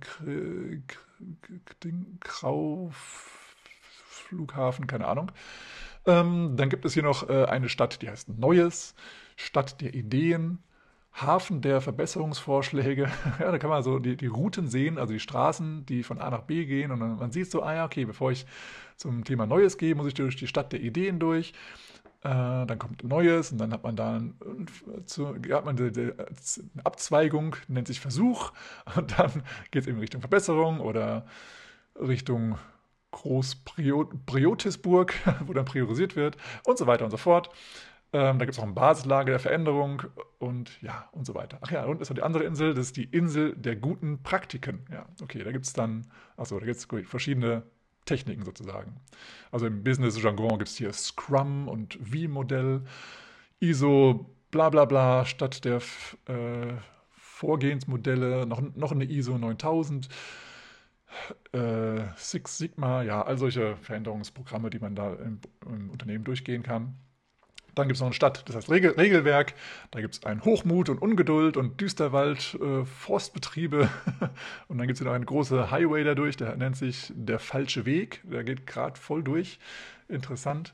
Krau 2.20 2.92
Flughafen, 2.94 4.88
keine 4.88 5.08
Ahnung. 5.08 5.32
Ähm, 6.08 6.54
dann 6.56 6.70
gibt 6.70 6.86
es 6.86 6.94
hier 6.94 7.04
noch 7.04 7.30
äh, 7.30 7.46
eine 7.46 7.70
Stadt, 7.70 8.02
die 8.02 8.10
heißt 8.10 8.30
Neues, 8.30 8.96
Stadt 9.36 9.82
der 9.82 9.94
Ideen, 9.94 10.60
Hafen 11.14 11.62
der 11.62 11.82
Verbesserungsvorschläge. 11.82 13.12
ja, 13.40 13.52
da 13.52 13.58
kann 13.58 13.70
man 13.70 13.84
so 13.84 14.00
die, 14.00 14.16
die 14.16 14.28
Routen 14.28 14.68
sehen, 14.68 14.98
also 14.98 15.14
die 15.14 15.20
Straßen, 15.20 15.86
die 15.86 16.04
von 16.04 16.20
A 16.20 16.30
nach 16.30 16.44
B 16.44 16.66
gehen. 16.66 16.92
Und 16.92 17.02
dann, 17.02 17.18
man 17.18 17.32
sieht 17.32 17.52
so, 17.52 17.62
ah 17.62 17.76
ja, 17.76 17.86
okay, 17.86 18.06
bevor 18.06 18.32
ich 18.32 18.46
zum 18.96 19.26
Thema 19.26 19.46
Neues 19.46 19.78
gehe, 19.78 19.96
muss 19.96 20.08
ich 20.08 20.14
durch 20.14 20.38
die 20.38 20.48
Stadt 20.48 20.72
der 20.72 20.82
Ideen 20.82 21.20
durch. 21.20 21.54
Äh, 22.22 22.66
dann 22.66 22.80
kommt 22.80 23.04
Neues 23.04 23.52
und 23.52 23.58
dann 23.58 23.74
hat 23.74 23.84
man 23.84 23.96
da 23.96 24.16
eine 24.16 24.34
Abzweigung, 26.84 27.56
nennt 27.68 27.88
sich 27.88 28.00
Versuch. 28.00 28.54
Und 28.96 29.20
dann 29.20 29.44
geht 29.72 29.84
es 29.84 29.88
eben 29.88 30.00
Richtung 30.00 30.22
Verbesserung 30.22 30.80
oder 30.80 31.26
Richtung 31.96 32.58
Groß-Priotisburg, 33.12 35.14
wo 35.46 35.54
dann 35.54 35.66
priorisiert 35.66 36.16
wird 36.16 36.38
und 36.66 36.78
so 36.78 36.88
weiter 36.88 37.06
und 37.06 37.12
so 37.12 37.18
fort. 37.18 37.50
Ähm, 38.14 38.40
da 38.40 38.46
gibt 38.46 38.54
es 38.54 38.60
auch 38.60 38.64
ein 38.64 38.74
Basislager 38.74 39.32
der 39.32 39.40
Veränderung 39.40 40.04
und 40.40 40.82
ja, 40.82 41.10
und 41.12 41.26
so 41.26 41.36
weiter. 41.36 41.58
Ach 41.62 41.72
ja, 41.72 41.84
und 41.86 42.02
ist 42.02 42.10
noch 42.10 42.16
die 42.16 42.24
andere 42.24 42.46
Insel, 42.46 42.74
das 42.74 42.88
ist 42.88 42.98
die 42.98 43.04
Insel 43.04 43.54
der 43.56 43.76
guten 43.76 44.24
Praktiken. 44.24 44.86
Ja, 44.92 45.06
okay, 45.22 45.44
da 45.44 45.52
gibt 45.52 45.66
es 45.66 45.74
dann, 45.74 46.08
achso, 46.38 46.60
da 46.60 46.66
gibt 46.66 46.78
es 46.78 46.88
verschiedene 47.08 47.64
Techniken 48.06 48.46
sozusagen. 48.46 49.02
Also 49.52 49.68
im 49.68 49.84
Business-Jargon 49.84 50.58
gibt 50.58 50.70
es 50.70 50.78
hier 50.78 50.94
Scrum 50.94 51.68
und 51.68 51.96
V-Modell, 51.96 52.84
ISO, 53.60 54.34
bla 54.52 54.70
bla 54.70 54.86
bla, 54.86 55.26
statt 55.26 55.66
der 55.66 55.82
äh, 56.28 56.74
Vorgehensmodelle 57.12 58.48
noch, 58.48 58.62
noch 58.76 58.94
eine 58.94 59.04
ISO 59.04 59.38
9000 59.38 60.08
äh, 61.52 62.02
Six 62.16 62.58
Sigma, 62.58 63.04
ja, 63.04 63.22
all 63.22 63.38
solche 63.38 63.76
Veränderungsprogramme, 63.78 64.70
die 64.70 64.80
man 64.80 64.96
da 64.96 65.14
im, 65.14 65.40
im 65.66 65.90
Unternehmen 65.90 66.24
durchgehen 66.24 66.64
kann. 66.64 66.96
Dann 67.78 67.88
gibt 67.88 67.98
es 67.98 68.02
noch 68.02 68.08
eine 68.08 68.16
Stadt, 68.16 68.44
das 68.48 68.56
heißt 68.56 68.72
Regel, 68.72 68.92
Regelwerk. 68.92 69.54
Da 69.92 70.02
gibt 70.02 70.16
es 70.16 70.24
einen 70.24 70.44
Hochmut 70.44 70.90
und 70.90 71.00
Ungeduld 71.00 71.58
und 71.58 71.80
Düsterwald, 71.80 72.58
äh, 72.60 72.86
Forstbetriebe. 72.86 73.88
und 74.68 74.80
dann 74.80 74.88
gibt 74.88 75.00
es 75.00 75.06
noch 75.06 75.14
einen 75.14 75.28
großen 75.28 75.70
Highway 75.70 76.04
dadurch, 76.04 76.38
der 76.38 76.56
nennt 76.56 76.76
sich 76.76 77.14
der 77.16 77.38
falsche 77.38 77.86
Weg. 77.86 78.22
Der 78.24 78.44
geht 78.44 78.66
gerade 78.66 79.00
voll 79.00 79.22
durch. 79.22 79.60
Interessant. 80.08 80.74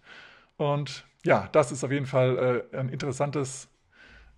Und 0.56 1.06
ja, 1.26 1.50
das 1.52 1.74
ist 1.74 1.84
auf 1.84 1.92
jeden 1.92 2.06
Fall 2.06 2.66
äh, 2.72 2.78
ein 2.78 2.88
interessantes, 2.88 3.68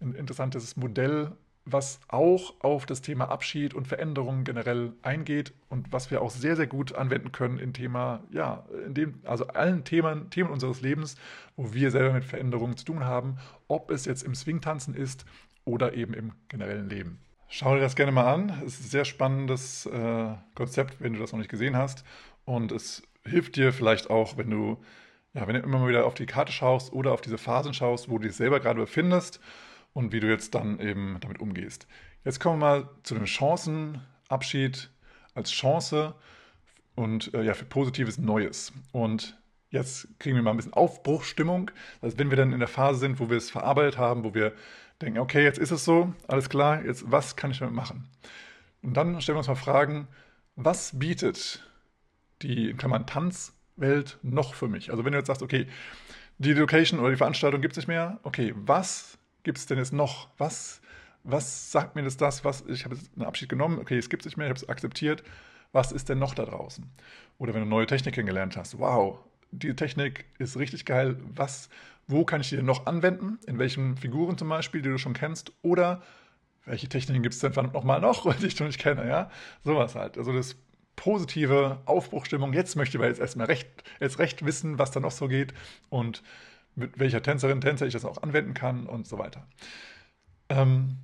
ein 0.01 0.13
interessantes 0.13 0.75
Modell, 0.75 1.33
was 1.65 1.99
auch 2.07 2.53
auf 2.59 2.85
das 2.85 3.01
Thema 3.01 3.29
Abschied 3.29 3.73
und 3.73 3.87
Veränderungen 3.87 4.43
generell 4.43 4.93
eingeht 5.01 5.53
und 5.69 5.91
was 5.91 6.11
wir 6.11 6.21
auch 6.21 6.29
sehr, 6.29 6.55
sehr 6.55 6.67
gut 6.67 6.93
anwenden 6.93 7.31
können 7.31 7.57
in 7.57 7.73
Thema, 7.73 8.23
ja, 8.31 8.65
in 8.85 8.93
dem, 8.93 9.15
also 9.23 9.47
allen 9.47 9.83
Themen, 9.83 10.29
Themen 10.29 10.51
unseres 10.51 10.81
Lebens, 10.81 11.15
wo 11.55 11.73
wir 11.73 11.89
selber 11.89 12.13
mit 12.13 12.23
Veränderungen 12.23 12.77
zu 12.77 12.85
tun 12.85 13.03
haben, 13.03 13.37
ob 13.67 13.89
es 13.89 14.05
jetzt 14.05 14.21
im 14.21 14.35
Swingtanzen 14.35 14.93
ist 14.93 15.25
oder 15.65 15.95
eben 15.95 16.13
im 16.13 16.33
generellen 16.49 16.87
Leben. 16.87 17.19
Schau 17.47 17.73
dir 17.73 17.81
das 17.81 17.95
gerne 17.95 18.11
mal 18.11 18.31
an. 18.31 18.61
Es 18.65 18.79
ist 18.79 18.85
ein 18.85 18.89
sehr 18.89 19.05
spannendes 19.05 19.87
äh, 19.87 20.33
Konzept, 20.53 21.01
wenn 21.01 21.13
du 21.13 21.19
das 21.19 21.31
noch 21.31 21.39
nicht 21.39 21.49
gesehen 21.49 21.75
hast. 21.75 22.03
Und 22.43 22.71
es 22.71 23.03
hilft 23.23 23.55
dir 23.55 23.73
vielleicht 23.73 24.09
auch, 24.09 24.37
wenn 24.37 24.49
du, 24.49 24.77
ja, 25.33 25.47
wenn 25.47 25.55
du 25.55 25.61
immer 25.61 25.79
mal 25.79 25.89
wieder 25.89 26.05
auf 26.05 26.13
die 26.13 26.25
Karte 26.27 26.51
schaust 26.51 26.93
oder 26.93 27.11
auf 27.11 27.21
diese 27.21 27.37
Phasen 27.37 27.73
schaust, 27.73 28.09
wo 28.09 28.17
du 28.17 28.27
dich 28.27 28.35
selber 28.35 28.59
gerade 28.59 28.79
befindest 28.79 29.39
und 29.95 30.11
wie 30.11 30.19
du 30.19 30.27
jetzt 30.27 30.53
dann 30.53 30.79
eben 30.79 31.17
damit 31.21 31.39
umgehst. 31.39 31.87
Jetzt 32.25 32.39
kommen 32.39 32.59
wir 32.59 32.65
mal 32.65 32.89
zu 33.03 33.15
dem 33.15 33.25
Chancenabschied 33.25 34.91
als 35.33 35.51
Chance 35.51 36.13
und 36.95 37.33
äh, 37.33 37.43
ja, 37.43 37.53
für 37.53 37.65
positives 37.65 38.17
Neues. 38.17 38.73
Und 38.91 39.39
jetzt 39.69 40.07
kriegen 40.19 40.35
wir 40.35 40.43
mal 40.43 40.51
ein 40.51 40.57
bisschen 40.57 40.73
Aufbruchsstimmung. 40.73 41.71
Also 42.01 42.17
wenn 42.19 42.29
wir 42.29 42.37
dann 42.37 42.51
in 42.51 42.59
der 42.59 42.67
Phase 42.67 42.99
sind, 42.99 43.19
wo 43.19 43.29
wir 43.29 43.37
es 43.37 43.49
verarbeitet 43.49 43.97
haben, 43.97 44.25
wo 44.25 44.33
wir 44.33 44.53
denken, 45.01 45.19
okay, 45.19 45.43
jetzt 45.43 45.57
ist 45.57 45.71
es 45.71 45.85
so, 45.85 46.13
alles 46.27 46.49
klar, 46.49 46.83
jetzt 46.83 47.09
was 47.09 47.37
kann 47.37 47.51
ich 47.51 47.59
damit 47.59 47.73
machen? 47.73 48.09
Und 48.81 48.95
dann 48.95 49.19
stellen 49.21 49.35
wir 49.35 49.39
uns 49.39 49.47
mal 49.47 49.55
Fragen, 49.55 50.07
was 50.57 50.99
bietet 50.99 51.65
die 52.41 52.69
in 52.69 52.77
Klammern 52.77 53.07
Tanzwelt 53.07 54.19
noch 54.23 54.55
für 54.55 54.67
mich? 54.67 54.91
Also 54.91 55.05
wenn 55.05 55.13
du 55.13 55.19
jetzt 55.19 55.27
sagst, 55.27 55.41
okay, 55.41 55.67
die 56.37 56.51
Location 56.51 56.99
oder 56.99 57.11
die 57.11 57.17
Veranstaltung 57.17 57.61
gibt 57.61 57.73
es 57.73 57.77
nicht 57.77 57.87
mehr, 57.87 58.19
okay, 58.23 58.53
was 58.57 59.17
gibt 59.45 59.57
es 59.57 59.65
denn 59.65 59.77
jetzt 59.77 59.93
noch? 59.93 60.27
Was, 60.37 60.81
was 61.23 61.71
sagt 61.71 61.95
mir 61.95 62.03
das 62.03 62.17
das, 62.17 62.43
was 62.43 62.65
ich 62.67 62.83
habe 62.83 62.97
einen 63.15 63.25
Abschied 63.25 63.47
genommen, 63.47 63.79
okay, 63.79 63.97
es 63.97 64.09
gibt 64.09 64.23
es 64.23 64.25
nicht 64.25 64.37
mehr, 64.37 64.47
ich 64.47 64.49
habe 64.49 64.59
es 64.59 64.67
akzeptiert, 64.67 65.23
was 65.71 65.93
ist 65.93 66.09
denn 66.09 66.19
noch 66.19 66.33
da 66.33 66.43
draußen? 66.45 66.89
Oder 67.37 67.53
wenn 67.53 67.61
du 67.61 67.67
neue 67.67 67.85
Technik 67.85 68.15
kennengelernt 68.15 68.57
hast, 68.57 68.77
wow, 68.79 69.19
die 69.51 69.73
Technik 69.75 70.25
ist 70.39 70.57
richtig 70.57 70.85
geil, 70.85 71.17
was, 71.33 71.69
wo 72.07 72.25
kann 72.25 72.41
ich 72.41 72.49
die 72.49 72.57
denn 72.57 72.65
noch 72.65 72.85
anwenden? 72.85 73.39
In 73.47 73.57
welchen 73.57 73.97
Figuren 73.97 74.37
zum 74.37 74.49
Beispiel, 74.49 74.81
die 74.81 74.89
du 74.89 74.97
schon 74.97 75.13
kennst? 75.13 75.53
Oder 75.61 76.01
welche 76.65 76.89
Techniken 76.89 77.23
gibt 77.23 77.35
es 77.35 77.41
denn 77.41 77.53
verdammt 77.53 77.73
nochmal 77.73 78.01
noch, 78.01 78.35
die 78.39 78.47
ich 78.47 78.59
noch 78.59 78.67
nicht 78.67 78.79
kenne, 78.79 79.07
ja? 79.07 79.29
Sowas 79.63 79.95
halt. 79.95 80.17
Also 80.17 80.33
das 80.33 80.55
positive 80.95 81.79
Aufbruchstimmung. 81.85 82.53
Jetzt 82.53 82.75
möchte 82.75 82.97
ich 82.97 83.01
aber 83.01 83.09
jetzt 83.09 83.19
erstmal 83.19 83.47
recht, 83.47 83.67
jetzt 83.99 84.19
recht 84.19 84.45
wissen, 84.45 84.79
was 84.79 84.91
da 84.91 84.99
noch 84.99 85.11
so 85.11 85.27
geht 85.27 85.53
und 85.89 86.23
mit 86.75 86.99
welcher 86.99 87.21
Tänzerin, 87.21 87.61
Tänzer 87.61 87.85
ich 87.85 87.93
das 87.93 88.05
auch 88.05 88.21
anwenden 88.21 88.53
kann 88.53 88.87
und 88.87 89.07
so 89.07 89.17
weiter. 89.17 89.47
Ähm, 90.49 90.97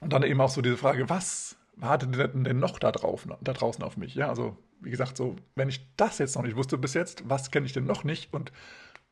und 0.00 0.12
dann 0.12 0.22
eben 0.22 0.40
auch 0.40 0.50
so 0.50 0.62
diese 0.62 0.76
Frage, 0.76 1.08
was 1.08 1.56
wartet 1.76 2.14
denn 2.14 2.58
noch 2.58 2.78
da, 2.78 2.92
drauf, 2.92 3.26
da 3.40 3.52
draußen 3.52 3.84
auf 3.84 3.96
mich? 3.96 4.14
Ja, 4.14 4.28
also 4.28 4.56
wie 4.80 4.90
gesagt, 4.90 5.16
so, 5.16 5.36
wenn 5.54 5.68
ich 5.68 5.94
das 5.96 6.18
jetzt 6.18 6.36
noch 6.36 6.42
nicht 6.42 6.56
wusste 6.56 6.78
bis 6.78 6.94
jetzt, 6.94 7.28
was 7.28 7.50
kenne 7.50 7.66
ich 7.66 7.72
denn 7.72 7.84
noch 7.84 8.04
nicht? 8.04 8.32
Und 8.32 8.52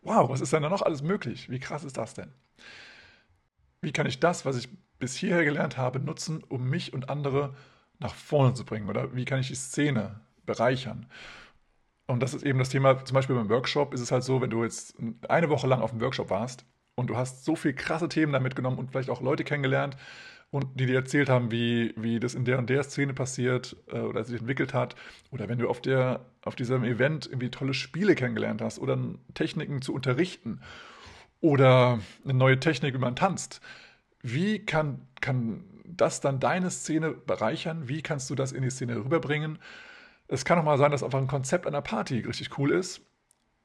wow, 0.02 0.28
was 0.28 0.40
ist 0.40 0.52
denn 0.52 0.62
da 0.62 0.68
noch 0.68 0.82
alles 0.82 1.02
möglich? 1.02 1.50
Wie 1.50 1.58
krass 1.58 1.84
ist 1.84 1.96
das 1.96 2.14
denn? 2.14 2.32
Wie 3.80 3.92
kann 3.92 4.06
ich 4.06 4.20
das, 4.20 4.44
was 4.44 4.56
ich 4.56 4.68
bis 4.98 5.14
hierher 5.14 5.44
gelernt 5.44 5.76
habe, 5.76 6.00
nutzen, 6.00 6.42
um 6.42 6.68
mich 6.68 6.92
und 6.92 7.10
andere 7.10 7.54
nach 7.98 8.14
vorne 8.14 8.54
zu 8.54 8.64
bringen? 8.64 8.88
Oder 8.88 9.14
wie 9.14 9.24
kann 9.24 9.40
ich 9.40 9.48
die 9.48 9.54
Szene 9.54 10.20
bereichern? 10.44 11.06
Und 12.06 12.22
das 12.22 12.34
ist 12.34 12.44
eben 12.44 12.58
das 12.58 12.68
Thema, 12.68 13.04
zum 13.04 13.14
Beispiel 13.14 13.36
beim 13.36 13.48
Workshop 13.48 13.92
ist 13.92 14.00
es 14.00 14.12
halt 14.12 14.22
so, 14.22 14.40
wenn 14.40 14.50
du 14.50 14.62
jetzt 14.62 14.96
eine 15.28 15.48
Woche 15.48 15.66
lang 15.66 15.80
auf 15.80 15.90
dem 15.90 16.00
Workshop 16.00 16.30
warst 16.30 16.64
und 16.94 17.08
du 17.08 17.16
hast 17.16 17.44
so 17.44 17.56
viele 17.56 17.74
krasse 17.74 18.08
Themen 18.08 18.32
da 18.32 18.40
mitgenommen 18.40 18.78
und 18.78 18.90
vielleicht 18.92 19.10
auch 19.10 19.20
Leute 19.20 19.44
kennengelernt, 19.44 19.96
und 20.50 20.78
die 20.78 20.86
dir 20.86 20.96
erzählt 20.96 21.28
haben, 21.28 21.50
wie, 21.50 21.92
wie 21.96 22.20
das 22.20 22.34
in 22.34 22.44
der 22.44 22.58
und 22.58 22.70
der 22.70 22.82
Szene 22.82 23.14
passiert 23.14 23.76
äh, 23.88 23.98
oder 23.98 24.24
sich 24.24 24.40
entwickelt 24.40 24.74
hat. 24.74 24.94
Oder 25.30 25.48
wenn 25.48 25.58
du 25.58 25.68
auf, 25.68 25.80
der, 25.80 26.24
auf 26.44 26.54
diesem 26.54 26.84
Event 26.84 27.26
irgendwie 27.26 27.50
tolle 27.50 27.74
Spiele 27.74 28.14
kennengelernt 28.14 28.62
hast 28.62 28.78
oder 28.78 28.98
Techniken 29.34 29.82
zu 29.82 29.92
unterrichten 29.92 30.60
oder 31.40 31.98
eine 32.24 32.34
neue 32.34 32.60
Technik, 32.60 32.94
wie 32.94 32.98
man 32.98 33.16
tanzt. 33.16 33.60
Wie 34.22 34.64
kann, 34.64 35.06
kann 35.20 35.64
das 35.84 36.20
dann 36.20 36.40
deine 36.40 36.70
Szene 36.70 37.12
bereichern? 37.12 37.88
Wie 37.88 38.02
kannst 38.02 38.30
du 38.30 38.34
das 38.34 38.52
in 38.52 38.62
die 38.62 38.70
Szene 38.70 38.96
rüberbringen? 38.96 39.58
Es 40.28 40.44
kann 40.44 40.58
auch 40.58 40.64
mal 40.64 40.78
sein, 40.78 40.90
dass 40.90 41.02
einfach 41.02 41.20
ein 41.20 41.26
Konzept 41.26 41.66
einer 41.66 41.82
Party 41.82 42.20
richtig 42.20 42.58
cool 42.58 42.72
ist, 42.72 43.00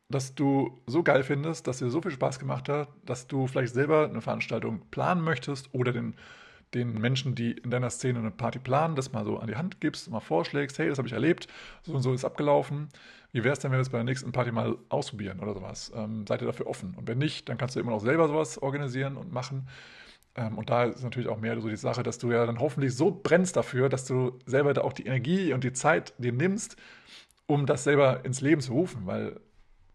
dass 0.09 0.35
du 0.35 0.81
so 0.85 1.03
geil 1.03 1.23
findest, 1.23 1.67
dass 1.67 1.79
dir 1.79 1.89
so 1.89 2.01
viel 2.01 2.11
Spaß 2.11 2.39
gemacht 2.39 2.69
hat, 2.69 2.89
dass 3.05 3.27
du 3.27 3.47
vielleicht 3.47 3.73
selber 3.73 4.05
eine 4.09 4.21
Veranstaltung 4.21 4.81
planen 4.91 5.21
möchtest 5.23 5.73
oder 5.73 5.91
den 5.91 6.15
den 6.73 6.93
Menschen, 6.93 7.35
die 7.35 7.51
in 7.51 7.69
deiner 7.69 7.89
Szene 7.89 8.19
eine 8.19 8.31
Party 8.31 8.59
planen, 8.59 8.95
das 8.95 9.11
mal 9.11 9.25
so 9.25 9.37
an 9.37 9.47
die 9.47 9.55
Hand 9.55 9.81
gibst, 9.81 10.09
mal 10.09 10.19
vorschlägst, 10.19 10.79
hey, 10.79 10.87
das 10.87 10.97
habe 10.97 11.07
ich 11.07 11.13
erlebt, 11.13 11.47
so 11.83 11.93
und 11.93 12.01
so 12.01 12.13
ist 12.13 12.23
abgelaufen. 12.23 12.89
Wie 13.33 13.43
wäre 13.43 13.53
es 13.53 13.59
denn, 13.59 13.71
wenn 13.71 13.77
wir 13.77 13.81
es 13.81 13.89
bei 13.89 13.97
der 13.97 14.05
nächsten 14.05 14.31
Party 14.31 14.51
mal 14.51 14.77
ausprobieren 14.89 15.39
oder 15.39 15.53
sowas? 15.53 15.91
Ähm, 15.95 16.25
seid 16.27 16.41
ihr 16.41 16.47
dafür 16.47 16.67
offen? 16.67 16.95
Und 16.95 17.07
wenn 17.07 17.17
nicht, 17.17 17.49
dann 17.49 17.57
kannst 17.57 17.75
du 17.75 17.79
immer 17.79 17.91
noch 17.91 18.01
selber 18.01 18.27
sowas 18.27 18.57
organisieren 18.61 19.17
und 19.17 19.31
machen. 19.31 19.67
Ähm, 20.35 20.57
und 20.57 20.69
da 20.69 20.85
ist 20.85 21.03
natürlich 21.03 21.29
auch 21.29 21.39
mehr 21.39 21.59
so 21.59 21.69
die 21.69 21.75
Sache, 21.75 22.03
dass 22.03 22.17
du 22.17 22.31
ja 22.31 22.45
dann 22.45 22.59
hoffentlich 22.59 22.95
so 22.95 23.11
brennst 23.11 23.55
dafür, 23.57 23.89
dass 23.89 24.05
du 24.05 24.39
selber 24.45 24.73
da 24.73 24.81
auch 24.81 24.93
die 24.93 25.05
Energie 25.05 25.53
und 25.53 25.63
die 25.63 25.73
Zeit 25.73 26.13
dir 26.17 26.31
nimmst, 26.31 26.77
um 27.47 27.65
das 27.65 27.83
selber 27.83 28.23
ins 28.25 28.41
Leben 28.41 28.61
zu 28.61 28.73
rufen, 28.73 29.05
weil 29.05 29.39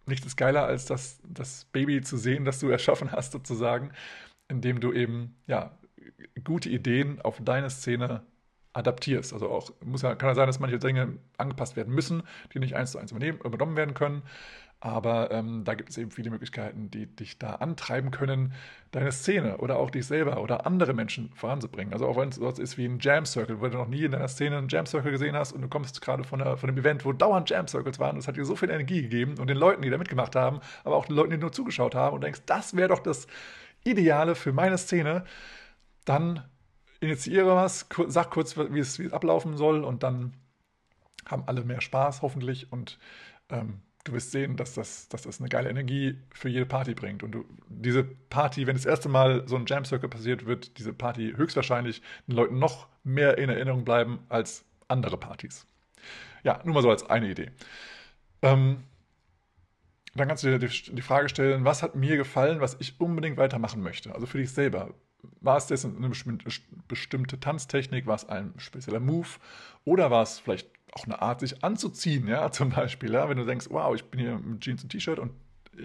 nichts 0.07 0.27
ist 0.27 0.37
geiler, 0.37 0.65
als 0.67 0.87
das, 0.87 1.21
das 1.29 1.67
Baby 1.67 2.01
zu 2.03 2.17
sehen, 2.17 2.45
das 2.45 2.61
du 2.61 2.69
erschaffen 2.69 3.13
hast, 3.13 3.33
sozusagen, 3.33 3.93
indem 4.49 4.81
du 4.81 4.93
eben 4.93 5.37
ja, 5.47 5.77
gute 6.45 6.69
Ideen 6.69 7.21
auf 7.23 7.41
deine 7.43 7.71
Szene 7.71 8.23
adaptierst. 8.73 9.33
Also 9.33 9.49
auch 9.49 9.71
muss 9.85 10.03
ja, 10.03 10.15
kann 10.15 10.29
ja 10.29 10.35
sein, 10.35 10.47
dass 10.47 10.61
manche 10.61 10.79
Dinge 10.79 11.19
angepasst 11.39 11.77
werden 11.77 11.95
müssen, 11.95 12.23
die 12.53 12.59
nicht 12.59 12.77
eins 12.77 12.93
zu 12.93 12.99
eins 12.99 13.11
übernommen 13.13 13.77
werden 13.77 13.95
können. 13.95 14.23
Aber 14.87 15.33
ähm, 15.33 15.65
da 15.65 15.75
gibt 15.75 15.91
es 15.91 15.99
eben 15.99 16.13
viele 16.13 16.31
Möglichkeiten, 16.31 16.93
die 16.93 17.07
dich 17.07 17.41
da 17.41 17.57
antreiben 17.57 18.13
können, 18.13 18.53
deine 18.93 19.11
Szene 19.11 19.59
oder 19.59 19.79
auch 19.79 19.91
dich 19.91 20.07
selber 20.07 20.41
oder 20.41 20.65
andere 20.65 20.95
Menschen 20.95 21.33
voranzubringen. 21.35 21.93
Also 21.93 22.07
auch 22.07 22.17
wenn 22.17 22.29
es 22.29 22.37
sowas 22.37 22.61
ist 22.61 22.79
wie 22.79 22.85
ein 22.85 23.01
Jam 23.01 23.27
Circle, 23.27 23.61
wo 23.61 23.67
du 23.67 23.79
noch 23.79 23.89
nie 23.89 24.05
in 24.05 24.13
deiner 24.13 24.29
Szene 24.29 24.59
einen 24.59 24.69
Jam 24.69 24.87
Circle 24.87 25.11
gesehen 25.11 25.35
hast 25.35 25.51
und 25.51 25.61
du 25.63 25.69
kommst 25.69 26.01
gerade 26.03 26.23
von, 26.23 26.39
von 26.39 26.71
einem 26.71 26.79
Event, 26.79 27.05
wo 27.05 27.13
dauernd 27.13 27.51
Jam 27.51 27.67
Circles 27.67 27.99
waren, 27.99 28.15
und 28.15 28.21
es 28.21 28.29
hat 28.29 28.37
dir 28.37 28.45
so 28.45 28.55
viel 28.55 28.71
Energie 28.71 29.03
gegeben 29.03 29.35
und 29.41 29.51
den 29.51 29.57
Leuten, 29.57 29.83
die 29.83 29.91
da 29.91 29.99
mitgemacht 29.99 30.37
haben, 30.37 30.61
aber 30.85 30.95
auch 30.95 31.07
den 31.07 31.17
Leuten, 31.17 31.33
die 31.33 31.39
nur 31.39 31.51
zugeschaut 31.51 31.97
haben 31.97 32.15
und 32.15 32.23
denkst, 32.23 32.43
das 32.47 32.77
wäre 32.77 32.91
doch 32.91 33.01
das 33.01 33.27
Ideale 33.83 34.37
für 34.37 34.53
meine 34.53 34.79
Szene 34.79 35.25
dann 36.05 36.45
initiiere 37.01 37.57
was, 37.57 37.89
sag 38.07 38.31
kurz, 38.31 38.57
wie 38.57 38.79
es, 38.79 39.01
wie 39.01 39.07
es 39.07 39.13
ablaufen 39.13 39.57
soll 39.57 39.83
und 39.83 40.05
dann 40.05 40.35
haben 41.29 41.43
alle 41.47 41.65
mehr 41.65 41.81
Spaß 41.81 42.23
hoffentlich 42.23 42.71
und 42.71 43.01
ähm, 43.51 43.81
du 44.09 44.13
wirst 44.13 44.31
sehen, 44.31 44.57
dass 44.57 44.75
das, 44.75 45.09
dass 45.09 45.23
das 45.23 45.41
eine 45.41 45.49
geile 45.49 45.69
Energie 45.69 46.19
für 46.33 46.49
jede 46.49 46.67
Party 46.67 46.95
bringt. 46.95 47.23
Und 47.23 47.33
du, 47.33 47.45
diese 47.69 48.05
Party, 48.05 48.67
wenn 48.67 48.77
das 48.77 48.87
erste 48.87 49.09
Mal 49.09 49.47
so 49.47 49.57
ein 49.57 49.67
Jam 49.67 49.85
Circle 49.85 50.09
passiert, 50.09 50.47
wird 50.47 50.79
diese 50.79 50.93
Party 50.93 51.35
höchstwahrscheinlich 51.37 52.03
den 52.27 52.37
Leuten 52.37 52.59
noch 52.59 52.89
mehr 53.05 53.39
in 53.39 53.51
Erinnerung 53.51 53.85
bleiben 53.85 54.21
als 54.29 54.65
andere 54.89 55.17
Partys. 55.17 55.67
Ja, 56.45 56.61
nur 56.65 56.75
mal 56.75 56.83
so 56.83 56.91
als 56.91 57.09
eine 57.09 57.31
Idee. 57.31 57.51
Ähm, 58.43 58.85
dann 60.15 60.29
kannst 60.29 60.45
du 60.45 60.59
dir 60.59 60.69
die, 60.69 61.03
Frage 61.03 61.29
stellen, 61.29 61.65
was 61.65 61.83
hat 61.83 61.95
mir 61.95 62.17
gefallen, 62.17 62.61
was 62.61 62.77
ich 62.81 63.01
unbedingt 63.01 63.37
weitermachen 63.37 63.83
möchte? 63.83 64.15
Also 64.15 64.27
für 64.27 64.39
dich 64.39 64.51
selber 64.51 64.95
war 65.41 65.57
es 65.57 65.67
das 65.67 65.85
eine 65.85 66.11
bestimmte 66.89 67.41
Tanztechnik, 67.41 68.07
war 68.07 68.15
es 68.15 68.29
ein 68.29 68.55
spezieller 68.59 69.01
Move 69.01 69.29
oder 69.85 70.11
war 70.11 70.23
es 70.23 70.39
vielleicht 70.39 70.69
auch 70.97 71.05
eine 71.05 71.21
Art, 71.23 71.41
sich 71.41 71.63
anzuziehen, 71.63 72.27
ja, 72.29 72.51
zum 72.53 72.71
Beispiel, 72.71 73.13
ja, 73.13 73.29
wenn 73.29 73.37
du 73.37 73.45
denkst, 73.45 73.67
wow, 73.71 73.95
ich 73.95 74.05
bin 74.05 74.21
hier 74.21 74.39
mit 74.39 74.61
Jeans 74.61 74.83
und 74.83 74.91
T-Shirt 74.91 75.19
und 75.19 75.33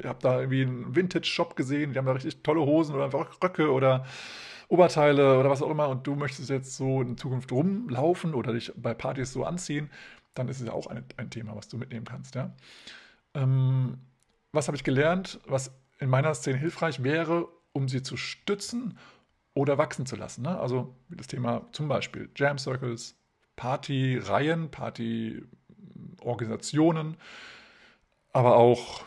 habe 0.05 0.19
da 0.21 0.39
irgendwie 0.39 0.61
einen 0.61 0.95
Vintage-Shop 0.95 1.55
gesehen, 1.55 1.93
die 1.93 1.99
haben 1.99 2.05
da 2.05 2.13
richtig 2.13 2.43
tolle 2.43 2.61
Hosen 2.61 2.95
oder 2.95 3.05
einfach 3.05 3.27
Röcke 3.43 3.71
oder 3.71 4.05
Oberteile 4.69 5.37
oder 5.37 5.49
was 5.49 5.61
auch 5.61 5.69
immer 5.69 5.89
und 5.89 6.07
du 6.07 6.15
möchtest 6.15 6.49
jetzt 6.49 6.77
so 6.77 7.01
in 7.01 7.17
Zukunft 7.17 7.51
rumlaufen 7.51 8.33
oder 8.33 8.53
dich 8.53 8.71
bei 8.77 8.93
Partys 8.93 9.33
so 9.33 9.43
anziehen, 9.43 9.89
dann 10.33 10.47
ist 10.47 10.61
es 10.61 10.67
ja 10.67 10.71
auch 10.71 10.87
ein, 10.87 11.03
ein 11.17 11.29
Thema, 11.29 11.55
was 11.57 11.67
du 11.67 11.77
mitnehmen 11.77 12.05
kannst, 12.05 12.35
ja. 12.35 12.53
Ähm, 13.33 13.97
was 14.53 14.67
habe 14.67 14.77
ich 14.77 14.83
gelernt, 14.83 15.39
was 15.45 15.71
in 15.99 16.09
meiner 16.09 16.33
Szene 16.33 16.57
hilfreich 16.57 17.03
wäre, 17.03 17.47
um 17.73 17.87
sie 17.87 18.01
zu 18.01 18.17
stützen 18.17 18.97
oder 19.53 19.77
wachsen 19.77 20.05
zu 20.05 20.15
lassen. 20.15 20.41
Ne? 20.41 20.59
Also 20.59 20.95
das 21.09 21.27
Thema 21.27 21.67
zum 21.71 21.87
Beispiel 21.87 22.29
Jam 22.35 22.57
Circles, 22.57 23.15
Partyreihen, 23.61 24.71
Partyorganisationen, 24.71 27.17
aber 28.33 28.55
auch 28.55 29.03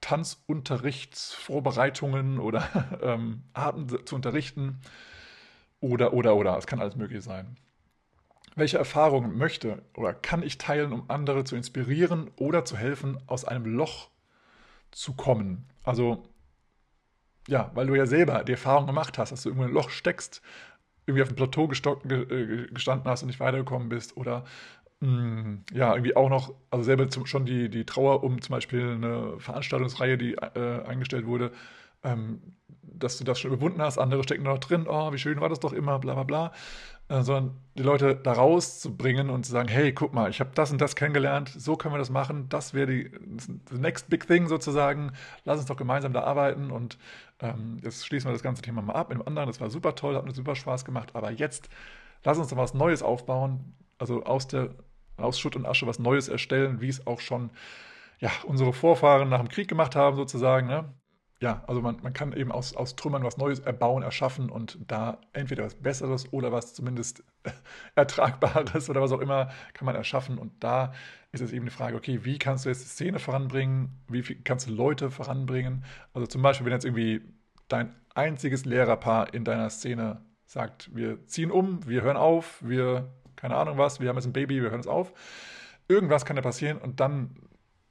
Tanzunterrichtsvorbereitungen 0.00 2.38
oder 2.38 3.00
ähm, 3.02 3.42
Arten 3.52 3.88
zu 4.06 4.14
unterrichten 4.14 4.78
oder, 5.80 6.12
oder, 6.12 6.36
oder. 6.36 6.56
Es 6.56 6.68
kann 6.68 6.78
alles 6.78 6.94
möglich 6.94 7.24
sein. 7.24 7.56
Welche 8.54 8.78
Erfahrungen 8.78 9.36
möchte 9.36 9.82
oder 9.96 10.14
kann 10.14 10.44
ich 10.44 10.56
teilen, 10.56 10.92
um 10.92 11.10
andere 11.10 11.42
zu 11.42 11.56
inspirieren 11.56 12.30
oder 12.36 12.64
zu 12.64 12.76
helfen, 12.76 13.18
aus 13.26 13.44
einem 13.44 13.66
Loch 13.66 14.10
zu 14.92 15.14
kommen? 15.14 15.68
Also 15.82 16.22
ja, 17.48 17.72
weil 17.74 17.88
du 17.88 17.96
ja 17.96 18.06
selber 18.06 18.44
die 18.44 18.52
Erfahrung 18.52 18.86
gemacht 18.86 19.18
hast, 19.18 19.32
dass 19.32 19.42
du 19.42 19.48
irgendwo 19.48 19.64
in 19.64 19.70
ein 19.70 19.74
Loch 19.74 19.90
steckst, 19.90 20.42
irgendwie 21.06 21.22
auf 21.22 21.28
dem 21.28 21.36
Plateau 21.36 21.70
äh, 21.70 22.66
gestanden 22.72 23.10
hast 23.10 23.22
und 23.22 23.28
nicht 23.28 23.40
weitergekommen 23.40 23.88
bist 23.88 24.16
oder 24.16 24.44
mh, 25.00 25.08
mm, 25.10 25.64
ja, 25.72 25.92
irgendwie 25.92 26.16
auch 26.16 26.28
noch, 26.28 26.54
also 26.70 26.84
selber 26.84 27.08
zum, 27.08 27.26
schon 27.26 27.44
die, 27.46 27.68
die 27.68 27.84
Trauer 27.84 28.24
um 28.24 28.40
zum 28.40 28.54
Beispiel 28.54 28.92
eine 28.92 29.38
Veranstaltungsreihe, 29.38 30.18
die 30.18 30.34
äh, 30.34 30.82
eingestellt 30.86 31.26
wurde, 31.26 31.52
ähm, 32.02 32.40
dass 32.82 33.18
du 33.18 33.24
das 33.24 33.40
schon 33.40 33.52
überwunden 33.52 33.82
hast, 33.82 33.98
andere 33.98 34.22
stecken 34.22 34.44
noch 34.44 34.58
drin, 34.58 34.86
oh, 34.88 35.12
wie 35.12 35.18
schön 35.18 35.40
war 35.40 35.48
das 35.48 35.60
doch 35.60 35.72
immer, 35.72 35.98
bla 35.98 36.14
bla 36.14 36.22
bla. 36.24 36.52
Äh, 37.08 37.22
sondern 37.22 37.60
die 37.76 37.82
Leute 37.82 38.16
da 38.16 38.32
rauszubringen 38.32 39.28
und 39.28 39.44
zu 39.44 39.52
sagen, 39.52 39.68
hey, 39.68 39.92
guck 39.92 40.14
mal, 40.14 40.30
ich 40.30 40.40
habe 40.40 40.52
das 40.54 40.72
und 40.72 40.80
das 40.80 40.96
kennengelernt, 40.96 41.52
so 41.54 41.76
können 41.76 41.92
wir 41.92 41.98
das 41.98 42.08
machen, 42.08 42.48
das 42.48 42.72
wäre 42.72 42.86
die 42.86 43.10
the 43.70 43.78
next 43.78 44.08
big 44.08 44.26
thing 44.26 44.48
sozusagen, 44.48 45.12
lass 45.44 45.58
uns 45.58 45.66
doch 45.66 45.76
gemeinsam 45.76 46.14
da 46.14 46.22
arbeiten 46.22 46.70
und 46.70 46.96
ähm, 47.44 47.78
jetzt 47.82 48.06
schließen 48.06 48.28
wir 48.28 48.32
das 48.32 48.42
ganze 48.42 48.62
Thema 48.62 48.82
mal 48.82 48.94
ab 48.94 49.10
mit 49.10 49.18
dem 49.18 49.26
anderen, 49.26 49.48
das 49.48 49.60
war 49.60 49.70
super 49.70 49.94
toll, 49.94 50.16
hat 50.16 50.24
mir 50.24 50.32
super 50.32 50.56
Spaß 50.56 50.84
gemacht, 50.84 51.10
aber 51.14 51.30
jetzt 51.30 51.68
lass 52.22 52.38
uns 52.38 52.48
doch 52.48 52.56
was 52.56 52.74
Neues 52.74 53.02
aufbauen, 53.02 53.74
also 53.98 54.24
aus 54.24 54.48
der 54.48 54.70
aus 55.16 55.38
Schutt 55.38 55.56
und 55.56 55.66
Asche 55.66 55.86
was 55.86 55.98
Neues 55.98 56.28
erstellen, 56.28 56.80
wie 56.80 56.88
es 56.88 57.06
auch 57.06 57.20
schon 57.20 57.50
ja, 58.18 58.30
unsere 58.44 58.72
Vorfahren 58.72 59.28
nach 59.28 59.40
dem 59.40 59.48
Krieg 59.48 59.68
gemacht 59.68 59.96
haben, 59.96 60.16
sozusagen. 60.16 60.66
Ne? 60.66 60.92
Ja, 61.40 61.62
also 61.66 61.80
man, 61.80 62.00
man 62.02 62.12
kann 62.12 62.32
eben 62.32 62.52
aus, 62.52 62.74
aus 62.74 62.96
Trümmern 62.96 63.22
was 63.22 63.36
Neues 63.36 63.60
erbauen, 63.60 64.02
erschaffen 64.02 64.50
und 64.50 64.78
da 64.86 65.18
entweder 65.32 65.64
was 65.64 65.74
Besseres 65.74 66.32
oder 66.32 66.52
was 66.52 66.74
zumindest 66.74 67.22
Ertragbares 67.94 68.88
oder 68.88 69.02
was 69.02 69.12
auch 69.12 69.20
immer 69.20 69.50
kann 69.74 69.86
man 69.86 69.94
erschaffen. 69.94 70.38
Und 70.38 70.52
da 70.62 70.92
ist 71.34 71.40
es 71.40 71.52
eben 71.52 71.64
die 71.66 71.72
Frage, 71.72 71.96
okay, 71.96 72.20
wie 72.22 72.38
kannst 72.38 72.64
du 72.64 72.68
jetzt 72.68 72.84
die 72.84 72.88
Szene 72.88 73.18
voranbringen? 73.18 73.90
Wie 74.08 74.22
kannst 74.22 74.68
du 74.68 74.72
Leute 74.72 75.10
voranbringen? 75.10 75.84
Also 76.12 76.26
zum 76.26 76.42
Beispiel, 76.42 76.64
wenn 76.64 76.72
jetzt 76.72 76.84
irgendwie 76.84 77.22
dein 77.68 77.94
einziges 78.14 78.64
Lehrerpaar 78.64 79.34
in 79.34 79.44
deiner 79.44 79.68
Szene 79.68 80.20
sagt, 80.46 80.94
wir 80.94 81.26
ziehen 81.26 81.50
um, 81.50 81.86
wir 81.86 82.02
hören 82.02 82.16
auf, 82.16 82.62
wir, 82.62 83.12
keine 83.36 83.56
Ahnung 83.56 83.76
was, 83.76 84.00
wir 84.00 84.08
haben 84.08 84.16
jetzt 84.16 84.26
ein 84.26 84.32
Baby, 84.32 84.62
wir 84.62 84.70
hören 84.70 84.80
es 84.80 84.86
auf. 84.86 85.12
Irgendwas 85.88 86.24
kann 86.24 86.36
da 86.36 86.42
passieren 86.42 86.78
und 86.78 87.00
dann, 87.00 87.36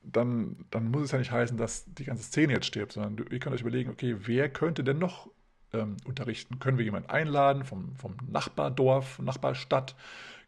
dann, 0.02 0.66
dann 0.72 0.90
muss 0.90 1.04
es 1.04 1.12
ja 1.12 1.18
nicht 1.18 1.32
heißen, 1.32 1.58
dass 1.58 1.86
die 1.94 2.06
ganze 2.06 2.24
Szene 2.24 2.54
jetzt 2.54 2.66
stirbt, 2.66 2.94
sondern 2.94 3.28
ihr 3.30 3.40
könnt 3.40 3.54
euch 3.54 3.62
überlegen, 3.62 3.92
okay, 3.92 4.16
wer 4.20 4.50
könnte 4.50 4.84
denn 4.84 5.00
noch 5.00 5.30
ähm, 5.74 5.98
unterrichten? 6.06 6.60
Können 6.60 6.78
wir 6.78 6.86
jemanden 6.86 7.10
einladen 7.10 7.66
vom, 7.66 7.96
vom 7.98 8.16
Nachbardorf, 8.28 9.20
Nachbarstadt? 9.20 9.96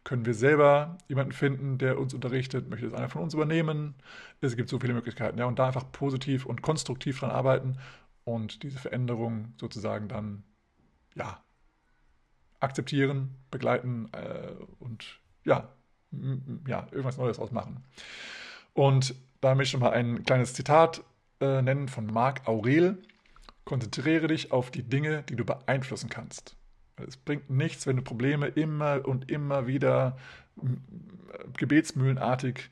Können 0.06 0.24
wir 0.24 0.34
selber 0.34 0.98
jemanden 1.08 1.32
finden, 1.32 1.78
der 1.78 1.98
uns 1.98 2.14
unterrichtet? 2.14 2.70
Möchte 2.70 2.86
es 2.86 2.94
einer 2.94 3.08
von 3.08 3.22
uns 3.22 3.34
übernehmen? 3.34 3.96
Es 4.40 4.54
gibt 4.54 4.68
so 4.68 4.78
viele 4.78 4.94
Möglichkeiten. 4.94 5.36
Ja, 5.36 5.46
und 5.46 5.58
da 5.58 5.66
einfach 5.66 5.90
positiv 5.90 6.46
und 6.46 6.62
konstruktiv 6.62 7.18
dran 7.18 7.32
arbeiten 7.32 7.76
und 8.22 8.62
diese 8.62 8.78
Veränderung 8.78 9.52
sozusagen 9.60 10.06
dann 10.06 10.44
ja, 11.16 11.42
akzeptieren, 12.60 13.34
begleiten 13.50 14.08
äh, 14.12 14.52
und 14.78 15.18
ja, 15.42 15.72
ja, 16.68 16.86
irgendwas 16.92 17.16
Neues 17.16 17.40
ausmachen. 17.40 17.82
Und 18.74 19.12
da 19.40 19.56
möchte 19.56 19.64
ich 19.64 19.70
schon 19.72 19.80
mal 19.80 19.90
ein 19.90 20.22
kleines 20.22 20.54
Zitat 20.54 21.02
äh, 21.40 21.62
nennen 21.62 21.88
von 21.88 22.06
Marc 22.06 22.46
Aurel. 22.46 23.02
Konzentriere 23.64 24.28
dich 24.28 24.52
auf 24.52 24.70
die 24.70 24.84
Dinge, 24.84 25.24
die 25.24 25.34
du 25.34 25.44
beeinflussen 25.44 26.08
kannst. 26.08 26.55
Es 27.06 27.16
bringt 27.16 27.50
nichts, 27.50 27.86
wenn 27.86 27.96
du 27.96 28.02
Probleme 28.02 28.48
immer 28.48 29.02
und 29.04 29.30
immer 29.30 29.66
wieder 29.66 30.16
gebetsmühlenartig 31.56 32.70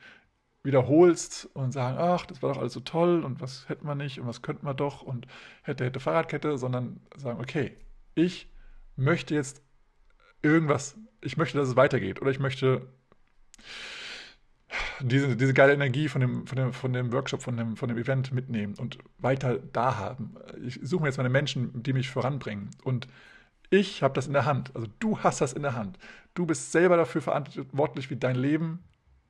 wiederholst 0.63 1.51
und 1.53 1.73
sagen, 1.73 1.99
ach, 1.99 2.25
das 2.25 2.43
war 2.43 2.55
doch 2.55 2.61
alles 2.61 2.73
so 2.73 2.81
toll 2.81 3.23
und 3.23 3.41
was 3.41 3.69
hätten 3.69 3.87
wir 3.87 3.95
nicht 3.95 4.19
und 4.19 4.27
was 4.27 4.41
könnten 4.41 4.67
wir 4.67 4.73
doch 4.73 5.03
und 5.03 5.27
hätte, 5.63 5.85
hätte 5.85 6.01
Fahrradkette, 6.01 6.57
sondern 6.57 7.01
sagen, 7.17 7.39
okay, 7.39 7.77
ich 8.15 8.49
möchte 8.97 9.35
jetzt 9.35 9.63
irgendwas, 10.43 10.97
ich 11.21 11.37
möchte, 11.37 11.59
dass 11.59 11.69
es 11.69 11.77
weitergeht 11.77 12.23
oder 12.23 12.31
ich 12.31 12.39
möchte 12.39 12.89
diese, 15.01 15.37
diese 15.37 15.53
geile 15.55 15.75
Energie 15.75 16.09
von 16.09 16.21
dem, 16.21 16.47
von, 16.47 16.57
dem, 16.57 16.73
von 16.73 16.93
dem 16.93 17.13
Workshop, 17.13 17.43
von 17.43 17.57
dem, 17.57 17.77
von 17.77 17.89
dem 17.89 17.99
Event 17.99 18.33
mitnehmen 18.33 18.75
und 18.79 18.99
weiter 19.19 19.59
da 19.59 19.99
haben. 19.99 20.37
Ich 20.65 20.81
suche 20.83 21.03
mir 21.03 21.09
jetzt 21.09 21.19
meine 21.19 21.29
Menschen, 21.29 21.83
die 21.83 21.93
mich 21.93 22.11
voranbringen. 22.11 22.71
Und 22.83 23.07
ich 23.71 24.03
habe 24.03 24.15
das 24.15 24.27
in 24.27 24.33
der 24.33 24.45
Hand. 24.45 24.75
Also 24.75 24.89
du 24.99 25.19
hast 25.19 25.41
das 25.41 25.53
in 25.53 25.63
der 25.63 25.75
Hand. 25.75 25.99
Du 26.35 26.47
bist 26.47 26.73
selber 26.73 26.97
dafür 26.97 27.23
verantwortlich, 27.23 28.11
wie 28.11 28.17
dein 28.17 28.37
Leben 28.37 28.83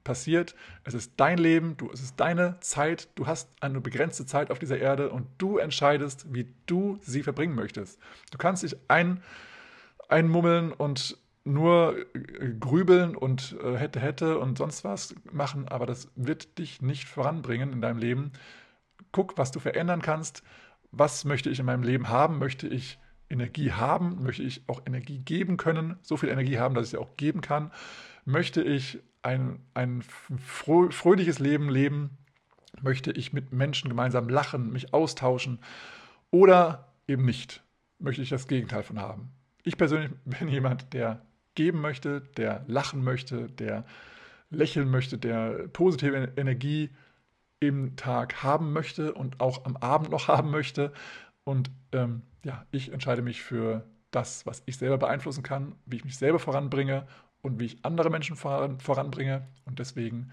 passiert. 0.04 0.54
Es 0.84 0.94
ist 0.94 1.14
dein 1.16 1.38
Leben, 1.38 1.76
du, 1.76 1.90
es 1.90 2.02
ist 2.02 2.20
deine 2.20 2.60
Zeit. 2.60 3.08
Du 3.14 3.26
hast 3.26 3.50
eine 3.60 3.80
begrenzte 3.80 4.26
Zeit 4.26 4.50
auf 4.50 4.58
dieser 4.58 4.78
Erde 4.78 5.10
und 5.10 5.26
du 5.38 5.58
entscheidest, 5.58 6.32
wie 6.32 6.46
du 6.66 6.98
sie 7.00 7.22
verbringen 7.22 7.54
möchtest. 7.54 7.98
Du 8.30 8.38
kannst 8.38 8.62
dich 8.62 8.76
ein, 8.88 9.22
einmummeln 10.08 10.72
und 10.72 11.16
nur 11.44 11.98
äh, 12.14 12.48
grübeln 12.58 13.16
und 13.16 13.56
äh, 13.62 13.76
hätte, 13.76 14.00
hätte 14.00 14.38
und 14.38 14.56
sonst 14.56 14.84
was 14.84 15.14
machen, 15.30 15.68
aber 15.68 15.86
das 15.86 16.08
wird 16.14 16.58
dich 16.58 16.80
nicht 16.80 17.08
voranbringen 17.08 17.72
in 17.72 17.80
deinem 17.80 17.98
Leben. 17.98 18.32
Guck, 19.12 19.36
was 19.36 19.50
du 19.50 19.60
verändern 19.60 20.02
kannst. 20.02 20.42
Was 20.90 21.24
möchte 21.24 21.50
ich 21.50 21.58
in 21.58 21.66
meinem 21.66 21.82
Leben 21.82 22.08
haben? 22.08 22.38
Möchte 22.38 22.68
ich 22.68 22.98
Energie 23.30 23.72
haben? 23.72 24.22
Möchte 24.22 24.42
ich 24.42 24.62
auch 24.68 24.82
Energie 24.86 25.18
geben 25.18 25.56
können? 25.56 25.96
So 26.02 26.16
viel 26.16 26.28
Energie 26.28 26.58
haben, 26.58 26.74
dass 26.74 26.86
ich 26.86 26.90
sie 26.90 26.98
auch 26.98 27.16
geben 27.16 27.40
kann? 27.40 27.70
Möchte 28.24 28.62
ich 28.62 28.98
ein, 29.22 29.60
ein 29.74 30.02
fröhliches 30.02 31.38
Leben 31.38 31.68
leben? 31.68 32.10
Möchte 32.82 33.12
ich 33.12 33.32
mit 33.32 33.52
Menschen 33.52 33.88
gemeinsam 33.88 34.28
lachen, 34.28 34.72
mich 34.72 34.92
austauschen? 34.92 35.58
Oder 36.30 36.92
eben 37.06 37.24
nicht? 37.24 37.62
Möchte 37.98 38.22
ich 38.22 38.28
das 38.28 38.48
Gegenteil 38.48 38.82
von 38.82 39.00
haben? 39.00 39.30
Ich 39.62 39.76
persönlich 39.76 40.10
bin 40.24 40.48
jemand, 40.48 40.92
der 40.92 41.22
geben 41.54 41.80
möchte, 41.80 42.20
der 42.36 42.64
lachen 42.66 43.02
möchte, 43.02 43.48
der 43.48 43.84
lächeln 44.50 44.90
möchte, 44.90 45.18
der 45.18 45.68
positive 45.68 46.32
Energie 46.36 46.90
im 47.60 47.96
Tag 47.96 48.42
haben 48.42 48.72
möchte 48.72 49.14
und 49.14 49.40
auch 49.40 49.64
am 49.64 49.76
Abend 49.76 50.10
noch 50.10 50.28
haben 50.28 50.50
möchte. 50.50 50.92
Und 51.44 51.70
ähm, 51.94 52.22
ja, 52.44 52.66
ich 52.70 52.92
entscheide 52.92 53.22
mich 53.22 53.42
für 53.42 53.84
das, 54.10 54.46
was 54.46 54.62
ich 54.66 54.76
selber 54.76 54.98
beeinflussen 54.98 55.42
kann, 55.42 55.74
wie 55.86 55.96
ich 55.96 56.04
mich 56.04 56.18
selber 56.18 56.38
voranbringe 56.38 57.06
und 57.42 57.58
wie 57.58 57.66
ich 57.66 57.84
andere 57.84 58.10
Menschen 58.10 58.36
voran, 58.36 58.78
voranbringe. 58.80 59.46
Und 59.64 59.78
deswegen 59.78 60.30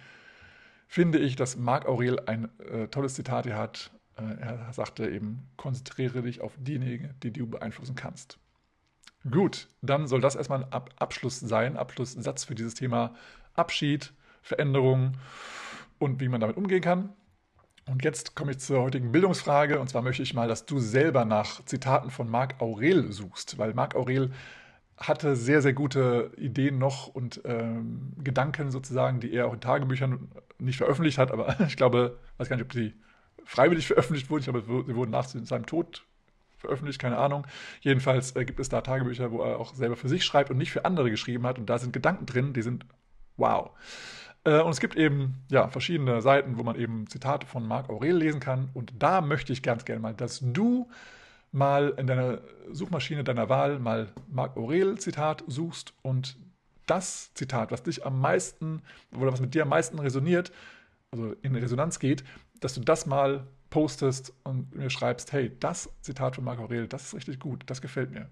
finde 0.88 1.20
ich, 1.20 1.36
dass 1.36 1.56
Marc 1.58 1.86
Aurel 1.88 2.20
ein 2.26 2.50
äh, 2.60 2.88
tolles 2.88 3.16
Zitat 3.16 3.46
hier 3.46 3.58
hat. 3.58 3.92
Äh, 4.18 4.40
er 4.40 4.74
sagte 4.74 5.10
eben, 5.10 5.50
konzentriere 5.58 6.22
dich 6.22 6.42
auf 6.42 6.54
diejenigen, 6.58 7.16
die 7.24 7.32
du 7.32 7.48
beeinflussen 7.48 7.96
kannst. 7.96 8.38
Gut, 9.30 9.68
dann 9.82 10.08
soll 10.08 10.22
das 10.22 10.36
erstmal 10.36 10.64
ein 10.64 10.72
Ab 10.72 10.90
Abschluss 10.98 11.40
sein, 11.40 11.78
Abschlusssatz 11.78 12.44
für 12.44 12.56
dieses 12.56 12.74
Thema 12.74 13.14
Abschied, 13.54 14.14
Veränderung 14.42 15.18
und 16.00 16.20
wie 16.20 16.28
man 16.28 16.42
damit 16.42 16.58
umgehen 16.58 16.82
kann. 16.82 17.14
Und 17.92 18.06
jetzt 18.06 18.36
komme 18.36 18.52
ich 18.52 18.60
zur 18.60 18.82
heutigen 18.82 19.12
Bildungsfrage. 19.12 19.80
Und 19.80 19.90
zwar 19.90 20.02
möchte 20.02 20.24
ich 20.24 20.34
mal, 20.34 20.48
dass 20.48 20.66
du 20.66 20.80
selber 20.80 21.26
nach 21.26 21.64
Zitaten 21.66 22.10
von 22.10 22.30
Marc 22.30 22.62
Aurel 22.62 23.12
suchst, 23.12 23.58
weil 23.58 23.74
Marc 23.74 23.96
Aurel 23.96 24.32
hatte 24.98 25.36
sehr, 25.36 25.62
sehr 25.62 25.74
gute 25.74 26.32
Ideen 26.38 26.78
noch 26.78 27.08
und 27.08 27.42
ähm, 27.44 28.14
Gedanken 28.24 28.72
sozusagen, 28.72 29.20
die 29.20 29.34
er 29.34 29.48
auch 29.48 29.54
in 29.54 29.60
Tagebüchern 29.60 30.32
nicht 30.58 30.78
veröffentlicht 30.78 31.18
hat. 31.18 31.32
Aber 31.32 31.60
ich 31.68 31.76
glaube, 31.76 32.18
ich 32.34 32.40
weiß 32.40 32.50
gar 32.50 32.56
nicht, 32.56 32.66
ob 32.66 32.74
sie 32.74 32.94
freiwillig 33.44 33.88
veröffentlicht 33.88 34.30
wurden. 34.30 34.42
Ich 34.42 34.46
glaube, 34.46 34.64
sie 34.88 34.96
wurden 34.96 35.12
nach 35.12 35.26
seinem 35.26 35.66
Tod 35.66 36.06
veröffentlicht, 36.58 37.02
keine 37.02 37.18
Ahnung. 37.18 37.46
Jedenfalls 37.82 38.36
äh, 38.36 38.46
gibt 38.46 38.60
es 38.60 38.70
da 38.70 38.82
Tagebücher, 38.82 39.32
wo 39.32 39.42
er 39.42 39.60
auch 39.60 39.74
selber 39.74 39.98
für 39.98 40.08
sich 40.08 40.24
schreibt 40.24 40.50
und 40.50 40.58
nicht 40.58 40.72
für 40.72 40.86
andere 40.86 41.10
geschrieben 41.10 41.46
hat. 41.46 41.60
Und 41.60 41.70
da 41.70 41.78
sind 41.78 41.92
Gedanken 41.92 42.26
drin, 42.26 42.54
die 42.54 42.62
sind 42.62 42.86
wow. 43.36 43.72
Äh, 44.44 44.62
und 44.62 44.72
es 44.72 44.80
gibt 44.80 44.96
eben 44.96 45.36
ja, 45.50 45.68
verschiedene 45.68 46.22
Seiten, 46.22 46.58
wo 46.58 46.64
man 46.64 46.76
eben 46.76 47.08
Zitate 47.08 47.48
von 47.48 47.68
Marc 47.68 47.90
Aurel 47.90 48.18
lesen 48.18 48.40
kann. 48.40 48.70
Und 48.74 48.94
da 49.00 49.22
möchte 49.22 49.54
ich 49.54 49.64
ganz 49.64 49.86
gerne 49.86 50.02
mal, 50.02 50.14
dass 50.14 50.40
du 50.42 50.90
mal 51.52 51.94
in 51.98 52.08
deiner 52.08 52.40
Suchmaschine 52.72 53.24
deiner 53.24 53.50
Wahl 53.50 53.80
mal 53.80 54.08
Marc 54.30 54.56
Aurel 54.58 54.98
Zitat 54.98 55.44
suchst 55.48 55.94
und 56.02 56.38
das 56.88 57.34
Zitat, 57.34 57.72
was 57.72 57.84
dich 57.84 58.06
am 58.06 58.20
meisten 58.20 58.82
oder 59.16 59.32
was 59.32 59.42
mit 59.42 59.54
dir 59.54 59.64
am 59.64 59.70
meisten 59.70 60.00
resoniert, 60.00 60.52
also 61.12 61.36
in 61.42 61.56
Resonanz 61.56 62.00
geht, 62.00 62.24
dass 62.60 62.74
du 62.74 62.82
das 62.82 63.06
mal 63.06 63.48
postest 63.70 64.34
und 64.44 64.74
mir 64.76 64.90
schreibst, 64.90 65.32
hey, 65.34 65.52
das 65.60 65.90
Zitat 66.02 66.36
von 66.36 66.44
Marco 66.44 66.64
Aurel, 66.64 66.88
das 66.88 67.08
ist 67.08 67.16
richtig 67.16 67.40
gut, 67.40 67.64
das 67.68 67.82
gefällt 67.82 68.12
mir. 68.12 68.30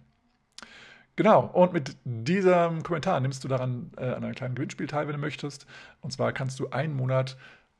Genau, 1.19 1.47
und 1.47 1.73
mit 1.73 1.97
diesem 2.05 2.81
Kommentar 2.81 3.19
nimmst 3.19 3.43
du 3.43 3.49
daran 3.49 3.91
äh, 3.97 4.05
an 4.05 4.23
einem 4.23 4.35
kleinen 4.35 4.55
Gewinnspiel 4.55 4.87
teil, 4.87 5.05
wenn 5.05 5.15
du 5.15 5.19
möchtest. 5.19 5.65
Und 5.99 6.11
zwar 6.13 6.31
kannst 6.31 6.61
du 6.61 6.69
einen 6.69 6.95
Monat 6.95 7.35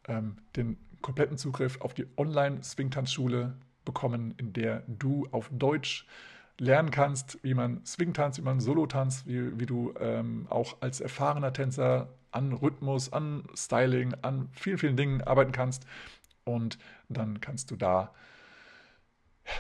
ähm, 0.10 0.36
den 0.58 0.76
kompletten 1.02 1.38
Zugriff 1.38 1.80
auf 1.80 1.94
die 1.94 2.06
Online-Swingtanzschule 2.18 3.54
bekommen, 3.86 4.34
in 4.36 4.52
der 4.52 4.84
du 4.88 5.26
auf 5.32 5.50
Deutsch 5.54 6.06
lernen 6.58 6.92
kannst, 6.92 7.42
wie 7.42 7.54
man 7.54 7.80
Swing 7.86 8.14
tanzt, 8.14 8.40
wie 8.40 8.44
man 8.44 8.60
Solo 8.60 8.88
tanzt, 8.88 9.26
wie, 9.26 9.58
wie 9.58 9.66
du 9.66 9.94
ähm, 10.02 10.46
auch 10.50 10.76
als 10.82 11.00
erfahrener 11.00 11.54
Tänzer 11.54 12.10
an 12.32 12.52
Rhythmus, 12.52 13.14
an 13.14 13.44
Styling, 13.56 14.16
an 14.22 14.50
vielen, 14.52 14.80
vielen 14.80 14.98
Dingen 14.98 15.22
arbeiten 15.22 15.54
kannst 15.54 15.86
und 16.44 16.78
dann 17.08 17.40
kannst 17.40 17.72
du 17.72 17.78
da 17.78 18.12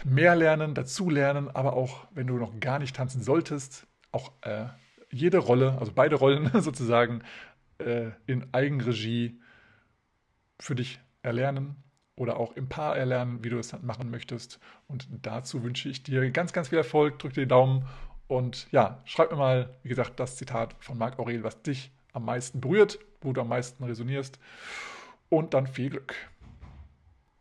mehr 0.03 0.35
lernen, 0.35 0.75
dazu 0.75 1.09
lernen, 1.09 1.49
aber 1.49 1.73
auch 1.73 2.07
wenn 2.11 2.27
du 2.27 2.37
noch 2.37 2.59
gar 2.59 2.79
nicht 2.79 2.95
tanzen 2.95 3.21
solltest, 3.21 3.87
auch 4.11 4.31
äh, 4.41 4.65
jede 5.11 5.39
Rolle, 5.39 5.77
also 5.79 5.91
beide 5.93 6.15
Rollen 6.15 6.49
sozusagen 6.61 7.21
äh, 7.79 8.11
in 8.25 8.53
Eigenregie 8.53 9.39
für 10.59 10.75
dich 10.75 10.99
erlernen 11.21 11.75
oder 12.15 12.37
auch 12.37 12.53
im 12.53 12.67
Paar 12.69 12.97
erlernen, 12.97 13.43
wie 13.43 13.49
du 13.49 13.57
es 13.57 13.73
machen 13.81 14.11
möchtest. 14.11 14.59
Und 14.87 15.07
dazu 15.21 15.63
wünsche 15.63 15.89
ich 15.89 16.03
dir 16.03 16.29
ganz, 16.31 16.53
ganz 16.53 16.69
viel 16.69 16.77
Erfolg. 16.77 17.17
Drück 17.19 17.33
dir 17.33 17.41
die 17.41 17.47
Daumen 17.47 17.87
und 18.27 18.67
ja, 18.71 19.01
schreib 19.05 19.31
mir 19.31 19.37
mal, 19.37 19.75
wie 19.83 19.89
gesagt, 19.89 20.19
das 20.19 20.35
Zitat 20.35 20.75
von 20.79 20.97
Marc 20.97 21.17
Aurel, 21.17 21.43
was 21.43 21.61
dich 21.61 21.91
am 22.13 22.25
meisten 22.25 22.61
berührt, 22.61 22.99
wo 23.21 23.33
du 23.33 23.41
am 23.41 23.47
meisten 23.47 23.83
resonierst. 23.83 24.39
Und 25.29 25.53
dann 25.53 25.65
viel 25.67 25.89
Glück. 25.89 26.15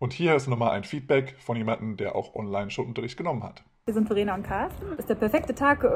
Und 0.01 0.13
hier 0.13 0.37
ist 0.37 0.47
nochmal 0.47 0.71
ein 0.71 0.85
Feedback 0.85 1.35
von 1.41 1.57
jemandem, 1.57 1.97
der 1.97 2.15
auch 2.15 2.37
online 2.37 2.71
schon 2.71 2.87
Unterricht 2.87 3.17
genommen 3.17 3.43
hat. 3.43 3.65
Wir 3.85 3.95
sind 3.95 4.07
Verena 4.07 4.35
und 4.35 4.45
Carsten. 4.45 4.93
Ist 4.97 5.09
der 5.09 5.17
perfekte 5.17 5.57
Tag, 5.57 5.83
äh, 5.83 5.89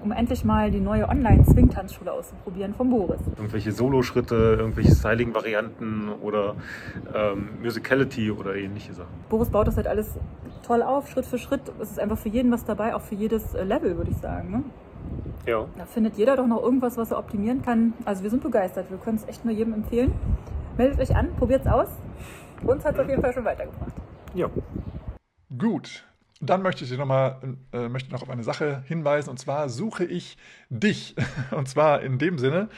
um 0.00 0.12
endlich 0.12 0.44
mal 0.44 0.70
die 0.70 0.78
neue 0.78 1.08
Online-Swing-Tanzschule 1.08 2.12
auszuprobieren 2.12 2.74
von 2.74 2.88
Boris. 2.88 3.20
Irgendwelche 3.36 3.72
Soloschritte, 3.72 4.56
irgendwelche 4.60 4.94
Styling-Varianten 4.94 6.10
oder 6.22 6.54
ähm, 7.12 7.48
Musicality 7.60 8.30
oder 8.30 8.54
ähnliche 8.54 8.92
Sachen. 8.92 9.10
Boris 9.28 9.50
baut 9.50 9.66
das 9.66 9.76
halt 9.76 9.88
alles 9.88 10.20
toll 10.62 10.82
auf, 10.82 11.08
Schritt 11.08 11.26
für 11.26 11.38
Schritt. 11.38 11.62
Es 11.80 11.90
ist 11.90 11.98
einfach 11.98 12.18
für 12.18 12.28
jeden 12.28 12.52
was 12.52 12.64
dabei, 12.64 12.94
auch 12.94 13.00
für 13.00 13.16
jedes 13.16 13.54
äh, 13.54 13.64
Level, 13.64 13.96
würde 13.96 14.12
ich 14.12 14.18
sagen. 14.18 14.50
Ne? 14.52 14.64
Ja. 15.46 15.66
Da 15.76 15.86
findet 15.86 16.16
jeder 16.16 16.36
doch 16.36 16.46
noch 16.46 16.62
irgendwas, 16.62 16.96
was 16.96 17.10
er 17.10 17.18
optimieren 17.18 17.62
kann. 17.62 17.94
Also 18.04 18.22
wir 18.22 18.30
sind 18.30 18.42
begeistert. 18.42 18.88
Wir 18.88 18.98
können 18.98 19.16
es 19.16 19.26
echt 19.26 19.44
nur 19.44 19.52
jedem 19.52 19.72
empfehlen. 19.72 20.12
Meldet 20.76 21.00
euch 21.00 21.16
an, 21.16 21.34
probiert 21.36 21.62
es 21.62 21.66
aus. 21.66 21.88
Uns 22.62 22.84
hat 22.84 22.94
es 22.94 23.00
auf 23.00 23.08
jeden 23.08 23.22
Fall 23.22 23.32
schon 23.32 23.44
weitergebracht. 23.44 23.92
Ja. 24.34 24.50
Gut. 25.56 26.04
Dann 26.40 26.62
möchte 26.62 26.84
ich 26.84 26.96
noch 26.96 27.06
mal 27.06 27.40
äh, 27.72 27.88
möchte 27.88 28.12
noch 28.12 28.22
auf 28.22 28.30
eine 28.30 28.44
Sache 28.44 28.84
hinweisen 28.86 29.30
und 29.30 29.38
zwar 29.38 29.68
suche 29.68 30.04
ich 30.04 30.36
dich 30.70 31.16
und 31.50 31.68
zwar 31.68 32.02
in 32.02 32.18
dem 32.18 32.38
Sinne, 32.38 32.68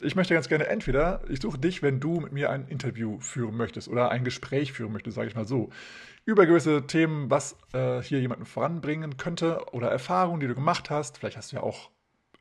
ich 0.00 0.16
möchte 0.16 0.32
ganz 0.32 0.48
gerne 0.48 0.66
entweder 0.68 1.20
ich 1.28 1.40
suche 1.42 1.58
dich, 1.58 1.82
wenn 1.82 2.00
du 2.00 2.20
mit 2.20 2.32
mir 2.32 2.48
ein 2.48 2.66
Interview 2.68 3.20
führen 3.20 3.56
möchtest 3.56 3.88
oder 3.88 4.10
ein 4.10 4.24
Gespräch 4.24 4.72
führen 4.72 4.92
möchtest, 4.92 5.16
sage 5.16 5.28
ich 5.28 5.34
mal 5.34 5.46
so, 5.46 5.68
über 6.24 6.46
gewisse 6.46 6.86
Themen, 6.86 7.30
was 7.30 7.56
äh, 7.74 8.00
hier 8.00 8.20
jemanden 8.20 8.46
voranbringen 8.46 9.18
könnte 9.18 9.66
oder 9.72 9.90
Erfahrungen, 9.90 10.40
die 10.40 10.46
du 10.46 10.54
gemacht 10.54 10.88
hast. 10.88 11.18
Vielleicht 11.18 11.36
hast 11.36 11.52
du 11.52 11.56
ja 11.56 11.62
auch 11.62 11.90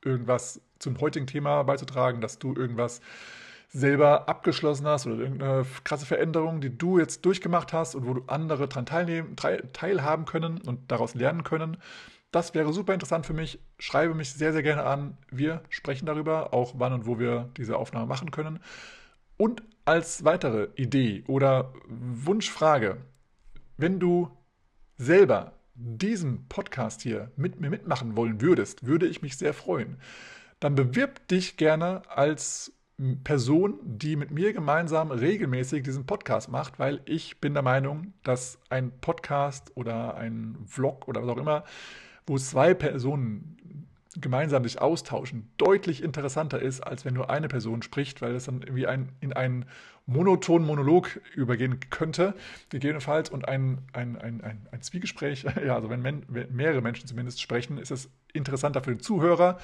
irgendwas 0.04 0.62
zum 0.80 1.00
heutigen 1.02 1.28
Thema 1.28 1.64
beizutragen, 1.64 2.22
dass 2.22 2.40
du 2.40 2.54
irgendwas 2.54 3.02
selber 3.72 4.28
abgeschlossen 4.28 4.88
hast 4.88 5.06
oder 5.06 5.18
irgendeine 5.18 5.66
krasse 5.84 6.06
Veränderung, 6.06 6.60
die 6.60 6.76
du 6.76 6.98
jetzt 6.98 7.24
durchgemacht 7.26 7.72
hast 7.72 7.96
und 7.96 8.08
wo 8.08 8.16
du 8.16 8.24
andere 8.28 8.68
daran 8.68 8.86
teilnehmen, 8.86 9.36
teilhaben 9.36 10.26
können 10.26 10.60
und 10.62 10.92
daraus 10.92 11.14
lernen 11.14 11.44
können. 11.44 11.78
Das 12.32 12.54
wäre 12.54 12.74
super 12.74 12.94
interessant 12.94 13.26
für 13.26 13.34
mich. 13.34 13.60
Schreibe 13.78 14.14
mich 14.16 14.34
sehr, 14.34 14.54
sehr 14.54 14.64
gerne 14.64 14.84
an. 14.84 15.18
Wir 15.32 15.62
sprechen 15.70 16.06
darüber, 16.06 16.54
auch 16.54 16.74
wann 16.78 16.94
und 16.94 17.06
wo 17.06 17.20
wir 17.20 17.50
diese 17.58 17.78
Aufnahme 17.78 18.08
machen 18.08 18.32
können. 18.32 18.60
Und 19.38 19.64
als 19.86 20.24
weitere 20.26 20.70
Idee 20.76 21.24
oder 21.28 21.74
Wunschfrage, 21.88 22.98
wenn 23.78 24.00
du 24.00 24.30
selber 24.98 25.54
diesen 25.74 26.48
Podcast 26.50 27.02
hier 27.02 27.32
mit 27.36 27.62
mir 27.62 27.70
mitmachen 27.70 28.18
wollen 28.18 28.42
würdest, 28.42 28.86
würde 28.86 29.08
ich 29.08 29.22
mich 29.22 29.38
sehr 29.38 29.54
freuen. 29.54 29.98
Dann 30.60 30.76
bewirb 30.76 31.28
dich 31.30 31.56
gerne 31.56 32.02
als 32.10 32.74
Person, 33.24 33.80
die 33.82 34.18
mit 34.18 34.32
mir 34.32 34.52
gemeinsam 34.52 35.12
regelmäßig 35.12 35.84
diesen 35.84 36.06
Podcast 36.06 36.50
macht, 36.50 36.80
weil 36.80 37.00
ich 37.06 37.40
bin 37.40 37.54
der 37.54 37.64
Meinung, 37.64 38.14
dass 38.24 38.60
ein 38.70 38.92
Podcast 39.00 39.72
oder 39.76 40.16
ein 40.16 40.58
Vlog 40.68 41.08
oder 41.08 41.22
was 41.22 41.30
auch 41.30 41.38
immer, 41.38 41.64
wo 42.28 42.38
zwei 42.38 42.74
Personen 42.74 43.56
gemeinsam 44.20 44.64
sich 44.64 44.82
austauschen, 44.82 45.50
deutlich 45.58 46.04
interessanter 46.04 46.62
ist, 46.62 46.82
als 46.82 47.06
wenn 47.06 47.14
nur 47.14 47.30
eine 47.30 47.48
Person 47.48 47.82
spricht, 47.84 48.22
weil 48.22 48.36
es 48.36 48.46
dann 48.46 48.64
irgendwie 48.64 48.88
ein, 48.88 49.14
in 49.22 49.32
einen 49.32 49.66
monotonen 50.06 50.68
Monolog 50.68 51.22
übergehen 51.36 51.80
könnte, 51.90 52.34
gegebenenfalls, 52.70 53.30
und 53.30 53.48
ein, 53.48 53.80
ein, 53.94 54.18
ein, 54.18 54.42
ein, 54.42 54.68
ein 54.72 54.82
Zwiegespräch, 54.82 55.44
ja, 55.66 55.76
also 55.76 55.90
wenn, 55.90 56.02
men, 56.02 56.24
wenn 56.28 56.54
mehrere 56.54 56.82
Menschen 56.82 57.08
zumindest 57.08 57.42
sprechen, 57.42 57.78
ist 57.78 57.92
es 57.92 58.10
interessanter 58.34 58.84
für 58.84 58.92
den 58.92 59.00
Zuhörer. 59.00 59.60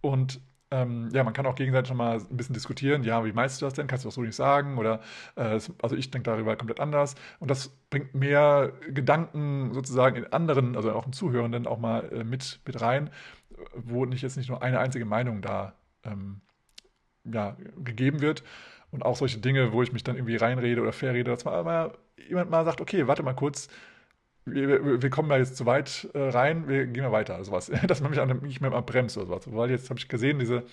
Und 0.00 0.40
ähm, 0.72 1.10
ja, 1.12 1.22
man 1.22 1.34
kann 1.34 1.44
auch 1.44 1.54
gegenseitig 1.54 1.88
schon 1.88 1.98
mal 1.98 2.18
ein 2.18 2.36
bisschen 2.36 2.54
diskutieren. 2.54 3.04
Ja, 3.04 3.24
wie 3.26 3.32
meinst 3.32 3.60
du 3.60 3.66
das 3.66 3.74
denn? 3.74 3.86
Kannst 3.86 4.04
du 4.04 4.08
das 4.08 4.14
so 4.14 4.22
nicht 4.22 4.34
sagen? 4.34 4.78
Oder 4.78 5.00
äh, 5.36 5.60
also 5.82 5.96
ich 5.96 6.10
denke 6.10 6.30
darüber 6.30 6.56
komplett 6.56 6.80
anders. 6.80 7.14
Und 7.40 7.50
das 7.50 7.68
bringt 7.90 8.14
mehr 8.14 8.72
Gedanken 8.88 9.74
sozusagen 9.74 10.16
in 10.16 10.32
anderen, 10.32 10.74
also 10.74 10.92
auch 10.92 11.06
in 11.06 11.12
Zuhörenden 11.12 11.66
auch 11.66 11.78
mal 11.78 12.10
äh, 12.10 12.24
mit, 12.24 12.60
mit 12.66 12.80
rein, 12.80 13.10
wo 13.74 14.06
nicht 14.06 14.22
jetzt 14.22 14.38
nicht 14.38 14.48
nur 14.48 14.62
eine 14.62 14.78
einzige 14.80 15.04
Meinung 15.04 15.42
da 15.42 15.74
ähm, 16.04 16.40
ja, 17.24 17.56
gegeben 17.76 18.22
wird. 18.22 18.42
Und 18.90 19.04
auch 19.04 19.16
solche 19.16 19.40
Dinge, 19.40 19.72
wo 19.72 19.82
ich 19.82 19.92
mich 19.92 20.04
dann 20.04 20.16
irgendwie 20.16 20.36
reinrede 20.36 20.80
oder 20.80 20.92
verrede, 20.92 21.30
dass 21.30 21.44
mal, 21.44 21.64
mal 21.64 21.98
jemand 22.28 22.50
mal 22.50 22.64
sagt, 22.64 22.80
okay, 22.80 23.06
warte 23.06 23.22
mal 23.22 23.34
kurz, 23.34 23.68
wir, 24.44 25.02
wir, 25.02 25.10
kommen 25.10 25.28
da 25.28 25.36
jetzt 25.36 25.56
zu 25.56 25.66
weit 25.66 26.08
äh, 26.14 26.18
rein, 26.18 26.68
wir 26.68 26.86
gehen 26.86 27.04
mal 27.04 27.12
weiter, 27.12 27.42
sowas. 27.44 27.70
Dass 27.86 28.00
man 28.00 28.10
mich 28.10 28.20
an, 28.20 28.40
nicht 28.42 28.60
mehr 28.60 28.70
mal 28.70 28.80
bremst 28.80 29.16
oder 29.16 29.26
sowas. 29.26 29.44
Weil 29.46 29.70
jetzt 29.70 29.88
habe 29.90 29.98
ich 29.98 30.08
gesehen, 30.08 30.38
diese, 30.38 30.64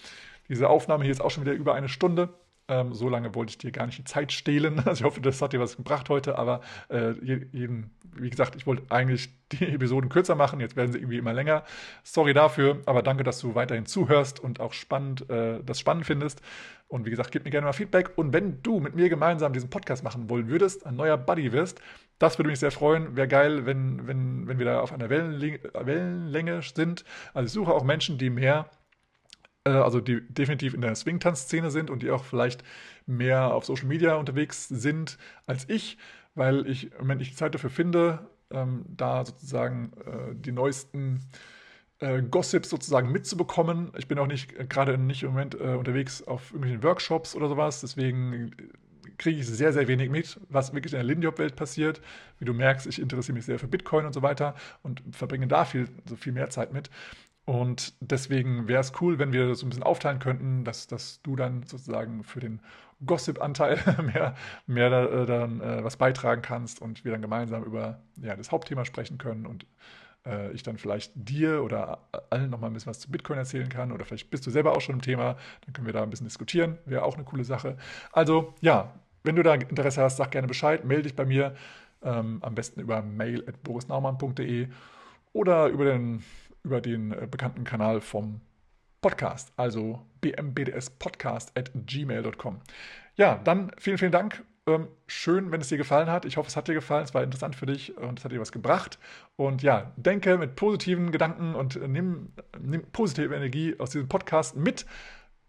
diese 0.48 0.70
Aufnahme 0.70 1.04
hier 1.04 1.12
ist 1.12 1.22
auch 1.22 1.32
schon 1.32 1.46
wieder 1.46 1.54
über 1.54 1.76
eine 1.76 1.90
Stunde. 1.90 2.30
Ähm, 2.68 2.94
so 2.94 3.10
lange 3.10 3.34
wollte 3.34 3.52
ich 3.52 3.58
dir 3.58 3.72
gar 3.72 3.86
nicht 3.86 3.98
die 3.98 4.04
Zeit 4.04 4.32
stehlen. 4.32 4.82
Also 4.86 5.02
ich 5.02 5.04
hoffe, 5.04 5.22
das 5.22 5.42
hat 5.42 5.54
dir 5.54 5.60
was 5.60 5.78
gebracht 5.78 6.10
heute, 6.10 6.38
aber 6.38 6.62
äh, 6.90 7.12
jeden, 7.22 7.92
wie 8.16 8.30
gesagt, 8.30 8.56
ich 8.56 8.66
wollte 8.66 8.84
eigentlich 8.90 9.30
die 9.52 9.68
Episoden 9.68 10.10
kürzer 10.10 10.36
machen, 10.36 10.60
jetzt 10.60 10.76
werden 10.76 10.92
sie 10.92 11.00
irgendwie 11.00 11.18
immer 11.18 11.34
länger. 11.34 11.64
Sorry 12.04 12.34
dafür, 12.34 12.82
aber 12.86 13.02
danke, 13.02 13.24
dass 13.24 13.40
du 13.40 13.56
weiterhin 13.56 13.86
zuhörst 13.86 14.40
und 14.40 14.60
auch 14.60 14.74
spannend, 14.74 15.30
äh, 15.30 15.64
das 15.64 15.80
spannend 15.80 16.06
findest. 16.06 16.42
Und 16.90 17.06
wie 17.06 17.12
gesagt, 17.12 17.32
gib 17.32 17.46
mir 17.46 17.52
gerne 17.52 17.66
mal 17.66 17.74
Feedback. 17.74 18.18
Und 18.18 18.34
wenn 18.34 18.64
du 18.64 18.80
mit 18.80 18.96
mir 18.96 19.10
gemeinsam 19.10 19.54
diesen 19.54 19.70
Podcast 19.70 20.04
machen 20.04 20.28
wollen 20.28 20.50
würdest, 20.50 20.88
ein 20.88 20.96
neuer 20.96 21.18
Buddy 21.18 21.52
wirst, 21.52 21.80
das 22.18 22.40
würde 22.40 22.50
mich 22.50 22.60
sehr 22.60 22.72
freuen. 22.72 23.16
Wäre 23.16 23.28
geil, 23.28 23.68
wenn, 23.68 24.08
wenn, 24.08 24.48
wenn 24.48 24.58
wir 24.58 24.66
da 24.66 24.82
auf 24.82 24.92
einer 24.92 25.10
Wellenlänge, 25.10 25.60
Wellenlänge 25.74 26.62
sind. 26.64 27.06
Also 27.36 27.46
ich 27.46 27.54
suche 27.54 27.72
auch 27.72 27.84
Menschen, 27.84 28.18
die 28.18 28.32
mehr, 28.32 28.72
äh, 29.66 29.70
also 29.70 30.02
die 30.02 30.28
definitiv 30.30 30.74
in 30.74 30.82
der 30.82 30.96
Swing-Tanz-Szene 30.96 31.70
sind 31.70 31.92
und 31.92 32.02
die 32.02 32.10
auch 32.10 32.24
vielleicht 32.24 32.64
mehr 33.06 33.54
auf 33.54 33.66
Social 33.66 33.88
Media 33.88 34.16
unterwegs 34.16 34.68
sind 34.68 35.20
als 35.46 35.70
ich, 35.70 36.00
weil 36.34 36.68
ich, 36.68 36.90
wenn 37.00 37.20
ich 37.20 37.38
Zeit 37.38 37.54
dafür 37.54 37.70
finde, 37.70 38.28
ähm, 38.50 38.84
da 38.88 39.24
sozusagen 39.26 39.92
äh, 40.06 40.34
die 40.34 40.52
neuesten 40.52 41.20
äh, 42.00 42.22
Gossips 42.22 42.70
sozusagen 42.70 43.12
mitzubekommen. 43.12 43.92
Ich 43.98 44.08
bin 44.08 44.20
auch 44.20 44.28
nicht 44.28 44.58
äh, 44.58 44.66
gerade 44.66 44.98
nicht 44.98 45.24
im 45.24 45.30
Moment 45.30 45.56
äh, 45.56 45.76
unterwegs 45.76 46.22
auf 46.24 46.52
irgendwelchen 46.52 46.84
Workshops 46.84 47.36
oder 47.36 47.48
sowas, 47.48 47.82
deswegen 47.82 48.52
kriege 49.18 49.40
ich 49.40 49.48
sehr, 49.48 49.74
sehr 49.74 49.88
wenig 49.88 50.10
mit, 50.10 50.40
was 50.50 50.74
wirklich 50.74 50.94
in 50.94 50.98
der 50.98 51.04
Lindyop-Welt 51.04 51.56
passiert. 51.56 52.02
Wie 52.40 52.46
du 52.46 52.54
merkst, 52.54 52.88
ich 52.88 53.02
interessiere 53.02 53.36
mich 53.36 53.46
sehr 53.46 53.60
für 53.60 53.68
Bitcoin 53.68 54.06
und 54.06 54.14
so 54.14 54.22
weiter 54.22 54.56
und 54.82 55.04
verbringe 55.12 55.48
da 55.48 55.66
viel, 55.66 55.90
so 56.08 56.16
viel 56.16 56.34
mehr 56.34 56.50
Zeit 56.50 56.74
mit. 56.74 56.90
Und 57.46 57.96
deswegen 58.00 58.68
wäre 58.68 58.82
es 58.82 58.94
cool, 59.02 59.20
wenn 59.20 59.34
wir 59.34 59.48
das 59.48 59.60
so 59.60 59.66
ein 59.66 59.70
bisschen 59.70 59.84
aufteilen 59.84 60.20
könnten, 60.20 60.64
dass, 60.64 60.88
dass 60.88 61.22
du 61.24 61.36
dann 61.36 61.64
sozusagen 61.64 62.24
für 62.24 62.40
den 62.40 62.62
Gossip-Anteil 63.06 63.80
mehr, 64.14 64.36
mehr 64.68 64.90
da, 64.90 65.06
äh, 65.06 65.26
dann 65.26 65.60
äh, 65.62 65.84
was 65.84 65.98
beitragen 65.98 66.42
kannst 66.42 66.82
und 66.82 67.04
wir 67.04 67.12
dann 67.12 67.22
gemeinsam 67.22 67.64
über 67.64 68.02
ja, 68.22 68.36
das 68.36 68.52
Hauptthema 68.52 68.86
sprechen 68.86 69.18
können 69.18 69.46
und 69.46 69.66
äh, 70.30 70.52
ich 70.52 70.64
dann 70.64 70.78
vielleicht 70.78 71.12
dir 71.16 71.64
oder 71.64 72.08
allen 72.30 72.50
nochmal 72.50 72.70
ein 72.70 72.74
bisschen 72.74 72.90
was 72.90 73.00
zu 73.00 73.10
Bitcoin 73.12 73.40
erzählen 73.40 73.70
kann 73.70 73.92
oder 73.92 74.06
vielleicht 74.06 74.30
bist 74.30 74.46
du 74.46 74.52
selber 74.52 74.74
auch 74.74 74.82
schon 74.82 74.96
im 74.96 75.02
Thema, 75.02 75.36
dann 75.66 75.74
können 75.74 75.88
wir 75.88 75.94
da 75.94 76.04
ein 76.04 76.10
bisschen 76.10 76.28
diskutieren, 76.28 76.78
wäre 76.86 77.04
auch 77.04 77.16
eine 77.16 77.24
coole 77.24 77.44
Sache. 77.44 77.78
Also 78.12 78.54
ja, 78.62 78.94
wenn 79.24 79.36
du 79.36 79.44
da 79.44 79.56
Interesse 79.56 80.02
hast, 80.02 80.18
sag 80.18 80.32
gerne 80.32 80.48
Bescheid, 80.48 80.86
melde 80.86 81.04
dich 81.04 81.16
bei 81.16 81.26
mir, 81.26 81.56
ähm, 82.02 82.40
am 82.42 82.56
besten 82.56 82.80
über 82.80 83.02
mail.borisnaumann.de 83.02 84.68
oder 85.34 85.68
über 85.68 85.86
den, 85.86 86.24
über 86.64 86.82
den 86.82 87.12
äh, 87.12 87.28
bekannten 87.30 87.64
Kanal 87.64 88.02
vom 88.02 88.42
Podcast, 89.02 89.52
also 89.56 90.06
bmbdspodcast 90.22 91.58
at 91.58 91.72
gmail.com. 91.74 92.60
Ja, 93.16 93.40
dann 93.44 93.72
vielen, 93.78 93.98
vielen 93.98 94.12
Dank 94.12 94.44
ähm, 94.76 94.88
schön, 95.08 95.52
wenn 95.52 95.62
es 95.62 95.70
dir 95.70 95.78
gefallen 95.78 96.10
hat. 96.10 96.26
Ich 96.26 96.38
hoffe, 96.38 96.48
es 96.48 96.56
hat 96.56 96.68
dir 96.68 96.74
gefallen. 96.74 97.04
Es 97.04 97.14
war 97.14 97.24
interessant 97.24 97.56
für 97.56 97.66
dich 97.66 97.96
und 97.98 98.20
es 98.20 98.26
hat 98.26 98.32
dir 98.32 98.40
was 98.40 98.52
gebracht. 98.52 99.00
Und 99.36 99.62
ja, 99.62 99.92
denke 99.96 100.38
mit 100.38 100.56
positiven 100.56 101.12
Gedanken 101.12 101.56
und 101.56 101.76
äh, 101.76 101.88
nimm, 101.88 102.34
nimm 102.60 102.84
positive 102.92 103.36
Energie 103.36 103.76
aus 103.80 103.92
diesem 103.92 104.08
Podcast 104.08 104.56
mit, 104.56 104.86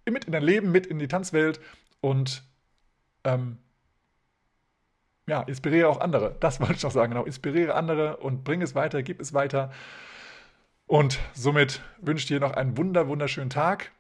mit 0.09 0.25
in 0.25 0.33
dein 0.33 0.43
Leben, 0.43 0.73
mit 0.73 0.87
in 0.87 0.99
die 0.99 1.09
Tanzwelt 1.09 1.61
und 2.01 2.43
ähm, 3.25 3.59
ja, 5.27 5.43
inspiriere 5.43 5.89
auch 5.89 6.01
andere. 6.01 6.37
Das 6.41 6.61
wollte 6.61 6.75
ich 6.75 6.83
noch 6.83 6.91
sagen. 6.91 7.13
Genau, 7.13 7.25
inspiriere 7.25 7.75
andere 7.75 8.19
und 8.19 8.45
bring 8.45 8.63
es 8.63 8.75
weiter, 8.75 9.03
gib 9.03 9.21
es 9.21 9.33
weiter. 9.35 9.71
Und 10.87 11.21
somit 11.35 11.83
wünsche 12.01 12.23
ich 12.23 12.27
dir 12.27 12.41
noch 12.41 12.53
einen 12.53 12.77
wunder, 12.77 13.07
wunderschönen 13.07 13.51
Tag 13.51 13.93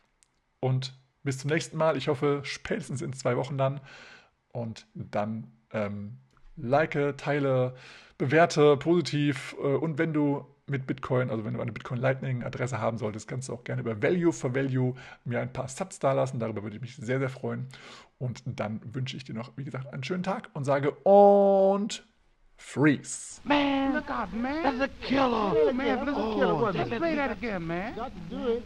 und 0.58 0.98
bis 1.22 1.38
zum 1.38 1.50
nächsten 1.50 1.76
Mal. 1.76 1.96
Ich 1.96 2.08
hoffe, 2.08 2.40
spätestens 2.44 3.02
in 3.02 3.12
zwei 3.12 3.36
Wochen 3.36 3.58
dann 3.58 3.80
und 4.52 4.86
dann 4.94 5.46
ähm, 5.72 6.18
like, 6.56 7.16
teile, 7.16 7.74
bewerte 8.18 8.76
positiv 8.76 9.56
äh, 9.58 9.66
und 9.66 9.98
wenn 9.98 10.12
du 10.12 10.46
mit 10.70 10.86
Bitcoin, 10.86 11.30
also 11.30 11.44
wenn 11.44 11.54
du 11.54 11.60
eine 11.60 11.72
Bitcoin 11.72 12.00
Lightning 12.00 12.44
Adresse 12.44 12.80
haben 12.80 12.96
solltest, 12.96 13.28
kannst 13.28 13.48
du 13.48 13.54
auch 13.54 13.64
gerne 13.64 13.82
über 13.82 14.00
Value 14.00 14.32
for 14.32 14.54
Value 14.54 14.94
mir 15.24 15.40
ein 15.40 15.52
paar 15.52 15.68
Subs 15.68 15.98
da 15.98 16.12
lassen. 16.12 16.38
Darüber 16.38 16.62
würde 16.62 16.76
ich 16.76 16.82
mich 16.82 16.96
sehr, 16.96 17.18
sehr 17.18 17.28
freuen. 17.28 17.66
Und 18.18 18.42
dann 18.46 18.80
wünsche 18.94 19.16
ich 19.16 19.24
dir 19.24 19.34
noch, 19.34 19.50
wie 19.56 19.64
gesagt, 19.64 19.92
einen 19.92 20.04
schönen 20.04 20.22
Tag 20.22 20.48
und 20.54 20.64
sage 20.64 20.92
und 21.02 22.04
freeze. 22.56 23.40
Man, 23.44 23.94
look 23.94 24.08
out, 24.10 24.32
man. 24.32 24.62
That's 24.62 24.80
a 24.80 24.88
killer. 25.02 25.72
man, 25.72 26.06
that's 26.06 26.16
a 26.16 26.34
killer. 26.34 26.54
Oh, 26.54 26.70
Let's 26.70 26.88
play 26.88 27.16
that 27.16 27.32
again, 27.32 27.66
man. 27.66 27.94
Got 27.96 28.12
to 28.12 28.36
do 28.36 28.48
it. 28.52 28.62